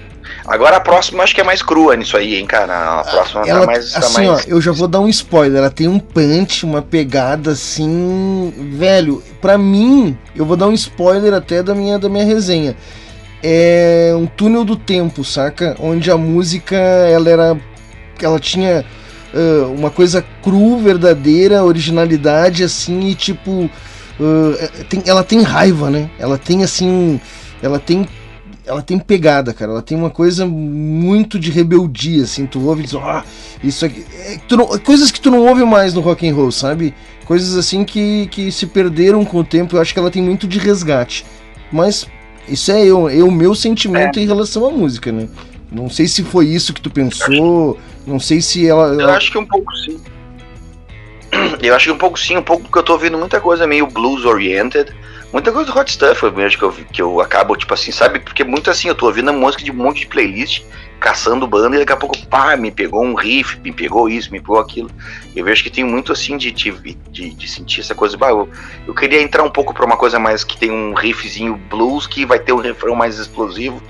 [0.47, 3.00] Agora a próxima acho que é mais crua nisso aí, hein, cara.
[3.00, 3.92] A próxima Ela, tá mais.
[3.92, 4.47] tá assim, mais...
[4.47, 5.58] ó, eu já vou dar um spoiler.
[5.58, 8.52] Ela tem um punch, uma pegada assim.
[8.73, 12.76] Velho, pra mim, eu vou dar um spoiler até da minha, da minha resenha.
[13.42, 15.76] É um túnel do tempo, saca?
[15.78, 17.57] Onde a música ela era.
[18.20, 18.84] Ela tinha
[19.34, 23.70] ah, uma coisa cru, verdadeira, originalidade, assim, e tipo.
[24.20, 26.10] ah, tem- ela tem raiva, né?
[26.18, 27.20] Ela tem assim.
[27.62, 28.08] Ela tem
[28.69, 29.73] ela tem pegada, cara.
[29.73, 32.47] Ela tem uma coisa muito de rebeldia, assim.
[32.47, 33.23] Tu ouve e diz, ó,
[33.65, 34.05] isso aqui.
[34.13, 36.95] é não- coisas que tu não ouve mais no rock and roll, sabe?
[37.25, 39.77] Coisas assim que, que se perderam com o tempo.
[39.77, 41.25] Eu acho que ela tem muito de resgate.
[41.73, 42.07] Mas
[42.49, 45.29] isso é eu, é o meu sentimento em relação à música, né?
[45.71, 47.79] Não sei se foi isso que tu pensou.
[48.07, 48.89] Não sei se ela.
[48.95, 49.99] Eu ela- acho que um pouco sim.
[51.63, 53.87] Eu acho que um pouco sim, um pouco porque eu tô ouvindo muita coisa meio
[53.87, 54.91] blues oriented.
[55.32, 58.18] Muita coisa do hot stuff vejo que eu, que eu acabo, tipo assim, sabe?
[58.18, 60.62] Porque muito assim, eu tô ouvindo música de um monte de playlist,
[60.99, 64.41] caçando banda, e daqui a pouco, pá, me pegou um riff, me pegou isso, me
[64.41, 64.91] pegou aquilo.
[65.35, 66.73] Eu vejo que tem muito assim de, de,
[67.10, 68.17] de, sentir essa coisa.
[68.17, 68.49] Bah, eu,
[68.86, 72.27] eu queria entrar um pouco pra uma coisa mais que tem um riffzinho blues, que
[72.27, 73.81] vai ter um refrão mais explosivo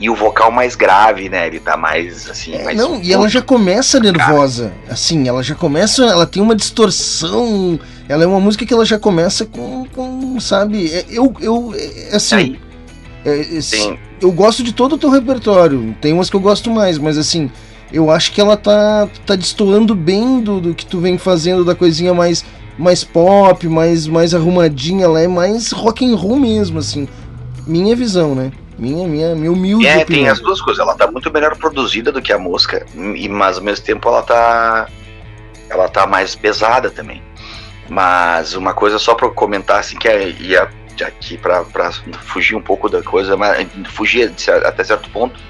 [0.00, 1.46] e o vocal mais grave, né?
[1.46, 2.62] Ele tá mais assim.
[2.62, 4.72] mais Não, e ela já começa nervosa.
[4.88, 6.04] Assim, ela já começa.
[6.04, 7.78] Ela tem uma distorção.
[8.08, 9.86] Ela é uma música que ela já começa com.
[9.94, 10.90] com sabe?
[10.92, 11.34] é- Eu.
[11.40, 12.56] eu é, assim.
[12.60, 12.63] é,
[13.24, 15.94] é, se- eu gosto de todo o teu repertório.
[16.00, 17.50] Tem umas que eu gosto mais, mas assim.
[17.92, 21.76] Eu acho que ela tá, tá destoando bem do, do que tu vem fazendo, da
[21.76, 22.44] coisinha mais,
[22.76, 25.04] mais pop, mais, mais arrumadinha.
[25.04, 27.06] Ela é mais rock and roll mesmo, assim.
[27.66, 28.50] Minha visão, né?
[28.76, 30.32] Minha, minha, minha humilde É, tem opinião.
[30.32, 30.80] as duas coisas.
[30.80, 34.22] Ela tá muito melhor produzida do que a música, e, mas ao mesmo tempo ela
[34.22, 34.88] tá.
[35.70, 37.22] Ela tá mais pesada também.
[37.88, 40.68] Mas uma coisa só pra eu comentar, assim, que é, ia
[41.02, 41.64] aqui pra
[42.20, 44.32] fugir um pouco da coisa, mas fugir
[44.64, 45.40] até certo ponto,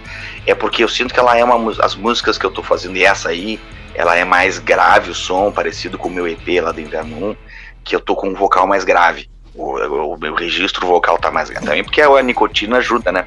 [0.46, 1.72] é porque eu sinto que ela é uma.
[1.84, 3.58] As músicas que eu tô fazendo, e essa aí,
[3.94, 7.36] ela é mais grave o som, parecido com o meu EP lá do Inverno 1,
[7.82, 9.28] que eu tô com um vocal mais grave.
[9.54, 11.64] O, o meu registro vocal tá mais grave.
[11.66, 13.24] Também porque a nicotina ajuda, né?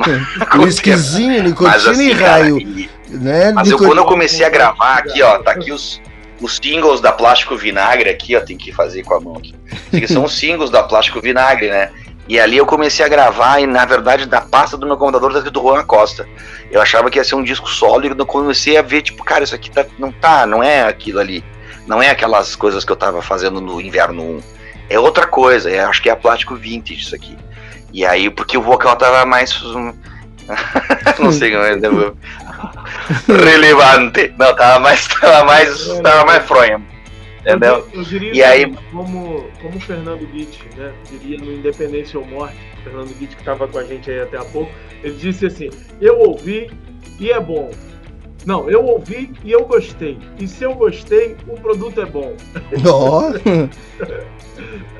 [0.56, 2.58] Whiskyzinho, nicotina Mas assim, e cara, raio.
[2.58, 3.52] e- né?
[3.52, 6.00] Mas eu, quando eu comecei a gravar aqui, ó, tá aqui os,
[6.40, 9.54] os singles da Plástico Vinagre aqui, ó, tem que fazer com a mão aqui.
[9.90, 11.90] Que são os singles da Plástico Vinagre, né?
[12.28, 15.38] E ali eu comecei a gravar e, na verdade, da pasta do meu computador tá
[15.38, 16.28] escrito Juan Costa.
[16.70, 19.44] Eu achava que ia ser um disco solo e eu comecei a ver, tipo, cara,
[19.44, 21.44] isso aqui tá, não tá, não é aquilo ali.
[21.86, 24.42] Não é aquelas coisas que eu tava fazendo no Inverno 1.
[24.90, 27.36] É outra coisa, é, acho que é a Plástico Vintage isso aqui.
[27.92, 29.62] E aí, porque o vocal tava mais...
[29.62, 29.94] hum,
[31.18, 31.76] não sei como é.
[33.28, 34.32] relevante.
[34.38, 36.80] Não, tava mais, tava mais, tava mais fronha.
[37.40, 37.88] Entendeu?
[37.92, 40.92] Eu diria E aí, como, como o Fernando Guit, né?
[41.10, 44.36] Diria no Independência ou Morte, o Fernando Guit que estava com a gente aí até
[44.36, 44.72] há pouco,
[45.04, 46.70] ele disse assim: Eu ouvi
[47.20, 47.70] e é bom.
[48.46, 50.16] Não, eu ouvi e eu gostei.
[50.38, 52.32] E se eu gostei, o produto é bom.
[52.86, 53.32] Ó.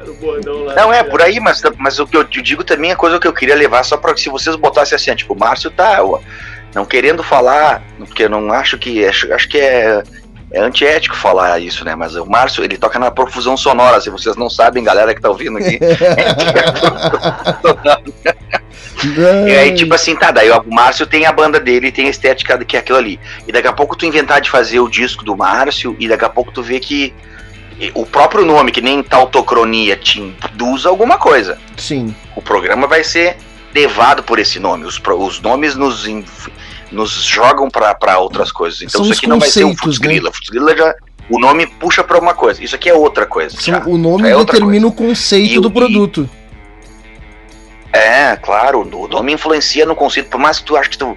[0.00, 0.74] Era o bordão lá.
[0.74, 3.28] Não, é por aí, mas, mas o que eu te digo também é coisa que
[3.28, 6.18] eu queria levar só pra que se vocês botassem assim, tipo, o Márcio tá ó,
[6.74, 9.06] não querendo falar, porque eu não acho que.
[9.06, 10.02] Acho, acho que é,
[10.50, 11.94] é antiético falar isso, né?
[11.94, 15.28] Mas o Márcio, ele toca na profusão sonora, se vocês não sabem, galera que tá
[15.28, 15.78] ouvindo aqui.
[19.46, 22.56] E aí, tipo assim, tá, daí o Márcio tem a banda dele, tem a estética
[22.64, 23.20] que é aquilo ali.
[23.46, 26.28] E daqui a pouco tu inventar de fazer o disco do Márcio, e daqui a
[26.28, 27.12] pouco tu vê que
[27.94, 31.58] o próprio nome, que nem tautocronia, te induz a alguma coisa.
[31.76, 32.14] Sim.
[32.34, 33.36] O programa vai ser
[33.74, 34.86] levado por esse nome.
[34.86, 36.06] Os, os nomes nos,
[36.90, 38.80] nos jogam pra pra outras coisas.
[38.80, 40.32] Então São isso aqui não vai ser um Futsgrila.
[40.32, 40.94] Futsgrila já.
[41.28, 42.62] O nome puxa pra uma coisa.
[42.62, 43.56] Isso aqui é outra coisa.
[43.60, 43.82] já.
[43.84, 46.28] O nome Já é determina o conceito E do produto.
[47.96, 51.16] É, claro, o nome influencia no conceito, por mais que tu ache que tu,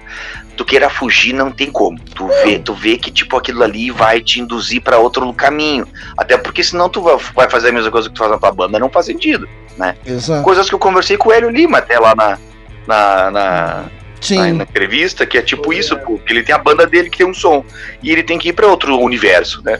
[0.56, 1.98] tu queira fugir, não tem como.
[2.00, 5.86] Tu vê, tu vê que tipo aquilo ali vai te induzir pra outro caminho.
[6.16, 8.78] Até porque senão tu vai- fazer a mesma coisa que tu faz na tua banda,
[8.78, 9.94] não faz sentido, né?
[10.06, 10.42] Exato.
[10.42, 12.38] Coisas que eu conversei com o Hélio Lima até lá na,
[12.86, 13.84] na, na,
[14.36, 17.18] na- na entrevista, que é tipo isso, pô, que ele tem a banda dele que
[17.18, 17.64] tem um som
[18.02, 19.78] e ele tem que ir pra outro universo, né?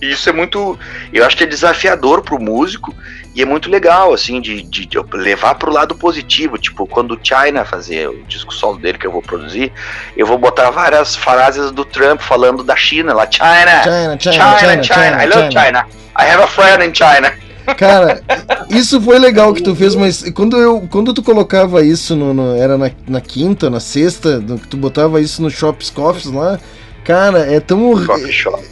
[0.00, 0.78] E isso é muito,
[1.12, 2.94] eu acho que é desafiador pro músico
[3.34, 6.58] e é muito legal, assim, de, de, de levar pro lado positivo.
[6.58, 9.72] Tipo, quando o China fazer o disco solo dele que eu vou produzir,
[10.16, 13.26] eu vou botar várias frases do Trump falando da China lá.
[13.30, 13.82] China!
[13.82, 15.64] China, China, China, China, China, I love China.
[15.64, 15.86] China.
[16.18, 17.32] I have a friend in China.
[17.76, 18.22] Cara,
[18.70, 22.56] isso foi legal que tu fez, mas quando eu quando tu colocava isso no, no-
[22.56, 26.60] era na, na quinta, na sexta, no- que tu botava isso no Shops Coffees lá,
[27.02, 28.62] cara, é tão Coffee shop.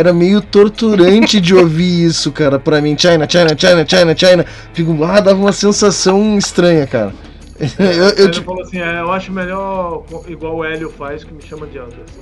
[0.00, 2.96] Era meio torturante de ouvir isso, cara, pra mim.
[2.98, 4.46] China, China, China, China, China.
[4.72, 7.14] Fico, ah, dava uma sensação estranha, cara.
[7.78, 11.32] eu, eu, Ele tipo, falou assim: é, eu acho melhor igual o Hélio faz, que
[11.32, 12.20] me chama de Anderson.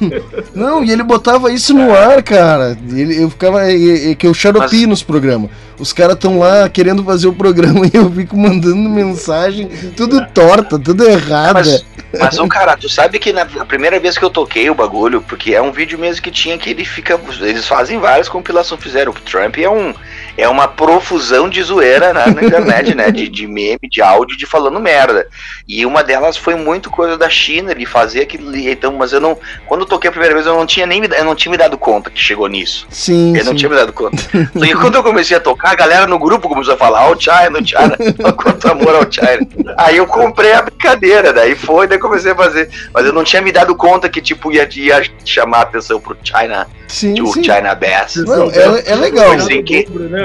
[0.54, 2.76] Não, e ele botava isso no ar, cara.
[2.88, 3.70] Ele, eu ficava.
[3.70, 5.50] e- e- que eu xaropi nos programas.
[5.78, 10.78] Os caras estão lá querendo fazer o programa e eu fico mandando mensagem, tudo torta,
[10.78, 11.54] tudo errada.
[11.54, 11.84] Mas,
[12.18, 15.20] mas ô cara, tu sabe que na a primeira vez que eu toquei o bagulho,
[15.22, 17.20] porque é um vídeo mesmo que tinha que ele fica.
[17.40, 19.12] Eles fazem várias compilações, fizeram.
[19.12, 19.92] O Trump é um.
[20.36, 23.10] É uma profusão de zoeira na, na internet, né?
[23.10, 25.26] De, de meme, de áudio, de falando merda.
[25.66, 28.70] E uma delas foi muito coisa da China, ele fazia aquilo ali.
[28.70, 29.36] Então, mas eu não.
[29.66, 31.58] Quando eu toquei a primeira vez, eu não tinha nem me, eu não tinha me
[31.58, 32.86] dado conta que chegou nisso.
[32.90, 33.58] Sim, Eu não sim.
[33.58, 34.16] tinha me dado conta.
[34.56, 37.12] Só que quando eu comecei a tocar, a galera no grupo começou a falar, ó,
[37.14, 37.96] o China, o China,
[38.36, 39.74] quanto amor ao China.
[39.76, 42.70] Aí eu comprei a brincadeira, daí foi, daí comecei a fazer.
[42.92, 46.16] Mas eu não tinha me dado conta que, tipo, ia, ia chamar a atenção pro
[46.22, 47.42] China, Sim, o sim.
[47.42, 48.16] China Bass.
[48.16, 49.26] Não, é, é legal.
[49.30, 50.22] Foi sem que- Dobro, né?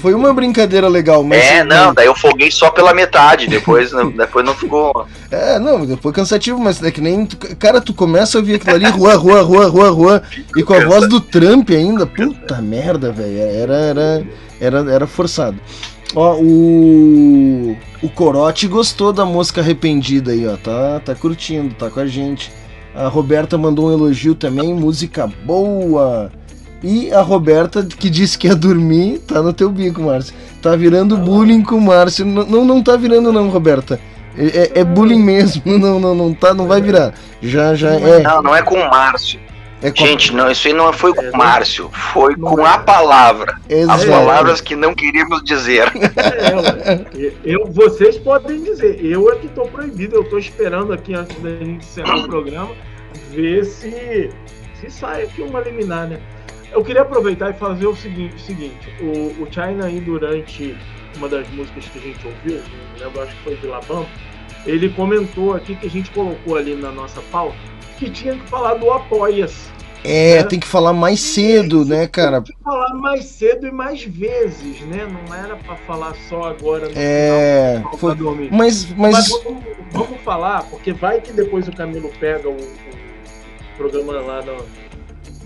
[0.00, 1.42] Foi uma brincadeira legal, mas.
[1.42, 5.06] É, não, daí eu folguei só pela metade, depois, não- depois não ficou.
[5.30, 7.24] É, não, depois cansativo, mas é que nem.
[7.58, 10.22] Cara, tu começa a ouvir aquilo ali, rua, rua, rua, rua, rua,
[10.56, 12.06] e com a voz do Trump ainda.
[12.06, 13.38] Puta merda, velho.
[13.38, 14.26] Era, era,
[14.60, 15.56] era, era forçado.
[16.14, 17.76] Ó, o.
[18.02, 20.56] O Corote gostou da música arrependida aí, ó.
[20.56, 22.52] Tá, tá curtindo, tá com a gente.
[22.94, 26.30] A Roberta mandou um elogio também, música boa.
[26.82, 30.34] E a Roberta, que disse que ia dormir, tá no teu bico, Márcio.
[30.60, 32.24] Tá virando bullying com o Márcio.
[32.24, 34.00] Não, não, não tá virando, não, Roberta.
[34.36, 34.46] É,
[34.76, 35.62] é- é bullying mesmo.
[35.78, 37.12] Não, não, não tá, não vai virar.
[37.42, 38.20] Já, já é.
[38.22, 39.38] Não, não é com o Márcio.
[39.82, 43.56] é com- Gente, não, isso aí não foi com o Márcio, foi com a palavra.
[43.66, 44.06] As Exato.
[44.08, 45.92] palavras que não queríamos dizer.
[46.16, 47.00] É,
[47.44, 51.50] eu, vocês podem dizer, eu é que tô proibido, eu tô esperando aqui antes da
[51.50, 52.70] gente encerrar o programa,
[53.30, 54.30] ver se,
[54.80, 56.18] se sai aqui uma liminar, né?
[56.72, 60.76] Eu queria aproveitar e fazer o seguinte, o seguinte o, o China aí durante
[61.16, 62.60] uma das músicas que a gente ouviu,
[62.98, 64.06] lembro, acho que foi de Labam,
[64.64, 67.56] ele comentou aqui que a gente colocou ali na nossa pauta
[67.98, 69.70] que tinha que falar do Apoia-se.
[70.04, 72.42] É, tem que falar mais cedo, né, cara?
[72.42, 75.06] Tem que falar mais cedo e mais vezes, né?
[75.06, 78.48] Não era pra falar só agora no É, final, foi- dormir.
[78.50, 83.76] Mas, mas Mas vamos, vamos falar, porque vai que depois o Camilo pega o, o
[83.76, 84.56] programa lá no,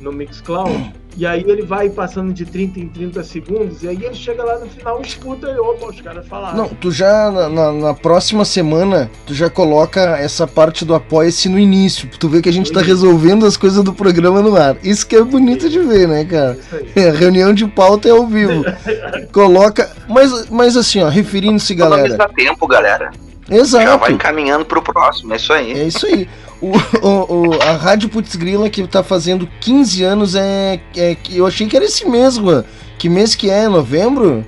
[0.00, 4.14] no Mixcloud, e aí ele vai passando de 30 em 30 segundos, e aí ele
[4.14, 6.56] chega lá no final, escuta e opa, os caras falaram.
[6.58, 11.48] Não, tu já na, na- na próxima semana, tu já coloca essa parte do apoia-se
[11.48, 12.08] no início.
[12.18, 14.76] Tu vê que a gente tá resolvendo as coisas do programa no ar.
[14.82, 16.58] Isso que é bonito de ver, né, cara?
[16.94, 18.62] É, reunião de pauta é ao vivo.
[19.32, 19.90] Coloca.
[20.08, 22.06] Mas, mas assim, ó, referindo-se, galera.
[22.06, 23.10] Economiza tempo, galera.
[23.48, 23.98] Já Exato.
[23.98, 25.72] vai encaminhando pro próximo, é isso aí.
[25.72, 26.28] É isso aí.
[26.60, 26.72] O,
[27.06, 31.66] o- o- a Rádio Putz Grila que tá fazendo 15 anos é, é eu achei
[31.66, 32.64] que era esse mês, Juan.
[32.98, 33.68] Que mês que é?
[33.68, 34.42] Novembro?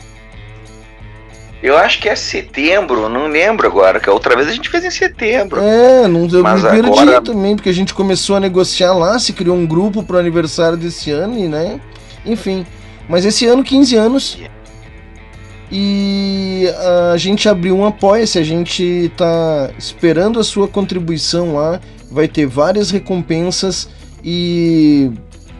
[1.62, 4.84] Eu acho que é setembro, não lembro agora, que a outra vez a gente fez
[4.84, 5.60] em setembro.
[5.60, 9.18] É, não eu Mas me perdi agora- também, porque a gente começou a negociar lá,
[9.18, 11.80] se criou um grupo pro aniversário desse ano e, né?
[12.24, 12.64] Enfim.
[13.08, 14.38] Mas esse ano, 15 anos.
[15.70, 16.66] E
[17.12, 21.80] a gente abriu um apoia-se, a gente tá esperando a sua contribuição lá.
[22.10, 23.88] Vai ter várias recompensas
[24.24, 25.10] e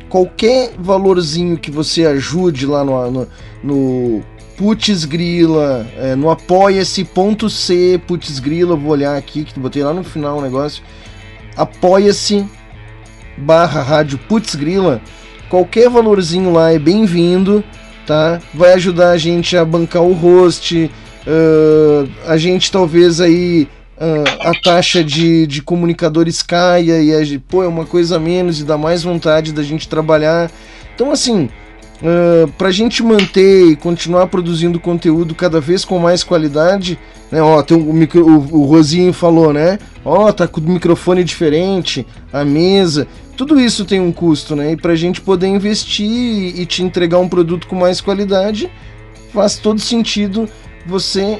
[0.08, 3.28] qualquer valorzinho que você ajude lá no, no,
[3.62, 4.24] no
[4.56, 10.38] Putz Grila, é, no apoia-se.c Putz Grila, vou olhar aqui que botei lá no final
[10.38, 10.82] o negócio.
[11.54, 12.46] Apoia-se
[13.36, 15.00] barra rádio Putz Grila.
[15.50, 17.62] Qualquer valorzinho lá é bem-vindo,
[18.08, 18.40] tá?
[18.54, 20.90] Vai ajudar a gente a bancar o host,
[21.26, 23.68] ah, a gente talvez aí
[24.00, 28.60] ah, a taxa de, de comunicadores caia e a, pô, é uma coisa a menos
[28.60, 30.50] e dá mais vontade da gente trabalhar.
[30.94, 31.50] Então assim,
[32.00, 36.96] Uh, pra gente manter e continuar produzindo conteúdo cada vez com mais qualidade,
[37.28, 37.42] né?
[37.42, 39.80] Ó, tem o, micro, o, o Rosinho falou, né?
[40.04, 44.72] Ó, tá com o microfone diferente, a mesa, tudo isso tem um custo, né?
[44.72, 46.04] E pra gente poder investir
[46.58, 48.68] e, te entregar um produto com mais qualidade,
[49.32, 50.48] faz todo sentido
[50.84, 51.38] você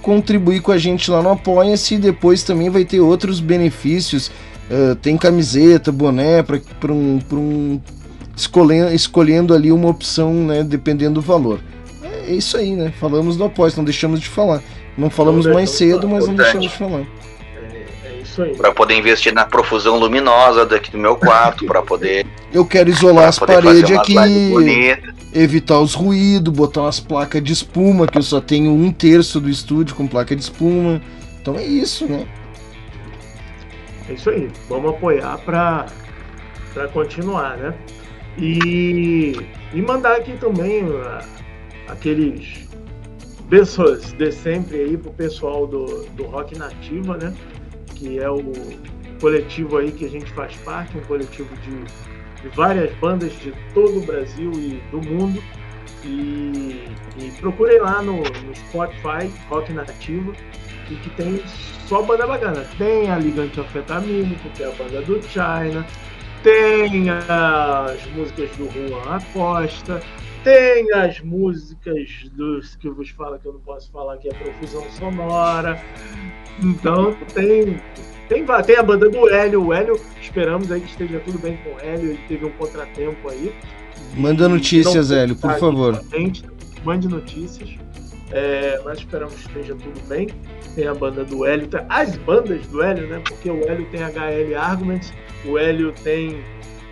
[0.00, 4.28] contribuir com a gente lá no Apoia-se e depois também vai ter outros benefícios.
[4.70, 7.78] Uh, tem camiseta, boné para um, pra um
[8.34, 11.60] escolhendo, escolhendo ali uma opção, né, dependendo do valor.
[12.26, 12.90] É isso aí, né?
[12.98, 14.62] Falamos do após, não deixamos de falar.
[14.96, 17.04] Não falamos Não mais cedo, mas não deixamos de falar.
[18.34, 18.56] Isso aí.
[18.56, 23.22] Pra poder investir na profusão luminosa daqui do meu quarto, pra poder, Eu quero isolar
[23.22, 24.16] pra as paredes aqui,
[25.32, 29.48] evitar os ruídos, botar umas placas de espuma, que eu só tenho um terço do
[29.48, 31.00] estúdio com placa de espuma.
[31.40, 32.26] Então é isso, né?
[34.08, 34.50] É isso aí.
[34.68, 35.86] Vamos apoiar para
[36.72, 37.72] para continuar, né?
[38.36, 39.36] E,
[39.72, 41.24] e mandar aqui também ah,
[41.86, 42.68] aqueles
[43.48, 47.32] beijos de sempre aí pro pessoal do, do Rock Nativa, né?
[47.94, 48.52] Que é o
[49.20, 51.84] coletivo aí que a gente faz parte, um coletivo de,
[52.42, 55.42] de várias bandas de todo o Brasil e do mundo.
[56.04, 60.32] E, e lá no, no Spotify, Rock Nativa,
[60.90, 61.40] e que tem
[61.86, 62.66] só banda bacana.
[62.76, 65.86] Tem a Liga Antianfetamínico, que é a banda do China,
[66.42, 70.00] tem as músicas do Juan Acosta,
[70.44, 74.84] tem as músicas dos que vos fala que eu não posso falar que é profusão
[74.90, 75.82] sonora.
[76.62, 77.80] Então tem
[78.28, 79.66] tem, tem a banda do Hélio.
[79.66, 82.10] O Hélio, esperamos aí que esteja tudo bem com o Hélio.
[82.10, 83.54] Ele teve um contratempo aí.
[84.14, 86.00] Manda notícias, Não Hélio, por tá favor.
[86.84, 87.70] Mande notícias.
[88.30, 90.28] É, nós esperamos que esteja tudo bem.
[90.74, 93.20] Tem a banda do Hélio, as bandas do Hélio, né?
[93.24, 95.12] Porque o Hélio tem HL Arguments,
[95.44, 96.42] o Hélio tem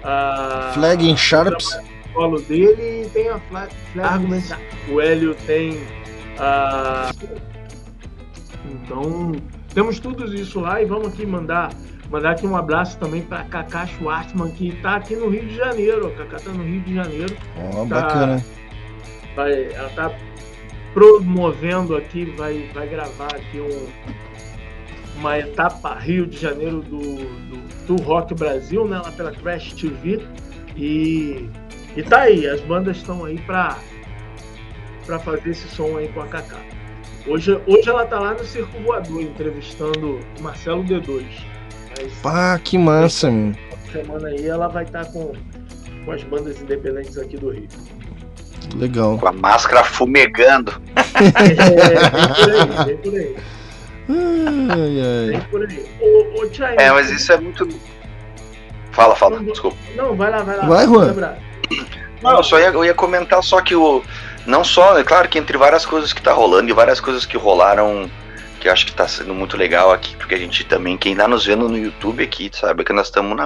[0.04, 0.70] a.
[0.74, 1.76] Flag in Sharps.
[2.12, 4.52] Solo dele e tem a Flag Arguments.
[4.90, 5.78] O Hélio tem
[6.38, 7.10] a.
[8.70, 9.32] Então,
[9.74, 11.70] temos tudo isso lá e vamos aqui mandar.
[12.10, 16.08] Mandar aqui um abraço também para Cacá Schwartzman, que está aqui no Rio de Janeiro.
[16.08, 18.02] A Cacá está no Rio de Janeiro Ó, Tá.
[18.02, 18.44] bacana.
[19.34, 20.12] vai, ela tá
[20.92, 23.88] promovendo aqui, vai, vai gravar aqui um,
[25.18, 30.20] uma etapa Rio de Janeiro do, do, do Rock Brasil, né, lá pela Crash TV.
[30.76, 31.48] E,
[31.96, 33.76] e tá aí, as bandas estão aí pra,
[35.06, 36.58] pra fazer esse som aí com a Kaká.
[37.26, 41.24] Hoje, hoje ela tá lá no Circo Voador, entrevistando o Marcelo D2.
[42.00, 43.54] Mas Pá, que massa, meu.
[43.92, 45.32] semana aí ela vai estar com,
[46.04, 47.68] com as bandas independentes aqui do Rio.
[48.76, 49.18] Legal.
[49.18, 50.72] Com a máscara fumegando.
[51.14, 51.34] É,
[52.16, 53.36] vem por aí, vem por aí.
[54.08, 55.46] Ai, Vem ai.
[55.50, 55.86] por aí.
[56.00, 57.68] Ô, ô Tchai, É, mas isso é muito.
[58.90, 59.76] Fala, fala, desculpa.
[59.94, 60.66] Não, vai lá, vai lá.
[60.66, 61.36] Vai, Juan.
[62.22, 64.02] Não, eu só ia, eu ia comentar só que o.
[64.46, 67.36] Não só, é claro que entre várias coisas que tá rolando e várias coisas que
[67.36, 68.10] rolaram,
[68.60, 71.28] que eu acho que tá sendo muito legal aqui, porque a gente também, quem tá
[71.28, 73.36] nos vendo no YouTube aqui, sabe que nós estamos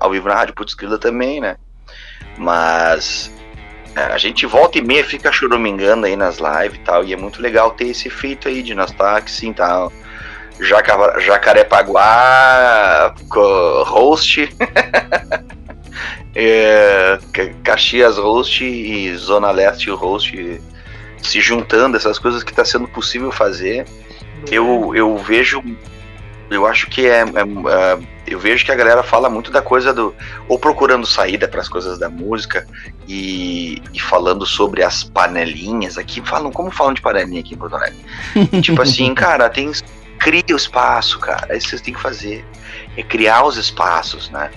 [0.00, 1.56] ao vivo na Rádio Putz Grila também, né?
[2.36, 3.32] Mas
[3.94, 7.16] é, a gente volta e meia fica choramingando aí nas lives e tal, e é
[7.16, 9.88] muito legal ter esse feito aí de nós tá que sim, tá.
[10.60, 13.14] Jaca, Jacarepaguá,
[13.86, 14.54] host,
[16.34, 20.60] é, Ca- Caxias host e Zona Leste host
[21.22, 23.86] se juntando, essas coisas que está sendo possível fazer.
[24.50, 25.62] Eu, eu vejo,
[26.50, 29.92] eu acho que é, é, é, eu vejo que a galera fala muito da coisa
[29.92, 30.14] do
[30.48, 32.66] ou procurando saída para as coisas da música
[33.06, 37.76] e, e falando sobre as panelinhas aqui falam como falam de panelinha aqui em Porto
[37.76, 37.98] Alegre.
[38.62, 39.70] tipo assim, cara, tem
[40.18, 41.46] cria o espaço, cara.
[41.48, 42.44] É isso que vocês têm que fazer.
[42.96, 44.50] É criar os espaços, né?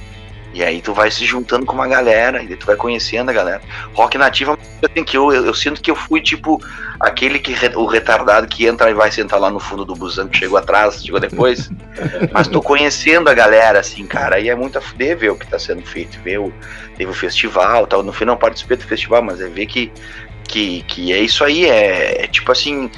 [0.54, 3.62] E aí tu vai se juntando com uma galera, e tu vai conhecendo a galera.
[3.94, 6.62] Rock nativa, assim, que eu, eu, eu sinto que eu fui tipo
[7.00, 10.38] aquele que o retardado que entra e vai sentar lá no fundo do busão que
[10.38, 11.72] chegou atrás, chegou depois.
[12.32, 15.48] Mas tô conhecendo a galera, assim, cara, e é muito a fuder ver o que
[15.48, 16.20] tá sendo feito.
[16.22, 16.54] Ver o,
[16.96, 18.04] teve o festival tal.
[18.04, 19.92] No fim não participei do festival, mas é ver que,
[20.48, 22.92] que, que é isso aí, é, é tipo assim,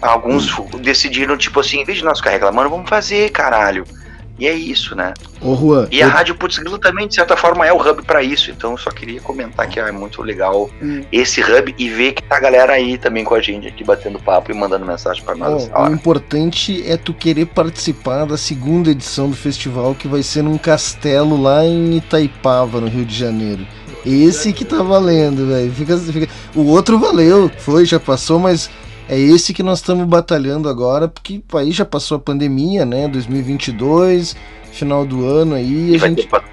[0.00, 3.84] alguns decidiram, tipo assim, em vez de nós ficar reclamando, vamos fazer, caralho.
[4.40, 5.12] E é isso, né?
[5.42, 5.86] Ô, Juan.
[5.90, 8.50] E a eu- Rádio Putz Grilo também, de certa forma, é o hub pra isso.
[8.50, 11.02] Então eu só queria comentar que é muito legal Hum.
[11.12, 14.18] esse hub e ver que tá a galera aí também com a gente aqui batendo
[14.18, 15.70] papo e mandando mensagem pra nós.
[15.74, 20.56] O importante é tu querer participar da segunda edição do festival que vai ser num
[20.56, 23.66] castelo lá em Itaipava, no Rio de Janeiro.
[24.06, 25.70] Esse que tá valendo, velho.
[25.72, 28.70] Fica, fica- O outro valeu, foi, já passou, mas
[29.12, 33.08] é esse que nós estamos batalhando agora, porque aí já passou a pandemia, né?
[33.08, 34.36] 2022,
[34.72, 36.22] final do ano aí, E a vai gente.
[36.22, 36.44] ter pat-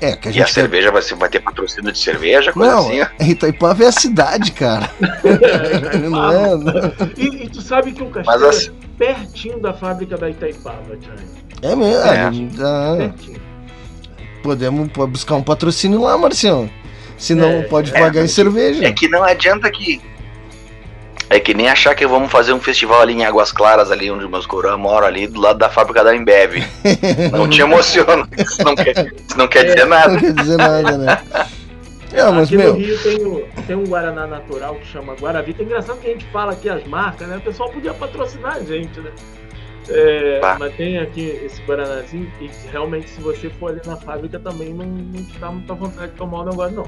[0.00, 0.52] É, que a E a gente.
[0.52, 3.00] cerveja vai, ser, vai ter patrocínio de cerveja, coisa Não, assim.
[3.00, 3.06] ó.
[3.24, 4.90] Itaipava é a cidade, cara.
[6.10, 6.56] não é?
[6.56, 6.72] Não.
[7.16, 11.14] E, e tu sabe que o Castelo assim, é pertinho da fábrica da Itaipava, Tchai.
[11.62, 11.94] É mesmo.
[12.02, 12.20] É.
[12.62, 13.40] ah, Pertinho.
[14.42, 16.68] Podemos buscar um patrocínio lá, Marcião.
[17.16, 18.84] Se não, É, pode é, pagar em cerveja.
[18.84, 20.00] É que não adianta que.
[21.30, 24.28] É que nem achar que vamos fazer um festival ali em Águas Claras, ali onde
[24.28, 26.62] meus coroas moram, ali do lado da fábrica da Embev.
[27.32, 28.28] Não te emociona.
[28.36, 28.92] Isso não quer,
[29.28, 30.18] isso não quer dizer Não nada.
[30.20, 31.18] quer dizer nada, né?
[32.12, 35.62] É, mas, aqui meu, no Rio tem, o- tem um Guaraná natural que chama Guaravita.
[35.62, 37.38] É engraçado que a gente fala aqui as marcas, né?
[37.38, 39.10] O pessoal podia patrocinar a gente, né?
[39.88, 44.72] É, mas tem aqui esse Guaranazinho e realmente se você for ali na fábrica também
[44.72, 46.86] não, não te dá muita vontade de tomar o negócio, não.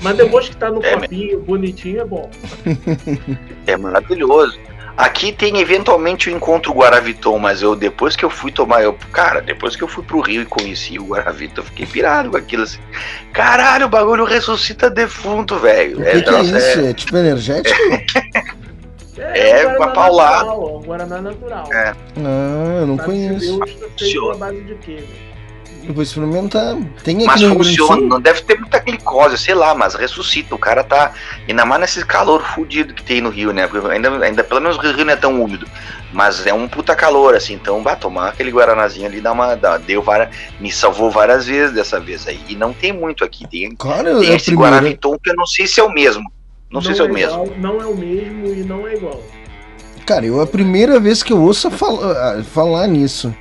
[0.00, 2.30] Mas depois que tá no É, copinho, bonitinho, é bom.
[3.66, 4.58] É maravilhoso.
[4.96, 9.40] Aqui tem eventualmente o encontro Guaraviton, mas eu depois que eu fui tomar, eu, cara,
[9.40, 12.64] depois que eu fui pro Rio e conheci o Guaravita, eu fiquei pirado com aquilo
[12.64, 12.78] assim.
[13.32, 15.98] Caralho, o bagulho ressuscita defunto, velho.
[16.00, 16.80] o que, que é isso?
[16.80, 17.76] É tipo energético?
[19.18, 21.68] É, é um Guaraná natural.
[21.72, 21.94] É.
[22.16, 23.58] Ah, eu não Sabe-se conheço.
[23.58, 25.31] Deus, feito à base de quê, né?
[25.84, 26.76] Eu vou experimentar.
[27.02, 30.54] Tem aqui Mas funciona, não deve ter muita glicose, sei lá, mas ressuscita.
[30.54, 31.12] O cara tá.
[31.48, 33.66] Ainda mais nesse calor fudido que tem no Rio, né?
[33.66, 35.66] Porque ainda, ainda pelo menos o Rio não é tão úmido.
[36.12, 37.54] Mas é um puta calor, assim.
[37.54, 39.54] Então, vai tomar aquele Guaranazinho ali, dá uma.
[39.54, 40.28] Dá, deu várias,
[40.60, 42.40] me salvou várias vezes dessa vez aí.
[42.48, 43.46] E não tem muito aqui.
[43.48, 44.54] Tem, Cara, tem é esse.
[44.54, 46.30] Guaraviton que eu não sei se é o mesmo.
[46.70, 47.44] Não, sei se é o mesmo.
[47.44, 49.22] igual, não é o mesmo e não é igual.
[50.06, 53.34] Cara, eu é a primeira vez que eu ouço falar, ah, falar nisso.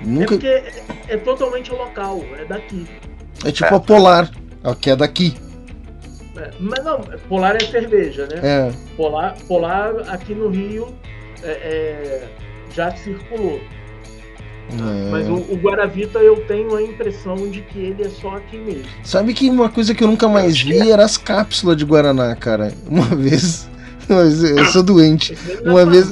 [0.00, 0.26] É Nunca.
[0.28, 2.86] porque é, é totalmente local, é daqui.
[3.44, 4.30] É tipo a Polar,
[4.64, 5.36] ó, que é daqui.
[6.36, 8.40] É, mas não, Polar é cerveja, né?
[8.42, 8.72] É.
[8.96, 10.94] Polar, Polar aqui no Rio
[11.42, 12.28] é, é,
[12.74, 13.60] já circulou.
[14.72, 15.10] É.
[15.10, 18.84] Mas o, o Guaravita eu tenho a impressão de que ele é só aqui mesmo.
[19.02, 22.72] Sabe que uma coisa que eu nunca mais vi era as cápsulas de Guaraná, cara.
[22.86, 23.68] Uma vez.
[24.56, 25.36] Eu sou doente.
[25.64, 26.08] Uma vez.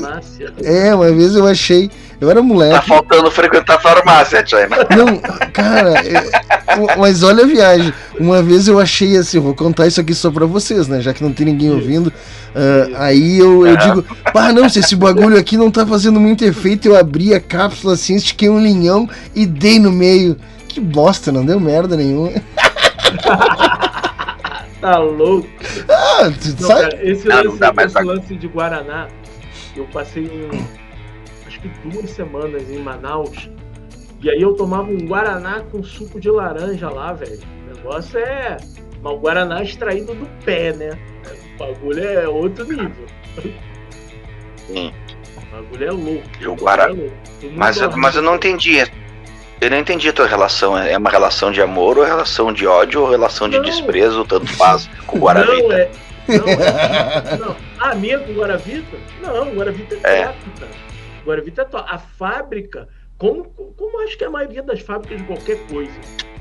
[0.62, 1.91] É, uma vez eu achei.
[2.20, 2.89] Eu era Tá moleque.
[2.89, 4.77] faltando frequentar a farmácia, China.
[4.97, 5.18] Não,
[5.52, 7.93] cara, é- mas olha a viagem.
[8.18, 11.01] Uma vez eu achei assim, vou contar isso aqui só pra vocês, né?
[11.01, 12.12] Já que não tem ninguém ouvindo.
[12.57, 16.44] Ah, aí eu, eu digo, pá, não, se esse bagulho aqui não tá fazendo muito
[16.44, 20.36] efeito, eu abri a cápsula assim, estiquei um linhão e dei no meio.
[20.67, 22.31] Que bosta, não deu merda nenhuma.
[24.81, 25.49] Tá louco.
[25.89, 26.81] Ah, tu Não, sabe?
[26.91, 29.09] cara, esse, Ah, não lance, esse pra- lance de Guaraná,
[29.77, 30.49] eu passei um,
[31.47, 33.51] acho que duas semanas em Manaus.
[34.23, 37.39] E aí eu tomava um Guaraná com suco de laranja lá, velho.
[37.71, 38.57] O negócio é.
[39.03, 40.99] Mas o Guaraná extraído do pé, né?
[41.55, 43.07] O bagulho é outro nível.
[44.67, 44.93] Sim.
[45.37, 46.23] O bagulho é louco.
[46.41, 47.97] E o bagulho Guara- é Mas, dorme.
[48.01, 48.77] mas eu não entendi.
[49.61, 50.78] Eu não entendi a tua relação.
[50.78, 53.65] É uma relação de amor ou relação de ódio ou relação de Não.
[53.65, 55.75] desprezo, tanto faz, com o Não, Guaravita?
[55.75, 55.91] é.
[56.28, 57.37] Não, é.
[57.39, 57.57] Não.
[57.81, 58.97] A minha com Guaravita?
[59.20, 60.27] Não, Guaravita é É.
[60.27, 60.73] top, cara.
[61.27, 61.91] Guaravita é top.
[61.91, 65.93] A fábrica, como, como acho que a maioria das fábricas de qualquer coisa,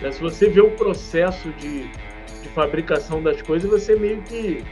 [0.01, 0.11] né?
[0.11, 4.63] se você vê o processo de, de fabricação das coisas, você meio que,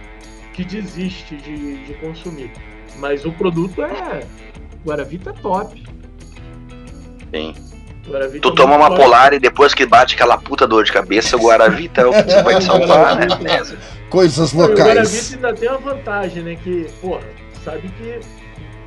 [0.53, 2.51] que desiste de, de consumir.
[2.97, 4.21] Mas o produto é.
[4.85, 5.83] Guaravita é top.
[7.33, 7.55] Sim.
[8.07, 11.39] Guaravita Tu toma uma polar e depois que bate aquela puta dor de cabeça, o
[11.39, 13.27] Guaravita é o que vai te salvar, né?
[14.09, 14.87] Coisas e O locais.
[14.87, 16.55] Guaravita ainda tem uma vantagem, né?
[16.55, 17.23] Que, porra,
[17.63, 18.19] sabe que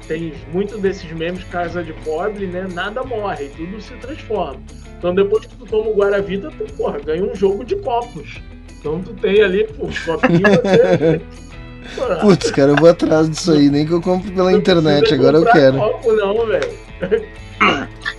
[0.06, 2.66] tem muito desses memes casa de pobre, né?
[2.72, 4.60] Nada morre, tudo se transforma.
[4.98, 8.40] Então depois que tu toma o Guaravita, tu, porra, ganha um jogo de copos.
[8.78, 11.20] Então tu tem ali, pô, os copinhos você.
[11.96, 15.14] Porra, Putz, cara, eu vou atrás disso aí, nem que eu compre pela não internet,
[15.14, 15.78] agora eu quero.
[15.78, 17.47] Copo, não, velho.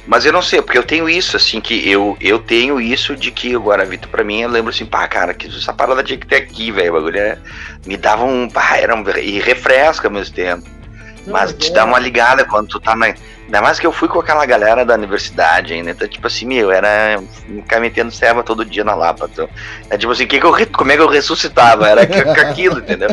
[0.07, 3.31] Mas eu não sei, porque eu tenho isso, assim, que eu, eu tenho isso de
[3.31, 6.27] que o Guaravita, pra mim, eu lembro assim, pá, cara, que essa parada tinha que
[6.27, 6.91] ter aqui, velho.
[6.91, 7.37] O bagulho é-
[7.85, 8.49] me dava um.
[8.49, 9.03] Pá, era um.
[9.17, 10.78] E refresca ao mesmo tempo.
[11.27, 13.07] Mas te é- dá uma ligada quando tu tá na.
[13.07, 15.89] Ainda mais que eu fui com aquela galera da universidade ainda.
[15.91, 19.27] Então, tipo assim, meu, era ficar metendo serva todo dia na Lapa.
[19.31, 19.49] Então,
[19.89, 21.87] é tipo assim, que que eu, como é que eu ressuscitava?
[21.89, 22.01] Era
[22.47, 23.09] aquilo, entendeu?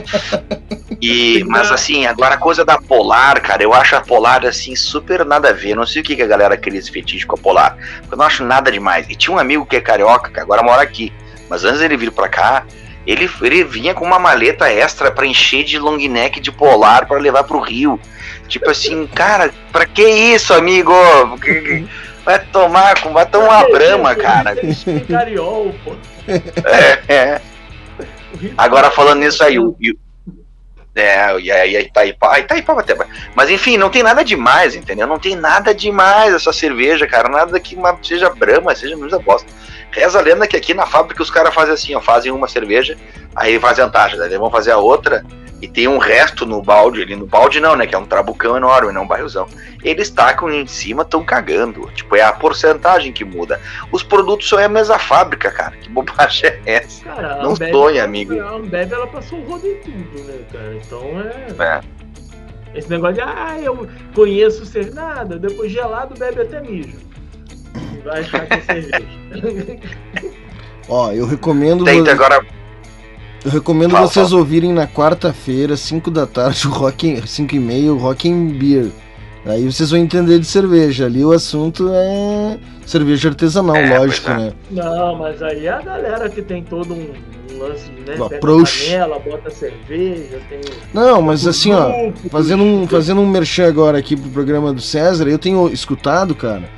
[1.01, 5.25] E, mas assim, agora a coisa da Polar, cara, eu acho a Polar assim, super
[5.25, 5.71] nada a ver.
[5.71, 7.77] Eu não sei o que, que a galera queria esse fetiche com a Polar.
[8.11, 9.07] Eu não acho nada demais.
[9.09, 11.13] E tinha um amigo que é carioca, que agora mora aqui.
[11.49, 12.65] Mas antes dele vir pra cá,
[13.07, 17.19] ele, ele vinha com uma maleta extra pra encher de long neck de Polar pra
[17.19, 18.01] levar pro Rio.
[18.49, 20.93] Tipo assim, cara, pra que isso, amigo?
[22.25, 24.57] Vai tomar, vai tomar uma brama, cara.
[25.09, 25.95] Cariol, pô.
[26.29, 27.41] É, é.
[28.59, 29.77] Agora falando nisso aí, o.
[29.81, 29.97] e
[30.95, 32.97] É, e aí a Itaipa, a Itaipa até.
[33.35, 35.07] Mas enfim, não tem nada demais, entendeu?
[35.07, 37.29] Não tem nada demais essa cerveja, cara.
[37.29, 39.49] Nada que uma, seja brama, seja muita bosta.
[39.97, 42.99] Reza a lenda que aqui na fábrica os caras fazem assim, ó, fazem uma cerveja,
[43.35, 45.25] aí fazem a taxa, daí vão fazer a outra
[45.63, 47.17] e tem um resto no balde ali.
[47.17, 47.87] No balde não, né?
[47.87, 49.49] Que é um trabucão enorme, não um barrilzão.
[49.83, 51.91] Eles tacam em cima, estão cagando.
[51.95, 53.59] Tipo, é a porcentagem que muda.
[53.91, 55.75] Os produtos só é a mesma fábrica, cara.
[55.79, 57.03] Que bobagem é essa?
[57.03, 58.39] Cara, Não Ambev, sonha, amigo.
[58.39, 60.75] A Ambev, ela passou o rodo em tudo, né, cara?
[60.75, 61.01] Então
[61.59, 61.79] é...
[61.79, 61.81] É.
[62.79, 66.99] Esse negócio de, ah, eu conheço ser nada, depois gelado bebe até mijo.
[68.07, 69.03] Vai achar que é cerveja.
[70.89, 71.85] Ó, eu recomendo.
[71.85, 72.45] Vo- agora
[73.45, 74.41] Eu recomendo Fala, vocês fala.
[74.41, 78.91] ouvirem na quarta-feira, 5 da tarde, o Rock 5 e meia, o Rock and Beer.
[79.45, 81.07] Aí vocês vão entender de cerveja.
[81.07, 84.37] Ali o assunto é cerveja artesanal, É, lógico, é.
[84.37, 84.53] né?
[84.71, 87.13] Não, mas aí é a galera que tem todo um,
[87.53, 88.03] um lance, né?
[88.17, 88.83] Pega approach.
[88.83, 90.61] a panela, bota cerveja, tem...
[90.93, 95.29] Não, mas assim, ó, fazendo um, fazendo um merchan agora aqui pro programa do César,
[95.29, 96.69] eu tenho escutado, cara,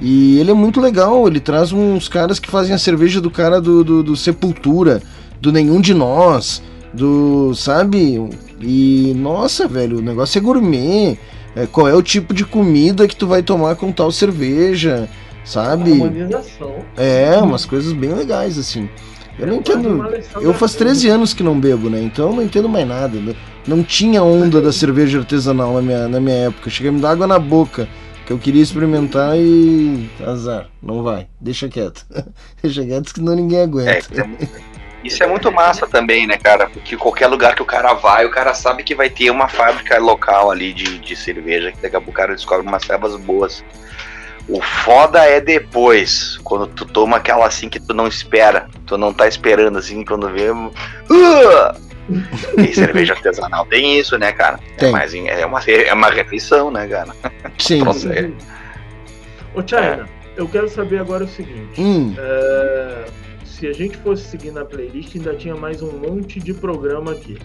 [0.00, 3.60] e ele é muito legal, ele traz uns caras que fazem a cerveja do cara
[3.60, 5.02] do, do, do Sepultura,
[5.40, 6.62] do Nenhum de Nós,
[6.92, 8.20] do, sabe?
[8.60, 11.18] E nossa, velho, o negócio é gourmet.
[11.56, 15.08] É, qual é o tipo de comida que tu vai tomar com tal cerveja,
[15.44, 15.92] sabe?
[15.92, 16.72] Harmonização.
[16.96, 18.88] É, umas coisas bem legais assim.
[19.38, 20.04] Eu não É entendo.
[20.40, 20.84] Eu faz vida.
[20.84, 22.02] 13 anos que não bebo, né?
[22.02, 23.18] Então eu não entendo mais nada.
[23.66, 26.70] Não tinha onda da cerveja artesanal na minha, na minha época.
[26.70, 27.88] Cheguei a me dar água na boca.
[28.28, 30.10] Que eu queria experimentar e.
[30.22, 30.66] Azar.
[30.82, 31.26] Não vai.
[31.40, 32.04] Deixa quieto.
[32.62, 33.98] Deixa quieto, senão ninguém É, aguenta.
[33.98, 34.48] isso é muito-
[35.02, 36.68] isso é muito massa também, né, cara?
[36.68, 39.98] Porque qualquer lugar que o cara vai, o cara sabe que vai ter uma fábrica
[39.98, 43.64] local ali de, de cerveja, que daqui a pouco o cara descobre umas cevas boas.
[44.46, 49.10] O foda é depois, quando tu toma aquela assim que tu não espera, tu não
[49.14, 50.50] tá esperando assim, quando vê.
[50.50, 51.87] Uh!
[52.58, 54.58] E cerveja artesanal tem isso, né, cara?
[54.78, 54.88] Tem.
[54.88, 57.12] É, mais, em- é, uma, é uma refeição, né, cara?
[57.58, 57.80] Sim.
[57.84, 58.32] Processo.
[59.54, 61.80] Ô, China, eu quero saber agora o seguinte.
[61.80, 63.04] Hum, É,
[63.44, 67.36] se a gente fosse seguir na playlist, ainda tinha mais um monte de programa aqui.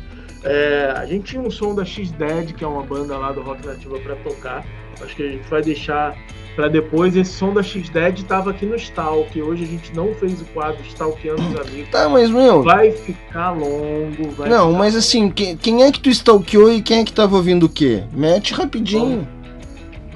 [0.43, 3.66] É, a gente tinha um som da X-Dead, que é uma banda lá do Rock
[3.66, 4.64] Nativa, pra tocar.
[5.03, 6.15] Acho que a gente vai deixar
[6.56, 7.15] pra depois.
[7.15, 9.41] Esse som da X-Dead tava aqui no Stalk.
[9.41, 11.90] Hoje a gente não fez o quadro Stalkeando os Amigos.
[11.90, 12.64] tá, mas meu.
[12.64, 14.32] Vai ficar longo.
[14.38, 14.98] Vai Não, ficar mas longo.
[14.99, 18.03] assim, quem, quem é que tu stalkeou e quem é que tava ouvindo o quê?
[18.14, 19.27] Mete rapidinho.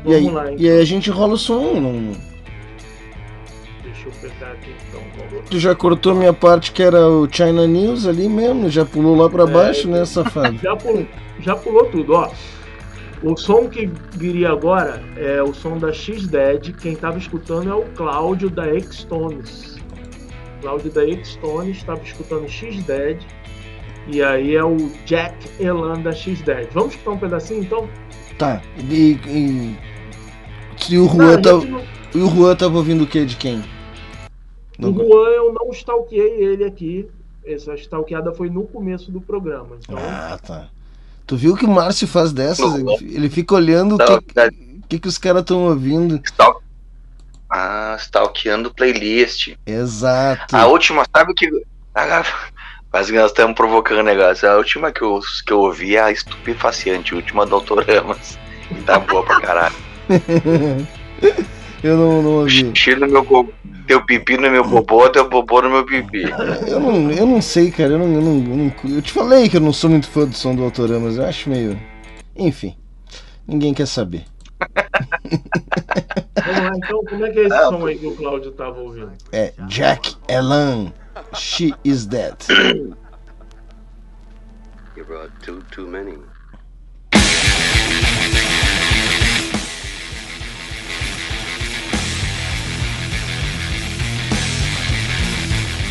[0.06, 0.66] E aí, Vamos lá, então.
[0.66, 1.80] e aí a gente rola o som.
[1.80, 2.12] Não...
[3.84, 5.02] Deixa eu pegar aqui então.
[5.30, 9.16] Vamos Tu já cortou minha parte que era o China News ali mesmo, já pulou
[9.16, 10.58] lá pra É, baixo, né, safado?
[10.62, 11.06] Já pulou,
[11.42, 12.30] já pulou tudo, ó.
[13.24, 16.74] O som que viria agora é o som da X-Dead.
[16.76, 19.78] Quem tava escutando é o Cláudio da X-Tones.
[20.62, 23.20] Cláudio da X-Tones estava escutando X-Dead.
[24.08, 26.70] E aí é o Jack Elan da X-Dead.
[26.74, 27.90] Vamos escutar um pedacinho então?
[28.38, 28.62] Tá.
[28.78, 29.78] E, e...
[30.78, 33.36] Se o Não, Juan, a tá, não- e o Juan tava ouvindo o quê de
[33.36, 33.64] quem?
[34.80, 37.10] O Juan eu não stalkeei ele aqui.
[37.44, 39.78] Essa stalkeada foi no começo do programa.
[39.82, 40.70] Então, Ah, tá.
[41.28, 42.82] Tu viu que o Márcio faz dessas?
[42.82, 42.94] Não.
[43.02, 44.50] Ele, fica olhando o que, tá-
[44.88, 46.22] que, que os caras estão ouvindo.
[46.26, 46.62] Stal-
[47.50, 49.54] Ah, stalkeando playlist.
[49.66, 50.56] Exato.
[50.56, 51.50] A última, sabe o que.
[51.94, 52.24] Ah,
[52.92, 54.50] que nós estamos provocando o negócio.
[54.50, 58.40] A última que eu, que eu ouvi é a estupefaciente, a última do Autoramas.
[58.72, 59.76] E tá boa pra caralho.
[61.84, 62.76] Eu não, não ouvi.
[62.76, 63.54] Xixi no meu bo-
[63.88, 66.24] Teu pipi no meu bobô, teu bobô no meu pipi.
[66.68, 67.94] Eu não, eu não sei, cara.
[67.94, 70.26] Eu, não, eu, não, eu, não- eu te falei que eu não sou muito fã
[70.26, 71.16] do som do Autoramas.
[71.18, 71.80] Eu acho meio.
[72.36, 72.76] Enfim.
[73.48, 74.26] Ninguém quer saber.
[76.46, 78.80] vamos lá, então, como é que é esse Não, som aí que o Cláudio tava
[78.80, 79.12] ouvindo?
[79.32, 80.92] É Jack Elan.
[81.34, 82.36] She is dead.
[84.96, 86.18] You brought too too many.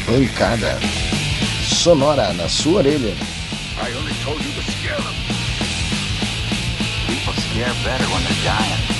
[0.07, 0.79] Pancada.
[1.67, 3.13] Sonora na sua orelha.
[3.83, 5.15] I only told you to scare them.
[7.09, 8.95] People scare better when they're dying.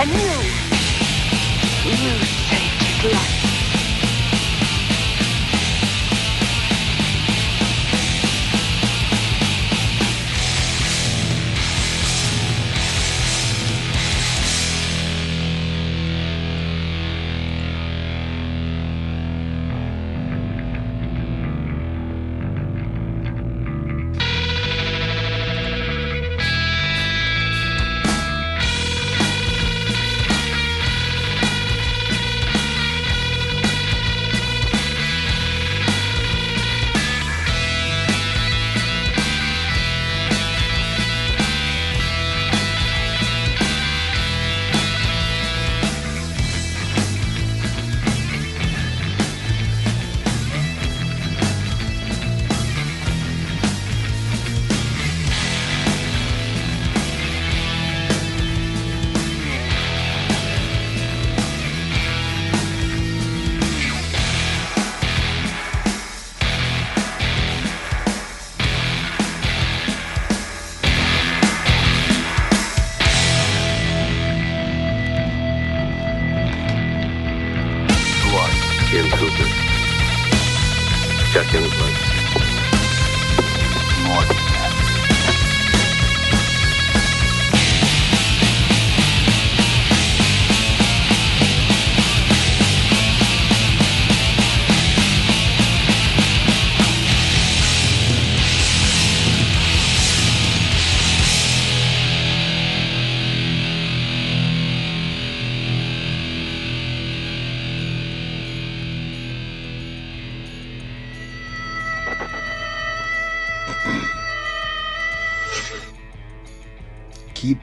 [0.00, 0.30] And you,
[1.90, 3.47] you saved his life.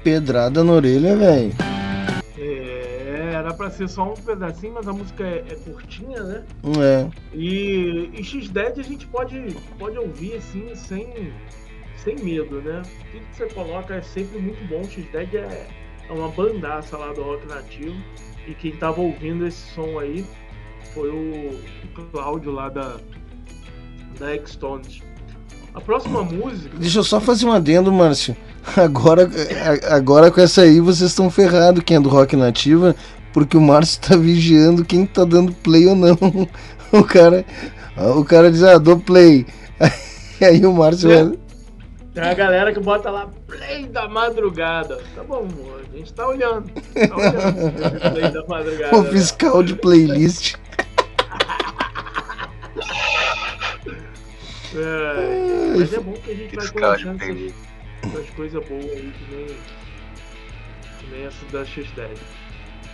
[0.06, 1.52] Pedrada na orelha, velho.
[2.38, 6.44] É, era pra ser só um pedacinho, mas a música é, é curtinha, né?
[6.80, 7.10] É.
[7.34, 11.34] E, e X-Dead a gente pode, pode ouvir assim, sem,
[11.98, 12.84] sem medo, né?
[13.12, 14.84] Tudo que você coloca é sempre muito bom.
[14.84, 15.68] X-Dead é,
[16.08, 17.96] é uma bandaça lá do rock nativo.
[18.48, 20.24] E quem tava ouvindo esse som aí
[20.94, 21.60] foi o,
[22.00, 22.98] o Cláudio lá da,
[24.20, 25.02] da X-Tones.
[25.74, 26.78] A próxima música.
[26.78, 28.38] Deixa eu só fazer um adendo, Márcio.
[28.76, 29.30] Agora,
[29.90, 32.96] agora com essa aí vocês estão ferrados, quem é do Rock Nativa,
[33.32, 36.18] porque o Márcio tá vigiando quem tá dando play ou não.
[36.92, 37.44] O cara,
[38.16, 39.46] o cara diz, ah, dou play.
[40.40, 41.38] Aí o Márcio vai.
[42.14, 45.02] Tem a galera que bota lá play da madrugada.
[45.14, 45.46] Tá bom,
[45.94, 46.70] a gente tá olhando.
[46.70, 48.96] Tá olhando play da madrugada.
[48.96, 50.56] O fiscal de playlist.
[54.78, 57.54] É, mas é bom que a gente vai Fiscal de
[58.08, 59.46] essas coisas boas aí que nem,
[61.00, 62.18] que nem essa da X10.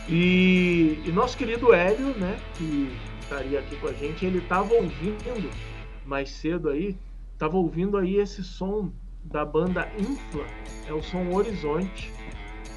[0.10, 2.92] E, e nosso querido Hélio, né, que
[3.22, 5.50] estaria aqui com a gente, ele tava ouvindo
[6.06, 6.98] mais cedo aí,
[7.38, 8.92] tava ouvindo aí esse som
[9.24, 10.46] da banda Infla,
[10.88, 12.12] é o som Horizonte.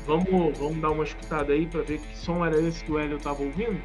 [0.06, 3.18] Vamos, vamos dar uma escutada aí para ver que som era esse que o Hélio
[3.18, 3.80] tava ouvindo?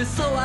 [0.00, 0.39] Modos, pessoas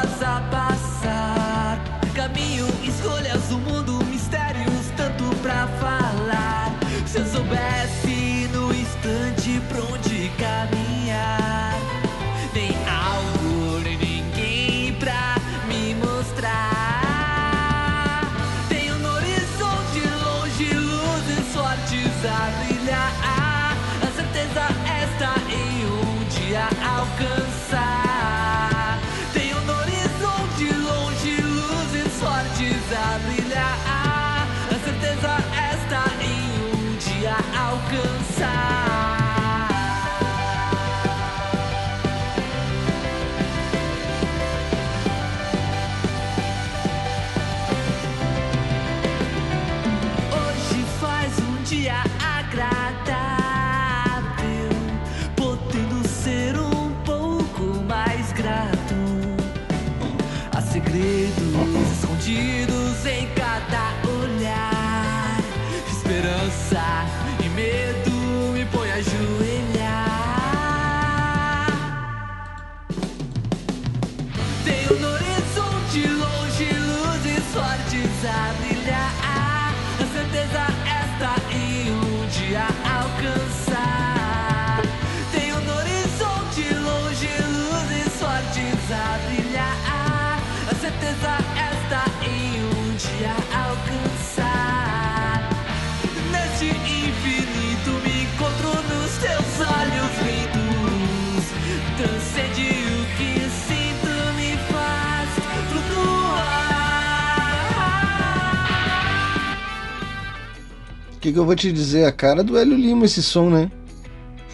[111.25, 112.05] que, que eu vou te dizer?
[112.05, 113.71] A cara do Hélio Lima esse som, né?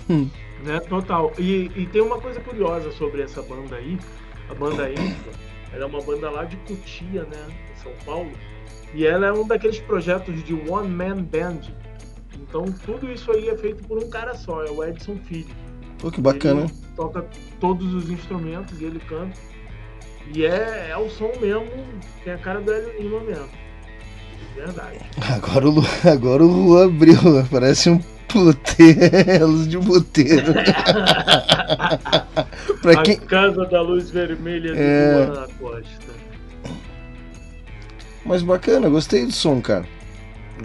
[0.09, 0.30] Hum.
[0.64, 1.33] Né, total.
[1.38, 3.98] E, e tem uma coisa curiosa sobre essa banda aí,
[4.50, 5.33] a banda Infla.
[5.74, 8.32] Ela é uma banda lá de Cotia, né, em São Paulo.
[8.93, 11.59] E ela é um daqueles projetos de one man band.
[12.40, 15.53] Então tudo isso aí é feito por um cara só, é o Edson Filho.
[16.00, 16.61] Pô, que bacana.
[16.61, 17.25] Ele toca
[17.59, 19.38] todos os instrumentos e ele canta.
[20.33, 21.69] E é, é o som mesmo,
[22.24, 23.50] tem a cara do Hélio Lima mesmo.
[24.56, 25.00] Verdade.
[25.36, 27.16] Agora o, agora o Lu abriu,
[27.50, 30.53] parece um puteiro, luz de puteiro.
[32.82, 35.26] pra a quem, Casa da Luz Vermelha de É.
[35.28, 36.11] Luana Costa.
[38.26, 39.86] Mas bacana, gostei do som, cara.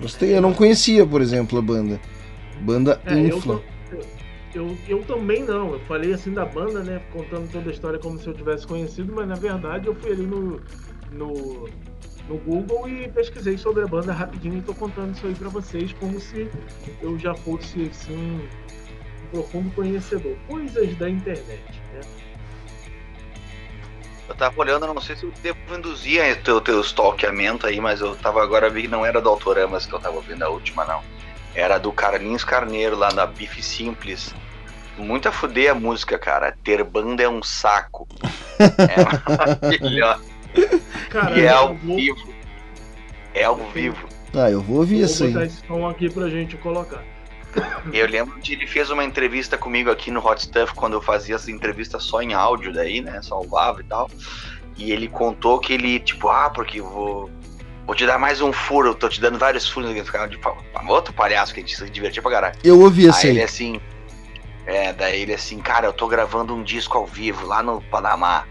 [0.01, 1.99] Gostei, eu não conhecia, por exemplo, a banda.
[2.61, 3.57] Banda É, eu, Infla.
[3.57, 3.63] tô-
[4.55, 5.73] eu, eu também não.
[5.73, 7.01] Eu falei assim da banda, né?
[7.13, 10.27] Contando toda a história como se eu tivesse conhecido, mas na verdade eu fui ali
[10.27, 10.61] no,
[11.13, 11.69] no,
[12.29, 15.93] no Google e pesquisei sobre a banda rapidinho e tô contando isso aí pra vocês
[15.95, 16.51] como se
[17.01, 18.49] eu já fosse assim
[19.25, 20.37] um profundo conhecedor.
[20.49, 22.01] Coisas da internet, né?
[24.29, 28.01] Eu tava olhando, não sei se eu devo induzir o teu, teu stalkeamento aí, mas
[28.01, 30.85] eu tava agora vi que não era do Autoramas que eu tava ouvindo a última,
[30.85, 31.01] não.
[31.55, 34.35] Era do Carlinhos Carneiro lá na Bife Simples.
[34.99, 36.57] Muito a fuder a música, cara.
[36.65, 38.07] Ter banda é um saco.
[38.59, 40.36] É maravilhoso.
[41.37, 42.29] E é ao vou- vivo.
[43.35, 44.07] É ao vivo.
[44.35, 45.33] Ah, eu vou ouvir Vou isso aí.
[45.33, 47.03] botar esse som aqui pra gente colocar.
[47.93, 51.37] Eu lembro que ele fez uma entrevista comigo aqui no Hot Stuff quando eu fazia
[51.37, 53.21] essa entrevista só em áudio daí, né?
[53.23, 54.11] Salvava e tal.
[54.77, 57.31] E ele contou que ele, tipo, ah, porque eu vou.
[57.87, 59.89] Vou te dar mais um furo, eu tô te dando vários furos.
[59.91, 60.39] Ele ficava de
[60.89, 62.57] outro palhaço que a gente se divertia pra caralho.
[62.63, 63.29] Eu ouvi Aí aí.
[63.31, 63.81] ele assim.
[64.67, 68.45] É, daí ele assim, cara, eu tô gravando um disco ao vivo lá no Panamá.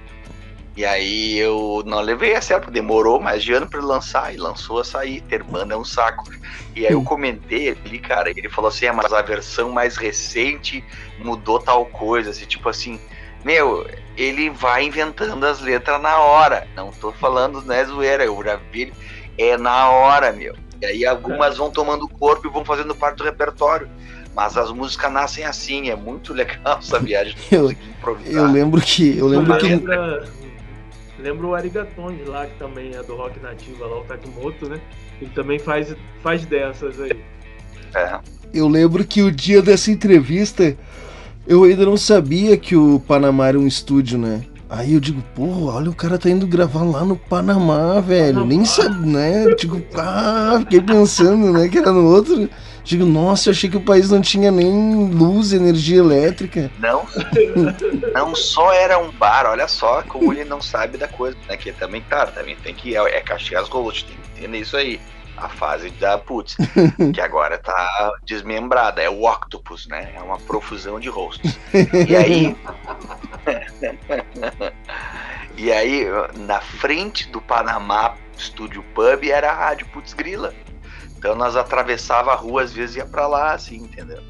[0.75, 4.33] E aí eu não levei a sério, porque demorou mais de ano pra ele lançar.
[4.33, 6.29] E lançou a sair, ter banda é um saco.
[6.75, 9.95] E aí eu comentei ali, cara, e ele falou assim, é, mas a versão mais
[9.95, 10.83] recente
[11.19, 12.99] mudou tal coisa, assim, tipo assim,
[13.45, 13.87] meu,
[14.17, 16.67] ele vai inventando as letras na hora.
[16.75, 18.91] Não tô falando, né, zoeira, eu já vi,
[19.37, 20.55] é na hora, meu.
[20.81, 23.89] E aí algumas vão tomando corpo e vão fazendo parte do repertório.
[24.35, 27.73] Mas as músicas nascem assim, é muito legal essa viagem de Eu-.
[28.25, 29.17] Eu lembro que.
[29.17, 29.67] Eu lembro que.
[29.67, 30.25] Lembra,
[31.19, 34.79] lembra o Arigatões lá, que também é do rock nativa lá, o Takimoto, né?
[35.21, 37.19] Ele também faz, faz dessas aí.
[37.95, 38.19] É.
[38.53, 40.75] Eu lembro que o dia dessa entrevista
[41.47, 44.43] eu ainda não sabia que o Panamá era um estúdio, né?
[44.67, 48.43] Aí eu digo, pô, olha, o cara tá indo gravar lá no Panamá, velho.
[48.45, 49.45] Nem sabe, né?
[49.45, 51.69] Eu digo, ah, fiquei pensando, né?
[51.69, 52.49] Que era no outro.
[52.85, 56.69] Digo, nossa, eu achei que o país não tinha nem luz, energia elétrica.
[56.77, 57.03] Não,
[58.13, 61.57] não só era um bar, olha só como ele não sabe da coisa, né?
[61.57, 62.95] Que também, cara, também tem que.
[62.95, 65.01] É, é castigar as rolos, tem que entender isso aí.
[65.35, 66.55] A fase da putz,
[67.13, 70.13] que agora tá desmembrada, é o octopus, né?
[70.15, 71.57] É uma profusão de rostos.
[72.07, 72.55] E aí.
[75.57, 76.05] e aí,
[76.37, 80.53] na frente do Panamá Studio Pub era a Rádio Putz Grila.
[81.17, 84.21] Então nós atravessava a rua, às vezes ia pra lá, assim, entendeu?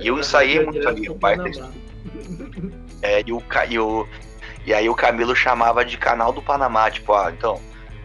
[0.00, 1.48] E eu ensaiei muito ali, o baita
[3.02, 4.06] É, e, o, e, o,
[4.64, 7.60] e aí o Camilo chamava de canal do Panamá, tipo, ah, então,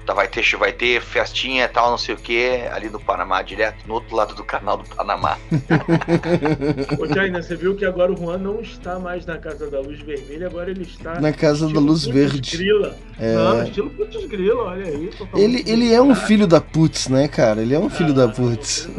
[0.06, 3.42] tá, vai, ter, vai ter festinha e tal, não sei o que, ali no Panamá,
[3.42, 5.38] direto no outro lado do canal do Panamá.
[7.00, 10.00] Ô, Jaina, você viu que agora o Juan não está mais na Casa da Luz
[10.00, 12.58] Vermelha, agora ele está Na Casa da estilo Luz Putz Verde.
[12.58, 12.98] Grila.
[13.20, 13.36] É.
[13.36, 15.10] Não, estilo Putz Grila, olha aí.
[15.36, 17.62] Ele, ele é um filho da putz, né, cara?
[17.62, 18.90] Ele é um filho da putz.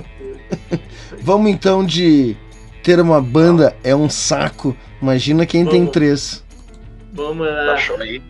[1.22, 2.36] Vamos então de
[2.82, 4.76] ter uma banda é um saco.
[5.00, 5.92] Imagina quem tem Vamos.
[5.92, 6.44] três.
[7.12, 7.74] Vamos lá.
[7.74, 8.22] Achou aí?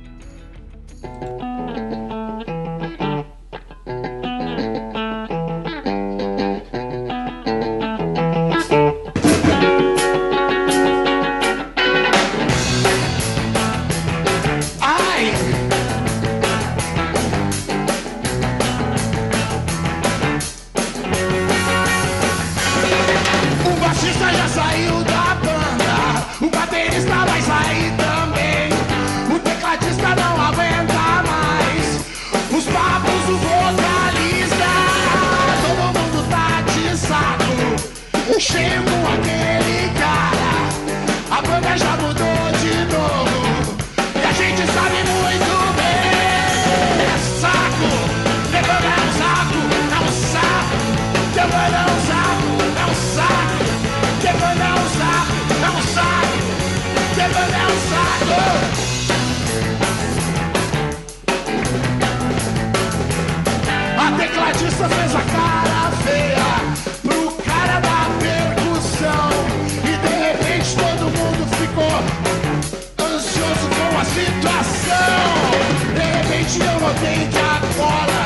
[77.02, 78.22] Repente eu notei que a cola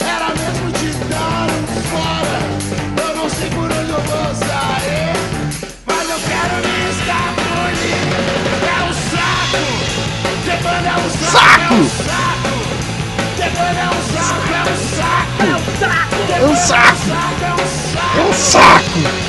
[0.00, 2.40] era mesmo de dar um fora.
[3.00, 5.12] Eu não sei por onde eu vou sair,
[5.86, 8.02] mas eu quero me escapulir.
[8.64, 9.62] É um saco,
[10.46, 12.56] é um saco, é um saco.
[13.36, 16.98] Debanda é um saco, é um saco, é um saco, É um saco.
[16.98, 18.08] é um saco.
[18.16, 19.28] É um saco!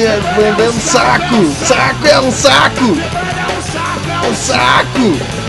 [0.00, 1.44] Banda é um saco!
[1.66, 2.96] Saco é um saco!
[4.24, 5.39] É um saco,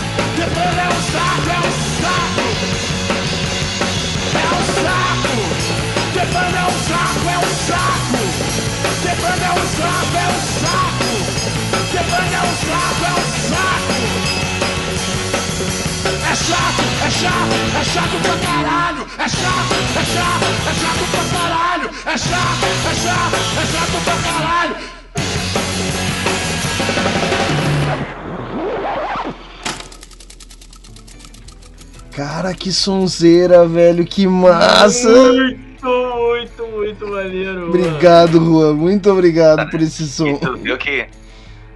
[32.52, 35.10] Cara, que sonzeira, velho, que massa!
[35.10, 35.58] Muito,
[35.88, 37.54] muito, muito maneiro.
[37.54, 37.68] mano.
[37.70, 40.28] Obrigado, Juan, muito obrigado por esse som.
[40.28, 41.08] E tu viu que.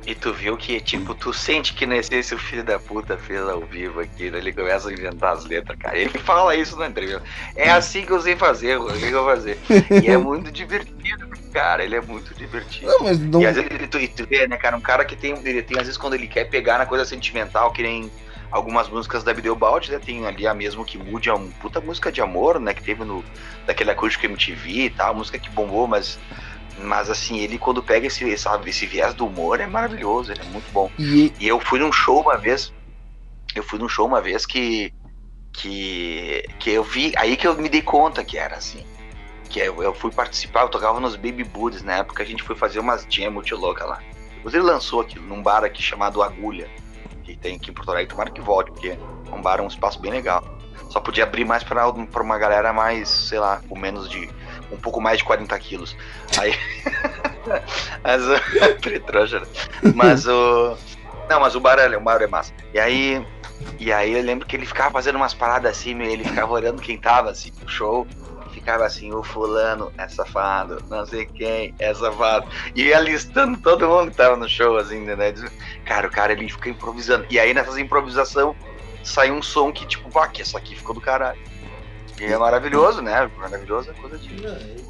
[0.05, 3.17] E tu viu que, tipo, tu sente que não é esse o filho da puta
[3.17, 4.37] fez ao vivo aqui, né?
[4.37, 5.97] Ele começa a inventar as letras, cara.
[5.97, 7.23] Ele fala isso na entrevista.
[7.55, 9.57] É assim que eu sei fazer, o que eu vou fazer?
[10.03, 11.83] E é muito divertido, cara.
[11.83, 12.87] Ele é muito divertido.
[12.87, 13.41] Não, mas não.
[13.41, 15.63] E às vezes ele, tu, e tu vê, né, cara, um cara que tem, ele
[15.63, 18.11] tem, às vezes, quando ele quer pegar na coisa sentimental, que nem
[18.55, 21.81] algumas músicas da Bideu Balde, né, tem ali a mesmo que mude, é uma puta
[21.81, 23.21] música de amor, né, que teve no,
[23.67, 26.17] daquele acústico MTV e tal, música que bombou, mas,
[26.79, 30.45] mas assim, ele quando pega esse, esse, esse viés do humor é maravilhoso, ele é
[30.45, 30.89] muito bom.
[30.97, 32.73] E, E eu fui num show uma vez,
[33.53, 34.93] eu fui num show uma vez que,
[35.51, 38.85] que, que eu vi, aí que eu me dei conta que era assim.
[39.49, 42.55] Que eu, eu fui participar, eu tocava nos Baby Buddies, na época a gente foi
[42.55, 44.01] fazer umas jam muito louca lá.
[44.35, 46.69] Depois ele lançou aquilo num bar aqui chamado Agulha,
[47.25, 49.67] que tem aqui em Porto Alegre, tomara que volte, porque é um bar, é um
[49.67, 50.43] espaço bem legal.
[50.89, 54.29] Só podia abrir mais pra uma galera mais, sei lá, com menos de.
[54.71, 55.95] um pouco mais de 40 quilos.
[56.39, 56.53] Aí.
[58.03, 58.21] mas
[58.79, 59.95] o.
[59.95, 60.77] Mas o.
[61.29, 62.53] Não, mas o bar é, o bar é massa.
[62.73, 63.25] E aí.
[63.79, 66.97] E aí eu lembro que ele ficava fazendo umas paradas assim, ele ficava olhando quem
[66.97, 68.05] tava assim no show.
[68.65, 72.47] Ficava assim, o fulano é safado, não sei quem é safado.
[72.73, 75.15] E ia listando todo mundo que tava no show, assim, né?
[75.85, 77.27] Cara, o cara ele fica improvisando.
[77.29, 78.55] E aí nessas improvisação
[79.03, 81.39] sai um som que, tipo, pá, que isso aqui ficou do caralho.
[82.19, 83.29] E é maravilhoso, né?
[83.37, 84.33] Maravilhoso é coisa de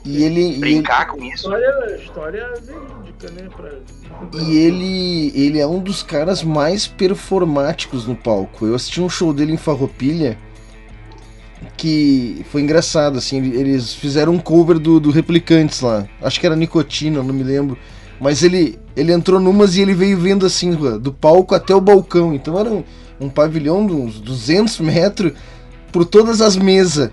[0.06, 1.54] e ele, e ele, brincar com isso.
[1.54, 3.50] História, história verídica, né?
[3.58, 4.42] Pra...
[4.42, 8.66] e ele, ele é um dos caras mais performáticos no palco.
[8.66, 10.38] Eu assisti um show dele em Farroupilha
[11.77, 16.06] que foi engraçado, assim, ele- eles fizeram um cover do, do Replicantes lá.
[16.22, 17.77] Acho que era Nicotina, não me lembro.
[18.19, 22.34] Mas ele, ele entrou numas e ele veio vendo assim, do palco até o balcão.
[22.34, 22.84] Então era um,
[23.19, 25.34] um pavilhão de uns 200 metros
[25.92, 27.09] por todas as mesas.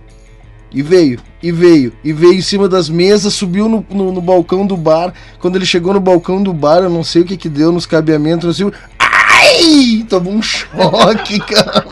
[0.74, 4.66] E veio, e veio, e veio em cima das mesas, subiu no, no, no balcão
[4.66, 5.12] do bar.
[5.38, 7.84] Quando ele chegou no balcão do bar, eu não sei o que que deu nos
[7.84, 10.06] cabeamentos, assim, ai!
[10.08, 11.84] Tomou um choque, cara.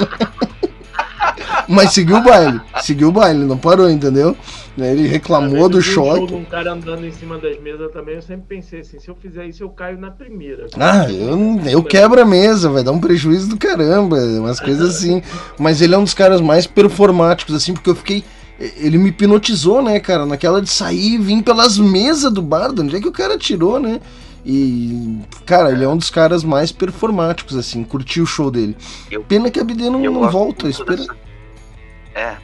[1.71, 4.37] Mas seguiu o baile, seguiu o baile, não parou, entendeu?
[4.77, 6.35] Ele reclamou do show choque.
[6.35, 9.47] um cara andando em cima das mesas também, eu sempre pensei assim, se eu fizer
[9.47, 10.67] isso, eu caio na primeira.
[10.79, 15.23] Ah, eu, eu quebro a mesa, vai dar um prejuízo do caramba, umas coisas assim.
[15.59, 18.25] Mas ele é um dos caras mais performáticos, assim, porque eu fiquei.
[18.77, 20.27] Ele me hipnotizou, né, cara?
[20.27, 23.39] Naquela de sair e vir pelas mesas do bar, de onde é que o cara
[23.39, 24.01] tirou, né?
[24.45, 28.77] E, cara, ele é um dos caras mais performáticos, assim, curti o show dele.
[29.11, 30.97] Eu- Pena que a BD não, eu não volta, espera.
[30.97, 31.30] dessa-
[32.21, 32.37] É.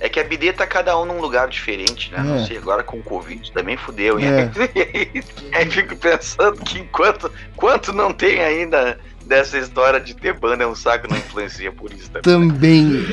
[0.00, 2.18] É que a BD tá cada um num lugar diferente, né?
[2.18, 2.22] É.
[2.22, 4.16] Não sei, agora com o Covid também fudeu.
[4.18, 4.48] É.
[4.74, 10.32] E aí, aí fico pensando que enquanto quanto não tem ainda dessa história de ter
[10.34, 12.48] banda, é um saco, não influencia por isso também.
[12.48, 13.06] Também.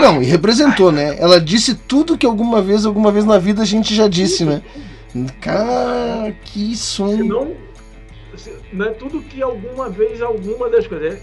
[0.00, 1.16] Não, e representou, né?
[1.18, 4.60] Ela disse tudo que alguma vez, alguma vez na vida a gente já disse, né?
[5.40, 7.16] Cara, que som.
[7.16, 7.54] Não,
[8.36, 11.18] se- não é tudo que alguma vez, alguma das coisas.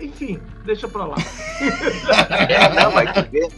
[0.00, 1.16] Enfim, deixa pra lá.
[2.48, 3.48] É, não, vai tu ver.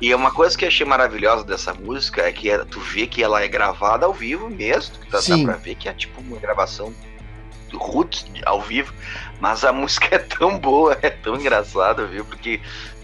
[0.00, 3.22] E uma coisa que eu achei maravilhosa dessa música é que é- tu vê que
[3.22, 4.94] ela é gravada ao vivo mesmo.
[5.10, 5.44] Dá, dá Sim.
[5.44, 6.92] pra ver que é tipo uma gravação
[7.70, 8.92] do roots ao vivo.
[9.40, 12.24] Mas a música é tão boa, é tão engraçada, viu?
[12.24, 12.60] Porque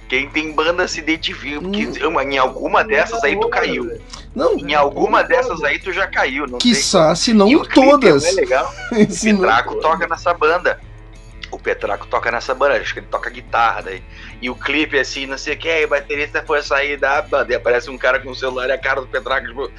[0.08, 1.60] quem tem banda se identifica.
[1.60, 2.20] Porque Hum.
[2.22, 4.00] em alguma dessas aí tu caiu.
[4.34, 6.46] Não, Em alguma dessas aí tu já caiu.
[6.48, 8.24] Não sei quiçá, se não E todas.
[8.24, 8.72] É legal.
[9.08, 10.80] Se Petraco toca nessa banda.
[11.50, 14.02] O Petraco toca nessa banda, acho que ele toca guitarra daí.
[14.40, 17.52] E o clipe assim, não sei o que, aí o baterista foi sair da banda
[17.52, 19.70] e aparece um cara com o celular e a cara do Petraco, tipo,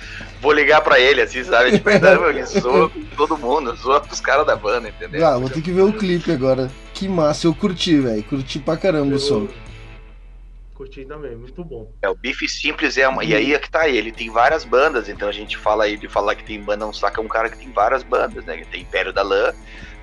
[0.42, 1.74] vou ligar pra ele, assim, sabe?
[1.74, 5.26] Tipo, ele zoa com todo mundo, zoa com os caras da banda, entendeu?
[5.26, 6.70] Ah, vou ter que ver o clipe agora.
[6.94, 8.24] Que massa, eu curti, velho.
[8.24, 9.48] Curti pra caramba o som.
[10.80, 11.92] Curti também, muito bom.
[12.02, 13.24] É, o Bife Simples é uma.
[13.24, 16.08] E aí é que tá, ele tem várias bandas, então a gente fala aí de
[16.08, 18.64] falar que tem banda, não saca é um cara que tem várias bandas, né?
[18.72, 19.54] Tem Império da Lã,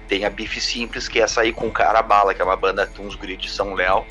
[0.09, 2.87] tem a Bife Simples, que é aí com o cara bala, que é uma banda
[2.87, 4.05] com uns guris de São Léo.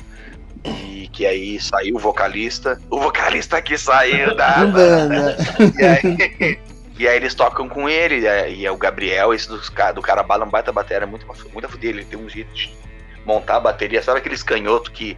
[0.64, 2.80] E que aí saiu o vocalista.
[2.90, 5.36] O vocalista que saiu da banda.
[5.78, 6.58] E aí,
[6.98, 10.22] e aí eles tocam com ele, e é- é o Gabriel, esse ca- do cara
[10.22, 12.70] bala, um baita bateria, muito, muito a fuder, ele tem um jeito de
[13.24, 15.16] montar a bateria, sabe aqueles canhoto que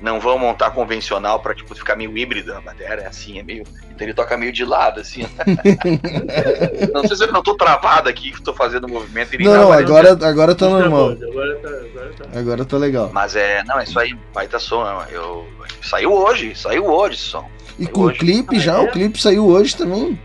[0.00, 2.54] não vão montar convencional pra tipo, ficar meio híbrido.
[2.54, 3.64] A bateria é assim, é meio.
[3.90, 5.22] Então ele toca meio de lado, assim.
[6.92, 9.34] não sei se eu não tô travado aqui, tô fazendo movimento.
[9.34, 11.10] e nem Não, não, nada, agora, agora tá normal.
[11.10, 12.38] Agora tá, agora tá.
[12.38, 13.10] Agora tá legal.
[13.12, 13.62] Mas é.
[13.64, 14.84] Não, é isso aí, baita som.
[15.10, 15.46] Eu,
[15.82, 17.48] saiu hoje, saiu hoje esse som.
[17.78, 18.18] E Saiu com o hoje.
[18.18, 18.80] clipe já, é?
[18.80, 20.18] o clipe saiu hoje também.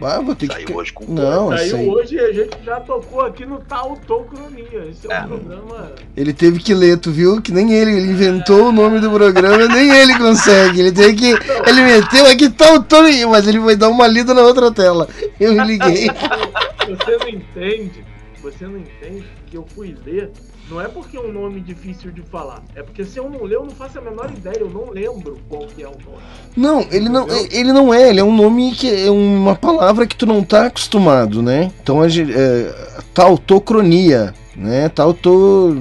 [0.00, 0.72] Bah, vou ter Saiu que.
[0.72, 1.88] hoje com Não, Saiu aí.
[1.88, 4.86] hoje e a gente já tocou aqui no Tautocronia.
[4.90, 5.20] Esse é, É.
[5.22, 5.92] um programa.
[6.16, 7.40] Ele teve que ler, tu viu?
[7.42, 10.80] Que nem ele, ele inventou o nome do programa, nem ele consegue.
[10.80, 11.26] Ele teve que.
[11.68, 15.08] Ele meteu aqui tal, tal, mas ele vai dar uma lida na outra tela.
[15.40, 16.08] Eu me liguei.
[16.88, 18.02] Você não entende,
[18.42, 20.30] você não entende que eu fui ler.
[20.70, 22.62] Não é porque é um nome difícil de falar.
[22.74, 24.58] É porque se eu não ler, eu não faço a menor ideia.
[24.60, 26.22] Eu não lembro qual que é o nome.
[26.56, 30.14] Não, ele não, ele não é, ele é um nome que é uma palavra que
[30.16, 31.72] tu não tá acostumado, né?
[31.82, 32.32] Então gente.
[32.34, 32.74] É,
[33.14, 34.88] tautocronia, né?
[34.88, 35.76] Tauto.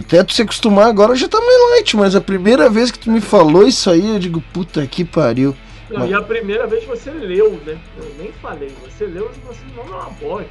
[0.00, 3.10] Até tu se acostumar agora já tá mais light, mas a primeira vez que tu
[3.10, 5.54] me falou isso aí, eu digo, puta que pariu.
[5.90, 7.76] Não, Mas- E a primeira vez você leu, né?
[7.98, 8.72] Eu nem falei.
[8.84, 10.48] Você leu e você não é uma bosta.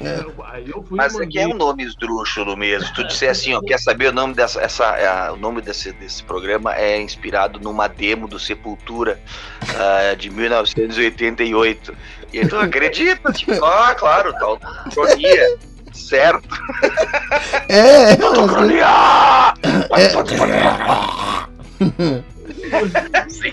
[0.00, 2.92] Eu- Aí eu fui Mas e é que é um nome esdrúxulo mesmo.
[2.94, 4.60] Tu disser assim, ó, quer saber o nome dessa.
[4.60, 9.20] Essa, é, o nome desse, desse programa é inspirado numa demo do Sepultura
[9.76, 11.94] ah, de 1988.
[12.32, 14.58] E aí tu acredita, tipo, ah, claro, tal.
[14.92, 15.58] Cronia.
[15.92, 16.48] Certo.
[17.68, 18.86] É, Cronia!
[23.28, 23.52] Sim.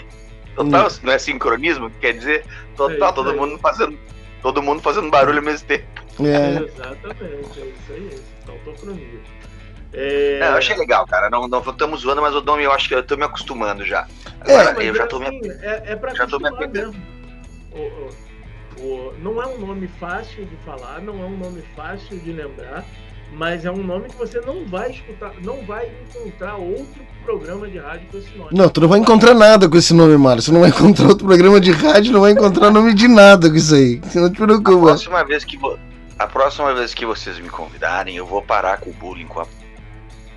[0.55, 2.45] Total, não é sincronismo, que quer dizer
[2.75, 3.97] total, É todo mundo fazendo.
[4.41, 5.85] Todo mundo fazendo barulho ao mesmo tempo.
[6.25, 6.63] É.
[6.63, 8.09] Exatamente, é isso aí.
[8.45, 9.19] Tautocronia.
[9.93, 10.39] É...
[10.41, 11.29] Não, eu achei legal, cara.
[11.29, 14.05] Não, não estamos zoando, mas o nome eu acho que eu tô me acostumando já.
[14.45, 15.27] É, Agora, Mas eu é já tô me.
[15.27, 16.95] assim, é, é pra já tô me apegando.
[17.71, 22.17] O- o- o- não é um nome fácil de falar, não é um nome fácil
[22.19, 22.83] de lembrar,
[23.33, 27.77] mas é um nome que você não vai escutar, não vai encontrar outro programa de
[27.79, 28.49] rádio com esse nome.
[28.51, 30.41] Não, tu não vai encontrar nada com esse nome, Mário.
[30.41, 33.55] Você não vai encontrar outro programa de rádio, não vai encontrar nome de nada com
[33.55, 33.99] isso aí.
[34.03, 34.85] Você não te A preocupa.
[34.87, 35.77] próxima vez que vo-
[36.19, 39.45] a próxima vez que vocês me convidarem, eu vou parar com o bullying com a.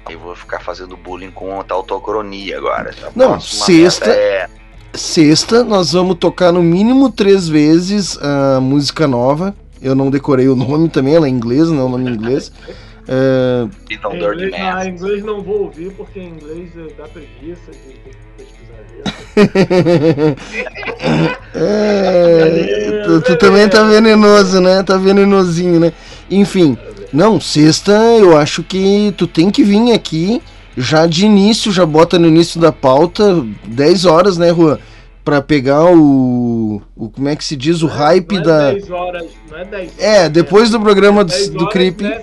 [0.08, 2.90] Eu vou ficar fazendo bullying com a tautocronia agora.
[3.02, 4.48] A Não, próxima sexta- É...
[4.92, 9.54] Sexta, nós vamos tocar no mínimo três vezes a música nova.
[9.80, 12.52] Eu não decorei o nome também, ela é inglesa, não é o nome em inglês.
[13.12, 17.78] É, Então, Em inglês, ah, inglês não vou ouvir, porque em inglês dá preguiça de
[17.94, 18.59] que pesquisar.
[21.54, 24.82] É, tu, tu também tá venenoso, né?
[24.82, 25.92] Tá venenosinho, né?
[26.30, 26.76] Enfim,
[27.12, 30.42] não, sexta eu acho que tu tem que vir aqui
[30.76, 34.78] já de início, já bota no início da pauta, 10 horas, né, Juan?
[35.24, 37.10] Pra pegar o, o.
[37.10, 37.82] Como é que se diz?
[37.82, 38.72] O hype não é da.
[38.72, 42.00] 10 horas, não é 10 É, horas, depois do programa do, 10 do Creep.
[42.02, 42.22] é.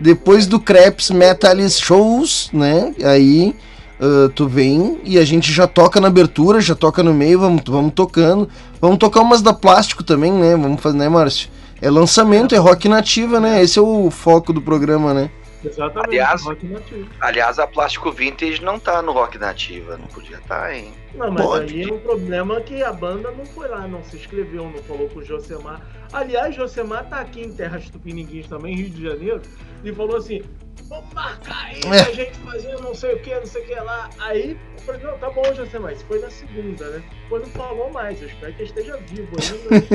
[0.00, 2.94] Depois do Creps Metalis Shows, né?
[3.04, 3.54] Aí
[4.00, 7.62] ah, tu vem e a gente já toca na abertura, já toca no meio, vamos,
[7.66, 8.48] vamos tocando.
[8.80, 10.56] Vamos tocar umas da plástico também, né?
[10.56, 11.48] Vamos fazer, né, Márcio?
[11.80, 13.62] É lançamento, é rock nativa, né?
[13.62, 15.30] Esse é o foco do programa, né?
[15.66, 17.08] Exatamente, Aliás- rock nativo.
[17.20, 19.96] Aliás, a Plástico Vintage não tá no Rock Nativa.
[19.96, 20.92] Não podia estar, hein?
[21.14, 21.74] Não, mas Pode.
[21.74, 25.08] aí é um problema que a banda não foi lá, não se inscreveu, não falou
[25.08, 25.80] com o Josemar.
[26.12, 29.40] Aliás, Josemar tá aqui em Terras Tupiniquins também, Rio de Janeiro,
[29.82, 30.42] e falou assim:
[30.88, 32.02] vamos marcar aí É.
[32.04, 34.08] pra gente fazer não sei o que, não sei o que lá.
[34.18, 37.02] Aí eu falei: não, tá bom, Josemar, isso foi na segunda, né?
[37.22, 39.86] Depois não falou mais, eu espero que esteja vivo ainda.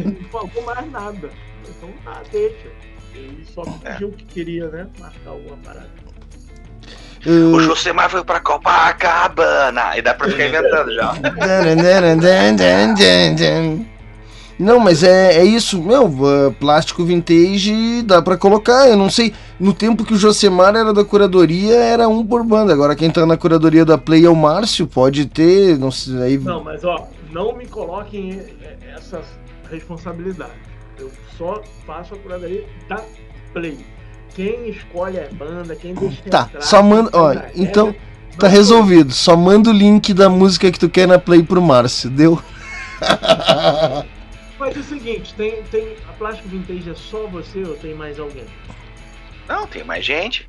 [0.20, 1.30] Não falou mais nada.
[1.68, 2.68] Então tá, deixa.
[3.14, 4.86] Ele só pediu que queria, né?
[4.98, 5.88] Marcar alguma parada.
[7.26, 9.96] O Josemar foi pra Copacabana.
[9.96, 11.12] E dá pra ficar inventando já.
[14.58, 19.32] Não, mas é, é isso, meu, ah, plástico vintage dá pra colocar, eu não sei,
[19.58, 23.24] no tempo que o Josemar era da curadoria, era um por banda, agora quem tá
[23.24, 26.36] na curadoria da Play é o Márcio, pode ter, não sei, aí...
[26.36, 29.22] Não, mas ó, não me coloquem eh, essa
[29.70, 30.52] responsabilidade.
[31.00, 33.02] Eu só faço a curadoria da
[33.52, 33.78] Play.
[34.34, 37.94] Quem escolhe a banda, quem deixa Tá, entrar, só manda, ó, então,
[38.38, 42.08] tá resolvido, só manda o link da música que tu quer na Play pro Márcio,
[42.08, 42.32] deu?
[42.32, 42.42] eu.
[44.58, 48.18] Mas é o seguinte, tem, tem a Plástico Vintage é só você ou tem mais
[48.20, 48.44] alguém?
[49.48, 50.48] Não, tem mais gente.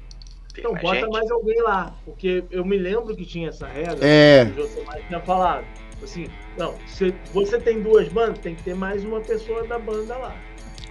[0.54, 1.10] Tem Então mais bota gente.
[1.12, 4.46] mais alguém lá, porque eu me lembro que tinha essa regra, É.
[4.46, 5.64] que o Josemar tinha falado.
[6.04, 10.16] Assim, não, se você tem duas bandas, tem que ter mais uma pessoa da banda
[10.18, 10.36] lá.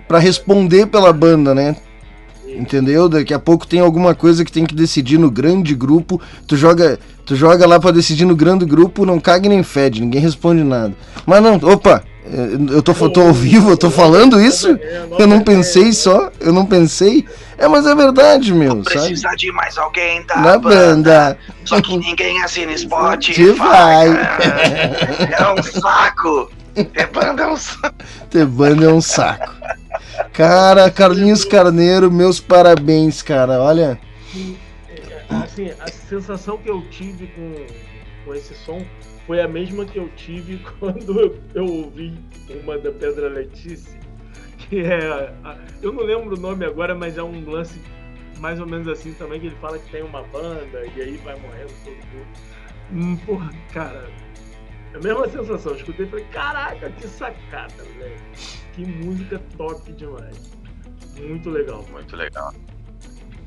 [0.08, 1.76] Pra responder pela banda, né?
[2.46, 3.08] Entendeu?
[3.08, 6.20] Daqui a pouco tem alguma coisa que tem que decidir no grande grupo.
[6.46, 10.20] Tu joga, tu joga lá pra decidir no grande grupo, não cague nem fede, ninguém
[10.20, 10.94] responde nada.
[11.24, 14.68] Mas não, opa, Eu eu tô, tô ao vivo, eu tô falando isso?
[15.18, 17.26] Eu não pensei só, eu não pensei.
[17.58, 18.84] É, mas é verdade, meu, sabe?
[18.84, 21.36] Precisa de mais alguém da Na banda.
[21.64, 23.34] Só que ninguém assina Spotify.
[23.40, 24.08] Que vai.
[24.08, 26.50] É um saco.
[26.94, 27.94] É banda é um saco.
[28.30, 29.52] Ter banda é um saco.
[30.32, 33.60] Cara, Carlinhos Carneiro, meus parabéns, cara.
[33.60, 33.98] Olha.
[35.28, 37.66] Assim, a sensação que eu tive com,
[38.24, 38.82] com esse som
[39.30, 42.18] foi a mesma que eu tive quando eu ouvi
[42.64, 43.96] uma da Pedra Letícia,
[44.58, 45.32] que é.
[45.80, 47.80] Eu não lembro o nome agora, mas é um lance
[48.40, 51.38] mais ou menos assim também, que ele fala que tem uma banda e aí vai
[51.38, 52.26] morrendo todo mundo.
[52.92, 54.10] Hum, porra, cara.
[54.92, 55.72] É a mesma sensação.
[55.72, 58.16] Eu escutei e falei, caraca, que sacada, velho.
[58.72, 60.58] Que música top demais.
[61.20, 61.86] Muito legal.
[61.92, 62.52] Muito legal.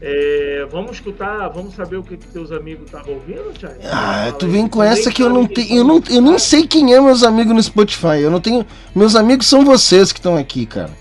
[0.06, 3.80] É, vamos escutar, vamos saber o que, que teus amigos estavam ouvindo, Thiago?
[3.86, 5.78] Ah, tu vem com essa que eu não tenho.
[5.78, 8.20] Eu, não, eu nem sei quem é meus amigos no Spotify.
[8.20, 8.68] Eu não tenho.
[8.94, 10.92] Meus amigos são vocês que estão aqui, cara.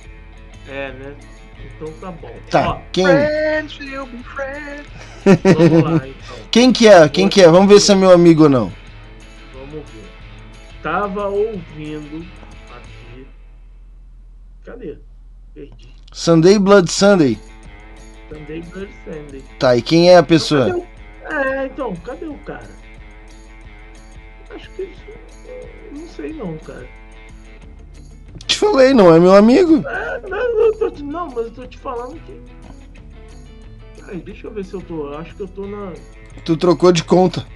[0.69, 1.15] É, né?
[1.75, 2.31] Então tá bom.
[2.49, 3.05] Tá, Ó, quem?
[3.05, 4.87] Friends friends.
[5.43, 6.37] vamos lá, então.
[6.53, 7.09] Quem que é?
[7.09, 7.49] Quem que é?
[7.49, 8.73] Vamos ver se é meu amigo ou não.
[9.53, 10.11] Vamos ver.
[10.81, 12.25] Tava ouvindo
[12.71, 13.27] aqui.
[14.65, 14.97] Cadê?
[15.53, 15.89] Perdi.
[16.13, 17.37] Sunday Blood Sunday.
[18.33, 19.43] Sunday Blood Sunday.
[19.59, 20.67] Tá, e quem é a pessoa?
[20.67, 20.87] Cadê o-
[21.35, 22.69] É, então, cadê o cara?
[24.55, 24.91] Acho que.
[25.93, 26.89] Não sei não, cara.
[28.47, 29.87] Te falei, não é meu amigo.
[29.89, 32.41] É, não, tô te- não, mas eu tô te falando que.
[34.01, 35.15] Peraí, deixa eu ver se eu tô.
[35.15, 35.93] Acho que eu tô na.
[36.45, 37.47] Tu trocou de conta.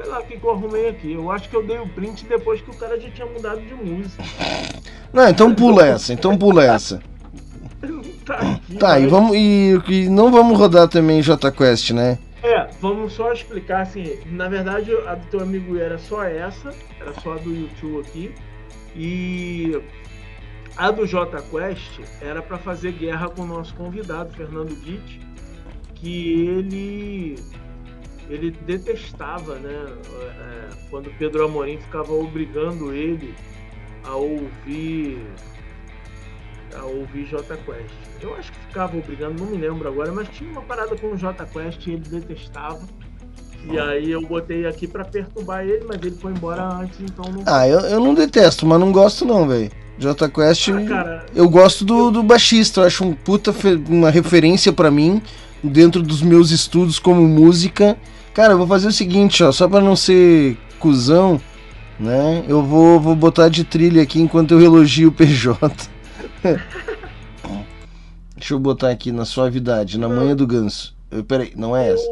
[0.00, 1.12] Sei lá o que, que eu arrumei aqui.
[1.12, 3.74] Eu acho que eu dei o print depois que o cara já tinha mudado de
[3.74, 4.22] música.
[5.12, 7.00] Não, então pula essa, então pula essa.
[8.24, 8.76] Tá aqui.
[8.76, 9.34] Tá, e mas- vamos.
[9.34, 12.18] E, e não vamos rodar também J Quest, né?
[12.42, 14.18] É, vamos só explicar assim.
[14.26, 16.70] Na verdade, a do teu amigo era só essa,
[17.00, 18.34] era só a do YouTube aqui.
[18.94, 19.82] E
[20.76, 25.18] a do J Quest era para fazer guerra com o nosso convidado, Fernando Guit,
[25.94, 27.36] que ele
[28.30, 29.86] ele detestava, né?
[30.14, 33.34] é, quando Pedro Amorim ficava obrigando ele
[34.04, 35.18] a ouvir
[36.74, 37.90] a ouvir J Quest.
[38.20, 41.16] Eu acho que ficava obrigando, não me lembro agora, mas tinha uma parada com o
[41.16, 42.80] J Quest e ele detestava.
[43.68, 47.42] E aí eu botei aqui pra perturbar ele, mas ele foi embora antes, então não.
[47.44, 49.70] Ah, eu, eu não detesto, mas não gosto não, velho.
[49.98, 53.54] J Quest, Ah, cara, eu gosto do, do baixista, eu acho um puta
[53.88, 55.20] uma referência pra mim
[55.62, 57.98] dentro dos meus estudos como música.
[58.34, 61.40] Cara, eu vou fazer o seguinte, ó, só pra não ser cuzão,
[61.98, 62.44] né?
[62.48, 65.58] Eu vou, vou botar de trilha aqui enquanto eu elogio o PJ.
[68.36, 70.96] Deixa eu botar aqui na suavidade, na manhã do ganso.
[71.10, 72.06] Eu, peraí, não é essa.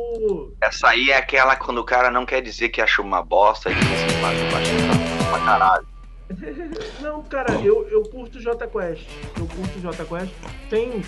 [0.61, 3.75] Essa aí é aquela quando o cara não quer dizer que achou uma bosta e
[3.75, 5.87] diz assim, mas eu acho pra caralho.
[7.01, 9.07] Não, cara, eu, eu curto J Quest.
[9.39, 10.33] Eu curto J Quest.
[10.69, 11.03] Tem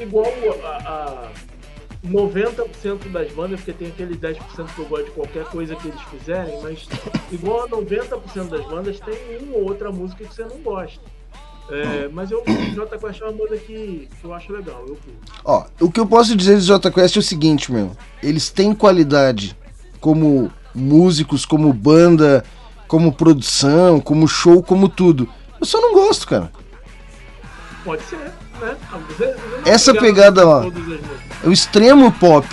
[0.00, 0.32] igual
[0.62, 1.28] a, a
[2.06, 4.38] 90% das bandas, porque tem aqueles 10%
[4.74, 6.86] que eu gosto de qualquer coisa que eles fizerem, mas
[7.32, 11.00] igual a 90% das bandas, tem uma ou outra música que você não gosta.
[11.70, 14.96] É, mas eu J Quest é uma banda que, eu acho legal, eu.
[15.44, 17.94] Ó, o que eu posso dizer de Jota Quest é o seguinte, meu.
[18.22, 19.54] Eles têm qualidade
[20.00, 22.42] como músicos, como banda,
[22.86, 25.28] como produção, como show, como tudo.
[25.60, 26.50] Eu só não gosto, cara.
[27.84, 28.32] Pode ser, né?
[28.60, 30.64] Não Essa pegada, ó.
[31.44, 32.46] É o extremo pop.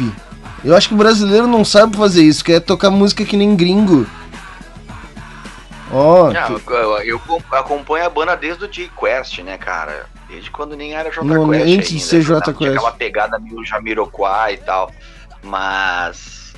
[0.63, 3.55] Eu acho que o brasileiro não sabe fazer isso, que é tocar música que nem
[3.55, 4.05] gringo.
[5.91, 10.07] Ó, que- eu, eu acompanho a banda desde o J-Quest, né, cara?
[10.27, 12.75] Desde quando nem era J-Quest Não, antes de ainda, ser Tinha J-Quest.
[12.75, 14.91] aquela pegada meio Jamiroquai e tal.
[15.43, 16.53] Mas...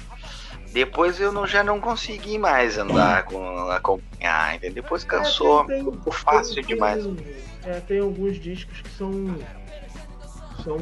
[0.72, 4.84] Depois eu não, já não consegui mais andar com acompanhar, entendeu?
[4.84, 7.06] Depois cansou, É, tem- tem- ficou fácil tem- demais.
[7.66, 9.36] É, tem alguns discos que são.
[10.68, 10.78] São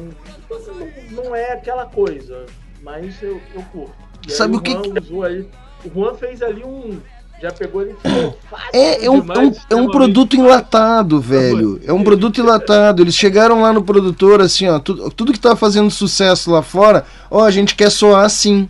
[1.16, 2.46] não, não é aquela coisa,
[2.82, 3.92] mas eu, eu curto.
[4.26, 4.72] E aí Sabe o que
[5.08, 5.48] Juan ali,
[5.84, 6.98] o Juan fez ali um.
[7.40, 11.20] Já pegou ali e ficou fácil É, é um, é um- é um produto enlatado,
[11.20, 11.78] velho.
[11.84, 13.02] É um produto enlatado.
[13.02, 17.04] Eles chegaram lá no produtor, assim, ó, tudo, tudo que tá fazendo sucesso lá fora,
[17.30, 18.66] ó, a gente quer soar assim.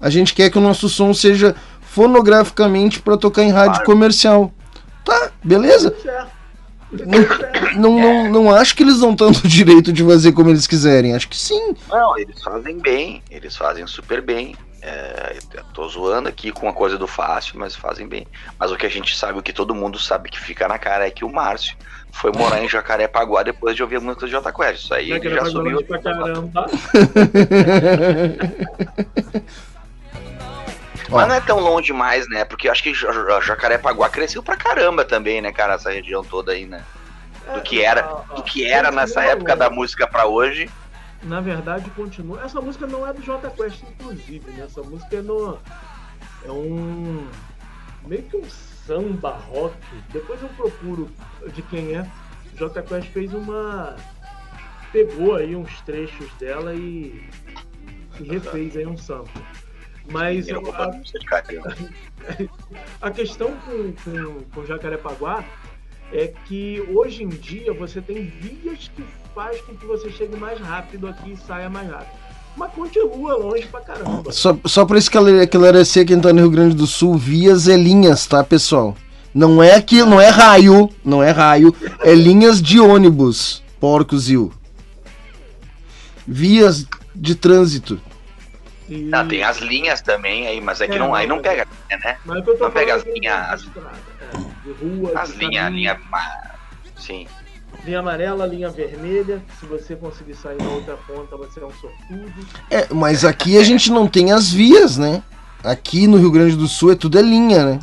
[0.00, 4.50] A gente quer que o nosso som seja fonograficamente pra tocar em rádio comercial.
[5.04, 5.94] Tá, beleza?
[6.02, 6.32] certo.
[7.76, 10.66] Não, não, não, não acho que eles não estão no direito de fazer como eles
[10.66, 11.14] quiserem.
[11.14, 11.74] Acho que sim.
[11.88, 14.54] Não, eles fazem bem, eles fazem super bem.
[14.80, 18.26] É, eu tô zoando aqui com a coisa do fácil, mas fazem bem.
[18.58, 21.06] Mas o que a gente sabe, o que todo mundo sabe que fica na cara
[21.06, 21.74] é que o Márcio
[22.12, 24.84] foi morar em Jacarepaguá depois de ouvir a música do Jota Quest.
[24.84, 25.82] Isso aí Já era já subiu.
[25.84, 26.66] pra caramba.
[31.14, 32.44] Mas não é tão longe mais, né?
[32.44, 35.74] Porque eu acho que Ja- Ja- Jacarepaguá cresceu pra caramba também, né, cara?
[35.74, 36.84] Essa região toda aí, né?
[37.54, 38.02] Do que era,
[38.34, 40.70] do que era nessa época da música pra hoje.
[41.22, 42.42] Na verdade, continua.
[42.42, 44.64] Essa música não é do Jota Quest, inclusive, né?
[44.64, 45.58] Essa música é no.
[46.44, 47.26] É um.
[48.06, 48.44] meio que um
[48.86, 49.74] samba rock.
[50.10, 51.10] Depois eu procuro
[51.52, 52.06] de quem é.
[52.54, 53.96] O Jota Quest fez uma.
[54.92, 57.28] pegou aí uns trechos dela e.
[58.20, 59.42] e refez aí um sample.
[60.10, 60.90] Mas Eu a,
[63.00, 65.44] a questão com, com, com Jacarepaguá
[66.12, 69.02] é que hoje em dia você tem vias que
[69.34, 72.22] faz com que você chegue mais rápido aqui e saia mais rápido.
[72.56, 74.30] Mas continua longe pra caramba.
[74.30, 78.26] Só, só pra esclare- esclarecer quem tá no Rio Grande do Sul, vias é linhas,
[78.26, 78.96] tá, pessoal?
[79.34, 84.52] Não é que não é raio, não é raio, é linhas de ônibus, porcozil.
[86.26, 88.00] Vias de trânsito.
[88.88, 91.66] E- Ah, tem as linhas também aí, mas é que É, não, aí não, pega
[91.88, 92.16] linha, né?
[92.44, 95.72] Tô Não pega as é linhas, de as, estrada, é, de rua, as de linhas,
[95.72, 96.00] linha,
[96.98, 97.26] sim.
[97.84, 99.42] linha amarela, linha vermelha.
[99.58, 102.46] Se você conseguir sair na outra ponta, você é um sortudo.
[102.70, 105.22] É, mas aqui a gente não tem as vias, né?
[105.62, 107.80] Aqui no Rio Grande do Sul é tudo é linha, né?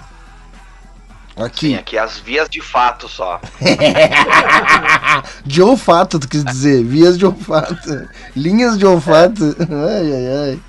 [1.35, 1.69] Aqui.
[1.69, 3.39] Sim, aqui as vias de fato só.
[5.45, 6.83] de olfato, tu quis dizer.
[6.83, 7.75] Vias de olfato.
[8.35, 9.55] Linhas de olfato.
[9.59, 10.59] Ai, ai, ai.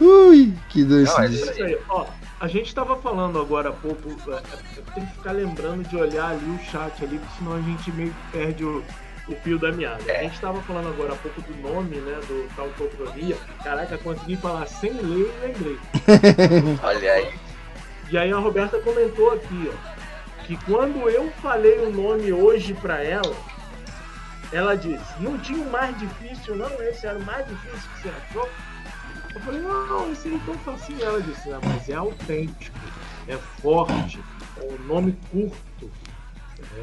[0.00, 1.12] Ui, que doce.
[1.12, 1.28] Não, é.
[1.28, 2.06] Isso aí, ó.
[2.40, 6.30] A gente tava falando agora há pouco, é, é, tem que ficar lembrando de olhar
[6.30, 8.84] ali o chat ali, porque senão a gente meio que perde o,
[9.28, 10.04] o fio da meada.
[10.12, 13.36] A gente tava falando agora há pouco do nome, né, do tautocronia.
[13.64, 15.78] Caraca, consegui falar sem ler e lembrei.
[16.80, 17.34] Olha aí.
[18.10, 23.02] E aí a Roberta comentou aqui, ó, que quando eu falei o nome hoje pra
[23.02, 23.36] ela,
[24.52, 28.08] ela disse, não tinha o mais difícil, não, esse era o mais difícil que você
[28.08, 28.48] achou.
[29.34, 31.02] Eu falei, não, não, esse aí é tão facinho.
[31.02, 32.78] Ela disse, não, mas é autêntico,
[33.26, 34.18] é forte,
[34.56, 35.90] é um nome curto.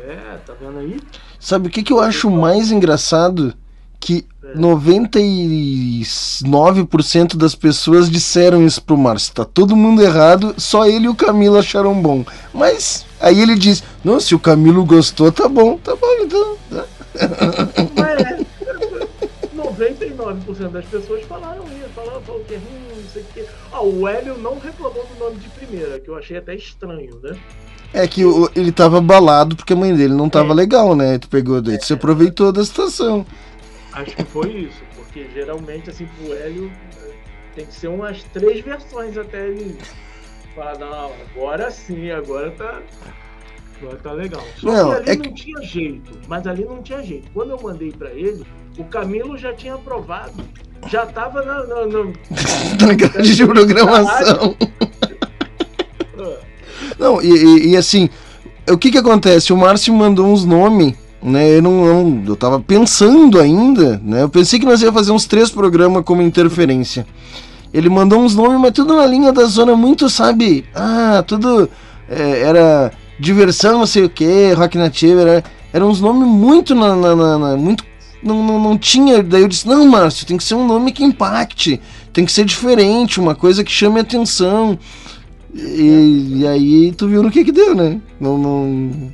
[0.08, 1.00] É, tá vendo aí?
[1.40, 3.54] Sabe o que, que eu acho mais engraçado?
[4.00, 4.26] Que
[4.56, 9.34] 99% das pessoas disseram isso pro Márcio.
[9.34, 12.24] Tá todo mundo errado, só ele e o Camilo acharam bom.
[12.54, 16.56] Mas aí ele diz: Não, se o Camilo gostou, tá bom, tá bom então.
[16.70, 16.86] tá."
[17.96, 18.35] Mas é,
[20.34, 23.46] 99% das pessoas falaram isso, falaram, falaram que é ruim, não sei o quê.
[23.72, 27.38] Ó, o Hélio não reclamou do nome de primeira, que eu achei até estranho, né?
[27.94, 31.18] É que o- ele tava abalado porque a mãe dele não tava legal, né?
[31.18, 33.26] Tu pegou daí, tu se aproveitou da situação.
[33.94, 36.70] Acho que foi isso, porque geralmente, assim, pro Hélio
[37.56, 39.78] tem que ser umas três versões até ele
[40.54, 42.82] falar, não, agora sim, agora tá.
[43.82, 44.44] Agora tá legal.
[44.58, 47.30] Só Não, que ali é não tinha jeito, mas ali não tinha jeito.
[47.34, 48.46] Quando eu mandei pra ele,
[48.78, 50.34] o Camilo já tinha aprovado.
[50.90, 51.64] Já tava na.
[51.64, 52.14] na, na-
[52.88, 54.56] Na grade de programação.
[57.00, 58.10] Não, e, e- assim,
[58.70, 59.52] o que que acontece?
[59.52, 61.58] O Márcio mandou uns nomes, né?
[61.58, 64.24] Eu não, não- eu tava pensando ainda, né?
[64.24, 67.06] Eu pensei que nós ia fazer uns três programas como interferência.
[67.74, 70.64] Ele mandou uns nomes, mas tudo na linha da zona muito, sabe?
[70.74, 71.70] Ah, tudo
[72.10, 76.96] é, era diversão, não sei o que, rock nativo, era, eram uns nomes muito na-
[76.96, 77.84] na- na- muito
[78.26, 79.22] não, não, não tinha.
[79.22, 81.80] Daí eu disse: Não, Márcio, tem que ser um nome que impacte,
[82.12, 84.78] tem que ser diferente, uma coisa que chame atenção.
[85.54, 88.02] E, e aí tu viu no que que deu, né?
[88.20, 89.14] Não, não...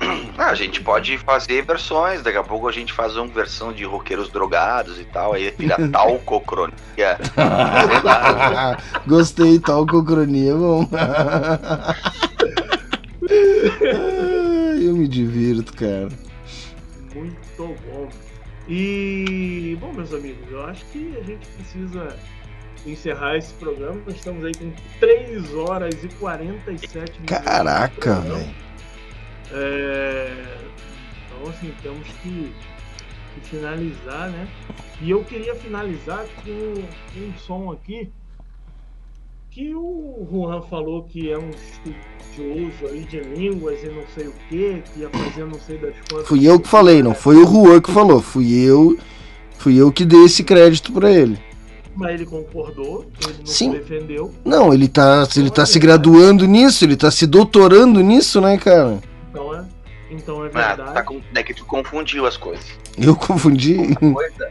[0.36, 3.84] Ah, a gente pode fazer versões, daqui a pouco a gente faz uma versão de
[3.84, 6.74] roqueiros drogados e tal, aí vira talcocronia.
[9.06, 10.88] Gostei, tal cocronia, é bom.
[14.82, 16.08] Eu me divirto, cara.
[17.58, 18.08] Muito bom.
[18.68, 22.16] E, bom, meus amigos, eu acho que a gente precisa
[22.86, 24.00] encerrar esse programa.
[24.06, 27.38] Nós estamos aí com 3 horas e 47 minutos.
[27.38, 28.54] Caraca, velho.
[29.52, 30.44] É,
[31.26, 32.52] Então, assim, temos que,
[33.34, 34.48] que finalizar, né?
[35.00, 38.10] E eu queria finalizar com um som aqui
[39.54, 44.32] que o Juan falou que é um estudioso aí de línguas e não sei o
[44.48, 46.26] que, que ia fazer não sei das quantas.
[46.26, 48.98] Fui eu que falei, não foi o Juan que falou, fui eu,
[49.58, 51.38] fui eu que dei esse crédito pra ele.
[51.94, 53.70] Mas ele concordou, ele não Sim.
[53.70, 54.34] se defendeu.
[54.44, 58.98] Não, ele tá, ele tá se graduando nisso, ele tá se doutorando nisso, né, cara?
[59.30, 59.64] Então é,
[60.10, 60.94] então é Ah, verdade.
[60.94, 62.66] tá com- é que tu confundiu as coisas.
[62.98, 63.76] Eu confundi.
[64.00, 64.50] Uma coisa, é,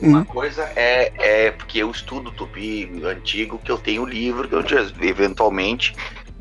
[0.00, 4.64] uma coisa é, é porque eu estudo tupi antigo, que eu tenho livro, que eu
[5.00, 5.94] eventualmente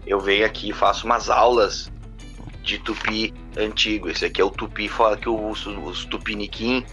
[0.06, 1.92] eu venho aqui e faço umas aulas
[2.62, 4.10] de tupi antigo.
[4.10, 4.90] Esse aqui é o tupi
[5.22, 6.86] que os, os tupiniquim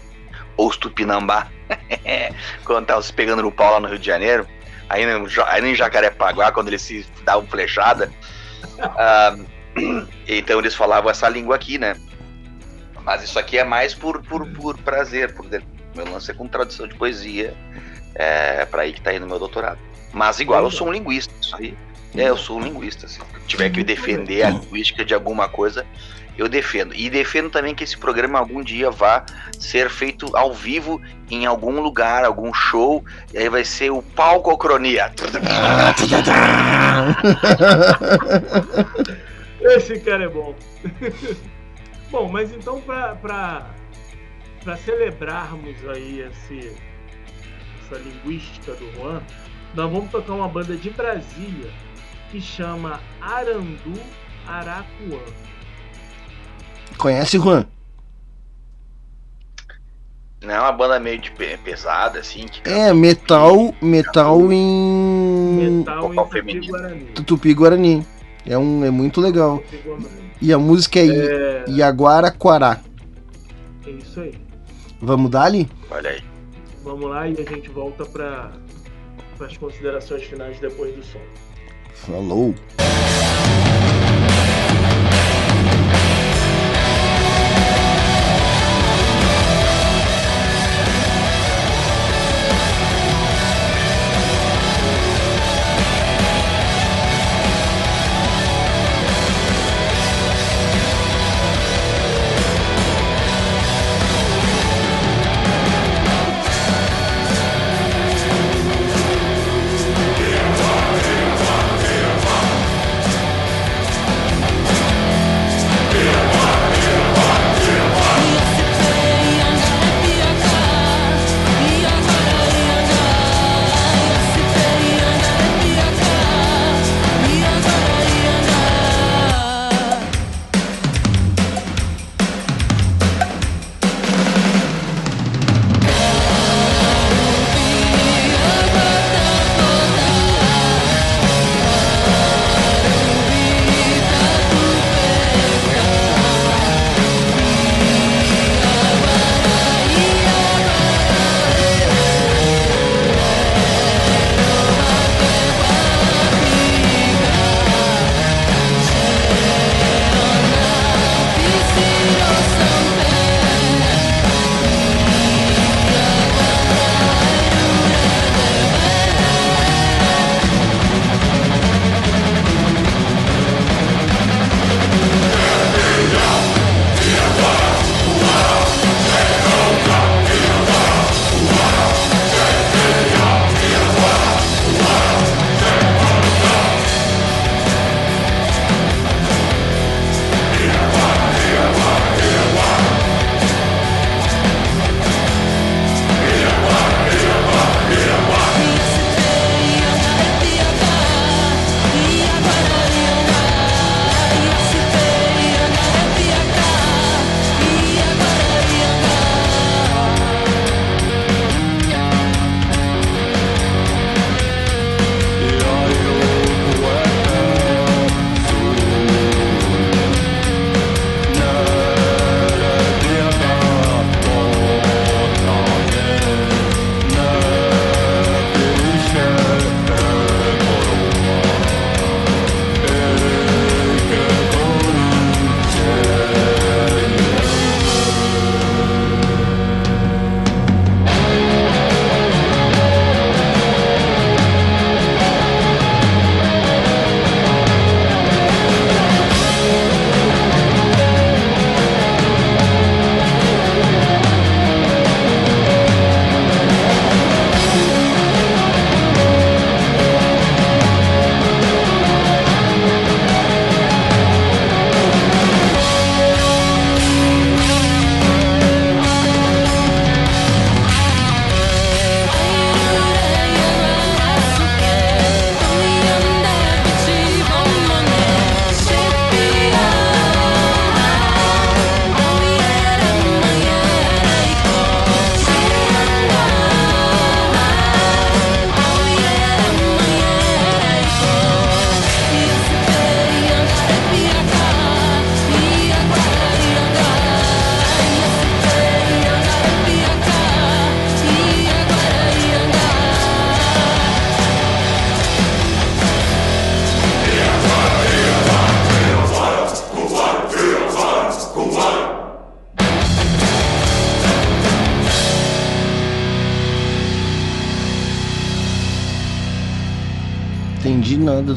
[0.57, 1.47] ou os tupinambá,
[2.63, 4.47] quando tava se pegando no pau lá no Rio de Janeiro,
[4.87, 8.11] aí, no, em Jacarepaguá, quando eles se davam flechada.
[8.79, 9.35] ah,
[10.27, 11.95] então eles falavam essa língua aqui, né?
[13.03, 15.47] Mas isso aqui é mais por, por, por prazer, por
[15.95, 17.53] meu lance é com tradução de poesia,
[18.15, 19.79] é para aí que tá indo meu doutorado.
[20.11, 21.75] Mas igual, eu sou um linguista, isso aí.
[22.15, 23.07] É, eu sou um linguista.
[23.07, 25.83] Se tiver que defender a linguística de alguma coisa,
[26.37, 26.93] eu defendo.
[26.93, 29.25] E defendo também que esse programa algum dia vá
[29.57, 35.11] ser feito ao vivo em algum lugar, algum show, e aí vai ser o palcocronia.
[39.63, 40.53] Esse cara é bom.
[42.11, 43.69] bom, mas então pra,
[44.63, 46.71] pra, pra celebrarmos aí esse,
[47.83, 49.21] essa linguística do Juan,
[49.73, 51.69] nós vamos tocar uma banda de Brasília
[52.31, 53.93] que chama Arandu
[54.47, 55.19] Aracuã.
[56.97, 57.65] Conhece, Juan?
[60.41, 66.11] Não é uma banda meio de pe- pesada, assim, que É, metal, metal em Metal
[66.11, 66.67] em Vocal Tupi feminino.
[66.67, 67.05] Guarani.
[67.25, 68.07] Tupi Guarani.
[68.45, 69.63] É, um, é muito legal.
[70.41, 72.81] E a música é, É, Iaguaraquará.
[73.87, 74.33] é isso aí.
[75.03, 75.69] Vamos dar ali?
[75.91, 76.23] olha aí.
[76.81, 78.53] Vamos lá e a gente volta para
[79.41, 81.19] as considerações finais depois do som.
[81.93, 82.55] Falou.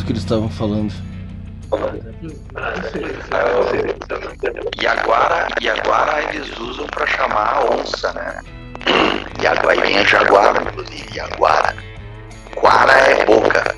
[0.07, 0.93] Que eles estavam falando.
[4.81, 8.41] Jaguara, Jaguara eles usam pra chamar a onça, né?
[9.43, 11.75] Jaguara, aí vem a Jaguara, inclusive, Jaguara.
[12.55, 13.77] Quara é boca.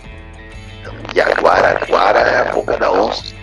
[0.81, 3.35] Então, Jaguara, Quara é a boca da onça.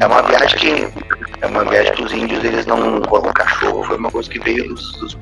[0.00, 1.06] É uma viagem que.
[1.40, 4.68] É uma viagem que os índios eles não colocam cachorro, foi uma coisa que veio
[4.68, 5.14] dos, dos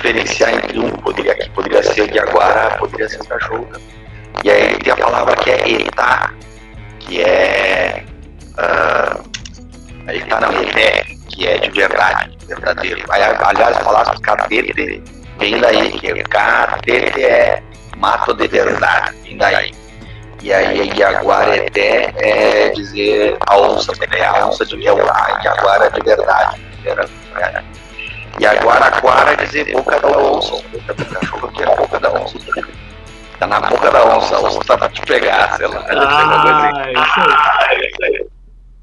[0.00, 3.68] diferenciar entre um, poderia, que poderia ser o jaguara, poderia ser o cachorro.
[4.42, 6.32] E aí tem a palavra que é etá,
[6.98, 8.04] que é.
[8.52, 13.02] Uh, etá não, eté, que é de verdade, verdadeiro.
[13.10, 15.02] Aí, aliás, a palavra catete
[15.38, 17.62] vem daí, que é catete é
[17.96, 19.72] mato de verdade, vem daí.
[20.42, 24.24] E aí, Jaguara até é dizer a onça, né?
[24.24, 24.96] a onça de é o
[25.42, 26.60] Jaguara de verdade.
[26.82, 26.94] Né?
[29.10, 32.38] É dizer boca da onça, boca do cachorro que é a boca da onça.
[33.38, 35.84] Tá na boca da onça, a onça tá pra te pegar, sei lá.
[35.88, 38.26] Ah, isso aí.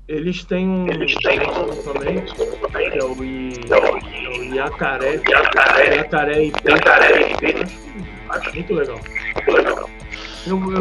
[0.08, 5.96] Eles têm um Eles têm um também, que é o, I, é o Iacaré, Iacaré,
[5.96, 7.98] Iacaré e Iacaré e
[8.30, 9.00] Acho muito legal.
[9.36, 9.90] Muito legal.
[10.48, 10.77] Eu,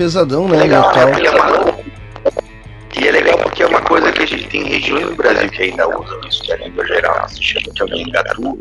[0.00, 0.56] pesadão, né?
[0.56, 1.06] Legal, metal.
[1.10, 1.84] né?
[2.24, 5.50] É e é legal porque é uma coisa que a gente tem regiões do Brasil
[5.50, 8.58] que ainda usam isso, que é a língua geral, se chama de alguém gatu,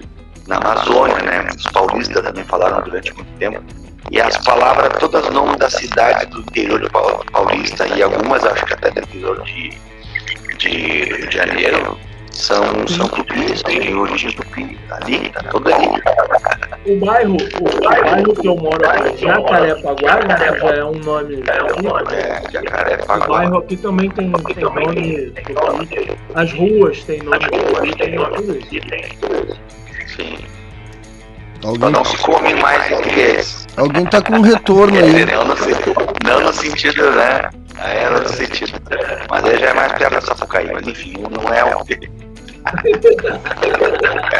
[0.48, 1.48] na Amazônia, né?
[1.56, 3.64] Os paulistas também falaram durante muito tempo.
[4.12, 6.90] E as palavras, todas os nomes da cidade do interior de
[7.32, 9.78] Paulista e algumas acho que até do interior de,
[10.58, 11.98] de Rio de Janeiro
[12.32, 14.78] são, são tupis, tem origem tupi.
[14.92, 15.88] Ali, tá tudo ali.
[16.90, 21.44] O bairro, o bairro que eu moro aqui, Jacarepaguá, né, já é um nome.
[21.48, 21.62] É,
[22.48, 23.28] O Jacarepaguá.
[23.28, 24.96] bairro aqui também tem, tem nome.
[25.86, 26.18] tupi.
[26.34, 30.16] As ruas têm nome tupi, tem tudo isso.
[30.16, 30.38] Sim.
[31.64, 33.68] Alguém, Não se come mais português.
[33.78, 35.26] alguém tá com um retorno aí.
[35.26, 35.76] Não no, sen-
[36.26, 37.50] não no sentido, né?
[37.78, 38.80] É no sentido.
[39.30, 41.84] Mas aí já é mais perto da Sapucaí, mas enfim, não é um.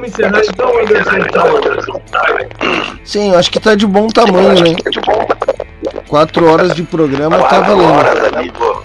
[0.00, 2.00] Vamos encerrar então, Anderson.
[3.04, 4.76] Sim, eu acho que tá de bom tamanho, né?
[6.08, 7.92] Quatro horas de programa tá valendo.
[7.92, 8.82] horas, amigo.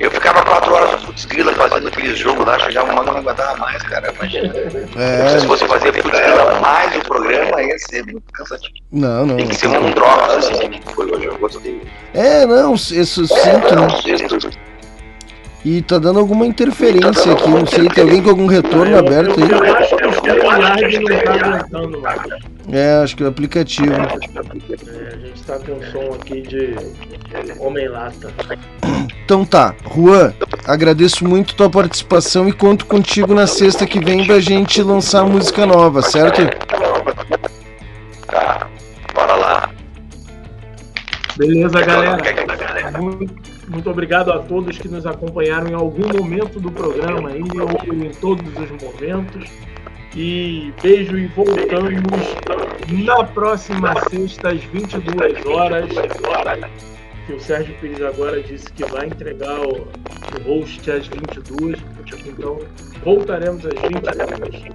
[0.00, 3.56] Eu ficava quatro horas no Putz Grila fazendo aquele jogo lá, chegava uma não aguentava
[3.58, 4.12] mais, cara.
[4.12, 4.52] Imagina.
[4.96, 5.38] É.
[5.38, 8.74] Se fosse fazer Putz Grila mais o programa, ia ser muito cansativo.
[8.90, 9.36] Não, não.
[9.36, 11.82] Tem que ser um drop, assim, que foi hoje, eu gostei.
[12.14, 13.88] É, não, é sucinto, né?
[15.64, 19.62] E tá dando alguma interferência aqui, não sei, tem alguém com algum retorno aberto Eu
[19.62, 19.70] aí?
[19.70, 22.20] acho que o não tá aguentando mais.
[22.72, 23.92] É, acho que é o aplicativo.
[23.92, 26.74] É, a gente tá com som aqui de
[27.58, 28.32] Homem-Lata.
[29.24, 30.32] Então tá, Juan,
[30.66, 35.66] agradeço muito tua participação e conto contigo na sexta que vem pra gente lançar música
[35.66, 36.42] nova, certo?
[38.26, 38.68] Tá,
[39.14, 39.70] bora lá.
[41.36, 42.18] Beleza, galera?
[43.00, 43.34] Muito,
[43.68, 48.10] muito obrigado a todos que nos acompanharam em algum momento do programa aí, ou em
[48.10, 49.50] todos os momentos.
[50.16, 51.92] E beijo e voltamos
[52.88, 55.88] na próxima sexta às 22 horas.
[57.26, 59.88] Que o Sérgio Pires agora disse que vai entregar o,
[60.46, 61.78] host às 22.
[62.26, 62.60] Então
[63.04, 64.74] voltaremos às 22.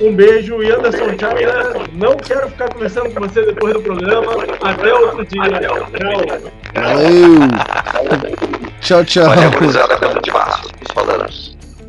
[0.00, 1.88] Um beijo e Anderson China.
[1.92, 4.32] Não quero ficar conversando com você depois do programa.
[4.62, 5.42] Até outro dia.
[5.60, 5.88] Tchau.
[6.74, 7.40] Valeu!
[8.80, 9.28] Tchau, tchau.
[9.28, 9.50] Olha,